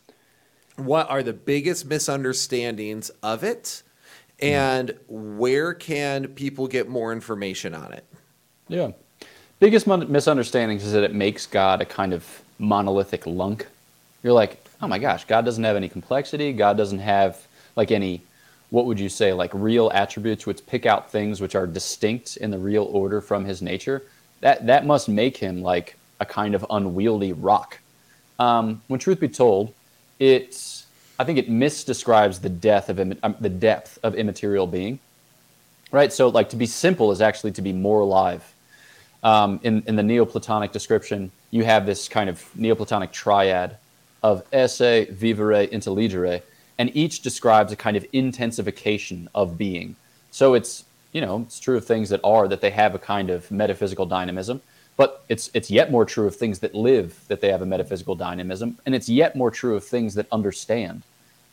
what 0.76 1.10
are 1.10 1.24
the 1.24 1.34
biggest 1.34 1.86
misunderstandings 1.86 3.10
of 3.22 3.44
it 3.44 3.84
and 4.40 4.98
where 5.08 5.74
can 5.74 6.28
people 6.30 6.68
get 6.68 6.90
more 6.90 7.14
information 7.14 7.74
on 7.74 7.94
it? 7.94 8.06
Yeah. 8.68 8.92
Biggest 9.60 9.88
misunderstandings 9.88 10.84
is 10.84 10.92
that 10.94 11.04
it 11.04 11.14
makes 11.14 11.46
God 11.46 11.82
a 11.82 11.86
kind 11.86 12.14
of 12.14 12.42
monolithic 12.60 13.26
lunk. 13.26 13.68
You're 14.22 14.34
like, 14.34 14.62
oh 14.82 14.88
my 14.88 15.00
gosh, 15.00 15.26
God 15.26 15.46
doesn't 15.46 15.64
have 15.64 15.76
any 15.76 15.88
complexity. 15.88 16.52
God 16.52 16.76
doesn't 16.76 17.00
have 17.00 17.48
like 17.76 17.92
any 17.92 18.22
what 18.74 18.88
would 18.88 19.00
you 19.00 19.08
say, 19.08 19.34
like 19.34 19.52
real 19.54 19.92
attributes 19.94 20.48
which 20.48 20.66
pick 20.66 20.88
out 20.88 21.12
things 21.12 21.40
which 21.40 21.54
are 21.54 21.68
distinct 21.68 22.38
in 22.38 22.50
the 22.50 22.58
real 22.58 22.86
order 22.86 23.22
from 23.22 23.46
his 23.46 23.62
nature, 23.62 24.02
that, 24.42 24.66
that 24.66 24.84
must 24.84 25.08
make 25.08 25.38
him 25.38 25.62
like 25.62 25.96
a 26.20 26.26
kind 26.26 26.56
of 26.56 26.66
unwieldy 26.72 27.34
rock. 27.34 27.78
Um, 28.40 28.82
when 28.88 29.00
truth 29.00 29.20
be 29.20 29.28
told, 29.28 29.76
it's, 30.18 30.88
I 31.20 31.24
think 31.24 31.38
it 31.38 31.52
misdescribes 31.52 32.42
the, 32.42 32.50
death 32.50 32.90
of, 32.90 33.00
um, 33.00 33.36
the 33.40 33.50
depth 33.50 34.00
of 34.02 34.16
immaterial 34.16 34.66
being. 34.66 34.98
Right? 35.92 36.12
So, 36.12 36.30
like, 36.30 36.50
to 36.50 36.56
be 36.56 36.66
simple 36.66 37.12
is 37.12 37.22
actually 37.22 37.52
to 37.52 37.62
be 37.62 37.74
more 37.74 38.00
alive. 38.00 38.56
Um, 39.22 39.60
in, 39.62 39.84
in 39.86 39.96
the 39.96 40.02
Neoplatonic 40.02 40.72
description, 40.72 41.32
you 41.52 41.64
have 41.64 41.86
this 41.86 42.10
kind 42.10 42.28
of 42.28 42.44
Neoplatonic 42.56 43.12
triad 43.12 43.78
of 44.24 44.44
esse, 44.52 45.08
vivere, 45.12 45.62
intelligere, 45.62 46.42
and 46.78 46.96
each 46.96 47.22
describes 47.22 47.72
a 47.72 47.76
kind 47.76 47.98
of 47.98 48.06
intensification 48.14 49.30
of 49.34 49.58
being. 49.58 49.96
So 50.32 50.54
it's 50.54 50.86
you 51.12 51.22
know 51.22 51.42
it's 51.42 51.60
true 51.60 51.78
of 51.78 51.86
things 51.86 52.10
that 52.10 52.22
are 52.24 52.48
that 52.48 52.62
they 52.62 52.72
have 52.72 52.96
a 52.96 53.00
kind 53.00 53.30
of 53.30 53.50
metaphysical 53.52 54.06
dynamism, 54.06 54.62
but 54.98 55.24
it's 55.30 55.50
it's 55.54 55.70
yet 55.70 55.92
more 55.92 56.06
true 56.06 56.28
of 56.28 56.36
things 56.36 56.60
that 56.60 56.74
live 56.74 57.20
that 57.28 57.42
they 57.42 57.52
have 57.52 57.62
a 57.62 57.66
metaphysical 57.66 58.16
dynamism, 58.16 58.78
and 58.86 58.96
it's 58.96 59.10
yet 59.10 59.36
more 59.36 59.52
true 59.52 59.76
of 59.76 59.84
things 59.84 60.16
that 60.16 60.28
understand 60.32 61.04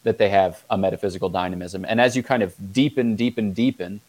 that 0.03 0.19
they 0.19 0.31
have 0.31 0.65
a 0.71 0.79
metaphysical 0.79 1.29
dynamism. 1.29 1.85
And 1.85 2.01
as 2.01 2.17
you 2.17 2.23
kind 2.23 2.43
of 2.43 2.55
deepen, 2.73 3.17
deepen, 3.17 3.53
deepen, 3.53 4.01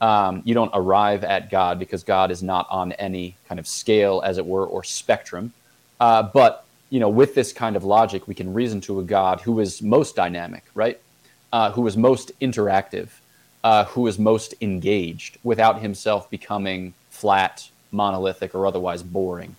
um, 0.00 0.42
you 0.44 0.54
don't 0.54 0.70
arrive 0.74 1.24
at 1.24 1.50
God 1.50 1.78
because 1.78 2.04
God 2.04 2.30
is 2.30 2.42
not 2.42 2.68
on 2.70 2.92
any 2.92 3.36
kind 3.48 3.58
of 3.58 3.66
scale, 3.66 4.22
as 4.24 4.38
it 4.38 4.46
were, 4.46 4.66
or 4.66 4.84
spectrum. 4.84 5.52
Uh, 6.00 6.22
but 6.22 6.63
you 6.94 7.00
know, 7.00 7.08
with 7.08 7.34
this 7.34 7.52
kind 7.52 7.74
of 7.74 7.82
logic, 7.82 8.28
we 8.28 8.36
can 8.40 8.54
reason 8.54 8.80
to 8.80 9.00
a 9.00 9.02
God 9.02 9.40
who 9.40 9.58
is 9.58 9.82
most 9.82 10.14
dynamic, 10.14 10.62
right? 10.76 10.96
Uh, 11.52 11.72
who 11.72 11.84
is 11.88 11.96
most 11.96 12.26
interactive, 12.38 13.08
uh, 13.64 13.84
who 13.92 14.06
is 14.06 14.16
most 14.16 14.54
engaged, 14.60 15.32
without 15.42 15.80
himself 15.86 16.30
becoming 16.30 16.94
flat, 17.10 17.68
monolithic, 17.90 18.54
or 18.54 18.64
otherwise 18.64 19.02
boring. 19.02 19.56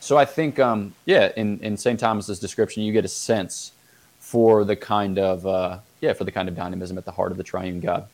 So 0.00 0.18
I 0.18 0.26
think, 0.26 0.58
um, 0.58 0.80
yeah, 1.06 1.32
in, 1.42 1.58
in 1.60 1.78
St. 1.78 1.98
Thomas's 1.98 2.38
description, 2.38 2.82
you 2.82 2.92
get 2.92 3.06
a 3.06 3.14
sense 3.30 3.72
for 4.20 4.62
the 4.70 4.76
kind 4.76 5.18
of, 5.18 5.46
uh, 5.46 5.78
yeah, 6.02 6.12
for 6.12 6.24
the 6.24 6.32
kind 6.32 6.50
of 6.50 6.54
dynamism 6.54 6.98
at 6.98 7.06
the 7.06 7.12
heart 7.12 7.32
of 7.32 7.38
the 7.38 7.44
triune 7.44 7.80
God. 7.80 8.06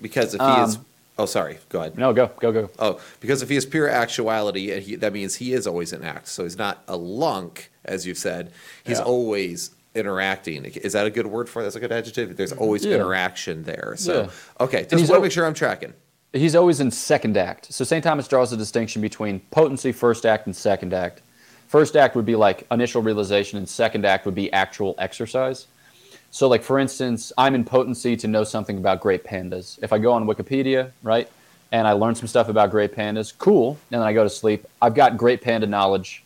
Because 0.00 0.32
if 0.32 0.40
he 0.40 0.46
is, 0.62 0.76
Um, 0.76 0.86
oh, 1.18 1.26
sorry, 1.26 1.58
go 1.68 1.80
ahead. 1.80 1.98
No, 1.98 2.12
go, 2.12 2.30
go, 2.40 2.52
go. 2.52 2.70
Oh, 2.78 3.00
because 3.20 3.42
if 3.42 3.48
he 3.48 3.56
is 3.56 3.66
pure 3.66 3.88
actuality, 3.88 4.70
and 4.72 4.82
he, 4.82 4.96
that 4.96 5.12
means 5.12 5.36
he 5.36 5.52
is 5.52 5.66
always 5.66 5.92
in 5.92 6.04
act. 6.04 6.28
So 6.28 6.44
he's 6.44 6.56
not 6.56 6.82
a 6.88 6.96
lunk, 6.96 7.70
as 7.84 8.06
you've 8.06 8.18
said. 8.18 8.52
He's 8.84 8.98
Yeah. 8.98 9.04
always 9.04 9.70
interacting. 9.94 10.64
Is 10.66 10.92
that 10.92 11.06
a 11.06 11.10
good 11.10 11.26
word 11.26 11.48
for 11.48 11.60
it? 11.60 11.64
That's 11.64 11.76
a 11.76 11.80
good 11.80 11.92
adjective. 11.92 12.36
There's 12.36 12.52
always 12.52 12.84
Yeah. 12.84 12.96
interaction 12.96 13.64
there. 13.64 13.94
So 13.98 14.22
Yeah. 14.22 14.64
okay, 14.64 14.82
just 14.82 14.92
he's 14.92 15.00
want 15.00 15.08
to 15.08 15.14
al- 15.16 15.20
make 15.22 15.32
sure 15.32 15.44
I'm 15.46 15.54
tracking. 15.54 15.92
He's 16.32 16.54
always 16.54 16.78
in 16.78 16.90
second 16.90 17.36
act. 17.36 17.72
So 17.72 17.84
St. 17.84 18.04
Thomas 18.04 18.28
draws 18.28 18.52
a 18.52 18.56
distinction 18.56 19.02
between 19.02 19.40
potency, 19.50 19.92
first 19.92 20.24
act, 20.26 20.46
and 20.46 20.54
second 20.54 20.92
act. 20.92 21.22
First 21.66 21.96
act 21.96 22.14
would 22.16 22.26
be 22.26 22.36
like 22.36 22.66
initial 22.70 23.02
realization, 23.02 23.58
and 23.58 23.68
second 23.68 24.04
act 24.06 24.24
would 24.24 24.34
be 24.34 24.52
actual 24.52 24.94
exercise. 24.98 25.66
So, 26.30 26.48
like 26.48 26.62
for 26.62 26.78
instance, 26.78 27.32
I'm 27.38 27.54
in 27.54 27.64
potency 27.64 28.16
to 28.16 28.28
know 28.28 28.44
something 28.44 28.78
about 28.78 29.00
great 29.00 29.24
pandas. 29.24 29.78
If 29.82 29.92
I 29.92 29.98
go 29.98 30.12
on 30.12 30.26
Wikipedia, 30.26 30.92
right, 31.02 31.28
and 31.72 31.86
I 31.86 31.92
learn 31.92 32.14
some 32.14 32.28
stuff 32.28 32.48
about 32.48 32.70
great 32.70 32.94
pandas, 32.94 33.36
cool. 33.36 33.78
And 33.90 34.00
then 34.00 34.06
I 34.06 34.12
go 34.12 34.24
to 34.24 34.30
sleep. 34.30 34.66
I've 34.80 34.94
got 34.94 35.16
great 35.16 35.40
panda 35.40 35.66
knowledge 35.66 36.24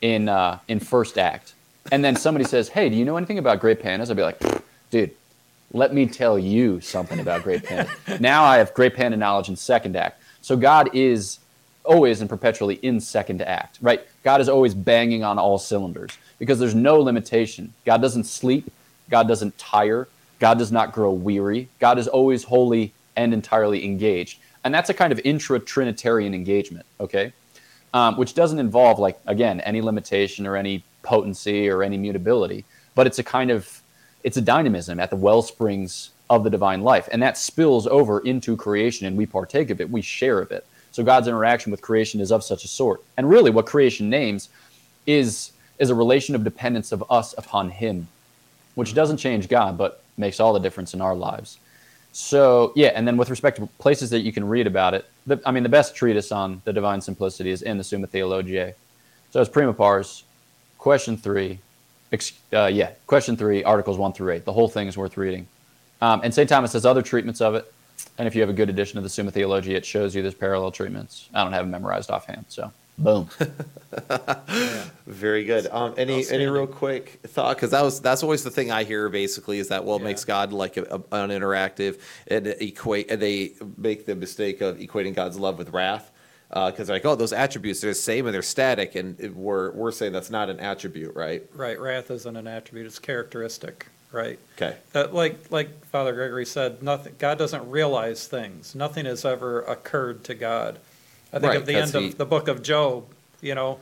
in 0.00 0.28
uh, 0.28 0.58
in 0.68 0.80
first 0.80 1.18
act. 1.18 1.54
And 1.90 2.04
then 2.04 2.16
somebody 2.16 2.44
says, 2.44 2.68
"Hey, 2.68 2.88
do 2.88 2.96
you 2.96 3.04
know 3.04 3.16
anything 3.16 3.38
about 3.38 3.60
great 3.60 3.82
pandas?" 3.82 4.10
I'd 4.10 4.16
be 4.16 4.22
like, 4.22 4.40
"Dude, 4.90 5.10
let 5.72 5.94
me 5.94 6.06
tell 6.06 6.38
you 6.38 6.80
something 6.80 7.20
about 7.20 7.42
great 7.42 7.64
panda." 7.64 7.90
now 8.20 8.44
I 8.44 8.58
have 8.58 8.72
great 8.74 8.94
panda 8.94 9.16
knowledge 9.16 9.48
in 9.48 9.56
second 9.56 9.96
act. 9.96 10.22
So 10.40 10.56
God 10.56 10.90
is 10.94 11.38
always 11.84 12.20
and 12.20 12.30
perpetually 12.30 12.76
in 12.76 13.00
second 13.00 13.42
act, 13.42 13.78
right? 13.80 14.06
God 14.22 14.40
is 14.40 14.48
always 14.48 14.74
banging 14.74 15.24
on 15.24 15.38
all 15.38 15.58
cylinders 15.58 16.16
because 16.38 16.58
there's 16.58 16.74
no 16.74 17.00
limitation. 17.00 17.72
God 17.84 18.00
doesn't 18.00 18.24
sleep. 18.24 18.70
God 19.12 19.28
doesn't 19.28 19.56
tire. 19.58 20.08
God 20.38 20.58
does 20.58 20.72
not 20.72 20.92
grow 20.92 21.12
weary. 21.12 21.68
God 21.78 21.98
is 21.98 22.08
always 22.08 22.44
wholly 22.44 22.94
and 23.14 23.34
entirely 23.34 23.84
engaged. 23.84 24.40
And 24.64 24.72
that's 24.72 24.88
a 24.88 24.94
kind 24.94 25.12
of 25.12 25.20
intra 25.22 25.60
Trinitarian 25.60 26.34
engagement, 26.34 26.86
okay? 26.98 27.34
Um, 27.92 28.16
which 28.16 28.32
doesn't 28.32 28.58
involve, 28.58 28.98
like, 28.98 29.20
again, 29.26 29.60
any 29.60 29.82
limitation 29.82 30.46
or 30.46 30.56
any 30.56 30.82
potency 31.02 31.68
or 31.68 31.82
any 31.82 31.98
mutability, 31.98 32.64
but 32.94 33.06
it's 33.06 33.18
a 33.18 33.22
kind 33.22 33.50
of, 33.50 33.82
it's 34.24 34.38
a 34.38 34.40
dynamism 34.40 34.98
at 34.98 35.10
the 35.10 35.16
well 35.16 35.42
springs 35.42 36.10
of 36.30 36.42
the 36.42 36.50
divine 36.50 36.80
life. 36.80 37.06
And 37.12 37.22
that 37.22 37.36
spills 37.36 37.86
over 37.86 38.20
into 38.20 38.56
creation 38.56 39.06
and 39.06 39.14
we 39.14 39.26
partake 39.26 39.68
of 39.68 39.78
it, 39.78 39.90
we 39.90 40.00
share 40.00 40.38
of 40.38 40.50
it. 40.50 40.66
So 40.90 41.04
God's 41.04 41.28
interaction 41.28 41.70
with 41.70 41.82
creation 41.82 42.18
is 42.18 42.32
of 42.32 42.42
such 42.42 42.64
a 42.64 42.68
sort. 42.68 43.02
And 43.18 43.28
really, 43.28 43.50
what 43.50 43.66
creation 43.66 44.08
names 44.08 44.48
is, 45.06 45.52
is 45.78 45.90
a 45.90 45.94
relation 45.94 46.34
of 46.34 46.44
dependence 46.44 46.92
of 46.92 47.04
us 47.10 47.34
upon 47.36 47.68
Him, 47.70 48.08
which 48.74 48.94
doesn't 48.94 49.18
change 49.18 49.48
God, 49.48 49.76
but 49.76 50.02
makes 50.16 50.40
all 50.40 50.52
the 50.52 50.60
difference 50.60 50.94
in 50.94 51.00
our 51.00 51.14
lives. 51.14 51.58
So, 52.12 52.72
yeah, 52.76 52.88
and 52.94 53.06
then 53.06 53.16
with 53.16 53.30
respect 53.30 53.56
to 53.58 53.66
places 53.78 54.10
that 54.10 54.20
you 54.20 54.32
can 54.32 54.46
read 54.46 54.66
about 54.66 54.92
it, 54.92 55.06
the, 55.26 55.40
I 55.46 55.50
mean, 55.50 55.62
the 55.62 55.68
best 55.68 55.96
treatise 55.96 56.30
on 56.30 56.60
the 56.64 56.72
divine 56.72 57.00
simplicity 57.00 57.50
is 57.50 57.62
in 57.62 57.78
the 57.78 57.84
Summa 57.84 58.06
Theologiae. 58.06 58.74
So 59.30 59.40
it's 59.40 59.48
prima 59.48 59.72
pars, 59.72 60.24
question 60.76 61.16
three, 61.16 61.58
ex, 62.12 62.32
uh, 62.52 62.66
yeah, 62.66 62.90
question 63.06 63.36
three, 63.36 63.64
articles 63.64 63.96
one 63.96 64.12
through 64.12 64.32
eight. 64.32 64.44
The 64.44 64.52
whole 64.52 64.68
thing 64.68 64.88
is 64.88 64.96
worth 64.96 65.16
reading. 65.16 65.46
Um, 66.02 66.20
and 66.22 66.34
St. 66.34 66.48
Thomas 66.48 66.74
has 66.74 66.84
other 66.84 67.00
treatments 67.00 67.40
of 67.40 67.54
it. 67.54 67.72
And 68.18 68.28
if 68.28 68.34
you 68.34 68.42
have 68.42 68.50
a 68.50 68.54
good 68.54 68.68
edition 68.68 68.98
of 68.98 69.04
the 69.04 69.10
Summa 69.10 69.30
Theologiae, 69.30 69.76
it 69.76 69.86
shows 69.86 70.14
you 70.14 70.20
there's 70.20 70.34
parallel 70.34 70.70
treatments. 70.70 71.30
I 71.32 71.42
don't 71.44 71.52
have 71.52 71.64
them 71.64 71.70
memorized 71.70 72.10
offhand, 72.10 72.44
so 72.48 72.72
boom. 72.98 73.28
Very 75.06 75.44
good. 75.44 75.66
Um, 75.70 75.94
any 75.96 76.26
any 76.28 76.46
real 76.46 76.66
quick 76.66 77.20
thought? 77.26 77.56
Because 77.56 77.70
that 77.70 77.82
was 77.82 78.00
that's 78.00 78.22
always 78.22 78.44
the 78.44 78.50
thing 78.50 78.70
I 78.70 78.84
hear. 78.84 79.08
Basically, 79.08 79.58
is 79.58 79.68
that 79.68 79.84
well, 79.84 79.96
it 79.96 80.00
Yeah. 80.00 80.04
makes 80.06 80.24
God 80.24 80.52
like 80.52 80.76
a, 80.76 80.82
a, 80.84 80.98
uninteractive, 81.00 81.98
and 82.28 82.46
equate, 82.46 83.10
and 83.10 83.20
they 83.20 83.52
make 83.76 84.06
the 84.06 84.14
mistake 84.14 84.60
of 84.60 84.78
equating 84.78 85.14
God's 85.14 85.38
love 85.38 85.58
with 85.58 85.70
wrath. 85.70 86.10
Because 86.50 86.86
they're 86.88 86.96
like, 86.96 87.06
oh, 87.06 87.14
those 87.14 87.32
attributes 87.32 87.80
they're 87.80 87.92
the 87.92 87.94
same 87.94 88.26
and 88.26 88.34
they're 88.34 88.42
static, 88.42 88.94
and 88.94 89.18
it- 89.18 89.34
we're 89.34 89.70
we're 89.72 89.90
saying 89.90 90.12
that's 90.12 90.30
not 90.30 90.50
an 90.50 90.60
attribute, 90.60 91.14
right? 91.14 91.42
Right, 91.54 91.80
wrath 91.80 92.10
isn't 92.10 92.36
an 92.36 92.46
attribute, 92.46 92.86
it's 92.86 92.98
characteristic, 92.98 93.86
right? 94.12 94.38
Okay. 94.56 94.76
That, 94.92 95.14
like, 95.14 95.50
like 95.50 95.86
Father 95.86 96.12
Gregory 96.12 96.44
said, 96.44 96.82
nothing, 96.82 97.14
God 97.18 97.38
doesn't 97.38 97.70
realize 97.70 98.26
things. 98.26 98.74
Nothing 98.74 99.06
has 99.06 99.24
ever 99.24 99.62
occurred 99.62 100.24
to 100.24 100.34
God. 100.34 100.78
I 101.32 101.38
think 101.38 101.48
Right, 101.50 101.56
at 101.60 101.66
the 101.66 101.72
that's 101.74 101.94
end 101.94 102.04
the- 102.04 102.08
of 102.10 102.18
the 102.18 102.26
book 102.26 102.48
of 102.48 102.62
Job, 102.62 103.04
you 103.40 103.54
know, 103.54 103.78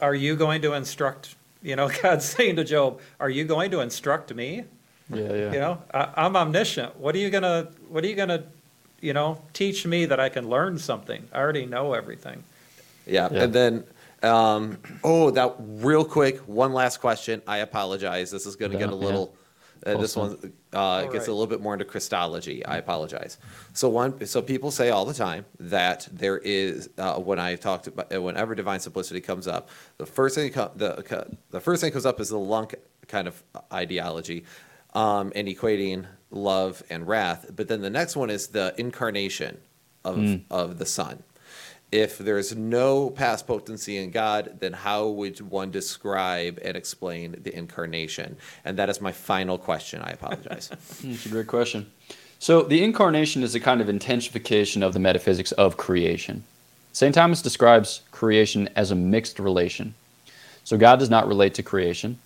are 0.00 0.14
you 0.14 0.36
going 0.36 0.62
to 0.62 0.72
instruct, 0.74 1.34
you 1.62 1.76
know, 1.76 1.88
God's 2.02 2.24
saying 2.24 2.56
to 2.56 2.64
Job, 2.64 3.00
are 3.20 3.30
you 3.30 3.44
going 3.44 3.70
to 3.70 3.80
instruct 3.80 4.34
me? 4.34 4.64
Yeah, 5.12 5.32
yeah. 5.32 5.52
You 5.52 5.58
know, 5.60 5.82
I, 5.94 6.08
I'm 6.16 6.36
omniscient. 6.36 6.96
What 6.96 7.14
are 7.14 7.18
you 7.18 7.30
gonna, 7.30 7.68
what 7.88 8.02
are 8.02 8.08
you 8.08 8.16
gonna, 8.16 8.42
you 9.00 9.12
know, 9.12 9.40
teach 9.52 9.86
me 9.86 10.04
that 10.06 10.18
I 10.18 10.28
can 10.28 10.48
learn 10.50 10.78
something? 10.78 11.28
I 11.32 11.38
already 11.38 11.64
know 11.66 11.92
everything. 11.92 12.42
Yeah, 13.06 13.28
Yeah. 13.30 13.44
and 13.44 13.52
then 13.52 13.84
um, 14.24 14.78
oh, 15.04 15.30
that 15.30 15.54
real 15.60 16.04
quick, 16.04 16.38
one 16.48 16.72
last 16.72 17.00
question. 17.00 17.40
I 17.46 17.58
apologize. 17.58 18.32
This 18.32 18.46
is 18.46 18.56
going 18.56 18.72
to 18.72 18.78
get 18.78 18.88
a 18.88 18.92
Yeah, 18.92 18.98
little. 18.98 19.35
Uh, 19.86 19.96
this 19.96 20.16
one 20.16 20.52
uh, 20.72 21.02
gets 21.02 21.14
right. 21.14 21.28
a 21.28 21.32
little 21.32 21.46
bit 21.46 21.60
more 21.60 21.72
into 21.72 21.84
Christology. 21.84 22.64
I 22.64 22.76
apologize. 22.76 23.38
So 23.72 23.88
one, 23.88 24.26
so 24.26 24.42
people 24.42 24.70
say 24.70 24.90
all 24.90 25.04
the 25.04 25.14
time 25.14 25.44
that 25.60 26.08
there 26.10 26.38
is 26.38 26.90
uh, 26.98 27.14
when 27.14 27.38
I 27.38 27.56
talked 27.56 27.86
about 27.86 28.12
uh, 28.14 28.20
whenever 28.20 28.54
divine 28.54 28.80
simplicity 28.80 29.20
comes 29.20 29.46
up, 29.46 29.68
the 29.98 30.06
first 30.06 30.34
thing 30.34 30.52
co- 30.52 30.72
the 30.74 31.26
the 31.50 31.60
first 31.60 31.80
thing 31.80 31.92
comes 31.92 32.06
up 32.06 32.20
is 32.20 32.30
the 32.30 32.38
lunk 32.38 32.74
kind 33.08 33.28
of 33.28 33.42
ideology, 33.72 34.44
um, 34.94 35.32
and 35.34 35.46
equating 35.48 36.06
love 36.30 36.82
and 36.90 37.06
wrath. 37.06 37.50
But 37.54 37.68
then 37.68 37.80
the 37.80 37.90
next 37.90 38.16
one 38.16 38.30
is 38.30 38.48
the 38.48 38.74
incarnation 38.76 39.58
of 40.04 40.40
of 40.50 40.78
the 40.78 40.86
Son 40.86 41.22
if 41.92 42.18
there's 42.18 42.54
no 42.54 43.10
past 43.10 43.46
potency 43.46 43.96
in 43.96 44.10
God, 44.10 44.56
then 44.60 44.72
how 44.72 45.08
would 45.08 45.40
one 45.40 45.70
describe 45.70 46.58
and 46.62 46.76
explain 46.76 47.36
the 47.42 47.56
incarnation? 47.56 48.36
And 48.64 48.76
that 48.78 48.90
is 48.90 49.00
my 49.00 49.12
final 49.12 49.56
question. 49.56 50.02
I 50.02 50.10
apologize. 50.10 50.70
Hmm, 51.00 51.10
That's 51.12 51.26
a 51.26 51.28
great 51.28 51.46
question. 51.46 51.90
So, 52.38 52.62
the 52.62 52.82
incarnation 52.84 53.42
is 53.42 53.54
a 53.54 53.60
kind 53.60 53.80
of 53.80 53.88
intensification 53.88 54.82
of 54.82 54.92
the 54.92 54.98
metaphysics 54.98 55.52
of 55.52 55.76
creation. 55.76 56.44
St. 56.92 57.14
Thomas 57.14 57.40
describes 57.40 58.02
creation 58.10 58.68
as 58.76 58.90
a 58.90 58.94
mixed 58.94 59.38
relation. 59.38 59.94
So, 60.64 60.76
God 60.76 60.98
does 60.98 61.08
not 61.08 61.28
relate 61.28 61.54
to 61.54 61.62
creation, 61.62 62.18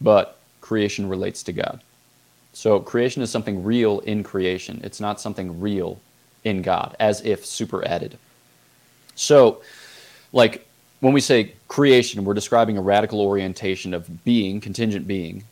but 0.00 0.38
creation 0.60 1.08
relates 1.08 1.42
to 1.42 1.52
God. 1.52 1.82
So, 2.52 2.80
creation 2.80 3.22
is 3.22 3.30
something 3.30 3.62
real 3.62 3.98
in 4.00 4.22
creation, 4.22 4.80
it's 4.82 5.00
not 5.00 5.20
something 5.20 5.60
real 5.60 6.00
in 6.42 6.62
God, 6.62 6.96
as 6.98 7.20
if 7.22 7.44
superadded. 7.44 8.16
So, 9.20 9.60
like 10.32 10.66
when 11.00 11.12
we 11.12 11.20
say 11.20 11.52
creation, 11.68 12.24
we're 12.24 12.32
describing 12.32 12.78
a 12.78 12.80
radical 12.80 13.20
orientation 13.20 13.92
of 13.92 14.24
being, 14.24 14.62
contingent 14.62 15.06
being, 15.06 15.44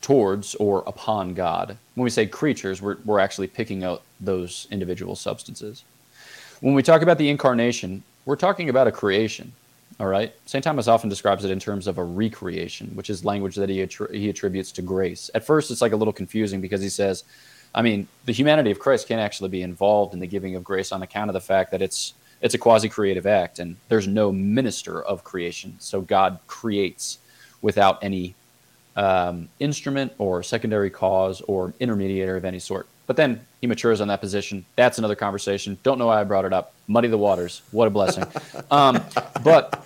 towards 0.00 0.54
or 0.54 0.82
upon 0.86 1.34
God. 1.34 1.76
When 1.94 2.04
we 2.04 2.10
say 2.10 2.26
creatures, 2.26 2.80
we're, 2.80 2.96
we're 3.04 3.18
actually 3.18 3.48
picking 3.48 3.84
out 3.84 4.02
those 4.18 4.66
individual 4.70 5.14
substances. 5.14 5.84
When 6.60 6.72
we 6.74 6.82
talk 6.82 7.02
about 7.02 7.18
the 7.18 7.28
incarnation, 7.28 8.02
we're 8.24 8.36
talking 8.36 8.70
about 8.70 8.86
a 8.86 8.92
creation. 8.92 9.52
All 10.00 10.06
right. 10.06 10.34
St. 10.46 10.64
Thomas 10.64 10.88
often 10.88 11.10
describes 11.10 11.44
it 11.44 11.50
in 11.50 11.60
terms 11.60 11.86
of 11.86 11.98
a 11.98 12.04
recreation, 12.04 12.88
which 12.94 13.10
is 13.10 13.26
language 13.26 13.56
that 13.56 13.68
he, 13.68 13.84
attri- 13.84 14.14
he 14.14 14.30
attributes 14.30 14.72
to 14.72 14.82
grace. 14.82 15.30
At 15.34 15.44
first, 15.44 15.70
it's 15.70 15.82
like 15.82 15.92
a 15.92 15.96
little 15.96 16.14
confusing 16.14 16.62
because 16.62 16.80
he 16.80 16.88
says, 16.88 17.24
I 17.74 17.82
mean, 17.82 18.08
the 18.24 18.32
humanity 18.32 18.70
of 18.70 18.78
Christ 18.78 19.06
can't 19.06 19.20
actually 19.20 19.50
be 19.50 19.62
involved 19.62 20.14
in 20.14 20.20
the 20.20 20.26
giving 20.26 20.56
of 20.56 20.64
grace 20.64 20.92
on 20.92 21.02
account 21.02 21.28
of 21.28 21.34
the 21.34 21.40
fact 21.40 21.72
that 21.72 21.82
it's 21.82 22.14
it's 22.42 22.54
a 22.54 22.58
quasi-creative 22.58 23.26
act, 23.26 23.60
and 23.60 23.76
there's 23.88 24.08
no 24.08 24.32
minister 24.32 25.00
of 25.00 25.24
creation. 25.24 25.76
So 25.78 26.00
God 26.00 26.40
creates 26.46 27.18
without 27.62 28.02
any 28.02 28.34
um, 28.96 29.48
instrument 29.60 30.12
or 30.18 30.42
secondary 30.42 30.90
cause 30.90 31.40
or 31.42 31.72
intermediator 31.80 32.36
of 32.36 32.44
any 32.44 32.58
sort. 32.58 32.86
But 33.06 33.16
then 33.16 33.40
he 33.60 33.66
matures 33.66 34.00
on 34.00 34.08
that 34.08 34.20
position. 34.20 34.64
That's 34.76 34.98
another 34.98 35.14
conversation. 35.14 35.78
Don't 35.82 35.98
know 35.98 36.06
why 36.06 36.20
I 36.20 36.24
brought 36.24 36.44
it 36.44 36.52
up. 36.52 36.72
Muddy 36.88 37.08
the 37.08 37.18
waters. 37.18 37.62
What 37.70 37.86
a 37.86 37.90
blessing. 37.90 38.24
um, 38.70 39.02
but 39.42 39.84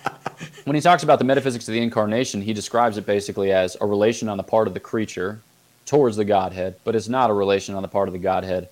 when 0.65 0.75
he 0.75 0.81
talks 0.81 1.03
about 1.03 1.19
the 1.19 1.25
metaphysics 1.25 1.67
of 1.67 1.73
the 1.73 1.81
incarnation, 1.81 2.41
he 2.41 2.53
describes 2.53 2.97
it 2.97 3.05
basically 3.05 3.51
as 3.51 3.77
a 3.79 3.85
relation 3.85 4.29
on 4.29 4.37
the 4.37 4.43
part 4.43 4.67
of 4.67 4.73
the 4.73 4.79
creature 4.79 5.39
towards 5.85 6.17
the 6.17 6.25
Godhead, 6.25 6.75
but 6.83 6.95
it's 6.95 7.07
not 7.07 7.29
a 7.29 7.33
relation 7.33 7.75
on 7.75 7.81
the 7.81 7.87
part 7.87 8.09
of 8.09 8.13
the 8.13 8.19
Godhead 8.19 8.67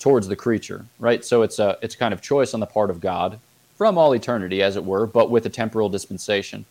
towards 0.00 0.26
the 0.26 0.34
creature, 0.34 0.86
right? 0.98 1.24
So 1.24 1.42
it's 1.42 1.60
a 1.60 1.78
it's 1.80 1.94
kind 1.94 2.12
of 2.12 2.20
choice 2.20 2.52
on 2.52 2.60
the 2.60 2.66
part 2.66 2.90
of 2.90 3.00
God 3.00 3.38
from 3.76 3.96
all 3.96 4.12
eternity, 4.14 4.62
as 4.62 4.76
it 4.76 4.84
were, 4.84 5.06
but 5.06 5.30
with 5.30 5.46
a 5.46 5.50
temporal 5.50 5.88
dispensation 5.88 6.64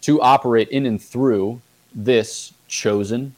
to 0.00 0.22
operate 0.22 0.68
in 0.70 0.86
and 0.86 1.02
through 1.02 1.60
this 1.94 2.54
chosen, 2.66 3.34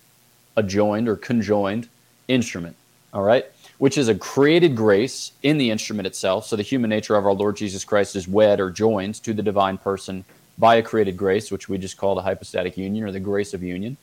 adjoined, 0.56 1.08
or 1.08 1.16
conjoined 1.16 1.88
instrument. 2.28 2.76
All 3.12 3.22
right, 3.22 3.44
which 3.78 3.98
is 3.98 4.08
a 4.08 4.14
created 4.14 4.76
grace 4.76 5.32
in 5.42 5.58
the 5.58 5.70
instrument 5.70 6.06
itself. 6.06 6.46
So 6.46 6.56
the 6.56 6.62
human 6.62 6.88
nature 6.88 7.16
of 7.16 7.26
our 7.26 7.34
Lord 7.34 7.56
Jesus 7.56 7.84
Christ 7.84 8.14
is 8.16 8.28
wed 8.28 8.60
or 8.60 8.70
joined 8.70 9.16
to 9.24 9.34
the 9.34 9.42
divine 9.42 9.76
person 9.76 10.24
by 10.56 10.76
a 10.76 10.82
created 10.82 11.16
grace, 11.16 11.50
which 11.50 11.68
we 11.68 11.78
just 11.78 11.96
call 11.96 12.14
the 12.14 12.22
hypostatic 12.22 12.76
union 12.76 13.04
or 13.04 13.10
the 13.10 13.20
grace 13.20 13.52
of 13.52 13.62
union. 13.62 13.96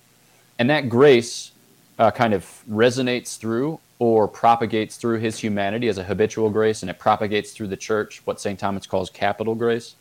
And 0.60 0.70
that 0.70 0.90
grace 0.90 1.52
uh, 1.98 2.12
kind 2.12 2.34
of 2.34 2.64
resonates 2.70 3.38
through 3.38 3.80
or 4.00 4.28
propagates 4.28 4.96
through 4.96 5.20
his 5.20 5.38
humanity 5.38 5.90
as 5.90 5.98
a 5.98 6.04
habitual 6.04 6.50
grace, 6.50 6.82
and 6.82 6.90
it 6.90 6.98
propagates 6.98 7.52
through 7.52 7.68
the 7.68 7.78
church, 7.78 8.22
what 8.26 8.40
St. 8.40 8.58
Thomas 8.58 8.88
calls 8.88 9.10
capital 9.10 9.56
grace. 9.56 9.96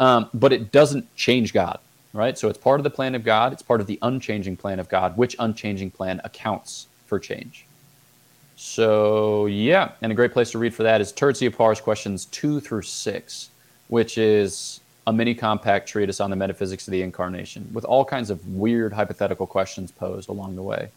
Um, 0.00 0.28
but 0.34 0.52
it 0.52 0.72
doesn't 0.72 1.14
change 1.14 1.52
God, 1.52 1.78
right? 2.12 2.36
So 2.36 2.48
it's 2.48 2.58
part 2.58 2.80
of 2.80 2.84
the 2.84 2.90
plan 2.90 3.14
of 3.14 3.22
God, 3.22 3.52
it's 3.52 3.62
part 3.62 3.80
of 3.80 3.86
the 3.86 3.98
unchanging 4.02 4.56
plan 4.56 4.80
of 4.80 4.88
God, 4.88 5.16
which 5.16 5.36
unchanging 5.38 5.92
plan 5.92 6.20
accounts 6.24 6.88
for 7.06 7.18
change. 7.18 7.66
So, 8.56 9.46
yeah, 9.46 9.92
and 10.02 10.12
a 10.12 10.14
great 10.14 10.32
place 10.32 10.50
to 10.50 10.58
read 10.58 10.74
for 10.74 10.82
that 10.82 11.00
is 11.00 11.12
Tertia 11.12 11.54
Pars 11.54 11.80
questions 11.80 12.26
two 12.26 12.60
through 12.60 12.82
six, 12.82 13.50
which 13.88 14.18
is 14.18 14.80
a 15.06 15.12
mini 15.12 15.34
compact 15.34 15.88
treatise 15.88 16.20
on 16.20 16.30
the 16.30 16.36
metaphysics 16.36 16.86
of 16.86 16.92
the 16.92 17.02
incarnation 17.02 17.68
with 17.72 17.84
all 17.84 18.04
kinds 18.04 18.28
of 18.28 18.46
weird 18.48 18.92
hypothetical 18.92 19.46
questions 19.46 19.90
posed 19.90 20.28
along 20.28 20.56
the 20.56 20.62
way, 20.62 20.90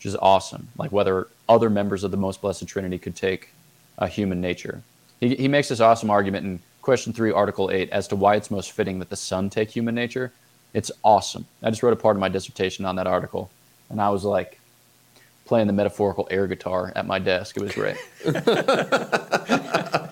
which 0.00 0.06
is 0.06 0.16
awesome. 0.22 0.66
Like 0.78 0.92
whether 0.92 1.28
other 1.46 1.68
members 1.68 2.04
of 2.04 2.10
the 2.10 2.16
most 2.16 2.40
blessed 2.40 2.66
Trinity 2.66 2.96
could 2.96 3.14
take 3.14 3.50
a 3.98 4.08
human 4.08 4.40
nature. 4.40 4.82
He, 5.20 5.34
he 5.34 5.46
makes 5.46 5.68
this 5.68 5.78
awesome 5.78 6.08
argument 6.08 6.46
in 6.46 6.60
question 6.80 7.12
three, 7.12 7.30
article 7.30 7.70
eight, 7.70 7.90
as 7.90 8.08
to 8.08 8.16
why 8.16 8.36
it's 8.36 8.50
most 8.50 8.72
fitting 8.72 8.98
that 9.00 9.10
the 9.10 9.16
Son 9.16 9.50
take 9.50 9.68
human 9.68 9.94
nature. 9.94 10.32
It's 10.72 10.90
awesome. 11.04 11.44
I 11.62 11.68
just 11.68 11.82
wrote 11.82 11.92
a 11.92 11.96
part 11.96 12.16
of 12.16 12.20
my 12.20 12.30
dissertation 12.30 12.86
on 12.86 12.96
that 12.96 13.06
article, 13.06 13.50
and 13.90 14.00
I 14.00 14.08
was 14.08 14.24
like, 14.24 14.58
playing 15.44 15.66
the 15.66 15.74
metaphorical 15.74 16.26
air 16.30 16.46
guitar 16.46 16.94
at 16.96 17.06
my 17.06 17.18
desk. 17.18 17.58
It 17.58 17.62
was 17.62 17.72
great. 17.72 17.98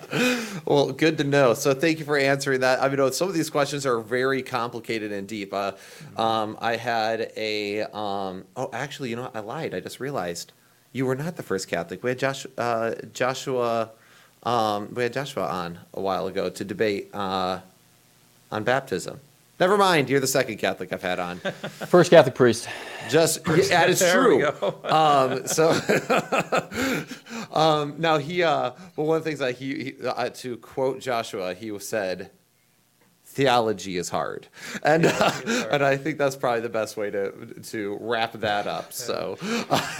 Well, 0.65 0.91
good 0.91 1.17
to 1.17 1.23
know. 1.23 1.53
So 1.53 1.73
thank 1.73 1.99
you 1.99 2.05
for 2.05 2.17
answering 2.17 2.61
that. 2.61 2.81
I 2.81 2.89
mean, 2.89 3.11
some 3.11 3.27
of 3.27 3.33
these 3.33 3.49
questions 3.49 3.85
are 3.85 3.99
very 3.99 4.41
complicated 4.41 5.11
and 5.11 5.27
deep. 5.27 5.53
Uh, 5.53 5.73
um, 6.17 6.57
I 6.61 6.75
had 6.75 7.31
a, 7.35 7.83
um, 7.83 8.45
oh, 8.55 8.69
actually, 8.73 9.09
you 9.09 9.15
know, 9.15 9.23
what? 9.23 9.35
I 9.35 9.39
lied. 9.39 9.73
I 9.73 9.79
just 9.79 9.99
realized 9.99 10.51
you 10.91 11.05
were 11.05 11.15
not 11.15 11.35
the 11.37 11.43
first 11.43 11.67
Catholic. 11.67 12.03
We 12.03 12.11
had 12.11 12.19
Joshua, 12.19 12.51
uh, 12.57 12.95
Joshua, 13.13 13.91
um, 14.43 14.93
we 14.93 15.03
had 15.03 15.13
Joshua 15.13 15.47
on 15.47 15.79
a 15.93 16.01
while 16.01 16.27
ago 16.27 16.49
to 16.49 16.63
debate 16.63 17.09
uh, 17.13 17.59
on 18.51 18.63
baptism. 18.63 19.19
Never 19.59 19.77
mind. 19.77 20.09
You're 20.09 20.21
the 20.21 20.27
second 20.27 20.57
Catholic 20.57 20.93
I've 20.93 21.01
had 21.01 21.19
on. 21.19 21.39
First 21.87 22.11
Catholic 22.11 22.35
priest. 22.35 22.69
Just 23.09 23.39
yeah, 23.47 23.85
it's 23.85 23.99
There 23.99 24.29
we 24.29 24.37
true. 24.37 24.73
Um, 24.83 25.47
so 25.47 25.71
um, 27.53 27.95
now 27.97 28.17
he, 28.17 28.43
uh, 28.43 28.71
well, 28.95 29.07
one 29.07 29.17
of 29.17 29.23
the 29.23 29.29
things 29.29 29.39
that 29.39 29.55
he, 29.55 29.83
he 29.83 30.07
uh, 30.07 30.29
to 30.29 30.57
quote 30.57 30.99
Joshua, 30.99 31.53
he 31.53 31.77
said, 31.79 32.31
"Theology 33.39 33.95
is 33.97 34.09
hard," 34.09 34.47
and 34.83 35.05
uh, 35.05 35.31
and 35.71 35.81
I 35.83 35.95
think 35.95 36.17
that's 36.17 36.35
probably 36.35 36.59
the 36.61 36.69
best 36.81 36.97
way 36.97 37.09
to 37.11 37.31
to 37.71 37.97
wrap 38.01 38.33
that 38.33 38.67
up. 38.67 38.91
So, 38.91 39.37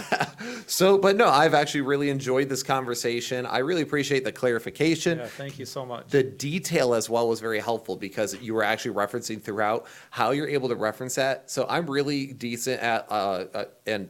so, 0.66 0.98
but 0.98 1.16
no, 1.16 1.28
I've 1.28 1.54
actually 1.54 1.80
really 1.82 2.10
enjoyed 2.10 2.48
this 2.48 2.62
conversation. 2.62 3.46
I 3.46 3.58
really 3.58 3.82
appreciate 3.82 4.24
the 4.24 4.32
clarification 4.32 5.18
Yeah, 5.18 5.26
thank 5.26 5.58
you 5.58 5.64
so 5.64 5.86
much. 5.86 6.08
the 6.08 6.22
detail 6.22 6.92
as 6.94 7.08
well 7.08 7.28
was 7.28 7.40
very 7.40 7.60
helpful 7.60 7.96
because 7.96 8.38
you 8.40 8.52
were 8.54 8.62
actually 8.62 8.94
referencing 8.94 9.42
throughout 9.42 9.86
how 10.10 10.32
you're 10.32 10.48
able 10.48 10.68
to 10.68 10.76
reference 10.76 11.14
that. 11.14 11.50
So 11.50 11.66
I'm 11.68 11.88
really 11.90 12.26
decent 12.26 12.80
at, 12.82 13.06
uh, 13.10 13.44
uh, 13.54 13.64
and 13.86 14.08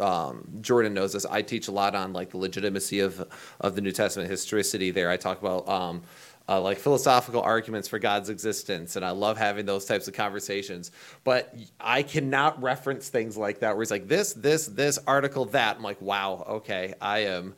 um, 0.00 0.46
Jordan 0.60 0.94
knows 0.94 1.12
this. 1.12 1.26
I 1.26 1.42
teach 1.42 1.66
a 1.68 1.72
lot 1.72 1.94
on 1.94 2.12
like 2.12 2.30
the 2.30 2.38
legitimacy 2.38 3.00
of 3.00 3.26
of 3.60 3.74
the 3.74 3.80
New 3.80 3.90
Testament 3.92 4.30
historicity. 4.30 4.90
There, 4.92 5.10
I 5.10 5.16
talk 5.16 5.40
about. 5.40 5.68
Um, 5.68 6.02
uh, 6.48 6.60
like 6.60 6.78
philosophical 6.78 7.42
arguments 7.42 7.88
for 7.88 7.98
God's 7.98 8.30
existence, 8.30 8.96
and 8.96 9.04
I 9.04 9.10
love 9.10 9.36
having 9.36 9.66
those 9.66 9.84
types 9.84 10.08
of 10.08 10.14
conversations. 10.14 10.90
But 11.24 11.54
I 11.78 12.02
cannot 12.02 12.60
reference 12.62 13.08
things 13.08 13.36
like 13.36 13.60
that, 13.60 13.74
where 13.76 13.82
it's 13.82 13.90
like 13.90 14.08
this, 14.08 14.32
this, 14.32 14.66
this 14.66 14.98
article, 15.06 15.44
that. 15.46 15.76
I'm 15.76 15.82
like, 15.82 16.00
wow, 16.00 16.44
okay, 16.48 16.94
I 17.00 17.20
am. 17.20 17.54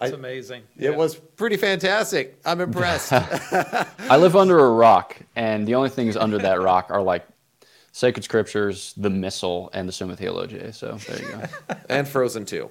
I- 0.00 0.06
It's 0.06 0.14
amazing. 0.14 0.62
It 0.76 0.90
Yeah. 0.90 0.96
was 0.96 1.14
pretty 1.14 1.56
fantastic. 1.56 2.38
I'm 2.44 2.60
impressed. 2.60 3.12
I 3.12 4.16
live 4.18 4.36
under 4.36 4.58
a 4.58 4.70
rock, 4.70 5.16
and 5.36 5.66
the 5.66 5.74
only 5.74 5.88
things 5.90 6.16
under 6.16 6.38
that 6.38 6.60
rock 6.60 6.88
are 6.90 7.02
like 7.02 7.26
sacred 7.92 8.24
scriptures, 8.24 8.94
the 8.96 9.10
Missal, 9.10 9.68
and 9.74 9.86
the 9.88 9.92
Summa 9.92 10.16
Theologiae. 10.16 10.72
So 10.72 10.96
there 11.08 11.18
you 11.22 11.28
go. 11.28 11.42
and 11.88 12.06
Frozen 12.08 12.44
too. 12.46 12.70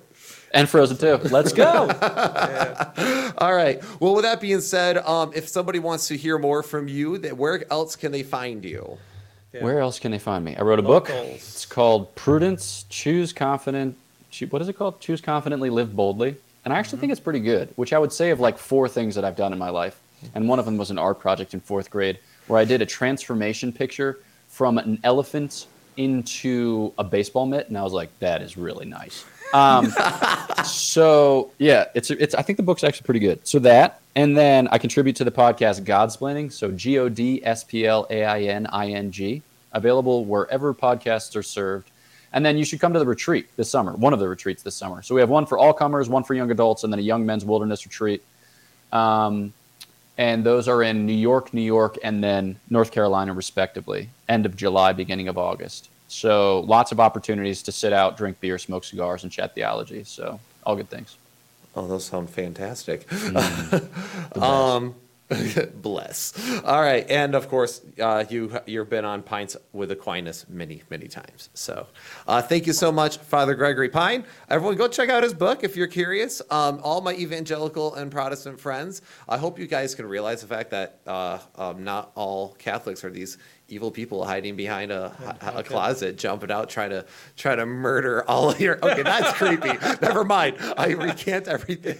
And 0.53 0.67
Frozen 0.67 0.97
too. 0.97 1.17
Let's 1.29 1.53
go. 1.53 1.87
All 3.37 3.53
right. 3.53 3.81
Well, 3.99 4.15
with 4.15 4.23
that 4.23 4.39
being 4.41 4.61
said, 4.61 4.97
um, 4.97 5.31
if 5.33 5.47
somebody 5.47 5.79
wants 5.79 6.07
to 6.09 6.17
hear 6.17 6.37
more 6.37 6.61
from 6.61 6.87
you, 6.87 7.17
that 7.19 7.37
where 7.37 7.65
else 7.71 7.95
can 7.95 8.11
they 8.11 8.23
find 8.23 8.63
you? 8.63 8.97
Yeah. 9.53 9.63
Where 9.63 9.79
else 9.79 9.99
can 9.99 10.11
they 10.11 10.19
find 10.19 10.45
me? 10.45 10.55
I 10.55 10.61
wrote 10.61 10.79
a 10.79 10.83
book. 10.83 11.09
It's 11.09 11.65
called 11.65 12.13
Prudence. 12.15 12.85
Choose 12.89 13.33
confident. 13.33 13.97
What 14.49 14.61
is 14.61 14.69
it 14.69 14.73
called? 14.77 15.01
Choose 15.01 15.19
confidently, 15.19 15.69
live 15.69 15.95
boldly. 15.95 16.37
And 16.63 16.73
I 16.73 16.77
actually 16.77 16.99
think 16.99 17.11
it's 17.11 17.21
pretty 17.21 17.39
good. 17.39 17.69
Which 17.75 17.91
I 17.91 17.99
would 17.99 18.13
say 18.13 18.29
of 18.29 18.39
like 18.39 18.57
four 18.57 18.87
things 18.87 19.15
that 19.15 19.25
I've 19.25 19.35
done 19.35 19.51
in 19.51 19.59
my 19.59 19.69
life, 19.69 19.99
and 20.35 20.47
one 20.47 20.59
of 20.59 20.65
them 20.65 20.77
was 20.77 20.91
an 20.91 20.97
art 20.97 21.19
project 21.19 21.53
in 21.53 21.59
fourth 21.59 21.89
grade 21.89 22.19
where 22.47 22.59
I 22.59 22.65
did 22.65 22.81
a 22.81 22.85
transformation 22.85 23.73
picture 23.73 24.19
from 24.47 24.77
an 24.77 24.99
elephant 25.03 25.67
into 25.97 26.93
a 26.97 27.03
baseball 27.03 27.45
mitt, 27.45 27.67
and 27.67 27.77
I 27.77 27.83
was 27.83 27.93
like, 27.93 28.09
that 28.19 28.41
is 28.41 28.57
really 28.57 28.85
nice. 28.85 29.25
Um, 29.53 29.93
so 30.65 31.51
yeah, 31.57 31.85
it's 31.93 32.11
it's. 32.11 32.35
I 32.35 32.41
think 32.41 32.57
the 32.57 32.63
book's 32.63 32.83
actually 32.83 33.05
pretty 33.05 33.19
good. 33.19 33.45
So 33.47 33.59
that, 33.59 34.01
and 34.15 34.37
then 34.37 34.67
I 34.69 34.77
contribute 34.77 35.15
to 35.17 35.23
the 35.23 35.31
podcast 35.31 35.83
Godsplaining. 35.83 36.51
So 36.51 36.71
G 36.71 36.97
O 36.99 37.09
D 37.09 37.41
S 37.45 37.63
P 37.63 37.85
L 37.85 38.07
A 38.09 38.23
I 38.23 38.41
N 38.41 38.67
I 38.67 38.89
N 38.89 39.11
G, 39.11 39.41
available 39.73 40.25
wherever 40.25 40.73
podcasts 40.73 41.35
are 41.35 41.43
served. 41.43 41.89
And 42.33 42.45
then 42.45 42.57
you 42.57 42.63
should 42.63 42.79
come 42.79 42.93
to 42.93 42.99
the 42.99 43.05
retreat 43.05 43.49
this 43.57 43.69
summer. 43.69 43.93
One 43.93 44.13
of 44.13 44.19
the 44.19 44.27
retreats 44.29 44.63
this 44.63 44.75
summer. 44.75 45.01
So 45.01 45.13
we 45.13 45.21
have 45.21 45.29
one 45.29 45.45
for 45.45 45.57
all 45.57 45.73
comers, 45.73 46.07
one 46.07 46.23
for 46.23 46.33
young 46.33 46.49
adults, 46.49 46.83
and 46.83 46.93
then 46.93 46.99
a 46.99 47.03
young 47.03 47.25
men's 47.25 47.43
wilderness 47.43 47.85
retreat. 47.85 48.23
Um, 48.93 49.53
and 50.17 50.43
those 50.43 50.67
are 50.67 50.81
in 50.83 51.05
New 51.05 51.13
York, 51.13 51.53
New 51.53 51.61
York, 51.61 51.97
and 52.03 52.23
then 52.23 52.57
North 52.69 52.91
Carolina, 52.91 53.33
respectively. 53.33 54.09
End 54.29 54.45
of 54.45 54.55
July, 54.55 54.93
beginning 54.93 55.27
of 55.27 55.37
August. 55.37 55.89
So 56.11 56.59
lots 56.61 56.91
of 56.91 56.99
opportunities 56.99 57.63
to 57.63 57.71
sit 57.71 57.93
out, 57.93 58.17
drink 58.17 58.41
beer, 58.41 58.57
smoke 58.57 58.83
cigars, 58.83 59.23
and 59.23 59.31
chat 59.31 59.55
theology. 59.55 60.03
So 60.03 60.41
all 60.65 60.75
good 60.75 60.89
things. 60.89 61.15
Oh, 61.73 61.87
those 61.87 62.03
sound 62.03 62.29
fantastic. 62.29 63.07
Mm. 63.07 64.41
um, 64.41 64.95
bless. 65.81 66.33
All 66.65 66.81
right, 66.81 67.09
and 67.09 67.33
of 67.33 67.47
course, 67.47 67.81
uh, 68.01 68.25
you 68.29 68.59
you've 68.65 68.89
been 68.89 69.05
on 69.05 69.23
Pints 69.23 69.55
with 69.71 69.89
Aquinas 69.91 70.45
many 70.49 70.83
many 70.89 71.07
times. 71.07 71.49
So, 71.53 71.87
uh, 72.27 72.41
thank 72.41 72.67
you 72.67 72.73
so 72.73 72.91
much, 72.91 73.17
Father 73.17 73.55
Gregory 73.55 73.87
Pine. 73.87 74.25
Everyone, 74.49 74.75
go 74.75 74.89
check 74.89 75.07
out 75.07 75.23
his 75.23 75.33
book 75.33 75.63
if 75.63 75.77
you're 75.77 75.87
curious. 75.87 76.41
Um, 76.49 76.81
all 76.83 76.99
my 76.99 77.13
evangelical 77.13 77.95
and 77.95 78.11
Protestant 78.11 78.59
friends, 78.59 79.01
I 79.29 79.37
hope 79.37 79.57
you 79.57 79.67
guys 79.67 79.95
can 79.95 80.05
realize 80.05 80.41
the 80.41 80.47
fact 80.47 80.71
that 80.71 80.99
uh, 81.07 81.39
um, 81.55 81.85
not 81.85 82.11
all 82.15 82.55
Catholics 82.59 83.05
are 83.05 83.09
these 83.09 83.37
evil 83.71 83.91
people 83.91 84.25
hiding 84.25 84.55
behind 84.55 84.91
a, 84.91 85.37
a, 85.41 85.59
a 85.59 85.63
closet, 85.63 86.17
jumping 86.17 86.51
out, 86.51 86.69
trying 86.69 86.89
to 86.89 87.05
try 87.37 87.55
to 87.55 87.65
murder 87.65 88.23
all 88.29 88.49
of 88.49 88.59
your. 88.59 88.77
Okay, 88.83 89.03
that's 89.03 89.31
creepy. 89.37 89.73
Never 90.01 90.23
mind. 90.23 90.57
I 90.77 90.89
recant 90.89 91.47
everything. 91.47 91.97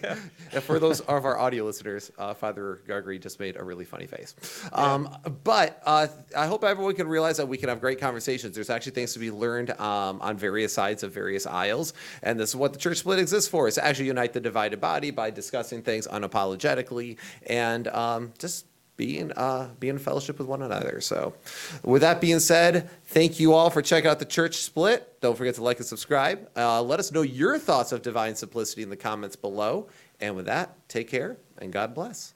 And 0.51 0.63
for 0.63 0.79
those 0.79 0.99
of 1.01 1.25
our 1.25 1.37
audio 1.37 1.65
listeners, 1.65 2.11
uh, 2.17 2.33
Father 2.33 2.79
Gregory 2.85 3.19
just 3.19 3.39
made 3.39 3.55
a 3.55 3.63
really 3.63 3.85
funny 3.85 4.07
face. 4.07 4.35
Um, 4.73 5.15
but 5.43 5.81
uh, 5.85 6.07
I 6.35 6.47
hope 6.47 6.63
everyone 6.63 6.95
can 6.95 7.07
realize 7.07 7.37
that 7.37 7.47
we 7.47 7.57
can 7.57 7.69
have 7.69 7.79
great 7.79 7.99
conversations. 7.99 8.55
There's 8.55 8.69
actually 8.69 8.93
things 8.93 9.13
to 9.13 9.19
be 9.19 9.31
learned 9.31 9.71
um, 9.79 10.21
on 10.21 10.37
various 10.37 10.73
sides 10.73 11.03
of 11.03 11.13
various 11.13 11.45
aisles, 11.45 11.93
and 12.23 12.39
this 12.39 12.49
is 12.49 12.55
what 12.55 12.73
the 12.73 12.79
church 12.79 12.97
split 12.97 13.19
exists 13.19 13.49
for: 13.49 13.67
is 13.67 13.75
to 13.75 13.85
actually 13.85 14.07
unite 14.07 14.33
the 14.33 14.41
divided 14.41 14.81
body 14.81 15.11
by 15.11 15.31
discussing 15.31 15.81
things 15.81 16.07
unapologetically 16.07 17.17
and 17.47 17.87
um, 17.89 18.33
just 18.37 18.65
be 19.01 19.17
in, 19.17 19.31
uh, 19.31 19.67
be 19.79 19.89
in 19.89 19.97
fellowship 19.97 20.37
with 20.37 20.47
one 20.47 20.61
another. 20.61 21.01
So, 21.01 21.33
with 21.83 22.03
that 22.03 22.21
being 22.21 22.39
said, 22.39 22.87
thank 23.05 23.39
you 23.39 23.53
all 23.53 23.71
for 23.71 23.81
checking 23.81 24.07
out 24.11 24.19
the 24.19 24.25
church 24.25 24.57
split. 24.57 25.19
Don't 25.21 25.35
forget 25.35 25.55
to 25.55 25.63
like 25.63 25.77
and 25.77 25.85
subscribe. 25.87 26.47
Uh, 26.55 26.83
let 26.83 26.99
us 26.99 27.11
know 27.11 27.23
your 27.23 27.57
thoughts 27.57 27.91
of 27.91 28.03
divine 28.03 28.35
simplicity 28.35 28.83
in 28.83 28.91
the 28.91 28.95
comments 28.95 29.35
below. 29.35 29.87
And 30.19 30.35
with 30.35 30.45
that, 30.45 30.75
take 30.87 31.09
care 31.09 31.37
and 31.57 31.73
God 31.73 31.95
bless. 31.95 32.35